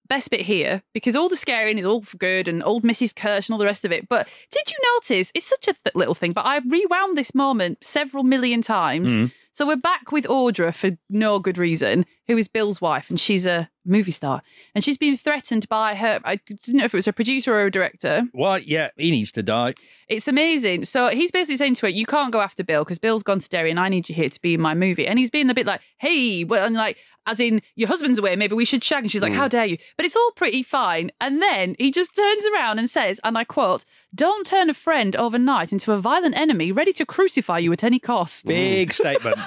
best 0.07 0.31
bit 0.31 0.41
here, 0.41 0.83
because 0.93 1.15
all 1.15 1.29
the 1.29 1.35
scaring 1.35 1.77
is 1.77 1.85
all 1.85 2.01
for 2.01 2.17
good 2.17 2.47
and 2.47 2.63
old 2.63 2.83
Mrs. 2.83 3.13
Kersh 3.13 3.47
and 3.47 3.53
all 3.53 3.59
the 3.59 3.65
rest 3.65 3.85
of 3.85 3.91
it. 3.91 4.07
But 4.07 4.27
did 4.51 4.71
you 4.71 4.77
notice? 4.95 5.31
It's 5.35 5.45
such 5.45 5.67
a 5.67 5.73
th- 5.73 5.95
little 5.95 6.15
thing, 6.15 6.31
but 6.31 6.45
I 6.45 6.59
rewound 6.59 7.17
this 7.17 7.35
moment 7.35 7.83
several 7.83 8.23
million 8.23 8.61
times. 8.61 9.15
Mm. 9.15 9.31
So 9.51 9.65
we're 9.65 9.75
back 9.77 10.11
with 10.11 10.25
Audra 10.25 10.73
for 10.73 10.91
no 11.09 11.39
good 11.39 11.57
reason, 11.57 12.05
who 12.29 12.37
is 12.37 12.47
Bill's 12.47 12.79
wife, 12.79 13.09
and 13.09 13.19
she's 13.19 13.45
a 13.47 13.69
movie 13.85 14.11
star. 14.11 14.43
And 14.75 14.83
she's 14.83 14.99
been 14.99 15.17
threatened 15.17 15.67
by 15.67 15.95
her, 15.95 16.19
I 16.23 16.35
didn't 16.35 16.75
know 16.77 16.85
if 16.85 16.93
it 16.93 16.97
was 16.97 17.07
a 17.07 17.13
producer 17.13 17.53
or 17.53 17.65
a 17.65 17.71
director. 17.71 18.23
Well, 18.33 18.59
yeah, 18.59 18.89
he 18.97 19.09
needs 19.09 19.31
to 19.31 19.41
die. 19.41 19.73
It's 20.07 20.27
amazing. 20.27 20.85
So 20.85 21.09
he's 21.09 21.31
basically 21.31 21.57
saying 21.57 21.75
to 21.75 21.87
her, 21.87 21.89
You 21.89 22.05
can't 22.05 22.31
go 22.31 22.41
after 22.41 22.63
Bill 22.63 22.83
because 22.83 22.99
Bill's 22.99 23.23
gone 23.23 23.39
to 23.39 23.49
Derry 23.49 23.71
and 23.71 23.79
I 23.79 23.89
need 23.89 24.07
you 24.07 24.13
here 24.13 24.29
to 24.29 24.41
be 24.41 24.53
in 24.53 24.61
my 24.61 24.75
movie. 24.75 25.07
And 25.07 25.17
he's 25.17 25.31
being 25.31 25.49
a 25.49 25.53
bit 25.55 25.65
like, 25.65 25.81
Hey, 25.97 26.43
well, 26.43 26.65
and 26.65 26.75
like, 26.75 26.97
as 27.27 27.39
in, 27.39 27.61
your 27.75 27.87
husband's 27.87 28.17
away, 28.19 28.35
maybe 28.35 28.55
we 28.55 28.65
should 28.65 28.83
shag. 28.83 29.03
And 29.03 29.11
she's 29.11 29.21
like, 29.23 29.33
How 29.33 29.47
dare 29.47 29.65
you? 29.65 29.77
But 29.97 30.05
it's 30.05 30.15
all 30.15 30.31
pretty 30.35 30.61
fine. 30.61 31.11
And 31.19 31.41
then 31.41 31.75
he 31.79 31.89
just 31.89 32.15
turns 32.15 32.45
around 32.53 32.77
and 32.77 32.89
says, 32.89 33.19
and 33.23 33.37
I 33.39 33.43
quote, 33.43 33.85
Don't 34.13 34.45
turn 34.45 34.69
a 34.69 34.73
friend 34.75 35.15
overnight 35.15 35.71
into 35.71 35.91
a 35.93 35.99
violent 35.99 36.37
enemy 36.37 36.71
ready 36.71 36.93
to 36.93 37.05
crucify 37.07 37.57
you 37.59 37.73
at 37.73 37.83
any 37.83 37.97
cost. 37.99 38.45
Big 38.45 38.93
statement. 38.93 39.37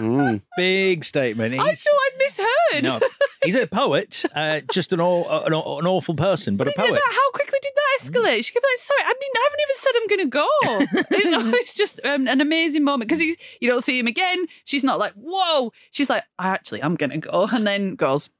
Mm. 0.00 0.42
Big 0.56 1.04
statement. 1.04 1.54
I 1.54 1.64
He's- 1.66 1.82
thought 1.82 1.92
I'd 2.38 2.82
misheard. 2.82 3.00
no, 3.00 3.08
He's 3.44 3.56
a 3.56 3.66
poet, 3.66 4.24
uh, 4.34 4.60
just 4.72 4.92
an, 4.92 5.00
aw- 5.00 5.44
an, 5.44 5.52
an 5.52 5.86
awful 5.86 6.14
person, 6.14 6.56
but 6.56 6.68
a 6.68 6.72
poet. 6.72 6.92
that- 6.92 7.12
how 7.12 7.30
quickly 7.32 7.58
did 7.62 7.72
that 7.74 7.98
escalate? 8.00 8.44
She 8.44 8.52
could 8.52 8.62
be 8.62 8.68
like, 8.68 8.78
"Sorry, 8.78 9.00
I 9.04 9.14
mean, 9.20 9.30
I 9.36 9.42
haven't 9.44 9.60
even 9.60 9.76
said 9.76 9.92
I'm 9.96 10.08
going 10.08 10.20
to 10.20 11.10
go." 11.10 11.18
You 11.22 11.30
know, 11.30 11.56
it's 11.58 11.74
just 11.74 12.00
um, 12.04 12.26
an 12.28 12.40
amazing 12.40 12.84
moment 12.84 13.08
because 13.08 13.20
he's 13.20 13.36
you 13.60 13.68
don't 13.68 13.82
see 13.82 13.98
him 13.98 14.06
again. 14.06 14.46
She's 14.64 14.84
not 14.84 14.98
like, 14.98 15.12
"Whoa!" 15.14 15.72
She's 15.90 16.08
like, 16.10 16.24
"I 16.38 16.48
actually 16.48 16.82
am 16.82 16.94
going 16.96 17.10
to 17.10 17.18
go," 17.18 17.48
and 17.52 17.66
then 17.66 17.94
goes. 17.96 18.30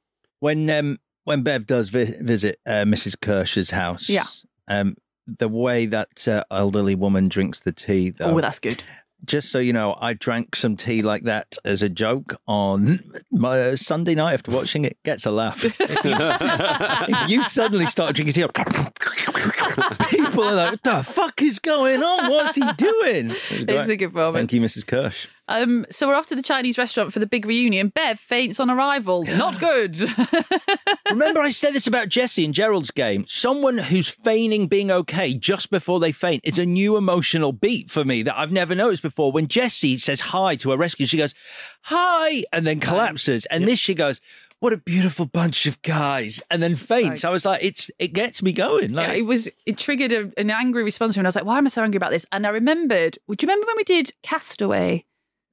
when 0.41 0.69
um 0.71 0.99
when 1.25 1.43
Bev 1.43 1.67
does 1.67 1.89
vi- 1.91 2.17
visit 2.21 2.59
uh, 2.67 2.83
Mrs. 2.85 3.15
Kersh's 3.21 3.71
house, 3.71 4.09
Yeah. 4.09 4.25
um, 4.69 4.97
the 5.27 5.49
way 5.49 5.87
that 5.87 6.27
uh, 6.27 6.43
elderly 6.51 6.97
woman 6.97 7.29
drinks 7.29 7.61
the 7.61 7.71
tea, 7.71 8.11
though, 8.11 8.37
Oh, 8.37 8.41
that's 8.41 8.59
good. 8.59 8.83
Just 9.25 9.51
so 9.51 9.59
you 9.59 9.73
know, 9.73 9.97
I 10.01 10.15
drank 10.15 10.57
some 10.57 10.77
tea 10.77 11.03
like 11.03 11.23
that 11.25 11.57
as 11.65 11.81
a 11.81 11.89
joke 11.89 12.41
on 12.49 13.05
my 13.31 13.61
uh, 13.61 13.77
Sunday 13.77 14.15
night 14.15 14.35
after 14.35 14.51
watching 14.51 14.85
it. 14.85 14.99
Gets 15.05 15.27
a 15.27 15.31
laugh. 15.31 15.65
If 15.65 15.79
you, 16.05 16.17
if 17.17 17.31
you 17.31 17.43
suddenly 17.45 17.87
start 17.87 18.17
drinking 18.17 18.35
tea, 18.35 18.47
people 20.09 20.45
are 20.45 20.55
like, 20.55 20.71
"What 20.73 20.83
the 20.83 21.03
fuck 21.05 21.41
is 21.43 21.59
going 21.59 22.03
on? 22.03 22.31
What's 22.31 22.57
he 22.57 22.73
doing?" 22.77 23.31
It 23.31 23.71
It's 23.71 23.89
a 23.89 23.97
good 23.97 24.13
moment. 24.13 24.51
Thank 24.51 24.53
you, 24.55 24.61
Mrs. 24.61 24.85
Kersh. 24.85 25.29
Um, 25.53 25.85
so 25.91 26.09
we're 26.09 26.15
off 26.15 26.27
to 26.27 26.35
the 26.35 26.43
Chinese 26.43 26.79
restaurant 26.79 27.13
for 27.13 27.19
the 27.19 27.27
big 27.27 27.45
reunion. 27.45 27.89
Bev 27.89 28.19
faints 28.19 28.59
on 28.59 28.71
arrival. 28.71 29.25
Not 29.37 29.61
good. 29.61 29.99
Remember, 31.11 31.41
I 31.41 31.51
said 31.51 31.75
this 31.75 31.87
about 31.87 32.09
Jesse 32.09 32.45
and 32.45 32.55
Gerald's 32.55 32.91
game. 32.91 33.27
Someone 33.29 33.77
who's 33.77 34.09
feigning 34.09 34.67
being 34.67 34.91
okay 34.91 35.35
just 35.35 35.71
before 35.71 36.01
they 36.01 36.11
faint 36.11 36.41
is 36.43 36.59
a 36.59 36.65
new 36.65 36.97
emotional 36.97 37.53
beat 37.53 37.91
for 37.91 38.03
me 38.03 38.23
that 38.23 38.39
I've 38.39 38.51
never 38.51 38.75
noticed 38.75 39.03
before. 39.03 39.31
When 39.31 39.47
Jesse 39.47 39.99
says 39.99 40.21
hi 40.21 40.57
to 40.57 40.71
her 40.71 40.79
rescue, 40.79 41.05
she 41.05 41.19
goes, 41.19 41.35
hi, 41.83 42.45
and 42.51 42.67
then 42.67 42.81
collapses. 42.81 43.45
And 43.47 43.69
this, 43.69 43.79
she 43.79 43.95
goes, 43.95 44.23
what 44.61 44.73
a 44.73 44.79
beautiful 44.79 45.27
bunch 45.27 45.67
of 45.67 45.83
guys, 45.83 46.41
and 46.49 46.63
then 46.63 46.77
faints. 46.77 47.25
I 47.25 47.31
was 47.31 47.45
like, 47.45 47.65
it's 47.65 47.91
it 47.99 48.13
gets 48.13 48.43
me 48.45 48.53
going. 48.53 48.93
Like, 48.93 49.09
Yeah, 49.09 49.15
it 49.15 49.27
was 49.27 49.49
it 49.67 49.77
triggered 49.77 50.13
a, 50.13 50.33
an 50.41 50.51
angry 50.51 50.85
response 50.85 51.15
from 51.15 51.19
me. 51.19 51.23
And 51.23 51.27
I 51.27 51.31
was 51.31 51.35
like, 51.37 51.45
why 51.45 51.59
am 51.59 51.67
I 51.67 51.69
so 51.69 51.83
angry 51.83 51.97
about 51.97 52.13
this? 52.13 52.25
And 52.31 52.47
I 52.47 52.51
remembered, 52.51 53.19
would 53.27 53.43
you 53.43 53.47
remember 53.49 53.67
when 53.67 53.77
we 53.77 53.83
did 53.83 54.13
Castaway? 54.23 55.05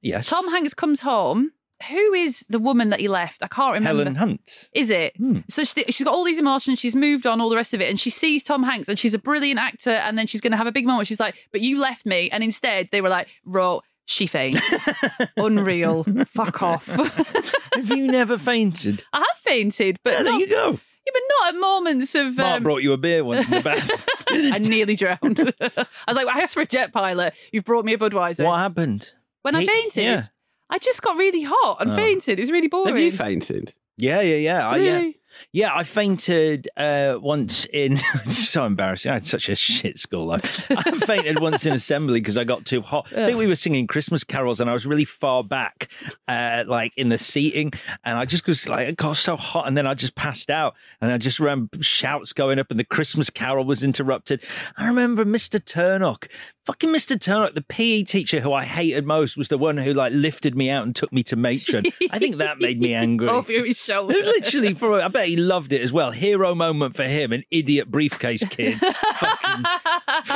Yes, 0.02 0.28
Tom 0.28 0.48
Hanks 0.50 0.74
comes 0.74 1.00
home. 1.00 1.52
Who 1.88 2.12
is 2.12 2.44
the 2.50 2.58
woman 2.58 2.90
that 2.90 3.00
he 3.00 3.08
left? 3.08 3.42
I 3.42 3.46
can't 3.48 3.72
remember. 3.72 4.02
Helen 4.02 4.14
Hunt. 4.16 4.68
Is 4.74 4.90
it? 4.90 5.14
So 5.48 5.64
she, 5.64 5.82
she's 5.88 6.04
got 6.04 6.12
all 6.12 6.24
these 6.24 6.38
emotions. 6.38 6.78
She's 6.78 6.94
moved 6.94 7.24
on, 7.26 7.40
all 7.40 7.48
the 7.48 7.56
rest 7.56 7.72
of 7.72 7.80
it, 7.80 7.88
and 7.88 7.98
she 7.98 8.10
sees 8.10 8.42
Tom 8.42 8.62
Hanks, 8.64 8.86
and 8.86 8.98
she's 8.98 9.14
a 9.14 9.18
brilliant 9.18 9.58
actor. 9.58 9.92
And 9.92 10.18
then 10.18 10.26
she's 10.26 10.42
going 10.42 10.50
to 10.50 10.58
have 10.58 10.66
a 10.66 10.72
big 10.72 10.84
moment. 10.86 11.06
She's 11.08 11.20
like, 11.20 11.36
"But 11.52 11.62
you 11.62 11.80
left 11.80 12.04
me," 12.04 12.28
and 12.30 12.44
instead 12.44 12.90
they 12.92 13.00
were 13.00 13.08
like, 13.08 13.28
"Ro, 13.46 13.80
she 14.04 14.26
faints. 14.26 14.88
Unreal. 15.38 16.04
Fuck 16.26 16.62
off." 16.70 16.84
Have 16.86 17.88
you 17.88 18.08
never 18.08 18.36
fainted? 18.36 19.02
I 19.14 19.20
have 19.20 19.26
fainted, 19.42 19.98
but 20.04 20.12
Yeah, 20.12 20.22
there 20.24 20.32
not, 20.32 20.40
you 20.40 20.48
go. 20.48 20.70
Yeah, 20.72 21.12
but 21.14 21.22
not 21.40 21.54
at 21.54 21.60
moments 21.60 22.14
of. 22.14 22.36
Mark 22.36 22.56
um, 22.58 22.62
brought 22.62 22.82
you 22.82 22.92
a 22.92 22.98
beer 22.98 23.24
once 23.24 23.46
in 23.46 23.52
the 23.52 23.60
bath. 23.62 23.90
I 24.28 24.58
nearly 24.58 24.96
drowned. 24.96 25.40
I 25.60 25.86
was 26.06 26.14
like, 26.16 26.26
I 26.26 26.40
asked 26.42 26.52
for 26.52 26.60
a 26.60 26.66
jet 26.66 26.92
pilot. 26.92 27.32
You've 27.52 27.64
brought 27.64 27.86
me 27.86 27.94
a 27.94 27.98
Budweiser. 27.98 28.44
what 28.44 28.58
happened? 28.58 29.12
When 29.42 29.54
I 29.54 29.60
He- 29.60 29.66
fainted, 29.66 30.02
yeah. 30.04 30.22
I 30.68 30.78
just 30.78 31.02
got 31.02 31.16
really 31.16 31.42
hot 31.42 31.78
and 31.80 31.90
Oh. 31.92 31.96
fainted. 31.96 32.38
It's 32.38 32.50
really 32.50 32.68
boring. 32.68 32.94
Have 32.94 33.02
you 33.02 33.12
fainted? 33.12 33.74
Yeah, 33.96 34.20
yeah, 34.20 34.36
yeah. 34.36 34.68
I, 34.68 34.76
yeah. 34.76 34.92
Really? 34.94 35.19
Yeah, 35.52 35.70
I 35.74 35.84
fainted 35.84 36.68
uh, 36.76 37.18
once 37.20 37.66
in. 37.66 37.96
so 38.28 38.64
embarrassing. 38.64 39.10
I 39.10 39.14
had 39.14 39.26
such 39.26 39.48
a 39.48 39.56
shit 39.56 39.98
school 39.98 40.26
life. 40.26 40.66
I 40.70 40.92
fainted 40.92 41.40
once 41.40 41.66
in 41.66 41.72
assembly 41.72 42.20
because 42.20 42.36
I 42.36 42.44
got 42.44 42.64
too 42.64 42.82
hot. 42.82 43.06
I 43.12 43.26
think 43.26 43.38
we 43.38 43.46
were 43.46 43.56
singing 43.56 43.86
Christmas 43.86 44.24
carols 44.24 44.60
and 44.60 44.68
I 44.68 44.72
was 44.72 44.86
really 44.86 45.04
far 45.04 45.42
back, 45.42 45.88
uh, 46.28 46.64
like 46.66 46.92
in 46.96 47.08
the 47.08 47.18
seating, 47.18 47.72
and 48.04 48.18
I 48.18 48.24
just 48.24 48.46
was 48.46 48.68
like, 48.68 48.88
it 48.88 48.96
got 48.96 49.16
so 49.16 49.36
hot, 49.36 49.66
and 49.66 49.76
then 49.76 49.86
I 49.86 49.94
just 49.94 50.14
passed 50.14 50.50
out, 50.50 50.74
and 51.00 51.10
I 51.10 51.18
just 51.18 51.40
remember 51.40 51.82
shouts 51.82 52.32
going 52.32 52.58
up, 52.58 52.70
and 52.70 52.78
the 52.78 52.84
Christmas 52.84 53.30
carol 53.30 53.64
was 53.64 53.82
interrupted. 53.82 54.42
I 54.76 54.86
remember 54.86 55.24
Mr. 55.24 55.60
Turnock. 55.60 56.28
Fucking 56.66 56.90
Mr. 56.90 57.16
Turnock, 57.16 57.54
the 57.54 57.62
PE 57.62 58.02
teacher 58.04 58.40
who 58.40 58.52
I 58.52 58.64
hated 58.64 59.06
most, 59.06 59.36
was 59.36 59.48
the 59.48 59.58
one 59.58 59.76
who 59.78 59.94
like 59.94 60.12
lifted 60.12 60.54
me 60.54 60.70
out 60.70 60.84
and 60.84 60.94
took 60.94 61.12
me 61.12 61.22
to 61.24 61.36
matron. 61.36 61.86
I 62.10 62.18
think 62.18 62.36
that 62.36 62.58
made 62.58 62.80
me 62.80 62.94
angry. 62.94 63.28
Over 63.28 63.64
his 63.64 63.82
shoulder. 63.82 64.14
Literally, 64.14 64.74
for 64.74 65.00
I 65.00 65.08
bet 65.08 65.19
he 65.26 65.36
loved 65.36 65.72
it 65.72 65.80
as 65.82 65.92
well. 65.92 66.10
Hero 66.10 66.54
moment 66.54 66.94
for 66.96 67.04
him, 67.04 67.32
an 67.32 67.42
idiot 67.50 67.90
briefcase 67.90 68.44
kid. 68.44 68.78
Fucking 69.14 69.64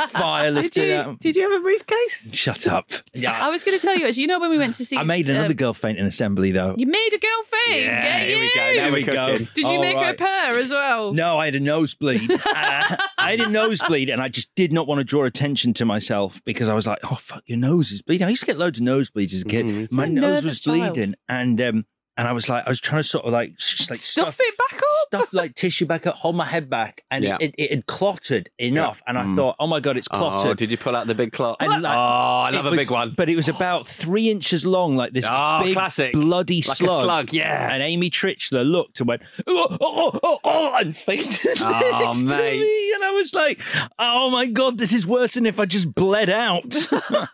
fire 0.09 0.51
Did 0.53 0.75
you, 0.75 0.93
out. 0.93 1.19
did 1.19 1.35
you 1.35 1.49
have 1.49 1.59
a 1.59 1.63
briefcase? 1.63 2.27
Shut 2.31 2.67
up. 2.67 2.89
Yeah. 3.13 3.31
I 3.45 3.49
was 3.49 3.63
going 3.63 3.77
to 3.77 3.83
tell 3.83 3.97
you, 3.97 4.05
as 4.05 4.17
you 4.17 4.27
know, 4.27 4.39
when 4.39 4.49
we 4.49 4.57
went 4.57 4.75
to 4.75 4.85
see. 4.85 4.97
I 4.97 5.03
made 5.03 5.29
another 5.29 5.47
um, 5.47 5.53
girl 5.53 5.73
faint 5.73 5.97
in 5.97 6.05
assembly 6.05 6.51
though. 6.51 6.75
You 6.77 6.87
made 6.87 7.09
a 7.13 7.17
girl 7.17 7.43
faint. 7.67 7.85
Yeah, 7.85 8.01
Get 8.01 8.27
here 8.27 8.39
we 8.39 8.45
you. 8.45 8.51
go, 8.55 8.73
now 8.87 8.93
we 8.93 9.03
go. 9.03 9.35
Did 9.35 9.57
you 9.57 9.65
All 9.67 9.81
make 9.81 9.97
her 9.97 10.13
a 10.13 10.17
right. 10.23 10.61
as 10.63 10.69
well? 10.69 11.13
No, 11.13 11.37
I 11.37 11.45
had 11.45 11.55
a 11.55 11.59
nosebleed. 11.59 12.31
uh, 12.31 12.37
I 13.17 13.31
had 13.31 13.39
a 13.41 13.49
nosebleed, 13.49 14.09
and 14.09 14.21
I 14.21 14.29
just 14.29 14.53
did 14.55 14.71
not 14.73 14.87
want 14.87 14.99
to 14.99 15.03
draw 15.03 15.25
attention 15.25 15.73
to 15.75 15.85
myself 15.85 16.41
because 16.45 16.69
I 16.69 16.73
was 16.73 16.85
like, 16.87 16.99
"Oh 17.09 17.15
fuck, 17.15 17.43
your 17.47 17.57
nose 17.57 17.91
is 17.91 18.01
bleeding." 18.01 18.27
I 18.27 18.29
used 18.29 18.41
to 18.41 18.45
get 18.45 18.57
loads 18.57 18.79
of 18.79 18.85
nosebleeds 18.85 19.33
as 19.33 19.41
a 19.41 19.45
kid. 19.45 19.91
My 19.91 20.05
You're 20.05 20.21
nose 20.21 20.43
was 20.43 20.59
child. 20.59 20.93
bleeding, 20.93 21.15
and 21.27 21.59
um, 21.61 21.85
and 22.17 22.27
I 22.27 22.31
was 22.31 22.47
like, 22.49 22.65
I 22.65 22.69
was 22.69 22.79
trying 22.79 23.01
to 23.01 23.07
sort 23.07 23.25
of 23.25 23.33
like, 23.33 23.51
s- 23.59 23.87
like 23.89 23.99
Stuff 23.99 24.35
stuff, 24.35 24.37
it 24.39 24.57
back 24.57 24.79
up. 24.81 25.07
stuff 25.07 25.33
like 25.33 25.55
tissue 25.55 25.85
back 25.85 26.07
up, 26.07 26.15
hold 26.15 26.35
my 26.35 26.45
head 26.45 26.69
back, 26.69 27.03
and 27.11 27.23
Yeah. 27.23 27.37
it, 27.39 27.53
it, 27.57 27.63
it 27.63 27.69
had 27.71 27.85
clotted 27.87 28.49
enough, 28.57 29.01
and 29.07 29.17
I 29.17 29.23
Mm. 29.23 29.35
thought, 29.35 29.55
oh 29.59 29.67
my 29.67 29.79
god, 29.79 29.97
it's 29.97 30.07
clotted. 30.07 30.49
Oh, 30.49 30.53
did 30.53 30.71
you 30.71 30.77
pull 30.77 30.95
out 30.95 31.07
the 31.07 31.15
big 31.15 31.31
clot? 31.33 31.57
And, 31.59 31.81
like, 31.83 31.95
oh, 31.95 31.99
I 31.99 32.49
love 32.51 32.65
a 32.65 32.69
was- 32.71 32.77
big 32.79 32.91
one. 32.91 33.13
But 33.17 33.29
it 33.29 33.35
was 33.35 33.47
about 33.49 33.85
three 33.87 34.29
inches 34.29 34.65
long, 34.65 34.95
like 34.95 35.13
this 35.13 35.25
Oh, 35.27 35.61
big, 35.63 35.73
classic. 35.73 36.13
bloody 36.13 36.61
Like 36.61 36.69
a 36.69 36.75
slug. 36.75 37.03
slug, 37.03 37.33
yeah. 37.33 37.71
And 37.73 37.83
Amy 37.83 38.09
Tritchler 38.09 38.65
looked 38.69 38.99
and 38.99 39.07
went, 39.09 39.21
oh, 39.47 39.67
oh, 39.71 39.77
oh, 39.81 40.19
oh, 40.23 40.39
oh 40.43 40.75
and 40.79 40.95
fainted 40.95 41.57
Oh, 41.59 42.01
next 42.05 42.19
to 42.21 42.25
me. 42.37 42.93
And 42.93 43.03
I 43.03 43.11
was 43.11 43.33
like, 43.33 43.59
oh 43.99 44.29
my 44.29 44.45
God, 44.45 44.77
this 44.77 44.93
is 44.93 45.05
worse 45.05 45.33
than 45.33 45.45
if 45.45 45.59
I 45.59 45.65
just 45.65 45.93
bled 45.93 46.29
out. 46.29 46.73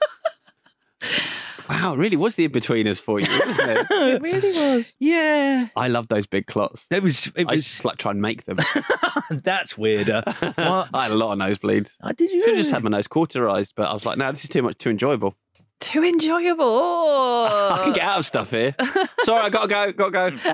Wow, 1.72 1.94
it 1.94 1.98
really 2.00 2.18
was 2.18 2.36
the 2.36 2.44
in-betweeners 2.44 3.00
for 3.00 3.22
you, 3.22 3.28
wasn't 3.30 3.70
it? 3.70 3.88
It 3.92 4.22
really 4.22 4.52
was. 4.52 4.94
yeah. 5.00 5.70
I 5.78 5.88
love 5.88 6.10
those 6.10 6.28
big 6.28 6.46
clots. 6.46 6.86
It 6.92 7.02
was, 7.02 7.28
it 7.28 7.48
I 7.48 7.54
was, 7.54 7.60
used 7.60 7.82
to 7.82 7.88
like 7.88 7.98
try 7.98 8.12
and 8.12 8.22
make 8.22 8.44
them. 8.44 8.58
that's 9.30 9.78
weirder. 9.78 10.22
What? 10.26 10.58
I 10.94 11.04
had 11.04 11.12
a 11.12 11.16
lot 11.16 11.32
of 11.32 11.40
nosebleeds. 11.40 11.92
I 12.02 12.12
did 12.12 12.30
you 12.30 12.42
Should 12.42 12.50
have 12.50 12.58
just 12.58 12.72
really? 12.72 12.84
had 12.84 12.84
my 12.84 12.98
nose 12.98 13.08
cauterized, 13.08 13.74
but 13.78 13.84
I 13.84 13.94
was 13.94 14.06
like, 14.06 14.18
no, 14.18 14.30
this 14.34 14.44
is 14.44 14.50
too 14.50 14.62
much, 14.64 14.80
too 14.80 14.90
enjoyable. 14.90 15.36
Too 15.80 16.04
enjoyable. 16.04 16.66
Oh. 16.66 17.70
I 17.80 17.84
can 17.84 17.94
get 17.94 18.04
out 18.04 18.20
of 18.20 18.26
stuff 18.26 18.52
here. 18.52 18.76
Sorry, 19.22 19.42
I 19.42 19.50
gotta 19.50 19.94
go, 19.94 20.10
gotta 20.10 20.32
go. 20.32 20.54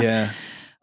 Yeah. 0.00 0.32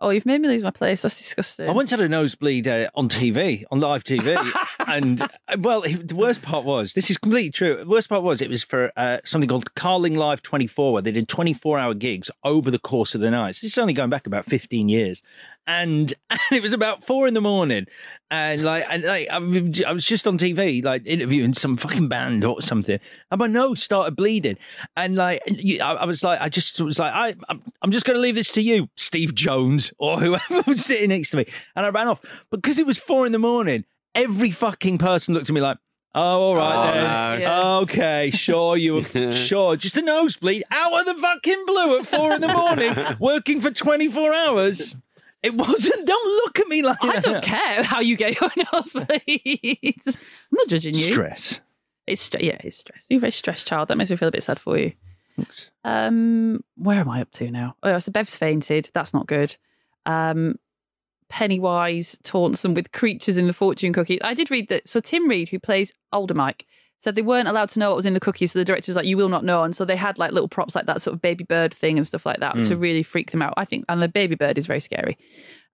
Oh, 0.04 0.10
you've 0.10 0.26
made 0.26 0.42
me 0.42 0.48
lose 0.48 0.64
my 0.64 0.72
place. 0.72 1.04
That's 1.04 1.18
disgusting. 1.20 1.70
I 1.70 1.74
once 1.74 1.92
had 1.92 2.02
a 2.02 2.10
nosebleed 2.10 2.68
uh, 2.68 2.90
on 2.96 3.08
TV, 3.08 3.64
on 3.70 3.80
live 3.80 4.04
TV. 4.04 4.36
and, 4.88 5.22
uh, 5.22 5.28
well, 5.60 5.84
it- 5.84 6.08
the 6.08 6.16
worst 6.16 6.42
part 6.42 6.66
was 6.66 6.94
this 6.96 7.12
is 7.12 7.20
completely 7.20 7.52
true. 7.52 7.78
The 7.78 7.86
worst 7.88 8.10
part 8.10 8.24
was 8.24 8.42
it 8.42 8.50
was 8.50 8.64
for 8.64 8.92
uh, 8.98 9.20
something 9.24 9.48
called 9.48 9.74
Carling 9.76 10.16
Live 10.16 10.42
24, 10.42 10.94
where 10.94 11.02
they 11.04 11.12
did 11.12 11.28
24 11.28 11.78
hour 11.78 11.94
gigs 11.94 12.32
over 12.44 12.72
the 12.72 12.80
course 12.80 13.14
of 13.14 13.22
the 13.22 13.30
night. 13.30 13.56
So 13.58 13.66
This 13.66 13.74
is 13.74 13.78
only 13.78 13.94
going 13.94 14.10
back 14.10 14.26
about 14.26 14.46
15 14.46 14.90
years. 14.90 15.22
And, 15.72 16.14
and 16.30 16.40
it 16.52 16.62
was 16.62 16.74
about 16.74 17.04
four 17.04 17.28
in 17.28 17.34
the 17.34 17.42
morning. 17.42 17.86
And 18.30 18.64
like, 18.64 18.86
and 18.90 19.04
like 19.04 19.30
I 19.30 19.92
was 19.92 20.06
just 20.06 20.28
on 20.28 20.38
TV, 20.38 20.84
like 20.84 21.04
interviewing 21.06 21.54
some 21.54 21.78
fucking 21.78 22.08
band 22.10 22.44
or 22.44 22.62
something. 22.62 23.00
And 23.32 23.40
my 23.40 23.48
nose 23.48 23.82
started 23.82 24.16
bleeding. 24.16 24.58
And 24.96 25.16
like, 25.16 25.42
I, 25.48 25.80
I 25.80 26.06
was 26.06 26.24
like, 26.24 26.40
I 26.42 26.50
just 26.50 26.80
was 26.82 27.00
like, 27.00 27.14
I, 27.14 27.36
I'm, 27.50 27.62
I'm 27.82 27.92
just 27.92 28.06
going 28.06 28.16
to 28.16 28.22
leave 28.22 28.36
this 28.36 28.52
to 28.54 28.62
you, 28.62 28.90
Steve 28.96 29.34
Jones 29.36 29.92
or 29.98 30.20
whoever 30.20 30.62
was 30.68 30.84
sitting 30.86 31.10
next 31.10 31.32
to 31.32 31.38
me. 31.38 31.46
And 31.76 31.86
I 31.86 31.90
ran 31.90 32.08
off 32.08 32.22
because 32.52 32.78
it 32.78 32.86
was 32.86 32.98
four 32.98 33.26
in 33.26 33.32
the 33.32 33.40
morning. 33.40 33.86
Every 34.14 34.52
fucking 34.52 34.98
person 34.98 35.34
looked 35.34 35.50
at 35.50 35.54
me 35.54 35.62
like, 35.62 35.78
Oh, 36.14 36.42
all 36.42 36.56
right 36.58 36.76
Oh, 36.76 36.94
then. 36.94 37.04
no. 37.06 37.38
Yeah. 37.42 37.78
Okay, 37.84 38.32
sure, 38.32 38.76
you 38.76 39.02
sure. 39.32 39.78
Just 39.78 39.96
a 39.96 40.02
nosebleed 40.02 40.64
out 40.70 41.00
of 41.00 41.06
the 41.06 41.14
fucking 41.22 41.64
blue 41.66 42.00
at 42.00 42.06
four 42.06 42.34
in 42.34 42.42
the 42.42 42.50
morning, 42.50 42.94
working 43.18 43.62
for 43.62 43.72
24 43.72 44.34
hours. 44.34 44.94
It 45.44 45.56
wasn't. 45.56 46.06
Don't 46.06 46.36
look 46.46 46.60
at 46.60 46.68
me 46.68 46.84
like 46.84 46.98
I 47.02 47.14
that. 47.14 47.24
don't 47.24 47.44
care 47.44 47.84
how 47.84 48.00
you 48.00 48.16
get 48.16 48.36
your 48.42 48.50
nosebleeds. 48.52 50.08
I'm 50.18 50.54
not 50.54 50.68
judging 50.68 50.94
you. 50.96 51.12
Stress. 51.14 51.62
It's 52.08 52.30
stre- 52.30 52.42
yeah, 52.44 52.58
it's 52.64 52.78
stress. 52.78 53.06
You're 53.10 53.18
a 53.18 53.22
very 53.22 53.32
stressed 53.32 53.66
child. 53.68 53.88
That 53.88 53.98
makes 53.98 54.10
me 54.10 54.16
feel 54.18 54.28
a 54.28 54.32
bit 54.32 54.44
sad 54.44 54.60
for 54.60 54.78
you. 54.78 54.94
Thanks. 55.38 55.72
Um, 55.84 56.64
where 56.76 57.00
am 57.00 57.10
I 57.10 57.22
up 57.22 57.32
to 57.34 57.50
now? 57.50 57.76
Oh, 57.84 57.98
so 58.00 58.12
Bev's 58.12 58.36
fainted. 58.36 58.90
That's 58.94 59.14
not 59.14 59.28
good. 59.28 59.56
Um, 60.06 60.56
Pennywise 61.30 62.18
taunts 62.24 62.62
them 62.62 62.74
with 62.74 62.92
creatures 62.92 63.38
in 63.38 63.48
the 63.48 63.54
fortune 63.54 63.94
cookies. 63.94 64.20
I 64.24 64.34
did 64.34 64.52
read 64.52 64.68
that. 64.70 64.88
So 64.88 65.00
Tim 65.00 65.28
Reid, 65.30 65.50
who 65.50 65.60
plays 65.60 65.94
older 66.12 66.34
Mike, 66.34 66.66
said 67.02 67.16
they 67.16 67.22
weren't 67.22 67.50
allowed 67.50 67.70
to 67.72 67.80
know 67.80 67.90
what 67.90 67.98
was 67.98 68.06
in 68.06 68.14
the 68.14 68.20
cookies. 68.22 68.54
So 68.54 68.60
the 68.60 68.66
director 68.66 68.90
was 68.92 68.96
like, 68.96 69.06
"You 69.06 69.18
will 69.18 69.28
not 69.30 69.44
know." 69.44 69.64
And 69.64 69.76
so 69.76 69.84
they 69.84 69.98
had 69.98 70.18
like 70.18 70.32
little 70.32 70.48
props 70.48 70.76
like 70.76 70.86
that 70.86 71.02
sort 71.02 71.14
of 71.16 71.22
baby 71.22 71.44
bird 71.44 71.74
thing 71.74 71.98
and 71.98 72.08
stuff 72.08 72.26
like 72.26 72.40
that 72.40 72.56
Mm. 72.56 72.68
to 72.70 72.78
really 72.78 73.04
freak 73.04 73.32
them 73.32 73.42
out. 73.42 73.54
I 73.58 73.66
think, 73.66 73.84
and 73.90 74.02
the 74.02 74.08
baby 74.08 74.36
bird 74.36 74.58
is 74.58 74.68
very 74.68 74.80
scary. 74.80 75.18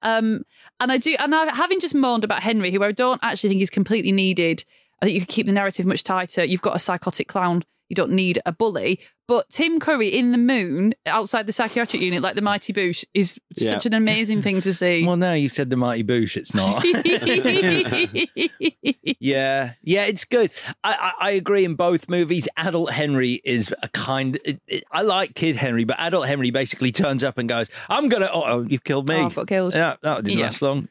Um, 0.01 0.43
and 0.79 0.91
I 0.91 0.97
do, 0.97 1.15
and 1.19 1.33
I, 1.35 1.53
having 1.55 1.79
just 1.79 1.95
moaned 1.95 2.23
about 2.23 2.43
Henry, 2.43 2.71
who 2.71 2.83
I 2.83 2.91
don't 2.91 3.19
actually 3.23 3.49
think 3.49 3.61
is 3.61 3.69
completely 3.69 4.11
needed. 4.11 4.63
I 5.01 5.05
think 5.05 5.13
you 5.15 5.21
could 5.21 5.29
keep 5.29 5.45
the 5.45 5.51
narrative 5.51 5.85
much 5.85 6.03
tighter. 6.03 6.43
You've 6.43 6.61
got 6.61 6.75
a 6.75 6.79
psychotic 6.79 7.27
clown 7.27 7.63
You 7.89 7.95
don't 7.95 8.11
need 8.11 8.41
a 8.45 8.51
bully. 8.51 8.99
But 9.27 9.49
Tim 9.49 9.79
Curry 9.81 10.07
in 10.07 10.31
the 10.31 10.37
moon 10.37 10.93
outside 11.05 11.47
the 11.47 11.51
psychiatric 11.53 12.01
unit, 12.01 12.21
like 12.21 12.35
the 12.35 12.41
Mighty 12.41 12.71
Boosh, 12.71 13.03
is 13.13 13.37
Yeah. 13.57 13.71
such 13.71 13.85
an 13.85 13.93
amazing 13.93 14.41
thing 14.41 14.61
to 14.61 14.73
see. 14.73 15.05
Well, 15.05 15.17
now 15.17 15.33
you've 15.33 15.51
said 15.51 15.69
the 15.69 15.75
Mighty 15.75 16.03
Boosh, 16.03 16.37
it's 16.37 16.53
not. 16.53 16.81
yeah, 19.19 19.73
yeah, 19.83 20.05
it's 20.05 20.25
good. 20.25 20.51
I, 20.83 21.11
I, 21.19 21.27
I 21.27 21.31
agree 21.31 21.65
in 21.65 21.75
both 21.75 22.09
movies. 22.09 22.47
Adult 22.57 22.91
Henry 22.91 23.41
is 23.43 23.73
a 23.83 23.89
kind. 23.89 24.37
It, 24.45 24.61
it- 24.67 24.83
I 24.91 25.01
like 25.01 25.35
Kid 25.35 25.55
Henry, 25.55 25.83
but 25.83 25.97
Adult 25.99 26.27
Henry 26.27 26.51
basically 26.51 26.91
turns 26.91 27.23
up 27.23 27.37
and 27.37 27.47
goes, 27.49 27.67
"I'm 27.89 28.09
gonna." 28.09 28.29
Oh, 28.31 28.43
oh, 28.45 28.65
you've 28.67 28.83
killed 28.83 29.09
me. 29.09 29.15
Oh, 29.15 29.25
I've 29.25 29.35
got 29.35 29.47
killed. 29.47 29.75
Yeah, 29.75 29.95
that 30.01 30.23
didn't 30.23 30.39
Yeah. 30.39 30.45
last 30.45 30.61
long. 30.61 30.87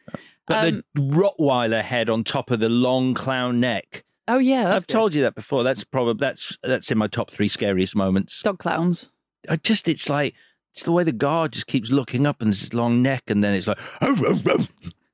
But 0.46 0.68
Um, 0.68 0.82
the 0.94 1.00
Rottweiler 1.02 1.82
head 1.82 2.08
on 2.08 2.22
top 2.24 2.50
of 2.50 2.60
the 2.60 2.68
long 2.68 3.14
clown 3.14 3.58
neck. 3.60 4.04
Oh 4.28 4.38
yeah, 4.38 4.64
that's 4.64 4.82
I've 4.82 4.86
told 4.86 5.14
you 5.14 5.22
that 5.22 5.34
before. 5.34 5.62
That's 5.62 5.84
probably 5.84 6.14
that's 6.18 6.56
that's 6.62 6.90
in 6.90 6.98
my 6.98 7.06
top 7.06 7.30
three 7.30 7.48
scariest 7.48 7.96
moments. 7.96 8.42
Dog 8.42 8.58
clowns. 8.58 9.10
I 9.48 9.56
just 9.56 9.88
it's 9.88 10.08
like 10.08 10.34
it's 10.74 10.82
the 10.82 10.92
way 10.92 11.04
the 11.04 11.12
guard 11.12 11.52
just 11.52 11.66
keeps 11.66 11.90
looking 11.90 12.26
up 12.26 12.42
and 12.42 12.52
his 12.52 12.74
long 12.74 13.02
neck, 13.02 13.24
and 13.28 13.42
then 13.42 13.54
it's 13.54 13.66
like, 13.66 13.78
oh, 14.02 14.16
oh, 14.20 14.42
oh. 14.46 14.66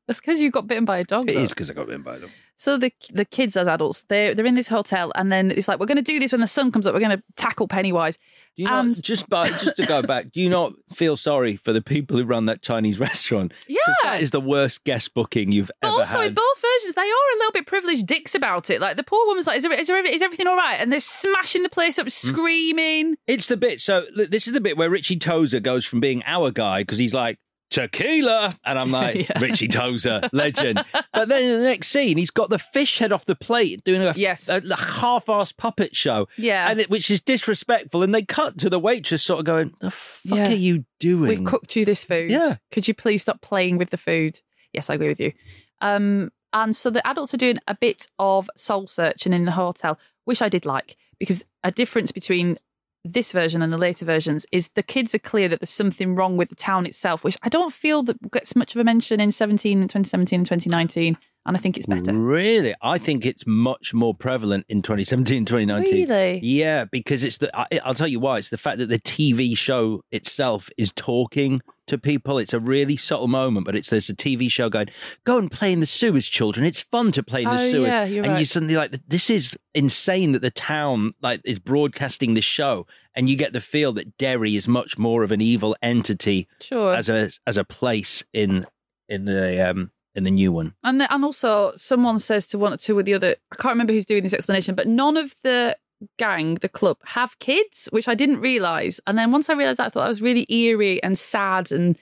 That's 0.09 0.21
because 0.21 0.41
you 0.41 0.51
got 0.51 0.67
bitten 0.67 0.85
by 0.85 0.99
a 0.99 1.05
dog. 1.05 1.31
It 1.31 1.35
though. 1.35 1.41
is 1.41 1.51
because 1.51 1.71
I 1.71 1.75
got 1.75 1.87
bitten 1.87 2.03
by 2.03 2.19
them. 2.19 2.31
So 2.63 2.77
the 2.79 2.93
the 3.13 3.25
kids 3.25 3.57
as 3.57 3.67
adults, 3.67 4.05
they're 4.09 4.37
they're 4.37 4.47
in 4.47 4.55
this 4.55 4.69
hotel, 4.69 5.11
and 5.17 5.33
then 5.33 5.51
it's 5.51 5.67
like 5.67 5.81
we're 5.81 5.87
going 5.87 5.97
to 5.97 6.01
do 6.01 6.21
this 6.21 6.31
when 6.31 6.41
the 6.41 6.47
sun 6.47 6.71
comes 6.71 6.87
up. 6.87 6.95
We're 6.95 7.01
going 7.01 7.19
to 7.19 7.23
tackle 7.35 7.67
Pennywise. 7.67 8.19
Do 8.57 8.63
you 8.63 8.69
not, 8.69 8.99
just 9.03 9.29
by 9.29 9.49
just 9.49 9.77
to 9.79 9.85
go 9.85 10.01
back, 10.13 10.31
do 10.31 10.41
you 10.41 10.49
not 10.49 10.75
feel 10.93 11.17
sorry 11.17 11.57
for 11.57 11.73
the 11.73 11.83
people 11.83 12.17
who 12.17 12.25
run 12.25 12.47
that 12.47 12.63
Chinese 12.63 13.01
restaurant? 13.09 13.53
Yeah. 13.67 13.79
that 14.05 14.21
is 14.21 14.31
the 14.31 14.41
worst 14.41 14.85
guest 14.85 15.13
booking 15.13 15.51
you've 15.51 15.73
But 15.81 15.89
ever 15.89 15.99
also 15.99 16.21
in 16.21 16.35
both 16.35 16.63
versions, 16.63 16.95
they 16.95 17.01
are 17.01 17.05
a 17.35 17.39
little 17.39 17.51
bit 17.51 17.67
privileged 17.67 18.07
dicks 18.07 18.33
about 18.33 18.71
it. 18.71 18.81
Like 18.81 18.97
the 18.97 19.03
poor 19.03 19.27
woman's 19.27 19.49
like, 19.49 19.57
"Is, 19.57 19.65
there, 19.65 19.73
is, 19.73 19.89
there, 19.89 20.07
is 20.07 20.23
everything 20.23 20.47
all 20.47 20.57
right?" 20.57 20.77
And 20.77 20.93
they're 20.93 21.01
smashing 21.01 21.65
the 21.65 21.69
place 21.69 21.97
Hmm. 21.97 22.03
up, 22.03 22.11
screaming. 22.11 23.17
It's 23.27 23.49
the 23.49 23.57
bit. 23.57 23.81
So 23.81 24.07
this 24.15 24.47
is 24.47 24.53
the 24.53 24.61
bit 24.61 24.77
where 24.77 24.89
Richie 24.89 25.19
Tozier 25.19 25.61
goes 25.61 25.85
from 25.85 25.99
being 25.99 26.23
our 26.27 26.53
guy 26.53 26.83
because 26.83 26.99
he's 26.99 27.13
like 27.13 27.41
tequila, 27.73 28.57
and 28.65 28.79
I'm 28.79 28.91
like 28.93 29.29
Richie 29.41 29.69
Tozier, 29.69 30.29
legend. 30.33 30.85
But 31.13 31.29
then 31.29 31.43
in 31.43 31.59
the 31.59 31.65
next 31.65 31.89
scene, 31.89 32.19
he's 32.19 32.31
got 32.31 32.51
the 32.51 32.59
fish 32.59 32.99
head 32.99 33.13
off 33.13 33.25
the 33.27 33.35
plate 33.35 33.83
doing 33.85 34.05
a, 34.05 34.13
yes. 34.17 34.49
a, 34.49 34.59
a 34.59 34.77
half-assed 34.77 35.57
puppet 35.57 35.97
show. 35.97 36.29
Yeah. 36.37 36.69
and 36.71 36.81
it, 36.81 36.91
which 36.91 37.11
is 37.11 37.21
disrespectful. 37.21 38.03
And 38.03 38.15
they 38.15 38.23
cut 38.23 38.59
to 38.59 38.71
the 38.71 38.79
waitress, 38.79 39.23
sort 39.23 39.41
of 39.41 39.47
going, 39.47 39.73
"The 39.81 39.91
fuck 39.91 40.37
Yeah. 40.37 40.49
are 40.49 40.55
you 40.55 40.85
doing?" 41.01 41.29
We've 41.29 41.45
cooked 41.45 41.75
you 41.77 41.85
this 41.85 42.05
food. 42.05 42.31
Yeah. 42.31 42.57
Could 42.71 42.87
you 42.87 42.95
please 42.95 43.23
stop 43.23 43.41
playing 43.41 43.79
with 43.79 43.91
the 43.91 43.97
food? 43.99 44.41
Yes, 44.73 44.89
I 44.91 44.95
agree 44.95 45.09
with 45.09 45.21
you. 45.21 45.33
Um, 45.81 46.31
and 46.53 46.77
so 46.77 46.91
the 46.91 47.07
adults 47.07 47.33
are 47.35 47.39
doing 47.39 47.59
a 47.67 47.75
bit 47.75 48.07
of 48.19 48.49
soul 48.57 48.87
searching 48.87 49.33
in 49.33 49.47
the 49.47 49.53
hotel, 49.53 49.99
which 50.25 50.43
I 50.43 50.49
did 50.49 50.65
like 50.67 50.97
because 51.19 51.45
a 51.65 51.71
difference 51.71 52.13
between 52.13 52.59
this 53.05 53.33
version 53.33 53.63
and 53.63 53.73
the 53.73 53.79
later 53.79 54.05
versions 54.05 54.47
is 54.53 54.69
the 54.75 54.83
kids 54.83 55.15
are 55.15 55.19
clear 55.19 55.49
that 55.49 55.61
there's 55.61 55.71
something 55.71 56.15
wrong 56.15 56.37
with 56.37 56.49
the 56.49 56.55
town 56.55 56.87
itself, 56.87 57.25
which 57.25 57.37
I 57.43 57.49
don't 57.49 57.73
feel 57.73 58.03
that 58.05 58.31
gets 58.31 58.55
much 58.55 58.75
of 58.75 58.81
a 58.81 58.85
mention 58.85 59.21
in 59.21 59.33
17 59.33 59.81
2017 59.83 60.41
and 60.41 60.47
2019. 60.47 61.17
And 61.45 61.57
I 61.57 61.61
think 61.61 61.77
it's 61.77 61.87
better. 61.87 62.13
Really? 62.17 62.73
I 62.83 62.99
think 62.99 63.27
it's 63.27 63.45
much 63.47 63.93
more 63.93 64.15
prevalent 64.15 64.65
in 64.69 64.81
2017, 64.81 65.45
2019. 65.47 66.09
Really? 66.09 66.41
Yeah, 66.41 66.85
because 66.85 67.25
it's 67.25 67.39
the, 67.39 67.51
I, 67.59 67.67
I'll 67.85 67.95
tell 67.95 68.07
you 68.07 68.21
why. 68.21 68.39
It's 68.39 68.51
the 68.51 68.57
fact 68.57 68.79
that 68.79 68.87
the 68.89 69.01
TV 69.01 69.59
show 69.59 70.05
itself 70.13 70.71
is 70.77 70.93
talking 70.95 71.61
to 71.89 71.99
people. 71.99 72.39
It's 72.39 72.53
a 72.53 72.61
really 72.61 72.97
subtle 72.97 73.27
moment, 73.27 73.67
but 73.67 73.75
it's 73.75 73.91
there's 73.91 74.09
a 74.09 74.15
TV 74.15 74.49
show 74.49 74.69
going, 74.71 74.87
go 75.25 75.37
and 75.37 75.51
play 75.51 75.73
in 75.73 75.81
the 75.81 75.87
sewers, 75.87 76.29
children. 76.29 76.65
It's 76.65 76.81
fun 76.81 77.11
to 77.11 77.25
play 77.25 77.43
in 77.43 77.49
the 77.49 77.55
Oh, 77.61 77.71
sewers. 77.73 77.89
yeah, 77.89 78.05
you're 78.05 78.23
and 78.25 78.35
you 78.35 78.37
right. 78.37 78.47
suddenly 78.47 78.77
like, 78.77 78.93
this 79.09 79.29
is 79.29 79.57
insane 79.75 80.31
that 80.33 80.43
the 80.43 80.51
town 80.53 81.13
like 81.23 81.41
is 81.45 81.59
broadcasting 81.59 82.35
this 82.35 82.45
show. 82.45 82.87
And 83.17 83.29
you 83.29 83.35
get 83.37 83.53
the 83.53 83.61
feel 83.61 83.93
that 83.95 84.17
Derry 84.17 84.55
is 84.55 84.69
much 84.69 84.97
more 84.97 85.25
of 85.25 85.33
an 85.33 85.41
evil 85.41 85.75
entity 85.83 86.47
Sure. 86.61 86.95
as 86.95 87.09
a 87.09 87.31
as 87.49 87.57
a 87.57 87.65
place 87.65 88.23
in 88.33 88.65
in 89.09 89.25
the 89.25 89.69
um 89.69 89.91
in 90.15 90.25
the 90.25 90.31
new 90.31 90.53
one. 90.53 90.75
And 90.83 91.01
the, 91.01 91.13
and 91.13 91.25
also, 91.25 91.73
someone 91.75 92.19
says 92.19 92.47
to 92.47 92.59
one 92.59 92.73
or 92.73 92.77
two 92.77 92.99
of 92.99 93.05
the 93.05 93.15
other. 93.15 93.37
I 93.53 93.57
can't 93.57 93.73
remember 93.73 93.93
who's 93.93 94.07
doing 94.07 94.23
this 94.23 94.35
explanation, 94.35 94.75
but 94.75 94.87
none 94.87 95.17
of 95.17 95.35
the 95.43 95.77
gang, 96.19 96.57
the 96.57 96.69
club, 96.69 96.99
have 97.07 97.39
kids, 97.39 97.89
which 97.93 98.09
I 98.09 98.15
didn't 98.15 98.41
realize. 98.41 99.01
And 99.07 99.17
then 99.17 99.33
once 99.33 99.49
I 99.49 99.55
realized 99.55 99.79
that, 99.79 99.87
I 99.87 99.89
thought 99.89 100.03
that 100.03 100.09
was 100.09 100.23
really 100.23 100.47
eerie 100.53 101.03
and 101.03 101.19
sad 101.19 101.73
and 101.73 101.97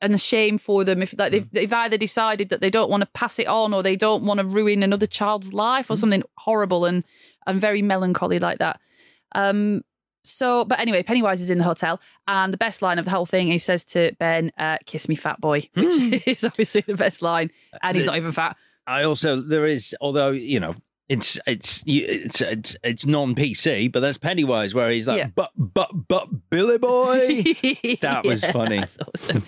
and 0.00 0.12
a 0.12 0.18
shame 0.18 0.58
for 0.58 0.84
them 0.84 1.02
if 1.02 1.14
like 1.16 1.32
they've, 1.32 1.50
they've 1.52 1.72
either 1.72 1.96
decided 1.96 2.50
that 2.50 2.60
they 2.60 2.68
don't 2.68 2.90
want 2.90 3.00
to 3.00 3.08
pass 3.14 3.38
it 3.38 3.46
on 3.46 3.72
or 3.72 3.82
they 3.82 3.96
don't 3.96 4.24
want 4.24 4.38
to 4.38 4.44
ruin 4.44 4.82
another 4.82 5.06
child's 5.06 5.54
life 5.54 5.88
or 5.88 5.96
something 5.96 6.22
horrible 6.36 6.84
and 6.84 7.04
and 7.46 7.60
very 7.60 7.80
melancholy 7.80 8.38
like 8.38 8.58
that. 8.58 8.80
Um. 9.34 9.82
So, 10.24 10.64
but 10.64 10.80
anyway, 10.80 11.02
Pennywise 11.02 11.40
is 11.42 11.50
in 11.50 11.58
the 11.58 11.64
hotel, 11.64 12.00
and 12.26 12.52
the 12.52 12.56
best 12.56 12.80
line 12.82 12.98
of 12.98 13.04
the 13.04 13.10
whole 13.10 13.26
thing, 13.26 13.48
he 13.48 13.58
says 13.58 13.84
to 13.84 14.12
Ben, 14.18 14.50
uh, 14.58 14.78
"Kiss 14.86 15.08
me, 15.08 15.14
fat 15.16 15.40
boy," 15.40 15.68
which 15.74 15.94
is 16.26 16.44
obviously 16.44 16.80
the 16.86 16.94
best 16.96 17.20
line, 17.22 17.50
and 17.82 17.94
he's 17.96 18.06
not 18.06 18.16
even 18.16 18.32
fat. 18.32 18.56
I 18.86 19.04
also 19.04 19.40
there 19.40 19.66
is, 19.66 19.94
although 20.00 20.30
you 20.30 20.60
know, 20.60 20.74
it's 21.10 21.38
it's 21.46 21.82
it's 21.86 22.40
it's, 22.40 22.76
it's 22.82 23.04
non 23.06 23.34
PC, 23.34 23.92
but 23.92 24.00
that's 24.00 24.16
Pennywise 24.16 24.74
where 24.74 24.90
he's 24.90 25.06
like, 25.06 25.18
Yeah. 25.18 25.28
but 25.34 25.50
but 25.56 25.90
but 26.08 26.48
Billy 26.50 26.78
Boy, 26.78 27.42
that 28.00 28.22
was 28.24 28.42
Yeah, 28.42 28.52
funny. 28.52 28.80
That's 28.80 28.96
awesome. 29.06 29.42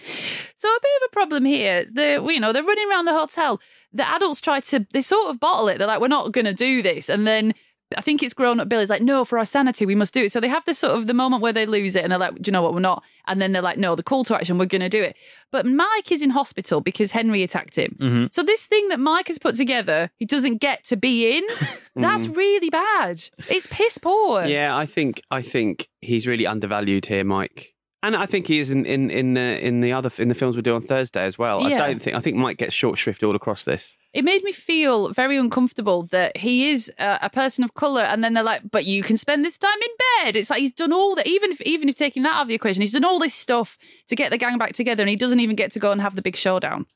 So 0.57 0.69
a 0.69 0.79
bit 0.83 0.91
of 1.03 1.09
a 1.11 1.13
problem 1.13 1.45
here. 1.47 1.87
The 1.91 2.23
you 2.31 2.39
know 2.41 2.53
they're 2.53 2.63
running 2.63 2.89
around 2.91 3.07
the 3.07 3.15
hotel. 3.15 3.61
The 3.95 4.07
adults 4.11 4.43
try 4.43 4.61
to 4.61 4.87
they 4.93 5.01
sort 5.01 5.31
of 5.31 5.41
bottle 5.41 5.69
it. 5.69 5.79
They're 5.79 5.87
like, 5.87 6.01
we're 6.03 6.09
not 6.09 6.33
going 6.33 6.45
to 6.45 6.55
do 6.55 6.83
this, 6.83 7.09
and 7.09 7.27
then. 7.27 7.55
I 7.97 8.01
think 8.01 8.23
it's 8.23 8.35
grown 8.35 8.59
up 8.59 8.69
Billy's 8.69 8.91
like, 8.91 9.03
no, 9.03 9.25
for 9.25 9.39
our 9.39 9.45
sanity, 9.45 9.87
we 9.87 9.95
must 9.95 10.13
do 10.13 10.25
it. 10.25 10.33
So 10.33 10.41
they 10.41 10.49
have 10.49 10.65
this 10.65 10.79
sort 10.81 10.97
of 10.97 11.07
the 11.07 11.15
moment 11.15 11.41
where 11.43 11.53
they 11.53 11.67
lose 11.67 11.95
it 11.95 12.03
and 12.03 12.11
they're 12.11 12.19
like, 12.19 12.35
do 12.35 12.49
you 12.49 12.53
know 12.53 12.63
what, 12.63 12.75
we're 12.75 12.81
not. 12.81 13.05
And 13.29 13.41
then 13.41 13.53
they're 13.53 13.63
like, 13.63 13.79
no, 13.79 13.95
the 13.95 14.03
call 14.03 14.25
to 14.25 14.35
action, 14.35 14.59
we're 14.59 14.67
going 14.67 14.81
to 14.81 14.89
do 14.89 15.03
it. 15.03 15.15
But 15.53 15.67
Mike 15.67 16.11
is 16.11 16.21
in 16.21 16.31
hospital 16.31 16.81
because 16.81 17.13
Henry 17.13 17.45
attacked 17.45 17.77
him. 17.77 17.97
Mhm. 18.01 18.35
So 18.35 18.43
this 18.43 18.67
thing 18.67 18.89
that 18.89 18.99
Mike 18.99 19.29
has 19.29 19.39
put 19.39 19.55
together, 19.55 20.11
he 20.19 20.25
doesn't 20.27 20.57
get 20.59 20.85
to 20.87 20.97
be 20.97 21.37
in. 21.39 21.45
That's 21.95 22.27
Mm. 22.27 22.37
really 22.37 22.71
bad. 22.71 23.23
It's 23.49 23.69
piss 23.69 23.99
poor. 23.99 24.45
Yeah, 24.45 24.77
I 24.77 24.85
think 24.87 25.23
I 25.31 25.43
think 25.43 25.89
he's 26.01 26.27
really 26.27 26.47
undervalued 26.47 27.07
here, 27.07 27.23
Mike. 27.25 27.75
And 28.07 28.15
I 28.15 28.25
think 28.25 28.47
he 28.47 28.61
is 28.61 28.71
in, 28.71 28.87
in, 28.87 29.11
in 29.11 29.35
the 29.35 29.67
in 29.67 29.81
the 29.81 29.93
other 29.93 30.11
in 30.23 30.29
the 30.29 30.35
films 30.35 30.55
we 30.55 30.63
do 30.63 30.77
on 30.77 30.81
Thursday 30.81 31.25
as 31.25 31.37
well. 31.37 31.69
Yeah. 31.69 31.83
I 31.83 31.89
don't 31.89 32.01
think 32.01 32.17
I 32.17 32.21
think 32.21 32.37
Mike 32.37 32.57
gets 32.57 32.73
short 32.73 32.99
shrift 32.99 33.25
all 33.25 33.35
across 33.35 33.65
this. 33.65 33.97
It 34.13 34.25
made 34.25 34.45
me 34.45 34.53
feel 34.53 35.13
very 35.13 35.37
uncomfortable 35.37 36.05
that 36.13 36.37
he 36.37 36.71
is 36.71 36.91
a, 37.01 37.19
a 37.23 37.31
person 37.31 37.65
of 37.65 37.75
color, 37.75 38.03
and 38.03 38.23
then 38.23 38.35
they're 38.35 38.45
like, 38.45 38.63
"But 38.71 38.85
you 38.85 39.03
can 39.03 39.17
spend 39.17 39.45
this 39.45 39.59
time 39.59 39.77
in 39.83 40.25
bed." 40.25 40.37
It's 40.37 40.51
like 40.51 40.61
he's 40.61 40.71
done 40.71 40.93
all 40.93 41.17
that. 41.17 41.27
Even 41.27 41.51
if 41.51 41.61
even 41.63 41.89
if 41.89 41.97
taking 41.97 42.23
that 42.23 42.37
out 42.37 42.43
of 42.43 42.49
the 42.49 42.55
equation, 42.55 42.81
he's 42.81 42.93
done 42.93 43.05
all 43.05 43.19
this 43.19 43.35
stuff 43.35 43.77
to 44.07 44.15
get 44.15 44.31
the 44.31 44.39
gang 44.39 44.57
back 44.57 44.75
together, 44.75 45.03
and 45.03 45.11
he 45.11 45.17
doesn't 45.17 45.41
even 45.41 45.57
get 45.57 45.73
to 45.73 45.81
go 45.81 45.91
and 45.91 46.01
have 46.01 46.15
the 46.15 46.23
big 46.23 46.37
showdown. 46.37 46.87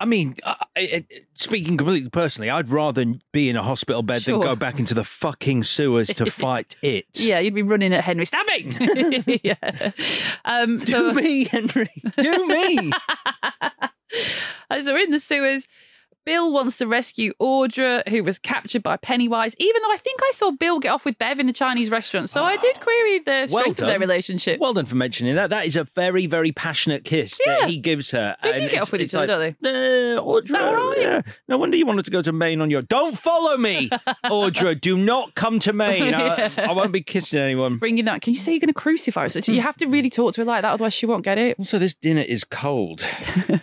I 0.00 0.04
mean, 0.04 0.34
I, 0.44 0.56
I, 0.76 1.04
speaking 1.34 1.76
completely 1.76 2.08
personally, 2.10 2.50
I'd 2.50 2.70
rather 2.70 3.04
be 3.32 3.48
in 3.48 3.56
a 3.56 3.62
hospital 3.62 4.02
bed 4.02 4.22
Sure. 4.22 4.34
than 4.38 4.42
go 4.42 4.54
back 4.56 4.78
into 4.78 4.94
the 4.94 5.02
fucking 5.04 5.64
sewers 5.64 6.08
to 6.14 6.26
fight 6.30 6.76
it. 6.82 7.06
Yeah, 7.14 7.40
you'd 7.40 7.54
be 7.54 7.62
running 7.62 7.92
at 7.92 8.04
Henry, 8.04 8.24
stab 8.24 8.46
me. 8.46 9.40
yeah. 9.42 9.90
Um, 10.44 10.84
so 10.84 11.10
Do 11.10 11.20
me, 11.20 11.44
Henry. 11.44 12.02
Do 12.16 12.46
me. 12.46 12.92
As 14.70 14.86
they're 14.86 14.98
in 14.98 15.10
the 15.10 15.20
sewers, 15.20 15.66
Bill 16.28 16.52
wants 16.52 16.76
to 16.76 16.86
rescue 16.86 17.32
Audra, 17.40 18.06
who 18.06 18.22
was 18.22 18.38
captured 18.38 18.82
by 18.82 18.98
Pennywise, 18.98 19.54
even 19.58 19.80
though 19.82 19.90
I 19.90 19.96
think 19.96 20.20
I 20.22 20.30
saw 20.34 20.50
Bill 20.50 20.78
get 20.78 20.90
off 20.90 21.06
with 21.06 21.16
Bev 21.16 21.40
in 21.40 21.46
the 21.46 21.54
Chinese 21.54 21.88
restaurant. 21.90 22.28
So 22.28 22.44
I 22.44 22.58
did 22.58 22.78
query 22.80 23.20
the 23.20 23.46
strength 23.46 23.52
Well 23.52 23.88
of 23.88 23.92
their 23.92 23.98
relationship. 23.98 24.60
Well 24.60 24.74
done 24.74 24.84
for 24.84 24.96
mentioning 24.96 25.36
that. 25.36 25.48
That 25.48 25.64
is 25.64 25.74
a 25.74 25.84
very, 25.84 26.26
very 26.26 26.52
passionate 26.52 27.04
kiss 27.04 27.40
Yeah. 27.46 27.60
that 27.60 27.70
he 27.70 27.78
gives 27.78 28.10
her. 28.10 28.36
They 28.42 28.52
do 28.60 28.68
get 28.68 28.82
off 28.82 28.92
with 28.92 29.00
each 29.00 29.14
other, 29.14 29.26
like, 29.38 29.56
don't 29.58 29.72
they? 29.72 30.16
Uh, 30.16 30.20
Audra, 30.20 30.96
yeah. 30.98 31.22
No 31.48 31.56
wonder 31.56 31.78
you 31.78 31.86
wanted 31.86 32.04
to 32.04 32.10
go 32.10 32.20
to 32.20 32.30
Maine 32.30 32.60
on 32.60 32.68
your. 32.68 32.82
Don't 32.82 33.16
follow 33.16 33.56
me, 33.56 33.88
Audra. 34.26 34.78
Do 34.78 34.98
not 34.98 35.34
come 35.34 35.58
to 35.60 35.72
Maine. 35.72 36.12
I, 36.14 36.52
I 36.58 36.72
won't 36.72 36.92
be 36.92 37.00
kissing 37.02 37.40
anyone. 37.40 37.78
Bringing 37.78 38.04
that, 38.04 38.20
can 38.20 38.34
you 38.34 38.38
say 38.38 38.52
you're 38.52 38.60
going 38.60 38.68
to 38.68 38.74
crucify 38.74 39.22
her? 39.22 39.28
So 39.30 39.50
you 39.50 39.62
have 39.62 39.78
to 39.78 39.86
really 39.86 40.10
talk 40.10 40.34
to 40.34 40.42
her 40.42 40.44
like 40.44 40.60
that, 40.60 40.72
otherwise 40.74 40.92
she 40.92 41.06
won't 41.06 41.24
get 41.24 41.38
it. 41.38 41.58
Also, 41.58 41.78
this 41.78 41.94
dinner 41.94 42.20
is 42.20 42.44
cold. 42.44 43.00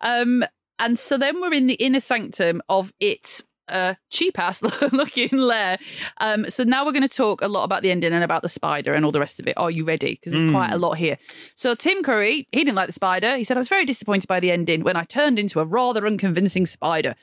Um, 0.00 0.44
and 0.82 0.98
so 0.98 1.16
then 1.16 1.40
we're 1.40 1.52
in 1.54 1.66
the 1.66 1.74
inner 1.74 2.00
sanctum 2.00 2.60
of 2.68 2.92
its 3.00 3.42
uh, 3.68 3.94
cheap 4.10 4.38
ass 4.38 4.60
looking 4.92 5.30
lair. 5.32 5.78
Um, 6.20 6.50
so 6.50 6.62
now 6.64 6.84
we're 6.84 6.92
going 6.92 7.08
to 7.08 7.16
talk 7.16 7.40
a 7.40 7.48
lot 7.48 7.64
about 7.64 7.82
the 7.82 7.90
ending 7.90 8.12
and 8.12 8.22
about 8.24 8.42
the 8.42 8.48
spider 8.48 8.92
and 8.92 9.04
all 9.04 9.12
the 9.12 9.20
rest 9.20 9.40
of 9.40 9.46
it. 9.46 9.54
Are 9.56 9.70
you 9.70 9.84
ready? 9.84 10.14
Because 10.14 10.32
there's 10.32 10.44
Mm. 10.44 10.50
quite 10.52 10.72
a 10.72 10.76
lot 10.78 10.98
here. 10.98 11.16
So 11.56 11.74
Tim 11.74 12.02
Curry, 12.02 12.48
he 12.52 12.58
didn't 12.64 12.74
like 12.74 12.88
the 12.88 12.92
spider. 12.92 13.36
He 13.36 13.44
said, 13.44 13.56
I 13.56 13.60
was 13.60 13.68
very 13.70 13.86
disappointed 13.86 14.26
by 14.28 14.40
the 14.40 14.50
ending 14.50 14.82
when 14.82 14.96
I 14.96 15.04
turned 15.04 15.38
into 15.38 15.60
a 15.60 15.64
rather 15.64 16.06
unconvincing 16.06 16.66
spider. 16.66 17.14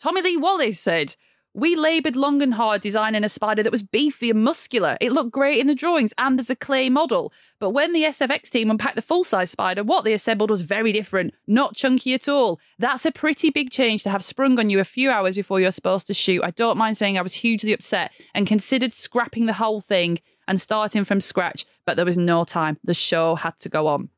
Tommy 0.00 0.22
Lee 0.22 0.36
Wallace 0.36 0.78
said, 0.78 1.16
We 1.54 1.76
laboured 1.76 2.16
long 2.16 2.40
and 2.40 2.54
hard 2.54 2.80
designing 2.80 3.24
a 3.24 3.28
spider 3.28 3.62
that 3.62 3.72
was 3.72 3.82
beefy 3.82 4.30
and 4.30 4.42
muscular. 4.42 4.96
It 5.02 5.12
looked 5.12 5.32
great 5.32 5.58
in 5.58 5.66
the 5.66 5.74
drawings 5.74 6.14
and 6.16 6.40
as 6.40 6.48
a 6.48 6.56
clay 6.56 6.88
model. 6.88 7.30
But 7.58 7.70
when 7.70 7.92
the 7.92 8.04
SFX 8.04 8.48
team 8.48 8.70
unpacked 8.70 8.96
the 8.96 9.02
full 9.02 9.22
size 9.22 9.50
spider, 9.50 9.84
what 9.84 10.04
they 10.04 10.14
assembled 10.14 10.48
was 10.48 10.62
very 10.62 10.92
different, 10.92 11.34
not 11.46 11.76
chunky 11.76 12.14
at 12.14 12.26
all. 12.26 12.58
That's 12.78 13.04
a 13.04 13.12
pretty 13.12 13.50
big 13.50 13.70
change 13.70 14.02
to 14.04 14.10
have 14.10 14.24
sprung 14.24 14.58
on 14.58 14.70
you 14.70 14.80
a 14.80 14.84
few 14.84 15.10
hours 15.10 15.34
before 15.34 15.60
you're 15.60 15.70
supposed 15.70 16.06
to 16.06 16.14
shoot. 16.14 16.42
I 16.42 16.52
don't 16.52 16.78
mind 16.78 16.96
saying 16.96 17.18
I 17.18 17.22
was 17.22 17.34
hugely 17.34 17.74
upset 17.74 18.12
and 18.34 18.46
considered 18.46 18.94
scrapping 18.94 19.44
the 19.44 19.52
whole 19.52 19.82
thing 19.82 20.20
and 20.48 20.58
starting 20.58 21.04
from 21.04 21.20
scratch, 21.20 21.66
but 21.84 21.96
there 21.96 22.06
was 22.06 22.18
no 22.18 22.44
time. 22.44 22.78
The 22.82 22.94
show 22.94 23.34
had 23.34 23.58
to 23.60 23.68
go 23.68 23.88
on. 23.88 24.08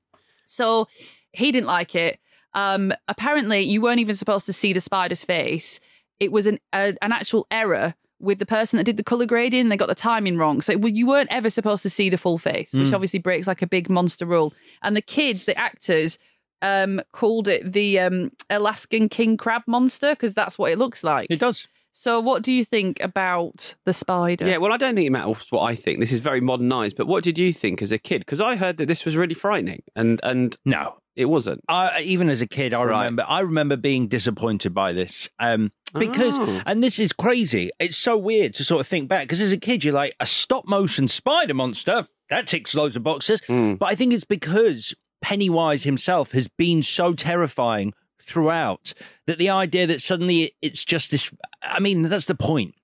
So 0.46 0.86
he 1.32 1.50
didn't 1.50 1.66
like 1.66 1.96
it. 1.96 2.20
Um, 2.54 2.92
apparently, 3.08 3.60
you 3.60 3.80
weren't 3.80 3.98
even 3.98 4.14
supposed 4.14 4.46
to 4.46 4.52
see 4.52 4.72
the 4.72 4.80
spider's 4.80 5.24
face. 5.24 5.80
It 6.20 6.32
was 6.32 6.46
an 6.46 6.58
a, 6.72 6.94
an 7.02 7.12
actual 7.12 7.46
error 7.50 7.94
with 8.20 8.38
the 8.38 8.46
person 8.46 8.76
that 8.78 8.84
did 8.84 8.96
the 8.96 9.04
color 9.04 9.26
grading. 9.26 9.68
They 9.68 9.76
got 9.76 9.88
the 9.88 9.94
timing 9.94 10.38
wrong, 10.38 10.60
so 10.62 10.72
it, 10.72 10.94
you 10.96 11.06
weren't 11.06 11.30
ever 11.32 11.50
supposed 11.50 11.82
to 11.82 11.90
see 11.90 12.08
the 12.10 12.16
full 12.18 12.38
face, 12.38 12.72
which 12.72 12.88
Mm. 12.88 12.94
obviously 12.94 13.18
breaks 13.18 13.46
like 13.46 13.62
a 13.62 13.66
big 13.66 13.90
monster 13.90 14.24
rule. 14.26 14.54
And 14.82 14.96
the 14.96 15.02
kids, 15.02 15.44
the 15.44 15.58
actors, 15.58 16.18
um, 16.62 17.02
called 17.12 17.48
it 17.48 17.72
the 17.72 17.98
um, 17.98 18.30
Alaskan 18.48 19.08
king 19.08 19.36
crab 19.36 19.62
monster 19.66 20.12
because 20.14 20.32
that's 20.32 20.58
what 20.58 20.70
it 20.72 20.78
looks 20.78 21.04
like. 21.04 21.26
It 21.28 21.40
does. 21.40 21.68
So, 21.96 22.18
what 22.20 22.42
do 22.42 22.52
you 22.52 22.64
think 22.64 22.98
about 23.00 23.74
the 23.84 23.92
spider? 23.92 24.46
Yeah, 24.46 24.56
well, 24.56 24.72
I 24.72 24.76
don't 24.76 24.94
think 24.96 25.06
it 25.06 25.10
matters 25.10 25.46
what 25.50 25.60
I 25.62 25.76
think. 25.76 26.00
This 26.00 26.10
is 26.10 26.18
very 26.20 26.40
modernised. 26.40 26.96
But 26.96 27.06
what 27.06 27.22
did 27.22 27.38
you 27.38 27.52
think 27.52 27.82
as 27.82 27.92
a 27.92 27.98
kid? 27.98 28.20
Because 28.20 28.40
I 28.40 28.56
heard 28.56 28.78
that 28.78 28.86
this 28.86 29.04
was 29.04 29.16
really 29.16 29.34
frightening, 29.34 29.82
and 29.94 30.18
and 30.24 30.56
no, 30.64 30.96
it 31.16 31.26
wasn't. 31.26 31.60
I, 31.68 32.00
even 32.02 32.28
as 32.28 32.42
a 32.42 32.46
kid, 32.46 32.74
I 32.74 32.82
remember. 32.82 33.24
I 33.28 33.40
remember 33.40 33.76
being 33.76 34.08
disappointed 34.08 34.74
by 34.74 34.92
this 34.92 35.28
um, 35.38 35.72
because, 35.98 36.38
Oh. 36.38 36.62
and 36.66 36.82
this 36.82 36.98
is 36.98 37.12
crazy. 37.12 37.70
It's 37.78 37.96
so 37.96 38.16
weird 38.16 38.54
to 38.54 38.64
sort 38.64 38.80
of 38.80 38.86
think 38.86 39.08
back 39.08 39.22
because 39.24 39.40
as 39.40 39.52
a 39.52 39.56
kid, 39.58 39.84
you're 39.84 39.94
like 39.94 40.14
a 40.20 40.26
stop 40.26 40.66
motion 40.66 41.06
spider 41.08 41.54
monster 41.54 42.08
that 42.30 42.46
ticks 42.46 42.74
loads 42.74 42.96
of 42.96 43.02
boxes. 43.02 43.40
Hmm. 43.46 43.74
But 43.74 43.86
I 43.86 43.94
think 43.94 44.12
it's 44.12 44.24
because 44.24 44.94
Pennywise 45.22 45.84
himself 45.84 46.32
has 46.32 46.48
been 46.48 46.82
so 46.82 47.12
terrifying 47.14 47.92
throughout 48.20 48.94
that 49.26 49.38
the 49.38 49.50
idea 49.50 49.86
that 49.86 50.00
suddenly 50.00 50.54
it's 50.62 50.84
just 50.84 51.10
this. 51.10 51.30
I 51.62 51.80
mean, 51.80 52.02
that's 52.02 52.24
the 52.26 52.34
point. 52.34 52.74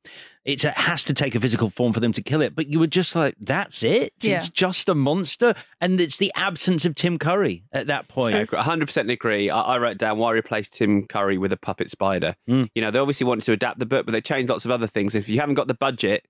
It's, 0.44 0.64
it 0.64 0.72
has 0.72 1.04
to 1.04 1.14
take 1.14 1.34
a 1.34 1.40
physical 1.40 1.68
form 1.68 1.92
for 1.92 2.00
them 2.00 2.12
to 2.12 2.22
kill 2.22 2.40
it, 2.40 2.56
but 2.56 2.66
you 2.66 2.78
were 2.78 2.86
just 2.86 3.14
like, 3.14 3.34
"That's 3.38 3.82
it. 3.82 4.14
Yeah. 4.22 4.36
It's 4.36 4.48
just 4.48 4.88
a 4.88 4.94
monster," 4.94 5.54
and 5.80 6.00
it's 6.00 6.16
the 6.16 6.32
absence 6.34 6.84
of 6.84 6.94
Tim 6.94 7.18
Curry 7.18 7.64
at 7.72 7.88
that 7.88 8.08
point. 8.08 8.36
Yeah, 8.36 8.44
100% 8.44 9.12
agree. 9.12 9.50
I, 9.50 9.60
I 9.60 9.78
wrote 9.78 9.98
down 9.98 10.18
why 10.18 10.32
replace 10.32 10.68
Tim 10.70 11.06
Curry 11.06 11.36
with 11.36 11.52
a 11.52 11.58
puppet 11.58 11.90
spider. 11.90 12.34
Hmm. 12.46 12.64
You 12.74 12.82
know, 12.82 12.90
they 12.90 12.98
obviously 12.98 13.26
wanted 13.26 13.44
to 13.44 13.52
adapt 13.52 13.78
the 13.78 13.86
book, 13.86 14.06
but 14.06 14.12
they 14.12 14.22
changed 14.22 14.48
lots 14.48 14.64
of 14.64 14.70
other 14.70 14.86
things. 14.86 15.14
If 15.14 15.28
you 15.28 15.40
haven't 15.40 15.56
got 15.56 15.68
the 15.68 15.74
budget, 15.74 16.24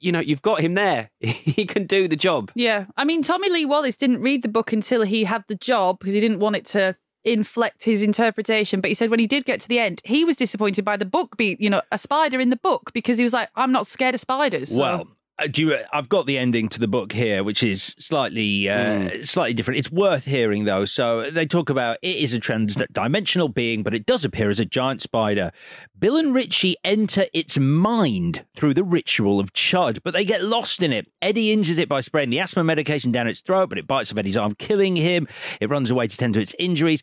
you 0.00 0.12
know, 0.12 0.20
you've 0.20 0.42
got 0.42 0.60
him 0.60 0.74
there. 0.74 1.10
he 1.20 1.64
can 1.64 1.86
do 1.86 2.08
the 2.08 2.16
job. 2.16 2.50
Yeah. 2.54 2.86
I 2.96 3.04
mean, 3.04 3.22
Tommy 3.22 3.48
Lee 3.48 3.66
Wallace 3.66 3.96
didn't 3.96 4.20
read 4.20 4.42
the 4.42 4.48
book 4.48 4.72
until 4.72 5.02
he 5.02 5.24
had 5.24 5.44
the 5.48 5.56
job 5.56 5.98
because 5.98 6.14
he 6.14 6.20
didn't 6.20 6.40
want 6.40 6.56
it 6.56 6.66
to 6.66 6.96
inflect 7.32 7.84
his 7.84 8.02
interpretation. 8.02 8.80
But 8.80 8.88
he 8.90 8.94
said 8.94 9.10
when 9.10 9.20
he 9.20 9.26
did 9.26 9.44
get 9.44 9.60
to 9.62 9.68
the 9.68 9.78
end, 9.78 10.00
he 10.04 10.24
was 10.24 10.36
disappointed 10.36 10.84
by 10.84 10.96
the 10.96 11.04
book 11.04 11.36
be 11.36 11.56
you 11.58 11.70
know, 11.70 11.82
a 11.92 11.98
spider 11.98 12.40
in 12.40 12.50
the 12.50 12.56
book 12.56 12.90
because 12.92 13.18
he 13.18 13.24
was 13.24 13.32
like, 13.32 13.48
I'm 13.56 13.72
not 13.72 13.86
scared 13.86 14.14
of 14.14 14.20
spiders. 14.20 14.70
So- 14.70 14.78
Well, 14.80 15.08
do 15.46 15.62
you, 15.62 15.76
I've 15.92 16.08
got 16.08 16.26
the 16.26 16.36
ending 16.36 16.68
to 16.70 16.80
the 16.80 16.88
book 16.88 17.12
here, 17.12 17.44
which 17.44 17.62
is 17.62 17.94
slightly 17.98 18.68
uh, 18.68 19.08
Hmm. 19.10 19.22
slightly 19.22 19.54
different. 19.54 19.78
It's 19.78 19.90
worth 19.90 20.24
hearing 20.24 20.64
though. 20.64 20.84
So 20.84 21.30
they 21.30 21.46
talk 21.46 21.70
about 21.70 21.98
it 22.02 22.16
is 22.16 22.32
a 22.34 22.40
trans-dimensional 22.40 23.48
being, 23.50 23.82
but 23.82 23.94
it 23.94 24.04
does 24.04 24.24
appear 24.24 24.50
as 24.50 24.58
a 24.58 24.64
giant 24.64 25.00
spider. 25.00 25.52
Bill 25.98 26.16
and 26.16 26.34
Richie 26.34 26.76
enter 26.84 27.26
its 27.32 27.56
mind 27.56 28.44
through 28.56 28.74
the 28.74 28.82
ritual 28.84 29.38
of 29.38 29.52
Chud, 29.52 30.00
but 30.02 30.12
they 30.12 30.24
get 30.24 30.42
lost 30.42 30.82
in 30.82 30.92
it. 30.92 31.06
Eddie 31.22 31.52
injures 31.52 31.78
it 31.78 31.88
by 31.88 32.00
spraying 32.00 32.30
the 32.30 32.40
asthma 32.40 32.64
medication 32.64 33.12
down 33.12 33.28
its 33.28 33.40
throat, 33.40 33.68
but 33.68 33.78
it 33.78 33.86
bites 33.86 34.10
off 34.10 34.18
Eddie's 34.18 34.36
arm, 34.36 34.54
killing 34.56 34.96
him. 34.96 35.28
It 35.60 35.70
runs 35.70 35.90
away 35.90 36.08
to 36.08 36.16
tend 36.16 36.34
to 36.34 36.40
its 36.40 36.54
injuries. 36.58 37.02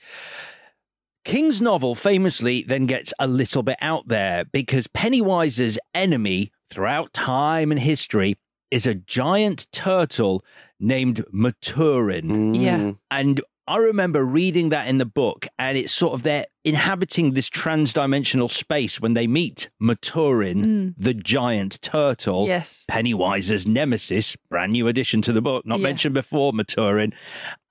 King's 1.23 1.59
novel 1.59 1.95
famously 1.95 2.63
then 2.67 2.85
gets 2.85 3.11
a 3.17 3.27
little 3.27 3.63
bit 3.63 3.77
out 3.81 4.07
there 4.07 4.45
because 4.45 4.85
Pennywise's 4.87 5.79
enemy 5.95 6.51
throughout 6.69 7.13
time 7.13 7.71
and 7.71 7.79
history 7.79 8.35
is 8.71 8.87
a 8.87 8.95
giant 8.95 9.67
turtle 9.71 10.43
named 10.79 11.23
Maturin. 11.31 12.27
Mm. 12.27 12.61
Yeah. 12.61 12.91
And 13.11 13.41
I 13.67 13.77
remember 13.77 14.23
reading 14.23 14.69
that 14.69 14.87
in 14.87 14.99
the 14.99 15.05
book, 15.05 15.47
and 15.57 15.75
it's 15.75 15.91
sort 15.91 16.13
of 16.13 16.21
they're 16.21 16.45
inhabiting 16.63 17.33
this 17.33 17.49
trans-dimensional 17.49 18.47
space 18.47 19.01
when 19.01 19.13
they 19.13 19.25
meet 19.25 19.69
Maturin, 19.79 20.65
mm. 20.65 20.93
the 20.97 21.15
giant 21.15 21.81
turtle. 21.81 22.45
Yes. 22.47 22.83
Pennywise's 22.91 23.65
nemesis, 23.65 24.35
brand 24.49 24.73
new 24.73 24.87
addition 24.87 25.21
to 25.23 25.33
the 25.33 25.41
book, 25.41 25.65
not 25.65 25.79
Yeah. 25.79 25.83
mentioned 25.83 26.13
before, 26.13 26.53
Maturin. 26.53 27.13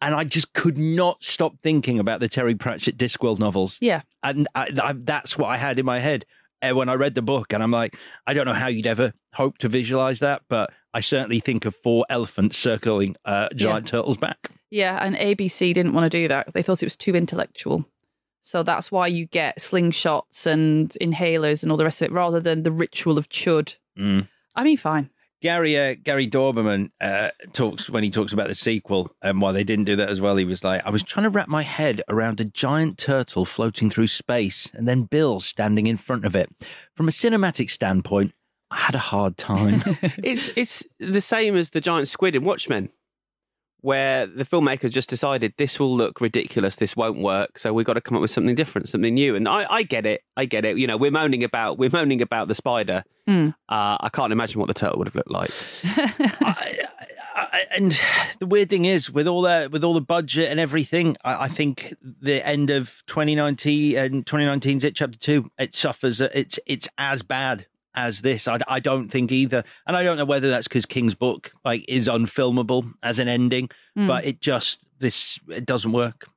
And 0.01 0.16
I 0.16 0.25
just 0.25 0.53
could 0.53 0.79
not 0.79 1.23
stop 1.23 1.55
thinking 1.62 2.01
about 2.01 2.19
the 2.19 2.29
Terry 2.29 2.57
Pratchett 2.57 2.97
Discworld 2.97 3.39
novels. 3.39 3.79
Yeah. 3.81 4.03
And 4.25 4.49
I, 4.55 4.71
I, 4.83 4.95
that's 4.95 5.39
what 5.39 5.49
I 5.49 5.59
had 5.59 5.79
in 5.79 5.87
my 5.87 6.01
head 6.01 6.25
when 6.73 6.89
I 6.89 6.95
read 6.95 7.15
the 7.15 7.23
book. 7.23 7.53
And 7.53 7.62
I'm 7.62 7.70
like, 7.70 7.97
I 8.27 8.35
don't 8.35 8.47
know 8.47 8.55
how 8.55 8.69
you'd 8.69 8.86
ever 8.86 9.12
hope 9.35 9.59
to 9.59 9.69
visualize 9.69 10.20
that, 10.20 10.43
but 10.49 10.73
I 10.93 11.01
certainly 11.01 11.41
think 11.41 11.65
of 11.65 11.74
four 11.74 12.07
elephants 12.09 12.57
circling 12.57 13.16
uh, 13.24 13.49
giant 13.55 13.86
turtle's 13.86 14.16
back. 14.16 14.51
Yeah, 14.70 14.99
and 15.01 15.16
ABC 15.16 15.74
didn't 15.74 15.93
want 15.93 16.11
to 16.11 16.19
do 16.19 16.28
that. 16.28 16.53
They 16.53 16.62
thought 16.62 16.82
it 16.82 16.86
was 16.86 16.97
too 16.97 17.15
intellectual. 17.15 17.85
So 18.43 18.62
that's 18.62 18.93
why 18.93 19.07
you 19.07 19.27
get 19.27 19.59
slingshots 19.59 20.47
and 20.47 20.91
inhalers 21.01 21.62
and 21.62 21.73
all 21.73 21.78
the 21.78 21.85
rest 21.85 22.03
of 22.03 22.07
it 22.07 22.12
rather 22.12 22.41
than 22.41 22.62
the 22.62 22.73
ritual 22.73 23.16
of 23.16 23.28
chud. 23.28 23.77
Mm. 23.99 24.28
I 24.55 24.65
mean, 24.65 24.77
fine. 24.77 25.11
Gary 25.45 25.79
uh, 25.79 25.95
Gary 26.03 26.27
Dauberman 26.27 26.91
uh, 27.03 27.29
talks 27.53 27.91
when 27.91 28.03
he 28.03 28.09
talks 28.09 28.33
about 28.33 28.49
the 28.49 28.55
sequel 28.55 29.15
and 29.21 29.43
why 29.43 29.53
they 29.53 29.62
didn't 29.62 29.85
do 29.85 29.95
that 29.95 30.09
as 30.09 30.19
well. 30.19 30.37
He 30.37 30.47
was 30.47 30.65
like, 30.65 30.81
I 30.87 30.89
was 30.89 31.03
trying 31.03 31.25
to 31.25 31.29
wrap 31.29 31.49
my 31.49 31.61
head 31.61 32.01
around 32.09 32.41
a 32.41 32.47
giant 32.47 32.97
turtle 32.97 33.45
floating 33.45 33.91
through 33.91 34.07
space 34.07 34.71
and 34.73 34.89
then 34.89 35.03
Bill 35.03 35.41
standing 35.41 35.87
in 35.87 35.99
front 35.99 36.25
of 36.25 36.35
it. 36.35 36.49
From 36.95 37.09
a 37.09 37.11
cinematic 37.11 37.69
standpoint, 37.69 38.33
I 38.71 38.77
had 38.79 38.95
a 38.95 38.99
hard 38.99 39.37
time. 39.37 39.83
it's 40.16 40.49
it's 40.57 40.83
the 40.99 41.21
same 41.21 41.57
as 41.57 41.71
the 41.71 41.81
giant 41.83 42.09
squid 42.09 42.35
in 42.35 42.43
Watchmen, 42.43 42.89
where 43.85 44.27
the 44.27 44.44
filmmakers 44.44 44.90
just 44.90 45.11
decided 45.11 45.52
this 45.59 45.78
will 45.78 45.94
look 45.94 46.19
ridiculous, 46.19 46.77
this 46.77 46.97
won't 46.97 47.19
work, 47.19 47.59
so 47.59 47.70
we've 47.70 47.85
got 47.85 47.93
to 47.93 48.01
come 48.01 48.16
up 48.16 48.23
with 48.23 48.31
something 48.31 48.55
different, 48.55 48.89
something 48.89 49.12
new. 49.12 49.36
And 49.36 49.47
I, 49.47 49.66
I 49.69 49.82
get 49.82 50.06
it, 50.06 50.23
I 50.39 50.47
get 50.47 50.65
it. 50.65 50.78
You 50.78 50.86
know, 50.86 50.97
we're 50.97 51.11
moaning 51.11 51.44
about 51.44 51.77
we're 51.77 51.90
moaning 51.90 52.23
about 52.23 52.48
the 52.48 52.55
spider. 52.55 53.05
Mm. 53.28 53.51
Uh, 53.69 53.98
I 54.01 54.09
can't 54.11 54.32
imagine 54.32 54.59
what 54.59 54.69
the 54.69 54.74
turtle 54.74 54.97
would 54.98 55.06
have 55.06 55.15
looked 55.15 55.31
like. 55.31 55.51
I- 56.40 56.78
and 57.77 57.98
the 58.39 58.47
weird 58.47 58.70
thing 58.70 58.85
is, 58.85 59.11
with 59.11 59.27
all 59.27 59.43
that, 59.43 59.70
with 59.70 59.85
all 59.85 59.93
the 59.94 60.01
budget 60.01 60.51
and 60.51 60.59
everything, 60.61 61.16
I, 61.24 61.44
I 61.44 61.48
think 61.48 61.93
the 62.01 62.47
end 62.47 62.70
of 62.70 63.02
2019 63.06 63.97
and 63.97 64.24
2019's 64.24 64.85
It 64.85 64.94
Chapter 64.94 65.19
Two, 65.19 65.51
it 65.59 65.74
suffers. 65.74 66.20
It's 66.20 66.59
it's 66.66 66.89
as 66.97 67.23
bad 67.23 67.66
as 67.95 68.21
this. 68.23 68.49
I, 68.49 68.59
I 68.69 68.81
don't 68.81 69.09
think 69.09 69.31
either, 69.33 69.65
and 69.87 69.97
I 69.97 70.03
don't 70.03 70.16
know 70.16 70.25
whether 70.25 70.49
that's 70.51 70.69
because 70.69 70.87
King's 70.87 71.15
book 71.15 71.53
like 71.65 71.85
is 71.89 72.09
unfilmable 72.09 72.93
as 73.03 73.19
an 73.19 73.29
ending, 73.29 73.69
Mm. 73.97 74.09
but 74.09 74.25
it 74.25 74.41
just 74.41 74.81
this 74.99 75.39
it 75.49 75.65
doesn't 75.66 75.93
work. 75.93 76.29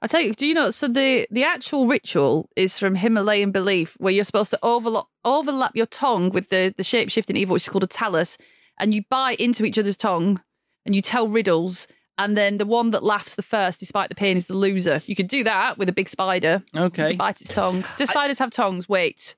I 0.00 0.06
tell 0.08 0.20
you, 0.20 0.32
do 0.34 0.46
you 0.46 0.54
know? 0.54 0.70
So 0.70 0.88
the 0.88 1.26
the 1.30 1.44
actual 1.44 1.86
ritual 1.86 2.48
is 2.56 2.78
from 2.78 2.94
Himalayan 2.96 3.50
belief, 3.52 3.94
where 3.98 4.12
you're 4.12 4.24
supposed 4.24 4.50
to 4.52 4.58
overlap 4.62 5.04
overlap 5.24 5.76
your 5.76 5.86
tongue 5.86 6.30
with 6.30 6.48
the 6.50 6.74
the 6.76 6.84
shape 6.84 7.10
shifting 7.10 7.36
evil, 7.36 7.54
which 7.54 7.64
is 7.64 7.68
called 7.68 7.84
a 7.84 7.88
talus, 7.88 8.38
and 8.78 8.94
you 8.94 9.02
bite 9.10 9.38
into 9.40 9.64
each 9.64 9.78
other's 9.78 9.96
tongue, 9.96 10.40
and 10.86 10.94
you 10.94 11.02
tell 11.02 11.28
riddles. 11.28 11.86
And 12.18 12.36
then 12.36 12.58
the 12.58 12.66
one 12.66 12.90
that 12.90 13.02
laughs 13.02 13.36
the 13.36 13.42
first, 13.42 13.80
despite 13.80 14.08
the 14.10 14.14
pain, 14.14 14.36
is 14.36 14.46
the 14.46 14.54
loser. 14.54 15.02
You 15.06 15.16
could 15.16 15.28
do 15.28 15.42
that 15.44 15.78
with 15.78 15.88
a 15.88 15.92
big 15.92 16.08
spider. 16.10 16.62
Okay. 16.76 17.14
Bite 17.16 17.40
its 17.40 17.52
tongue. 17.54 17.84
Do 17.96 18.04
spiders 18.06 18.38
have 18.38 18.50
tongues? 18.50 18.86
Wait, 18.88 19.34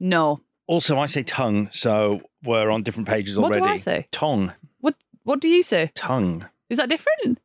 no. 0.00 0.40
Also, 0.68 0.98
I 0.98 1.06
say 1.06 1.22
tongue, 1.24 1.70
so 1.72 2.20
we're 2.44 2.70
on 2.70 2.82
different 2.82 3.08
pages 3.08 3.36
What 3.36 3.52
do 3.52 3.58
already. 3.58 3.74
I 3.74 3.76
say? 3.78 4.06
Tongue, 4.12 4.52
What 4.80 4.94
What 5.24 5.40
do 5.40 5.48
you 5.48 5.62
say? 5.62 5.90
tongue. 5.94 6.46
Is 6.70 6.76
that 6.78 6.88
different? 6.88 7.40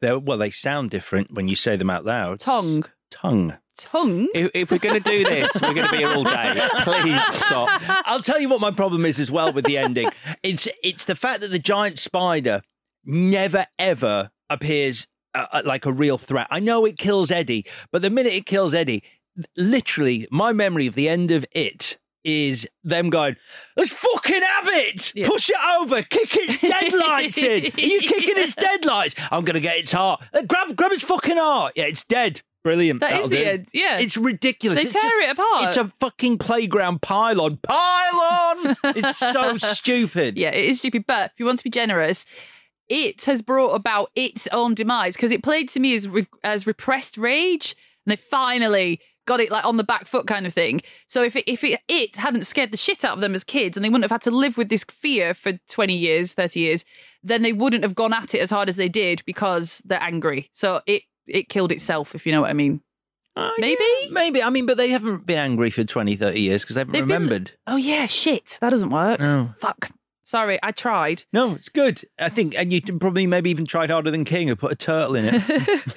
They're, 0.00 0.18
well, 0.18 0.38
they 0.38 0.50
sound 0.50 0.90
different 0.90 1.32
when 1.32 1.48
you 1.48 1.56
say 1.56 1.74
them 1.76 1.90
out 1.90 2.04
loud. 2.04 2.38
Tongue. 2.40 2.84
Tongue. 3.10 3.56
Tongue. 3.78 4.28
If, 4.34 4.50
if 4.54 4.70
we're 4.70 4.78
going 4.78 5.02
to 5.02 5.10
do 5.10 5.24
this, 5.24 5.50
we're 5.60 5.72
going 5.72 5.86
to 5.86 5.90
be 5.92 5.98
here 5.98 6.08
all 6.08 6.24
day. 6.24 6.54
Please 6.82 7.24
stop. 7.34 7.80
I'll 8.06 8.20
tell 8.20 8.38
you 8.38 8.48
what 8.48 8.60
my 8.60 8.70
problem 8.70 9.04
is 9.06 9.18
as 9.18 9.30
well 9.30 9.52
with 9.52 9.64
the 9.64 9.78
ending. 9.78 10.10
It's 10.42 10.68
it's 10.82 11.04
the 11.06 11.14
fact 11.14 11.40
that 11.40 11.50
the 11.50 11.58
giant 11.58 11.98
spider 11.98 12.60
never 13.04 13.66
ever 13.78 14.30
appears 14.50 15.06
uh, 15.34 15.46
uh, 15.52 15.62
like 15.64 15.86
a 15.86 15.92
real 15.92 16.18
threat. 16.18 16.48
I 16.50 16.60
know 16.60 16.84
it 16.84 16.98
kills 16.98 17.30
Eddie, 17.30 17.64
but 17.92 18.02
the 18.02 18.10
minute 18.10 18.32
it 18.32 18.46
kills 18.46 18.74
Eddie, 18.74 19.02
literally 19.56 20.26
my 20.30 20.52
memory 20.52 20.86
of 20.86 20.94
the 20.94 21.08
end 21.08 21.30
of 21.30 21.46
it 21.52 21.98
is 22.28 22.68
them 22.84 23.10
going, 23.10 23.36
let's 23.76 23.92
fucking 23.92 24.42
have 24.42 24.68
it! 24.68 25.12
Push 25.24 25.50
it 25.50 25.56
over, 25.80 26.02
kick 26.02 26.36
its 26.36 26.58
deadlights 26.60 27.38
in. 27.38 27.64
Are 27.66 27.80
you 27.80 28.00
kicking 28.00 28.36
its 28.36 28.54
deadlights? 28.54 29.14
I'm 29.30 29.44
gonna 29.44 29.60
get 29.60 29.78
its 29.78 29.92
heart. 29.92 30.22
Uh, 30.34 30.42
grab 30.42 30.76
grab 30.76 30.92
its 30.92 31.02
fucking 31.02 31.36
heart. 31.36 31.72
Yeah, 31.76 31.84
it's 31.84 32.04
dead. 32.04 32.42
Brilliant. 32.64 33.00
That 33.00 33.10
is 33.10 33.14
That'll 33.14 33.28
the 33.28 33.36
do. 33.36 33.44
end, 33.44 33.68
yeah. 33.72 33.98
It's 33.98 34.16
ridiculous. 34.16 34.78
They 34.78 34.84
It's 34.84 34.92
tear 34.92 35.02
just- 35.02 35.20
it 35.22 35.30
apart. 35.30 35.64
It's 35.64 35.76
a 35.76 35.92
fucking 36.00 36.38
playground 36.38 37.00
pylon. 37.02 37.58
Pylon! 37.62 38.76
it's 38.84 39.16
so 39.18 39.56
stupid. 39.56 40.36
Yeah, 40.36 40.50
it 40.50 40.64
is 40.64 40.78
stupid. 40.78 41.04
But 41.06 41.30
if 41.32 41.38
you 41.40 41.46
want 41.46 41.58
to 41.58 41.64
be 41.64 41.70
generous, 41.70 42.26
it 42.88 43.24
has 43.24 43.42
brought 43.42 43.70
about 43.74 44.10
its 44.16 44.48
own 44.52 44.74
demise 44.74 45.14
because 45.16 45.30
it 45.30 45.42
played 45.42 45.68
to 45.70 45.80
me 45.80 45.94
as 45.94 46.08
re- 46.08 46.26
as 46.42 46.66
repressed 46.66 47.16
rage, 47.16 47.76
and 48.04 48.12
they 48.12 48.16
finally 48.16 49.00
got 49.28 49.40
it 49.40 49.50
like 49.50 49.64
on 49.64 49.76
the 49.76 49.84
back 49.84 50.06
foot 50.08 50.26
kind 50.26 50.46
of 50.46 50.52
thing. 50.54 50.80
So 51.06 51.22
if 51.22 51.36
it, 51.36 51.44
if 51.46 51.62
it, 51.62 51.80
it 51.86 52.16
hadn't 52.16 52.44
scared 52.46 52.72
the 52.72 52.76
shit 52.76 53.04
out 53.04 53.14
of 53.14 53.20
them 53.20 53.34
as 53.34 53.44
kids, 53.44 53.76
and 53.76 53.84
they 53.84 53.88
wouldn't 53.90 54.04
have 54.04 54.10
had 54.10 54.22
to 54.22 54.30
live 54.32 54.56
with 54.56 54.68
this 54.70 54.84
fear 54.84 55.34
for 55.34 55.52
twenty 55.68 55.96
years, 55.96 56.32
thirty 56.32 56.60
years, 56.60 56.84
then 57.22 57.42
they 57.42 57.52
wouldn't 57.52 57.84
have 57.84 57.94
gone 57.94 58.12
at 58.12 58.34
it 58.34 58.40
as 58.40 58.50
hard 58.50 58.68
as 58.68 58.76
they 58.76 58.88
did 58.88 59.22
because 59.26 59.80
they're 59.84 60.02
angry. 60.02 60.50
So 60.52 60.80
it 60.86 61.02
it 61.26 61.48
killed 61.48 61.70
itself, 61.70 62.14
if 62.14 62.26
you 62.26 62.32
know 62.32 62.40
what 62.40 62.50
I 62.50 62.54
mean. 62.54 62.80
Uh, 63.36 63.52
maybe. 63.58 63.84
Maybe. 64.10 64.42
I 64.42 64.50
mean, 64.50 64.66
but 64.66 64.78
they 64.78 64.88
haven't 64.88 65.24
been 65.24 65.38
angry 65.38 65.70
for 65.70 65.84
20, 65.84 66.16
30 66.16 66.40
years 66.40 66.62
because 66.62 66.74
they 66.74 66.80
haven't 66.80 66.92
They've 66.92 67.06
been- 67.06 67.22
remembered. 67.22 67.52
Oh 67.68 67.76
yeah, 67.76 68.06
shit, 68.06 68.58
that 68.60 68.70
doesn't 68.70 68.90
work. 68.90 69.20
No. 69.20 69.50
Fuck. 69.60 69.90
Sorry, 70.28 70.58
I 70.62 70.72
tried. 70.72 71.22
No, 71.32 71.54
it's 71.54 71.70
good. 71.70 72.02
I 72.18 72.28
think, 72.28 72.54
and 72.54 72.70
you 72.70 72.82
probably 72.82 73.26
maybe 73.26 73.48
even 73.48 73.64
tried 73.64 73.88
harder 73.88 74.10
than 74.10 74.26
King, 74.26 74.48
who 74.48 74.56
put 74.56 74.70
a 74.70 74.76
turtle 74.76 75.14
in 75.16 75.24
it. 75.24 75.84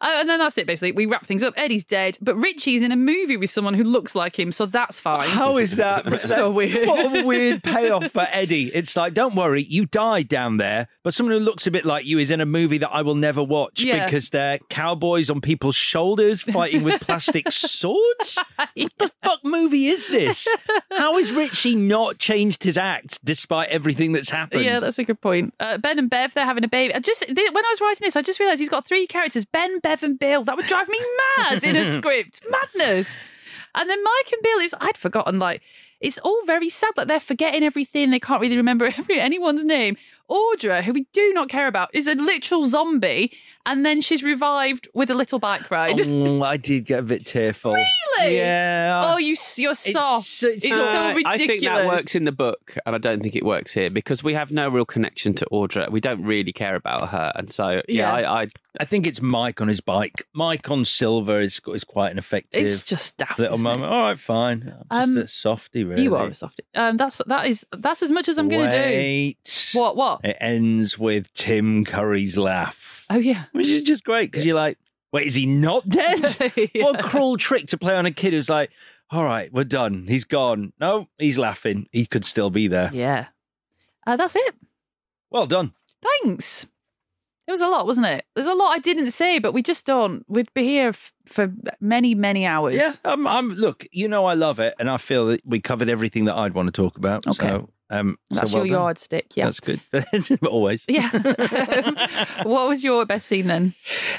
Uh, 0.00 0.16
and 0.18 0.28
then 0.28 0.40
that's 0.40 0.58
it, 0.58 0.66
basically. 0.66 0.90
We 0.90 1.06
wrap 1.06 1.26
things 1.26 1.44
up. 1.44 1.54
Eddie's 1.56 1.84
dead, 1.84 2.18
but 2.20 2.34
Richie's 2.34 2.82
in 2.82 2.90
a 2.90 2.96
movie 2.96 3.36
with 3.36 3.50
someone 3.50 3.74
who 3.74 3.84
looks 3.84 4.16
like 4.16 4.36
him, 4.36 4.50
so 4.50 4.66
that's 4.66 4.98
fine. 4.98 5.28
How 5.28 5.58
is 5.58 5.76
that? 5.76 6.06
It's 6.12 6.24
so 6.28 6.50
weird. 6.50 6.88
What 6.92 7.16
a 7.16 7.24
weird 7.24 7.62
payoff 7.62 8.10
for 8.10 8.26
Eddie. 8.32 8.74
It's 8.74 8.96
like, 8.96 9.14
don't 9.14 9.36
worry, 9.36 9.62
you 9.62 9.86
died 9.86 10.26
down 10.26 10.56
there, 10.56 10.88
but 11.04 11.14
someone 11.14 11.34
who 11.38 11.40
looks 11.44 11.68
a 11.68 11.70
bit 11.70 11.84
like 11.84 12.04
you 12.04 12.18
is 12.18 12.32
in 12.32 12.40
a 12.40 12.46
movie 12.46 12.78
that 12.78 12.90
I 12.90 13.02
will 13.02 13.14
never 13.14 13.42
watch 13.44 13.84
Yeah. 13.84 14.04
because 14.04 14.30
they're 14.30 14.58
cowboys 14.68 15.30
on 15.30 15.40
people's 15.40 15.76
shoulders 15.76 16.42
fighting 16.42 16.82
with 16.82 17.00
plastic 17.00 17.52
swords. 17.52 18.38
What 18.74 18.92
the 18.98 19.12
fuck 19.22 19.44
movie 19.44 19.86
is 19.86 20.08
this? 20.08 20.48
How 20.90 21.16
has 21.16 21.30
Richie 21.30 21.76
not 21.76 22.18
changed 22.18 22.64
his 22.64 22.76
act 22.76 23.24
despite 23.24 23.71
everything 23.72 24.12
that's 24.12 24.30
happened? 24.30 24.64
Yeah, 24.64 24.78
that's 24.78 24.98
a 24.98 25.04
good 25.04 25.20
point. 25.20 25.54
Uh, 25.58 25.78
ben 25.78 25.98
and 25.98 26.08
Bev, 26.10 26.34
they're 26.34 26.44
having 26.46 26.64
a 26.64 26.68
baby. 26.68 26.94
I 26.94 27.00
just 27.00 27.24
they, 27.26 27.48
when 27.48 27.64
I 27.64 27.68
was 27.70 27.80
writing 27.80 28.04
this, 28.04 28.16
I 28.16 28.22
just 28.22 28.38
realised 28.38 28.60
he's 28.60 28.68
got 28.68 28.86
three 28.86 29.06
characters: 29.06 29.44
Ben, 29.44 29.80
Bev, 29.80 30.02
and 30.02 30.18
Bill. 30.18 30.44
That 30.44 30.56
would 30.56 30.66
drive 30.66 30.88
me 30.88 30.98
mad 31.38 31.64
in 31.64 31.76
a 31.76 31.84
script. 31.96 32.42
Madness. 32.48 33.16
And 33.74 33.88
then 33.88 34.02
Mike 34.04 34.32
and 34.32 34.42
Bill 34.42 34.58
is 34.58 34.74
I'd 34.80 34.96
forgotten. 34.96 35.38
Like 35.38 35.62
it's 36.02 36.18
all 36.18 36.44
very 36.46 36.68
sad. 36.68 36.92
Like 36.96 37.08
they're 37.08 37.20
forgetting 37.20 37.62
everything. 37.62 38.10
They 38.10 38.20
can't 38.20 38.40
really 38.40 38.56
remember 38.56 38.84
every, 38.98 39.20
anyone's 39.20 39.64
name. 39.64 39.96
Audra, 40.30 40.82
who 40.82 40.92
we 40.92 41.06
do 41.12 41.32
not 41.32 41.48
care 41.48 41.66
about, 41.66 41.94
is 41.94 42.06
a 42.06 42.14
literal 42.14 42.66
zombie, 42.66 43.32
and 43.66 43.84
then 43.86 44.00
she's 44.00 44.22
revived 44.22 44.88
with 44.94 45.10
a 45.10 45.14
little 45.14 45.38
bike 45.38 45.70
ride. 45.70 46.00
Oh, 46.22 46.42
I 46.42 46.56
did 46.56 46.84
get 46.86 46.98
a 47.00 47.02
bit 47.02 47.26
tearful. 47.26 47.72
Really? 47.72 48.36
Yeah. 48.36 49.02
Oh, 49.06 49.18
you 49.18 49.36
you're 49.56 49.74
soft. 49.74 50.42
It's, 50.42 50.68
so 50.68 50.76
Uh, 50.80 51.14
ridiculous. 51.14 51.24
I 51.40 51.46
think 51.46 51.62
that 51.62 51.86
works 51.86 52.14
in 52.14 52.24
the 52.24 52.32
book, 52.32 52.76
and 52.86 52.94
I 52.94 52.98
don't 52.98 53.22
think 53.22 53.34
it 53.36 53.44
works 53.44 53.72
here 53.72 53.90
because 53.90 54.22
we 54.22 54.34
have 54.34 54.50
no 54.52 54.68
real 54.68 54.84
connection 54.84 55.34
to 55.34 55.46
Audra. 55.52 55.90
We 55.90 56.00
don't 56.00 56.22
really 56.22 56.52
care 56.52 56.74
about 56.76 57.08
her, 57.10 57.32
and 57.34 57.50
so 57.50 57.82
yeah, 57.88 58.18
Yeah. 58.18 58.30
I, 58.30 58.42
I 58.42 58.46
I 58.80 58.84
think 58.84 59.06
it's 59.06 59.20
Mike 59.20 59.60
on 59.60 59.68
his 59.68 59.80
bike. 59.80 60.26
Mike 60.34 60.70
on 60.70 60.84
silver 60.84 61.40
is 61.40 61.60
is 61.68 61.84
quite 61.84 62.10
an 62.12 62.18
effective. 62.18 62.62
It's 62.62 62.82
just 62.82 63.16
daft, 63.18 63.38
little 63.38 63.54
isn't 63.54 63.66
it? 63.66 63.70
moment. 63.70 63.92
All 63.92 64.02
right, 64.02 64.18
fine. 64.18 64.74
I'm 64.90 65.14
just 65.14 65.16
Um, 65.18 65.22
a 65.24 65.28
softie, 65.28 65.84
really. 65.84 66.02
You 66.02 66.16
are 66.16 66.26
a 66.28 66.34
softie. 66.34 66.64
Um, 66.74 66.96
that's 66.96 67.20
that 67.26 67.46
is 67.46 67.64
that's 67.76 68.02
as 68.02 68.10
much 68.12 68.28
as 68.28 68.38
I'm 68.38 68.48
going 68.48 68.70
to 68.70 68.76
do. 68.76 68.82
Wait. 68.82 69.70
What? 69.74 69.96
What? 69.96 70.24
It 70.24 70.36
ends 70.40 70.98
with 70.98 71.32
Tim 71.34 71.84
Curry's 71.84 72.36
laugh, 72.36 72.91
Oh 73.12 73.18
yeah. 73.18 73.44
which 73.52 73.68
is 73.68 73.82
just 73.82 74.04
great 74.04 74.30
because 74.30 74.46
you're 74.46 74.56
like, 74.56 74.78
wait, 75.12 75.26
is 75.26 75.34
he 75.34 75.46
not 75.46 75.88
dead? 75.88 76.34
What 76.74 77.00
a 77.00 77.02
cruel 77.02 77.36
trick 77.36 77.66
to 77.68 77.78
play 77.78 77.94
on 77.94 78.06
a 78.06 78.10
kid 78.12 78.32
who's 78.32 78.48
like, 78.48 78.70
all 79.10 79.24
right, 79.24 79.52
we're 79.52 79.64
done. 79.64 80.06
He's 80.08 80.24
gone. 80.24 80.72
No, 80.80 81.08
he's 81.18 81.38
laughing. 81.38 81.86
He 81.92 82.06
could 82.06 82.24
still 82.24 82.48
be 82.50 82.66
there. 82.68 82.90
Yeah. 82.92 83.26
Uh, 84.06 84.16
that's 84.16 84.34
it. 84.34 84.54
Well 85.30 85.46
done. 85.46 85.74
Thanks. 86.02 86.66
It 87.46 87.50
was 87.50 87.60
a 87.60 87.66
lot, 87.68 87.86
wasn't 87.86 88.06
it? 88.06 88.24
There's 88.34 88.46
a 88.46 88.54
lot 88.54 88.70
I 88.70 88.78
didn't 88.78 89.10
say, 89.10 89.38
but 89.38 89.52
we 89.52 89.62
just 89.62 89.84
don't. 89.84 90.24
We'd 90.28 90.52
be 90.54 90.62
here 90.64 90.88
f- 90.90 91.12
for 91.26 91.52
many, 91.80 92.14
many 92.14 92.46
hours. 92.46 92.76
Yeah, 92.76 92.92
I'm, 93.04 93.26
I'm. 93.26 93.48
Look, 93.48 93.86
you 93.90 94.08
know, 94.08 94.24
I 94.26 94.34
love 94.34 94.60
it, 94.60 94.74
and 94.78 94.88
I 94.88 94.96
feel 94.96 95.26
that 95.26 95.40
we 95.44 95.60
covered 95.60 95.88
everything 95.88 96.24
that 96.26 96.36
I'd 96.36 96.54
want 96.54 96.68
to 96.68 96.72
talk 96.72 96.96
about. 96.96 97.26
Okay. 97.26 97.48
So, 97.48 97.68
um, 97.92 98.16
so 98.32 98.36
That's 98.36 98.52
well 98.54 98.64
your 98.64 98.76
done. 98.76 98.82
yardstick. 98.84 99.36
Yeah. 99.36 99.44
That's 99.44 99.60
good. 99.60 99.80
Always. 100.46 100.84
Yeah. 100.88 101.10
what 102.44 102.66
was 102.68 102.82
your 102.82 103.04
best 103.04 103.28
scene 103.28 103.48
then? 103.48 103.74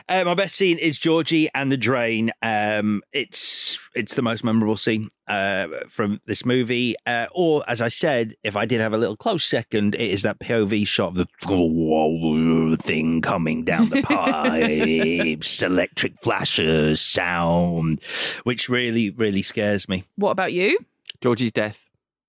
Uh, 0.08 0.24
my 0.24 0.36
best 0.36 0.56
scene 0.56 0.78
is 0.78 1.00
Georgie 1.00 1.50
and 1.56 1.72
the 1.72 1.78
drain. 1.78 2.32
Um, 2.44 3.02
it's 3.12 3.80
it's 3.96 4.14
the 4.14 4.22
most 4.22 4.44
memorable 4.44 4.78
scene 4.78 5.10
uh, 5.28 5.68
from 5.88 6.22
this 6.28 6.46
movie. 6.46 6.96
Uh, 7.08 7.26
or, 7.34 7.64
as 7.68 7.82
I 7.82 7.88
said, 7.88 8.36
if 8.44 8.56
I 8.56 8.66
did 8.66 8.80
have 8.80 8.94
a 8.94 8.98
little 8.98 9.18
close 9.18 9.44
second, 9.44 9.96
it 9.96 10.02
is 10.02 10.22
that 10.22 10.40
POV 10.40 10.86
shot 10.86 11.08
of 11.08 11.16
the 11.16 11.28
whoa 11.48 12.76
thing 12.80 13.22
coming 13.22 13.64
down 13.64 13.90
the 13.90 14.04
pipes, 14.04 15.64
electric 15.64 16.22
flashes, 16.22 17.02
sound, 17.02 18.04
which 18.44 18.70
really 18.70 19.10
really 19.10 19.42
scares 19.42 19.90
me. 19.90 20.04
What 20.16 20.30
about 20.32 20.54
you? 20.54 20.78
Georgie's 21.22 21.52
death. 21.52 21.83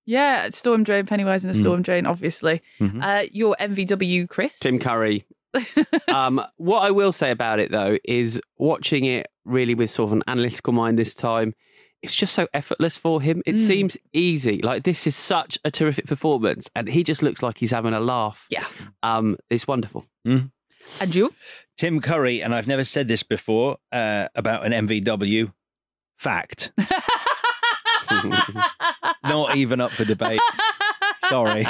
Yeah, 0.05 0.49
Storm 0.51 0.83
Drain, 0.83 1.05
Pennywise 1.05 1.43
and 1.43 1.53
the 1.53 1.57
Mm. 1.57 1.61
Storm 1.63 1.81
Drain, 1.81 2.05
obviously. 2.05 2.61
Mhm. 2.79 3.03
Uh, 3.03 3.27
your 3.31 3.55
MVW, 3.59 4.27
Chris. 4.27 4.59
Tim 4.59 4.79
Curry. 4.79 5.25
um, 6.09 6.41
what 6.57 6.79
I 6.81 6.91
will 6.91 7.11
say 7.11 7.31
about 7.31 7.59
it 7.59 7.71
though 7.71 7.97
is 8.03 8.41
watching 8.57 9.05
it 9.05 9.27
really 9.45 9.73
with 9.73 9.89
sort 9.89 10.09
of 10.09 10.13
an 10.13 10.23
analytical 10.27 10.73
mind 10.73 10.99
this 10.99 11.13
time. 11.15 11.53
It's 12.01 12.15
just 12.15 12.33
so 12.35 12.47
effortless 12.53 12.97
for 12.97 13.19
him. 13.21 13.41
It 13.47 13.55
Mm. 13.55 13.65
seems 13.67 13.97
easy. 14.13 14.61
Like 14.61 14.83
this 14.83 15.07
is 15.07 15.15
such 15.15 15.57
a 15.63 15.71
terrific 15.71 16.05
performance, 16.07 16.69
and 16.75 16.87
he 16.89 17.03
just 17.03 17.23
looks 17.23 17.41
like 17.41 17.57
he's 17.57 17.71
having 17.71 17.93
a 17.93 17.99
laugh. 17.99 18.45
Yeah. 18.51 18.65
Um, 19.01 19.37
it's 19.49 19.65
wonderful. 19.67 20.05
Mm. 20.27 20.51
And 21.01 21.15
you? 21.15 21.33
Tim 21.77 21.99
Curry, 22.01 22.43
and 22.43 22.53
I've 22.53 22.67
never 22.67 22.83
said 22.83 23.07
this 23.07 23.23
before 23.23 23.77
uh, 23.91 24.27
about 24.35 24.65
an 24.65 24.71
MVW. 24.87 25.51
Fact. 26.17 26.71
Not 29.23 29.55
even 29.55 29.81
up 29.81 29.91
for 29.91 30.05
debate. 30.05 30.39
Sorry. 31.29 31.65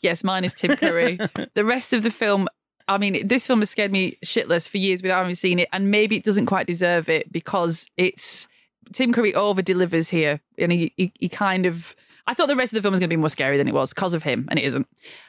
yes, 0.00 0.24
mine 0.24 0.44
is 0.44 0.54
Tim 0.54 0.76
Curry. 0.76 1.18
the 1.54 1.64
rest 1.64 1.92
of 1.92 2.02
the 2.02 2.10
film, 2.10 2.48
I 2.88 2.98
mean, 2.98 3.26
this 3.26 3.46
film 3.46 3.60
has 3.60 3.70
scared 3.70 3.92
me 3.92 4.18
shitless 4.24 4.68
for 4.68 4.78
years 4.78 5.02
without 5.02 5.18
having 5.18 5.34
seen 5.34 5.58
it, 5.58 5.68
and 5.72 5.90
maybe 5.90 6.16
it 6.16 6.24
doesn't 6.24 6.46
quite 6.46 6.66
deserve 6.66 7.08
it 7.08 7.30
because 7.32 7.86
it's 7.96 8.48
Tim 8.92 9.12
Curry 9.12 9.34
over 9.34 9.62
delivers 9.62 10.08
here, 10.08 10.40
and 10.58 10.72
he, 10.72 10.92
he 10.96 11.12
he 11.18 11.28
kind 11.28 11.66
of. 11.66 11.94
I 12.26 12.34
thought 12.34 12.48
the 12.48 12.56
rest 12.56 12.72
of 12.72 12.76
the 12.76 12.82
film 12.82 12.92
was 12.92 13.00
going 13.00 13.10
to 13.10 13.16
be 13.16 13.20
more 13.20 13.28
scary 13.28 13.56
than 13.56 13.68
it 13.68 13.74
was 13.74 13.92
because 13.92 14.14
of 14.14 14.22
him, 14.22 14.46
and 14.50 14.58
it 14.58 14.64
isn't. 14.64 14.86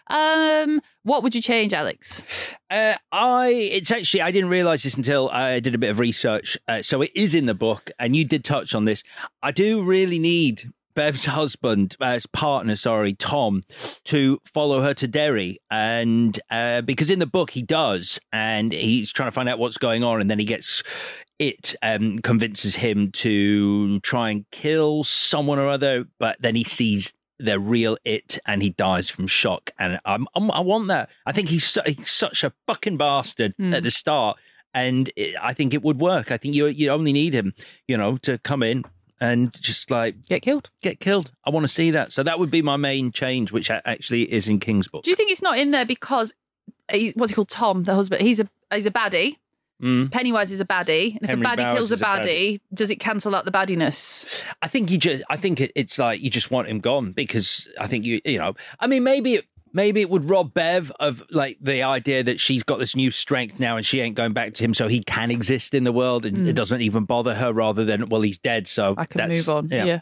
Um, 0.10 0.82
what 1.04 1.24
would 1.24 1.36
you 1.36 1.42
change, 1.42 1.74
Alex? 1.74 2.24
Uh, 2.70 2.96
I 3.12 3.48
it's 3.50 3.92
actually 3.92 4.22
I 4.22 4.32
didn't 4.32 4.50
realize 4.50 4.84
this 4.84 4.96
until 4.96 5.30
I 5.30 5.60
did 5.60 5.76
a 5.76 5.78
bit 5.78 5.90
of 5.90 6.00
research. 6.00 6.58
Uh, 6.68 6.82
so 6.82 7.02
it 7.02 7.12
is 7.16 7.36
in 7.36 7.46
the 7.46 7.56
book, 7.56 7.92
and 8.00 8.16
you 8.16 8.26
did 8.26 8.44
touch 8.44 8.76
on 8.76 8.86
this. 8.86 9.04
I 9.42 9.52
do 9.52 9.82
really 9.84 10.20
need 10.20 10.72
Bev's 10.96 11.26
husband, 11.40 11.96
uh, 12.00 12.14
his 12.14 12.26
partner, 12.26 12.76
sorry, 12.76 13.14
Tom, 13.14 13.64
to 14.06 14.40
follow 14.46 14.82
her 14.82 14.94
to 14.96 15.08
Derry, 15.08 15.60
and 15.70 16.40
uh, 16.50 16.82
because 16.82 17.10
in 17.10 17.20
the 17.20 17.26
book 17.26 17.52
he 17.52 17.62
does, 17.62 18.20
and 18.32 18.72
he's 18.72 19.12
trying 19.12 19.28
to 19.28 19.32
find 19.32 19.50
out 19.50 19.60
what's 19.60 19.78
going 19.78 20.04
on, 20.04 20.22
and 20.22 20.30
then 20.30 20.40
he 20.40 20.46
gets 20.46 20.84
it 21.48 21.76
um, 21.82 22.20
convinces 22.20 22.76
him 22.76 23.12
to 23.12 24.00
try 24.02 24.30
and 24.30 24.46
kill 24.52 25.04
someone 25.04 25.60
or 25.60 25.68
other, 25.68 26.06
but 26.20 26.38
then 26.40 26.56
he 26.56 26.64
sees 26.64 27.12
the 27.40 27.60
real 27.60 27.98
it 28.06 28.40
and 28.46 28.62
he 28.64 28.70
dies 28.70 29.10
from 29.10 29.28
shock. 29.28 29.72
And 29.78 30.00
I'm, 30.06 30.28
I'm, 30.36 30.50
I 30.52 30.60
want 30.62 30.88
that. 30.88 31.10
I 31.26 31.32
think 31.32 31.50
he's, 31.50 31.66
su- 31.66 31.82
he's 31.86 32.12
such 32.12 32.44
a 32.44 32.54
fucking 32.68 32.98
bastard 32.98 33.54
Hmm. 33.58 33.74
at 33.74 33.84
the 33.84 33.92
start. 33.92 34.38
And 34.74 35.12
it, 35.16 35.36
I 35.42 35.54
think 35.54 35.74
it 35.74 35.84
would 35.84 36.00
work. 36.00 36.32
I 36.32 36.38
think 36.38 36.56
you 36.56 36.66
you 36.68 36.90
only 36.90 37.14
need 37.14 37.34
him, 37.34 37.54
you 37.88 37.96
know, 37.96 38.18
to 38.18 38.40
come 38.40 38.64
in 38.64 38.84
and 39.22 39.54
just 39.54 39.92
like 39.92 40.26
get 40.26 40.42
killed. 40.42 40.70
Get 40.82 41.00
killed. 41.00 41.32
I 41.46 41.52
want 41.52 41.64
to 41.66 41.68
see 41.68 41.92
that. 41.92 42.12
So 42.12 42.24
that 42.24 42.40
would 42.40 42.50
be 42.50 42.62
my 42.64 42.78
main 42.78 43.12
change, 43.12 43.52
which 43.52 43.70
actually 43.70 44.24
is 44.34 44.48
in 44.48 44.60
King's 44.60 44.88
book. 44.88 45.04
Do 45.04 45.12
you 45.12 45.16
think 45.16 45.30
it's 45.30 45.44
not 45.44 45.60
in 45.60 45.70
there 45.72 45.86
because 45.86 46.34
he, 46.92 47.12
what's 47.16 47.32
he 47.32 47.36
called? 47.36 47.50
Tom, 47.50 47.84
the 47.84 47.94
husband. 47.94 48.22
He's 48.24 48.40
a 48.40 48.50
he's 48.74 48.88
a 48.88 48.92
baddie. 48.92 49.38
Mm. 49.84 50.12
Pennywise 50.12 50.52
is 50.52 50.62
a 50.62 50.66
baddie, 50.66 51.12
and 51.16 51.24
if 51.24 51.30
Henry 51.30 51.46
a 51.46 51.50
baddie 51.50 51.58
Bowers 51.58 51.78
kills 51.78 51.92
a 51.92 51.96
is 51.96 52.02
a 52.02 52.06
baddie. 52.06 52.24
baddie, 52.24 52.60
does 52.74 52.90
it 52.90 52.96
cancel 53.02 53.36
out 53.36 53.44
the 53.46 53.52
baddiness? 53.52 54.44
I 54.62 54.68
think 54.70 54.90
you 54.90 54.98
just. 54.98 55.24
I 55.30 55.36
think 55.38 55.60
it, 55.60 55.72
it's 55.76 56.00
like 56.00 56.22
you 56.22 56.30
just 56.30 56.52
want 56.52 56.68
him 56.70 56.80
gone 56.80 57.12
because 57.12 57.68
I 57.80 57.88
think 57.88 58.06
you. 58.06 58.22
You 58.24 58.38
know. 58.38 58.54
I 58.80 58.88
mean, 58.88 59.04
maybe 59.04 59.36
it. 59.36 59.46
Maybe 59.76 60.02
it 60.02 60.10
would 60.12 60.30
rob 60.30 60.54
Bev 60.54 60.92
of 61.00 61.24
like 61.32 61.58
the 61.60 61.82
idea 61.82 62.22
that 62.22 62.40
she's 62.40 62.62
got 62.62 62.78
this 62.78 62.96
new 62.96 63.10
strength 63.10 63.60
now 63.60 63.76
and 63.76 63.84
she 63.84 64.02
ain't 64.02 64.16
going 64.16 64.32
back 64.32 64.54
to 64.54 64.64
him, 64.64 64.74
so 64.76 64.88
he 64.88 65.02
can 65.04 65.32
exist 65.32 65.74
in 65.74 65.84
the 65.84 65.92
world 65.92 66.26
and 66.28 66.38
Mm. 66.38 66.48
it 66.48 66.54
doesn't 66.54 66.82
even 66.82 67.06
bother 67.06 67.34
her. 67.34 67.52
Rather 67.52 67.84
than 67.84 68.08
well, 68.10 68.22
he's 68.22 68.38
dead, 68.38 68.68
so 68.68 68.94
I 68.98 69.06
can 69.08 69.18
that's- 69.18 69.48
move 69.48 69.50
on. 69.50 69.70
Yeah. 69.70 70.02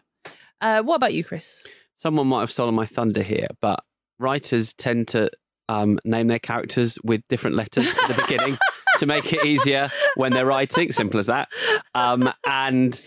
Uh, 0.59 0.83
what 0.83 0.95
about 0.95 1.13
you, 1.13 1.23
Chris? 1.23 1.65
Someone 1.95 2.27
might 2.27 2.41
have 2.41 2.51
stolen 2.51 2.75
my 2.75 2.85
thunder 2.85 3.23
here, 3.23 3.47
but 3.61 3.83
writers 4.19 4.73
tend 4.73 5.07
to 5.09 5.31
um, 5.69 5.99
name 6.03 6.27
their 6.27 6.39
characters 6.39 6.97
with 7.03 7.21
different 7.29 7.55
letters 7.55 7.87
at 7.87 8.07
the 8.15 8.21
beginning 8.21 8.57
to 9.01 9.05
make 9.05 9.31
it 9.33 9.45
easier 9.45 9.89
when 10.15 10.31
they're 10.31 10.45
writing. 10.45 10.91
Simple 10.91 11.19
as 11.19 11.25
that. 11.27 11.49
Um, 11.93 12.31
and 12.47 12.99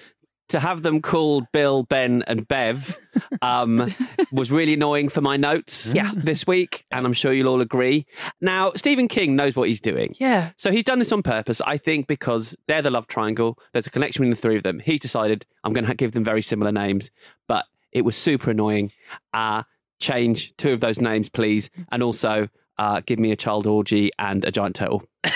to 0.50 0.60
have 0.60 0.82
them 0.82 1.00
called 1.00 1.46
Bill, 1.52 1.84
Ben, 1.84 2.22
and 2.26 2.46
Bev 2.46 2.98
um, 3.40 3.92
was 4.30 4.52
really 4.52 4.74
annoying 4.74 5.08
for 5.08 5.22
my 5.22 5.36
notes 5.38 5.90
Yeah. 5.94 6.10
this 6.14 6.46
week, 6.46 6.84
and 6.90 7.06
I'm 7.06 7.14
sure 7.14 7.32
you'll 7.32 7.48
all 7.48 7.62
agree. 7.62 8.06
Now, 8.42 8.70
Stephen 8.76 9.08
King 9.08 9.36
knows 9.36 9.56
what 9.56 9.68
he's 9.68 9.80
doing. 9.80 10.14
Yeah. 10.20 10.50
So 10.58 10.70
he's 10.70 10.84
done 10.84 10.98
this 10.98 11.12
on 11.12 11.22
purpose, 11.22 11.62
I 11.66 11.78
think, 11.78 12.06
because 12.06 12.54
they're 12.68 12.82
the 12.82 12.90
love 12.90 13.06
triangle. 13.06 13.58
There's 13.72 13.86
a 13.86 13.90
connection 13.90 14.20
between 14.20 14.30
the 14.30 14.36
three 14.36 14.56
of 14.56 14.62
them. 14.64 14.80
He 14.80 14.98
decided 14.98 15.46
I'm 15.64 15.72
going 15.72 15.86
to 15.86 15.94
give 15.94 16.12
them 16.12 16.24
very 16.24 16.42
similar 16.42 16.70
names, 16.72 17.10
but 17.48 17.64
it 17.90 18.02
was 18.04 18.14
super 18.16 18.50
annoying. 18.50 18.92
Uh, 19.32 19.62
change 19.98 20.54
two 20.56 20.72
of 20.72 20.80
those 20.80 21.00
names, 21.00 21.30
please, 21.30 21.70
and 21.90 22.02
also 22.02 22.48
uh, 22.78 23.00
give 23.06 23.18
me 23.18 23.30
a 23.30 23.36
child 23.36 23.66
orgy 23.66 24.10
and 24.18 24.44
a 24.44 24.50
giant 24.50 24.76
turtle. 24.76 25.04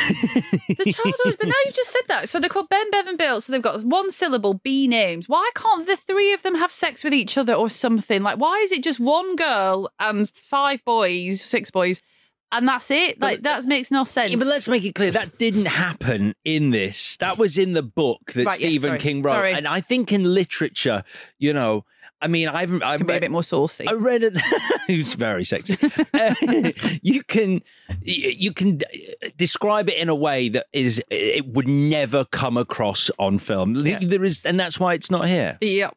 The 0.68 0.92
childhood, 0.92 1.36
but 1.38 1.48
now 1.48 1.54
you've 1.64 1.74
just 1.74 1.90
said 1.90 2.02
that. 2.08 2.28
So 2.28 2.38
they're 2.38 2.48
called 2.48 2.68
Ben, 2.68 2.90
Bev, 2.90 3.06
and 3.06 3.18
Bill. 3.18 3.40
So 3.40 3.52
they've 3.52 3.60
got 3.62 3.82
one 3.84 4.10
syllable 4.10 4.54
B 4.54 4.86
names. 4.86 5.28
Why 5.28 5.50
can't 5.54 5.86
the 5.86 5.96
three 5.96 6.32
of 6.32 6.42
them 6.42 6.54
have 6.56 6.70
sex 6.70 7.02
with 7.04 7.12
each 7.14 7.36
other 7.36 7.52
or 7.54 7.68
something? 7.70 8.22
Like, 8.22 8.38
why 8.38 8.58
is 8.58 8.70
it 8.72 8.82
just 8.82 9.00
one 9.00 9.34
girl 9.36 9.90
and 9.98 10.30
five 10.30 10.84
boys, 10.84 11.40
six 11.40 11.70
boys, 11.70 12.00
and 12.52 12.66
that's 12.68 12.90
it? 12.90 13.20
Like, 13.20 13.42
that 13.42 13.64
makes 13.64 13.90
no 13.90 14.04
sense. 14.04 14.30
Yeah, 14.30 14.36
but 14.36 14.46
let's 14.46 14.68
make 14.68 14.84
it 14.84 14.94
clear 14.94 15.10
that 15.10 15.38
didn't 15.38 15.66
happen 15.66 16.34
in 16.44 16.70
this. 16.70 17.16
That 17.18 17.38
was 17.38 17.58
in 17.58 17.72
the 17.72 17.82
book 17.82 18.32
that 18.32 18.46
Right, 18.46 18.56
Stephen 18.56 18.88
sorry. 18.88 18.98
King 18.98 19.22
wrote, 19.22 19.32
Sorry. 19.32 19.52
and 19.54 19.66
I 19.66 19.80
think 19.80 20.12
in 20.12 20.34
literature, 20.34 21.02
you 21.38 21.52
know, 21.52 21.84
I 22.20 22.28
mean, 22.28 22.48
I've 22.48 22.74
I've 22.82 22.98
Can 22.98 23.06
be 23.06 23.16
a 23.16 23.20
bit 23.20 23.30
more 23.30 23.42
saucy. 23.42 23.86
I 23.86 23.92
read 23.92 24.24
it. 24.24 24.34
it's 24.88 25.14
very 25.14 25.44
sexy. 25.44 25.78
Uh, 26.12 26.34
you 27.02 27.22
can 27.22 27.62
you 28.02 28.52
can 28.52 28.80
describe 29.36 29.88
it 29.88 29.96
in 29.96 30.08
a 30.08 30.14
way 30.14 30.48
that 30.48 30.66
is 30.72 31.02
it 31.10 31.46
would 31.46 31.68
never 31.68 32.24
come 32.24 32.56
across 32.56 33.10
on 33.18 33.38
film. 33.38 33.74
There 33.74 34.24
is, 34.24 34.44
and 34.44 34.58
that's 34.58 34.80
why 34.80 34.94
it's 34.94 35.10
not 35.10 35.28
here. 35.28 35.58
Yep. 35.60 35.96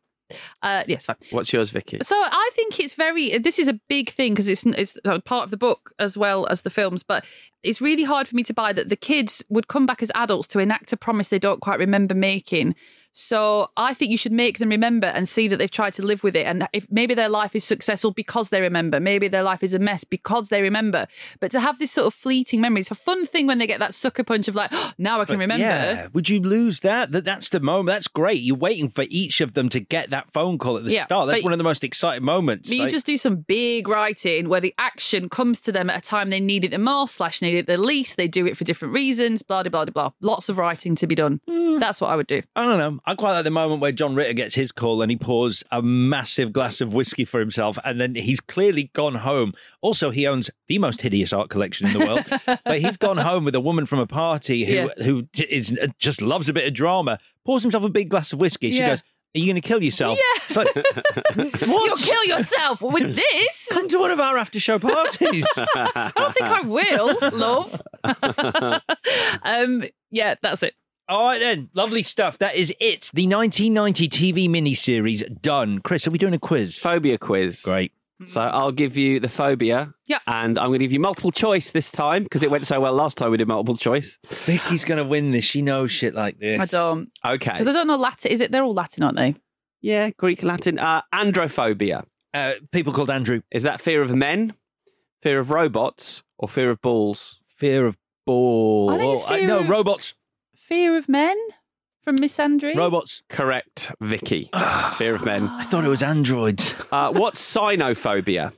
Uh, 0.61 0.84
yes, 0.88 1.06
fine. 1.06 1.15
What's 1.31 1.52
yours, 1.52 1.72
Vicky? 1.72 1.99
So 2.02 2.15
I 2.15 2.52
think 2.53 2.80
it's 2.80 2.93
very. 2.93 3.38
This 3.38 3.60
is 3.60 3.68
a 3.68 3.80
big 3.89 4.10
thing 4.10 4.34
because 4.34 4.48
it's 4.48 4.65
it's 4.65 4.98
part 5.26 5.45
of 5.45 5.52
the 5.52 5.57
book 5.57 5.93
as 5.99 6.18
well 6.18 6.48
as 6.48 6.61
the 6.61 6.69
films. 6.69 7.03
But 7.03 7.26
it's 7.64 7.81
really 7.81 8.03
hard 8.03 8.27
for 8.27 8.35
me 8.35 8.43
to 8.43 8.53
buy 8.53 8.73
that 8.73 8.89
the 8.89 8.95
kids 8.95 9.43
would 9.49 9.68
come 9.68 9.85
back 9.85 10.02
as 10.02 10.11
adults 10.15 10.48
to 10.49 10.60
enact 10.60 10.93
a 10.93 10.98
promise 10.98 11.27
they 11.27 11.39
don't 11.39 11.61
quite 11.61 11.80
remember 11.80 12.14
making. 12.14 12.76
So 13.13 13.69
I 13.75 13.93
think 13.93 14.11
you 14.11 14.17
should 14.17 14.31
make 14.31 14.59
them 14.59 14.69
remember 14.69 15.07
and 15.07 15.27
see 15.27 15.47
that 15.47 15.57
they've 15.57 15.69
tried 15.69 15.93
to 15.95 16.01
live 16.01 16.23
with 16.23 16.35
it. 16.35 16.45
And 16.45 16.67
if 16.73 16.88
maybe 16.89 17.13
their 17.13 17.29
life 17.29 17.55
is 17.55 17.63
successful 17.63 18.11
because 18.11 18.49
they 18.49 18.61
remember, 18.61 18.99
maybe 18.99 19.27
their 19.27 19.43
life 19.43 19.63
is 19.63 19.73
a 19.73 19.79
mess 19.79 20.03
because 20.03 20.49
they 20.49 20.61
remember. 20.61 21.07
But 21.39 21.51
to 21.51 21.59
have 21.59 21.79
this 21.79 21.91
sort 21.91 22.07
of 22.07 22.13
fleeting 22.13 22.61
memory, 22.61 22.81
it's 22.81 22.91
a 22.91 22.95
fun 22.95 23.25
thing 23.25 23.47
when 23.47 23.57
they 23.57 23.67
get 23.67 23.79
that 23.79 23.93
sucker 23.93 24.23
punch 24.23 24.47
of 24.47 24.55
like, 24.55 24.69
oh, 24.73 24.93
now 24.97 25.19
I 25.21 25.25
can 25.25 25.38
remember. 25.38 25.65
Yeah, 25.65 26.07
would 26.13 26.29
you 26.29 26.39
lose 26.39 26.79
that? 26.81 27.11
That 27.11 27.25
that's 27.25 27.49
the 27.49 27.59
moment. 27.59 27.88
That's 27.88 28.07
great. 28.07 28.41
You're 28.41 28.55
waiting 28.57 28.89
for 28.89 29.05
each 29.09 29.41
of 29.41 29.53
them 29.53 29.69
to 29.69 29.79
get 29.79 30.09
that 30.09 30.31
phone 30.31 30.57
call 30.57 30.77
at 30.77 30.85
the 30.85 30.91
Yeah, 30.91 31.03
start. 31.03 31.27
That's 31.27 31.43
one 31.43 31.53
of 31.53 31.59
the 31.59 31.63
most 31.63 31.83
exciting 31.83 32.23
moments. 32.23 32.69
But 32.69 32.75
you 32.75 32.89
just 32.89 33.05
do 33.05 33.17
some 33.17 33.38
big 33.38 33.88
writing 33.88 34.49
where 34.49 34.61
the 34.61 34.73
action 34.77 35.29
comes 35.29 35.59
to 35.61 35.71
them 35.71 35.89
at 35.89 35.97
a 35.97 36.01
time 36.01 36.29
they 36.29 36.39
need 36.39 36.63
it 36.63 36.71
the 36.71 36.77
most, 36.77 37.15
slash 37.15 37.41
need 37.41 37.55
it 37.55 37.67
the 37.67 37.77
least. 37.77 38.17
They 38.17 38.27
do 38.27 38.45
it 38.45 38.57
for 38.57 38.63
different 38.63 38.93
reasons, 38.93 39.41
blah, 39.41 39.63
blah, 39.63 39.69
blah, 39.69 39.85
blah. 39.85 40.11
Lots 40.21 40.49
of 40.49 40.57
writing 40.57 40.95
to 40.95 41.07
be 41.07 41.15
done. 41.15 41.41
Mm. 41.49 41.79
That's 41.79 41.99
what 41.99 42.09
I 42.09 42.15
would 42.15 42.27
do. 42.27 42.41
I 42.55 42.63
don't 42.65 42.77
know. 42.77 43.00
I 43.05 43.15
quite 43.15 43.31
like 43.31 43.43
the 43.43 43.51
moment 43.51 43.81
where 43.81 43.91
John 43.91 44.13
Ritter 44.15 44.33
gets 44.33 44.55
his 44.55 44.71
call 44.71 45.01
and 45.01 45.09
he 45.11 45.17
pours 45.17 45.63
a 45.71 45.81
massive 45.81 46.53
glass 46.53 46.81
of 46.81 46.93
whiskey 46.93 47.25
for 47.25 47.39
himself, 47.39 47.77
and 47.83 47.99
then 47.99 48.15
he's 48.15 48.39
clearly 48.39 48.91
gone 48.93 49.15
home. 49.15 49.53
Also, 49.81 50.09
he 50.11 50.27
owns 50.27 50.49
the 50.67 50.77
most 50.77 51.01
hideous 51.01 51.33
art 51.33 51.49
collection 51.49 51.87
in 51.87 51.93
the 51.97 52.05
world, 52.05 52.59
but 52.65 52.79
he's 52.79 52.97
gone 52.97 53.17
home 53.17 53.43
with 53.45 53.55
a 53.55 53.59
woman 53.59 53.85
from 53.85 53.99
a 53.99 54.07
party 54.07 54.65
who 54.65 54.73
Yeah. 54.73 54.87
who 55.03 55.27
is 55.47 55.77
just 55.99 56.21
loves 56.21 56.47
a 56.49 56.53
bit 56.53 56.67
of 56.67 56.73
drama. 56.73 57.17
Pours 57.45 57.61
himself 57.63 57.83
a 57.83 57.89
big 57.89 58.09
glass 58.09 58.33
of 58.33 58.39
whiskey. 58.39 58.71
She 58.71 58.77
Yeah. 58.79 58.89
goes, 58.89 59.01
"Are 59.35 59.39
you 59.39 59.45
going 59.47 59.61
to 59.61 59.67
kill 59.67 59.81
yourself?" 59.81 60.19
Yeah. 60.19 60.55
Like, 60.57 60.75
You'll 61.65 61.97
kill 61.97 62.25
yourself 62.25 62.81
with 62.81 63.15
this. 63.15 63.67
Come 63.71 63.87
to 63.87 63.97
one 63.99 64.11
of 64.11 64.19
our 64.19 64.37
after 64.37 64.59
show 64.59 64.77
parties. 64.79 65.45
I 65.57 66.11
don't 66.15 66.33
think 66.33 66.45
I 66.47 66.61
will, 66.61 67.17
love. 67.31 67.81
um, 69.43 69.83
yeah, 70.11 70.35
that's 70.41 70.63
it. 70.63 70.75
All 71.11 71.25
right 71.25 71.39
then, 71.41 71.69
lovely 71.73 72.03
stuff. 72.03 72.38
That 72.38 72.55
is 72.55 72.69
it. 72.79 73.11
The 73.13 73.27
1990 73.27 74.07
TV 74.07 74.47
miniseries 74.47 75.41
done. 75.41 75.79
Chris, 75.79 76.07
are 76.07 76.11
we 76.11 76.17
doing 76.17 76.33
a 76.33 76.39
quiz? 76.39 76.77
Phobia 76.77 77.17
quiz. 77.17 77.61
Great. 77.61 77.91
So 78.25 78.39
I'll 78.39 78.71
give 78.71 78.95
you 78.95 79.19
the 79.19 79.27
phobia. 79.27 79.93
Yeah. 80.05 80.19
And 80.25 80.57
I'm 80.57 80.67
going 80.67 80.79
to 80.79 80.85
give 80.85 80.93
you 80.93 81.01
multiple 81.01 81.31
choice 81.31 81.71
this 81.71 81.91
time 81.91 82.23
because 82.23 82.43
it 82.43 82.49
went 82.49 82.65
so 82.65 82.79
well 82.79 82.93
last 82.93 83.17
time 83.17 83.31
we 83.31 83.35
did 83.35 83.49
multiple 83.49 83.75
choice. 83.75 84.19
Vicky's 84.45 84.85
going 84.85 84.99
to 84.99 85.03
win 85.03 85.31
this. 85.31 85.43
She 85.43 85.61
knows 85.61 85.91
shit 85.91 86.15
like 86.15 86.39
this. 86.39 86.61
I 86.61 86.65
don't. 86.65 87.11
Okay. 87.25 87.51
Because 87.51 87.67
I 87.67 87.73
don't 87.73 87.88
know 87.88 87.97
Latin. 87.97 88.31
Is 88.31 88.39
it? 88.39 88.51
They're 88.51 88.63
all 88.63 88.73
Latin, 88.73 89.03
aren't 89.03 89.17
they? 89.17 89.35
Yeah, 89.81 90.11
Greek, 90.11 90.43
Latin. 90.43 90.79
Uh, 90.79 91.01
androphobia. 91.13 92.05
Uh, 92.33 92.53
people 92.71 92.93
called 92.93 93.09
Andrew. 93.09 93.41
Is 93.51 93.63
that 93.63 93.81
fear 93.81 94.01
of 94.01 94.15
men, 94.15 94.53
fear 95.21 95.39
of 95.39 95.51
robots, 95.51 96.23
or 96.38 96.47
fear 96.47 96.69
of 96.69 96.79
balls? 96.81 97.41
Fear 97.47 97.85
of 97.88 97.97
balls. 98.25 98.93
I 98.93 98.97
think 98.97 99.13
it's 99.13 99.25
fear 99.25 99.47
no, 99.47 99.59
of- 99.59 99.67
robots. 99.69 100.13
Fear 100.72 100.95
of 100.95 101.10
Men 101.10 101.38
from 102.02 102.18
misandry. 102.18 102.73
Robots. 102.77 103.23
Correct, 103.27 103.91
Vicky. 103.99 104.49
it's 104.53 104.95
fear 104.95 105.14
of 105.14 105.26
men. 105.26 105.45
I 105.45 105.64
thought 105.64 105.84
it 105.84 105.89
was 105.89 106.02
androids. 106.02 106.73
Uh, 106.93 107.11
what's 107.11 107.41
cynophobia? 107.41 108.53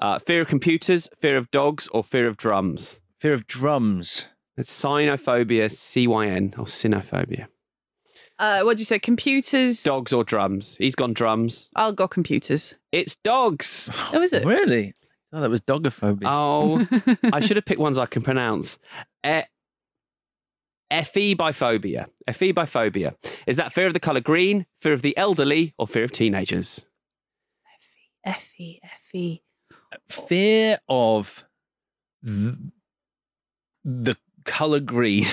Uh, 0.00 0.20
fear 0.20 0.42
of 0.42 0.46
computers, 0.46 1.08
fear 1.18 1.36
of 1.36 1.50
dogs, 1.50 1.88
or 1.88 2.04
fear 2.04 2.28
of 2.28 2.36
drums? 2.36 3.00
Fear 3.18 3.32
of 3.32 3.48
drums. 3.48 4.26
It's 4.56 4.70
cynophobia, 4.72 5.72
C 5.72 6.06
Y 6.06 6.28
N, 6.28 6.54
or 6.56 6.66
cynophobia. 6.66 7.48
Uh, 8.38 8.62
what 8.62 8.76
do 8.76 8.82
you 8.82 8.84
say? 8.84 9.00
Computers. 9.00 9.82
Dogs 9.82 10.12
or 10.12 10.22
drums? 10.22 10.76
He's 10.76 10.94
gone 10.94 11.14
drums. 11.14 11.68
I'll 11.74 11.92
go 11.92 12.06
computers. 12.06 12.76
It's 12.92 13.16
dogs. 13.16 13.90
Oh, 14.14 14.22
is 14.22 14.32
it? 14.32 14.44
Really? 14.44 14.94
Oh, 15.32 15.40
that 15.40 15.50
was 15.50 15.62
dogophobia. 15.62 16.26
Oh, 16.26 16.86
I 17.32 17.40
should 17.40 17.56
have 17.56 17.64
picked 17.66 17.80
ones 17.80 17.98
I 17.98 18.06
can 18.06 18.22
pronounce. 18.22 18.78
E- 19.26 19.42
Ephebiphobia. 20.90 22.06
Ephebiphobia. 22.28 23.14
Is 23.46 23.56
that 23.56 23.72
fear 23.72 23.86
of 23.86 23.94
the 23.94 24.00
colour 24.00 24.20
green, 24.20 24.66
fear 24.78 24.92
of 24.92 25.02
the 25.02 25.16
elderly, 25.16 25.74
or 25.78 25.86
fear 25.86 26.04
of 26.04 26.12
teenagers? 26.12 26.84
Effie, 28.24 28.80
Effie. 28.82 29.42
Fear 30.08 30.78
of 30.88 31.44
the, 32.22 32.72
the 33.84 34.16
color 34.44 34.80
green. 34.80 35.24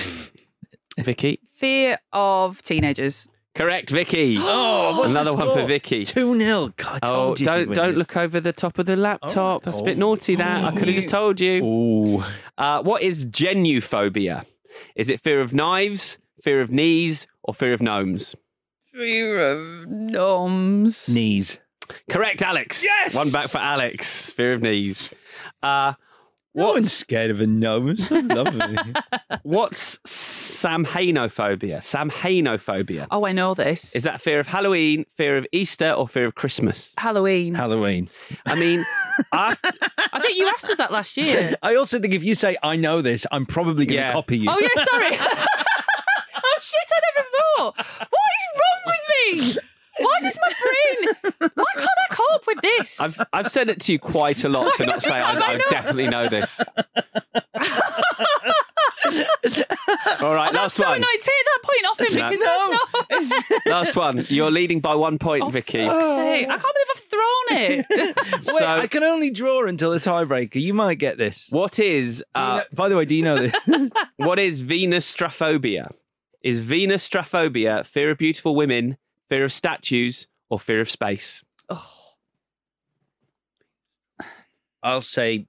Vicky? 0.98 1.40
Fear 1.56 1.98
of 2.12 2.62
teenagers. 2.62 3.28
Correct, 3.54 3.90
Vicky. 3.90 4.38
Oh, 4.40 4.98
what's 4.98 5.12
the 5.12 5.20
Another 5.20 5.36
one 5.36 5.48
for 5.48 5.52
score? 5.54 5.66
Vicky. 5.66 6.04
2 6.04 6.38
0. 6.38 6.72
God, 6.76 7.00
I 7.02 7.08
Oh, 7.08 7.34
you 7.36 7.44
don't 7.44 7.74
don't 7.74 7.88
this. 7.90 7.98
look 7.98 8.16
over 8.16 8.40
the 8.40 8.52
top 8.52 8.78
of 8.78 8.86
the 8.86 8.96
laptop. 8.96 9.64
That's 9.64 9.80
a 9.80 9.84
bit 9.84 9.96
oh. 9.96 10.00
naughty. 10.00 10.36
That 10.36 10.64
I 10.64 10.70
could 10.70 10.88
have 10.88 10.94
just 10.94 11.08
told 11.08 11.40
you. 11.40 11.64
Ooh. 11.64 12.24
Uh, 12.56 12.82
what 12.82 13.02
is 13.02 13.26
genuphobia? 13.26 14.46
Is 14.96 15.08
it 15.08 15.20
fear 15.20 15.40
of 15.40 15.52
knives, 15.52 16.18
fear 16.42 16.60
of 16.60 16.70
knees, 16.70 17.26
or 17.42 17.54
fear 17.54 17.72
of 17.72 17.80
gnomes? 17.82 18.34
Fear 18.92 19.36
of 19.36 19.88
gnomes. 19.88 21.08
Knees. 21.08 21.58
Correct, 22.10 22.42
Alex. 22.42 22.84
Yes! 22.84 23.14
One 23.14 23.30
back 23.30 23.48
for 23.48 23.58
Alex. 23.58 24.30
Fear 24.32 24.54
of 24.54 24.62
knees. 24.62 25.10
Uh, 25.62 25.94
No 26.54 26.66
one's 26.72 26.74
what's 26.86 26.92
scared 26.92 27.30
of 27.30 27.40
a 27.40 27.46
gnome. 27.46 27.90
It's 27.90 28.08
so 28.08 28.16
lovely. 28.20 28.76
what's 29.42 29.98
samhainophobia? 30.62 31.78
Samhainophobia. 31.78 33.06
Oh, 33.10 33.24
I 33.24 33.32
know 33.32 33.54
this. 33.54 33.94
Is 33.94 34.02
that 34.02 34.20
fear 34.20 34.40
of 34.40 34.46
Halloween, 34.48 35.04
fear 35.14 35.36
of 35.36 35.46
Easter, 35.52 35.90
or 35.92 36.08
fear 36.08 36.26
of 36.26 36.34
Christmas? 36.34 36.94
Halloween. 36.98 37.54
Halloween. 37.54 38.08
I 38.46 38.54
mean, 38.54 38.84
I, 39.32 39.56
I 40.12 40.20
think 40.20 40.36
you 40.36 40.46
asked 40.48 40.64
us 40.66 40.76
that 40.78 40.90
last 40.92 41.16
year. 41.16 41.54
I 41.62 41.76
also 41.76 41.98
think 42.00 42.14
if 42.14 42.24
you 42.24 42.34
say, 42.34 42.56
I 42.62 42.76
know 42.76 43.02
this, 43.02 43.26
I'm 43.30 43.46
probably 43.46 43.86
going 43.86 43.96
to 43.98 44.06
Yeah. 44.06 44.12
copy 44.12 44.38
you. 44.38 44.50
Oh, 44.50 44.58
yeah, 44.60 44.84
sorry. 44.84 45.16
oh, 45.18 46.58
shit, 46.60 46.88
I 46.90 47.00
never 47.14 47.28
thought. 47.36 47.76
What 47.76 48.30
is 48.36 48.44
wrong 48.60 48.82
with 48.86 49.54
me? 49.56 49.62
Why 50.00 50.20
does 50.22 50.38
my 50.40 50.52
brain. 50.62 51.14
Why 51.54 51.64
can't 51.74 51.88
I 52.10 52.14
cope 52.14 52.46
with 52.46 52.60
this? 52.62 53.00
I've 53.00 53.20
I've 53.32 53.48
said 53.48 53.68
it 53.68 53.80
to 53.80 53.92
you 53.92 53.98
quite 53.98 54.44
a 54.44 54.48
lot 54.48 54.72
to 54.76 54.86
not 54.86 55.02
say 55.02 55.10
I, 55.10 55.32
I 55.32 55.58
definitely 55.70 56.06
know 56.06 56.28
this. 56.28 56.60
All 60.22 60.34
right, 60.34 60.48
I'm 60.48 60.54
last 60.54 60.76
so 60.76 60.84
one. 60.84 60.96
annoyed. 60.96 61.20
Take 61.20 61.34
that 61.44 61.60
point 61.62 61.86
off 61.90 62.00
him 62.00 62.18
No. 62.18 62.30
because 62.30 62.40
that's 63.10 63.30
not. 63.30 63.66
Last 63.66 63.96
one. 63.96 64.24
You're 64.28 64.50
leading 64.50 64.80
by 64.80 64.94
one 64.94 65.18
point, 65.18 65.50
Vicky. 65.52 65.84
Fuck's 65.84 66.04
sake. 66.04 66.46
I 66.48 66.58
can't 66.58 66.62
believe 66.62 66.86
I've 66.94 67.04
thrown 67.10 67.46
it. 67.50 68.46
Wait, 68.54 68.62
I 68.66 68.86
can 68.86 69.02
only 69.02 69.30
draw 69.30 69.66
until 69.66 69.90
the 69.90 70.00
tiebreaker. 70.00 70.60
You 70.60 70.74
might 70.74 70.96
get 70.96 71.18
this. 71.18 71.46
What 71.50 71.78
is? 71.78 72.22
Uh, 72.34 72.62
By 72.72 72.88
the 72.88 72.96
way, 72.96 73.04
do 73.04 73.14
you 73.14 73.22
know 73.22 73.38
this? 73.48 73.54
what 74.16 74.38
is 74.38 74.62
Venustrophobia? 74.62 75.90
Is 76.42 76.60
Venus 76.60 77.08
Venustrophobia 77.08 77.84
fear 77.86 78.10
of 78.10 78.18
beautiful 78.18 78.54
women, 78.54 78.96
fear 79.28 79.44
of 79.44 79.52
statues, 79.52 80.26
or 80.48 80.58
fear 80.58 80.80
of 80.80 80.88
space? 80.90 81.42
I'll 84.82 85.00
say 85.00 85.46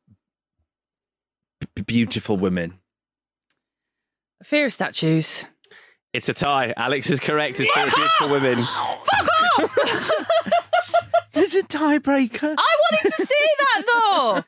b- 1.76 1.82
beautiful 1.84 2.38
women. 2.38 2.80
Fear 4.44 4.68
of 4.68 4.74
statues. 4.74 5.46
It's 6.14 6.30
a 6.30 6.34
tie. 6.34 6.74
Alex 6.78 7.10
is 7.10 7.20
correct. 7.20 7.60
It's 7.60 7.72
very 7.76 7.92
good 7.92 8.10
for 8.18 8.28
women. 8.28 8.64
Fuck 8.64 9.28
off! 9.60 10.12
There's 11.34 11.54
a 11.56 11.64
tiebreaker. 11.64 12.56
I 12.58 12.76
wanted 12.92 13.12
to 13.16 13.26
see 13.26 13.48
that 13.60 14.44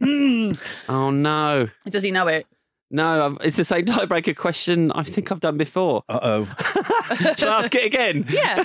though. 0.00 0.56
Oh 0.88 1.10
no. 1.10 1.68
Does 1.88 2.02
he 2.02 2.10
know 2.10 2.26
it? 2.26 2.46
No, 2.90 3.26
I've, 3.26 3.38
it's 3.40 3.56
the 3.56 3.64
same 3.64 3.86
tiebreaker 3.86 4.36
question 4.36 4.92
I 4.92 5.02
think 5.02 5.32
I've 5.32 5.40
done 5.40 5.56
before. 5.56 6.02
Uh 6.08 6.20
oh. 6.22 6.44
Shall 7.38 7.52
I 7.52 7.58
ask 7.60 7.74
it 7.74 7.86
again? 7.86 8.26
Yeah. 8.28 8.62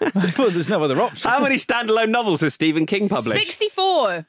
well, 0.38 0.50
there's 0.50 0.68
no 0.68 0.82
other 0.82 1.00
option. 1.00 1.30
How 1.30 1.40
many 1.40 1.56
standalone 1.56 2.10
novels 2.10 2.40
has 2.40 2.54
Stephen 2.54 2.84
King 2.86 3.08
published? 3.08 3.38
64. 3.38 4.26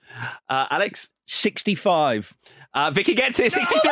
Uh, 0.48 0.66
Alex? 0.70 1.10
65. 1.26 2.34
Uh, 2.74 2.92
Vicky 2.92 3.16
gets 3.16 3.40
it, 3.40 3.52
63. 3.52 3.92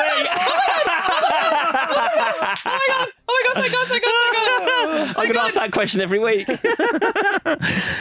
Oh 3.55 3.61
my 3.61 3.69
god, 3.69 3.87
thank 3.87 4.03
god, 4.03 4.11
thank 4.21 4.33
god, 4.33 4.59
thank 5.07 5.15
god. 5.15 5.17
I'm 5.17 5.23
going 5.23 5.33
to 5.33 5.41
ask 5.41 5.55
that 5.55 5.71
question 5.71 6.01
every 6.01 6.19
week. 6.19 6.45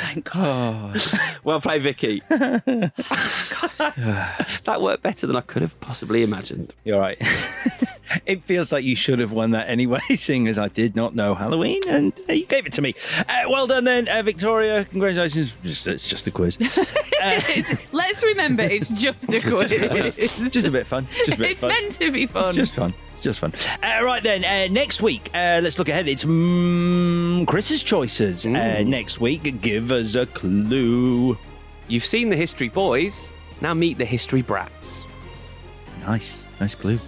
Thank 0.05 0.33
God. 0.33 1.01
well 1.45 1.61
played, 1.61 1.83
Vicky. 1.83 2.23
that 2.29 2.93
worked 4.81 5.03
better 5.03 5.27
than 5.27 5.37
I 5.37 5.41
could 5.43 5.63
have 5.63 5.79
possibly 5.81 6.23
imagined. 6.23 6.75
You're 6.85 7.01
right. 7.01 7.19
it 8.27 8.43
feels 8.43 8.73
like 8.73 8.85
you 8.85 8.97
should 8.97 9.19
have 9.19 9.33
won 9.33 9.53
that 9.53 9.69
anyway, 9.69 10.01
seeing 10.17 10.49
as 10.49 10.59
I 10.59 10.69
did 10.69 10.97
not 10.97 11.15
know 11.15 11.35
Halloween 11.35 11.83
and 11.89 12.13
uh, 12.29 12.33
you 12.33 12.47
gave 12.47 12.67
it 12.67 12.73
to 12.75 12.83
me. 12.83 12.95
Uh, 13.29 13.43
well 13.49 13.67
done 13.67 13.85
then, 13.85 14.09
uh, 14.09 14.23
Victoria. 14.23 14.85
Congratulations. 14.87 15.55
Just, 15.63 15.87
it's 15.87 16.09
just 16.09 16.27
a 16.27 16.31
quiz. 16.31 16.59
Let's 17.93 18.23
remember, 18.23 18.63
it's 18.63 18.91
just 18.91 19.33
a 19.33 19.41
quiz. 19.41 19.73
It's 19.73 20.51
just 20.51 20.67
a 20.67 20.71
bit 20.71 20.87
fun. 20.87 21.07
Just 21.15 21.33
a 21.33 21.37
bit 21.37 21.53
it's 21.53 21.61
fun. 21.61 21.69
meant 21.69 21.93
to 21.93 22.11
be 22.11 22.27
fun. 22.27 22.55
Just 22.55 22.75
fun. 22.75 22.95
Just 23.25 23.41
fun. 23.41 23.55
Uh, 23.83 24.05
right 24.05 24.23
then, 24.23 24.45
uh, 24.45 24.71
next 24.71 25.01
week, 25.01 25.31
uh, 25.33 25.59
let's 25.63 25.79
look 25.79 25.89
ahead. 25.89 26.07
It's 26.09 26.25
mm, 26.25 27.47
Chris's 27.47 27.83
choices. 27.83 28.45
Uh, 28.45 28.83
next 28.85 29.19
week, 29.19 29.63
give 29.63 29.91
us 29.91 30.15
a 30.15 30.27
clue. 30.27 31.39
You've 31.89 32.05
seen 32.05 32.29
the 32.29 32.37
History 32.37 32.69
Boys. 32.69 33.33
Now 33.63 33.73
meet 33.73 33.97
the 33.97 34.05
History 34.05 34.43
Brats. 34.43 35.07
Nice, 36.03 36.45
nice 36.61 36.75
clue. 36.75 36.99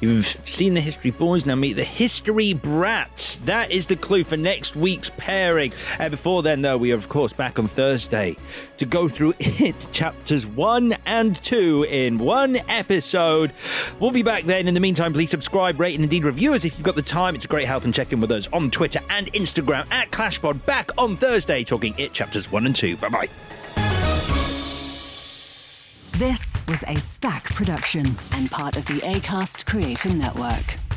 You've 0.00 0.26
seen 0.26 0.74
the 0.74 0.80
History 0.80 1.10
Boys, 1.10 1.44
now 1.46 1.54
meet 1.54 1.74
the 1.74 1.84
History 1.84 2.52
Brats. 2.52 3.36
That 3.44 3.70
is 3.70 3.86
the 3.86 3.96
clue 3.96 4.24
for 4.24 4.36
next 4.36 4.76
week's 4.76 5.10
pairing. 5.16 5.72
Uh, 5.98 6.08
before 6.08 6.42
then, 6.42 6.62
though, 6.62 6.76
we 6.76 6.92
are, 6.92 6.96
of 6.96 7.08
course, 7.08 7.32
back 7.32 7.58
on 7.58 7.68
Thursday 7.68 8.36
to 8.76 8.86
go 8.86 9.08
through 9.08 9.34
it, 9.38 9.88
chapters 9.92 10.46
one 10.46 10.96
and 11.06 11.42
two 11.42 11.84
in 11.88 12.18
one 12.18 12.56
episode. 12.68 13.52
We'll 13.98 14.10
be 14.10 14.22
back 14.22 14.44
then. 14.44 14.68
In 14.68 14.74
the 14.74 14.80
meantime, 14.80 15.12
please 15.12 15.30
subscribe, 15.30 15.80
rate, 15.80 15.94
and 15.94 16.04
indeed 16.04 16.24
review 16.24 16.54
us 16.54 16.64
if 16.64 16.74
you've 16.78 16.84
got 16.84 16.94
the 16.94 17.02
time. 17.02 17.34
It's 17.34 17.44
a 17.44 17.48
great 17.48 17.66
help 17.66 17.84
and 17.84 17.94
check 17.94 18.12
in 18.12 18.20
with 18.20 18.30
us 18.30 18.48
on 18.52 18.70
Twitter 18.70 19.00
and 19.10 19.32
Instagram 19.32 19.90
at 19.90 20.10
ClashPod. 20.10 20.64
Back 20.64 20.90
on 20.98 21.16
Thursday, 21.16 21.64
talking 21.64 21.94
it 21.98 22.12
chapters 22.12 22.50
one 22.50 22.66
and 22.66 22.74
two. 22.74 22.96
Bye 22.96 23.08
bye. 23.08 24.57
This 26.18 26.58
was 26.66 26.82
a 26.88 26.96
Stak 26.96 27.44
production 27.54 28.04
and 28.34 28.50
part 28.50 28.76
of 28.76 28.84
the 28.86 28.94
ACAST 29.02 29.64
Creator 29.66 30.14
Network. 30.14 30.87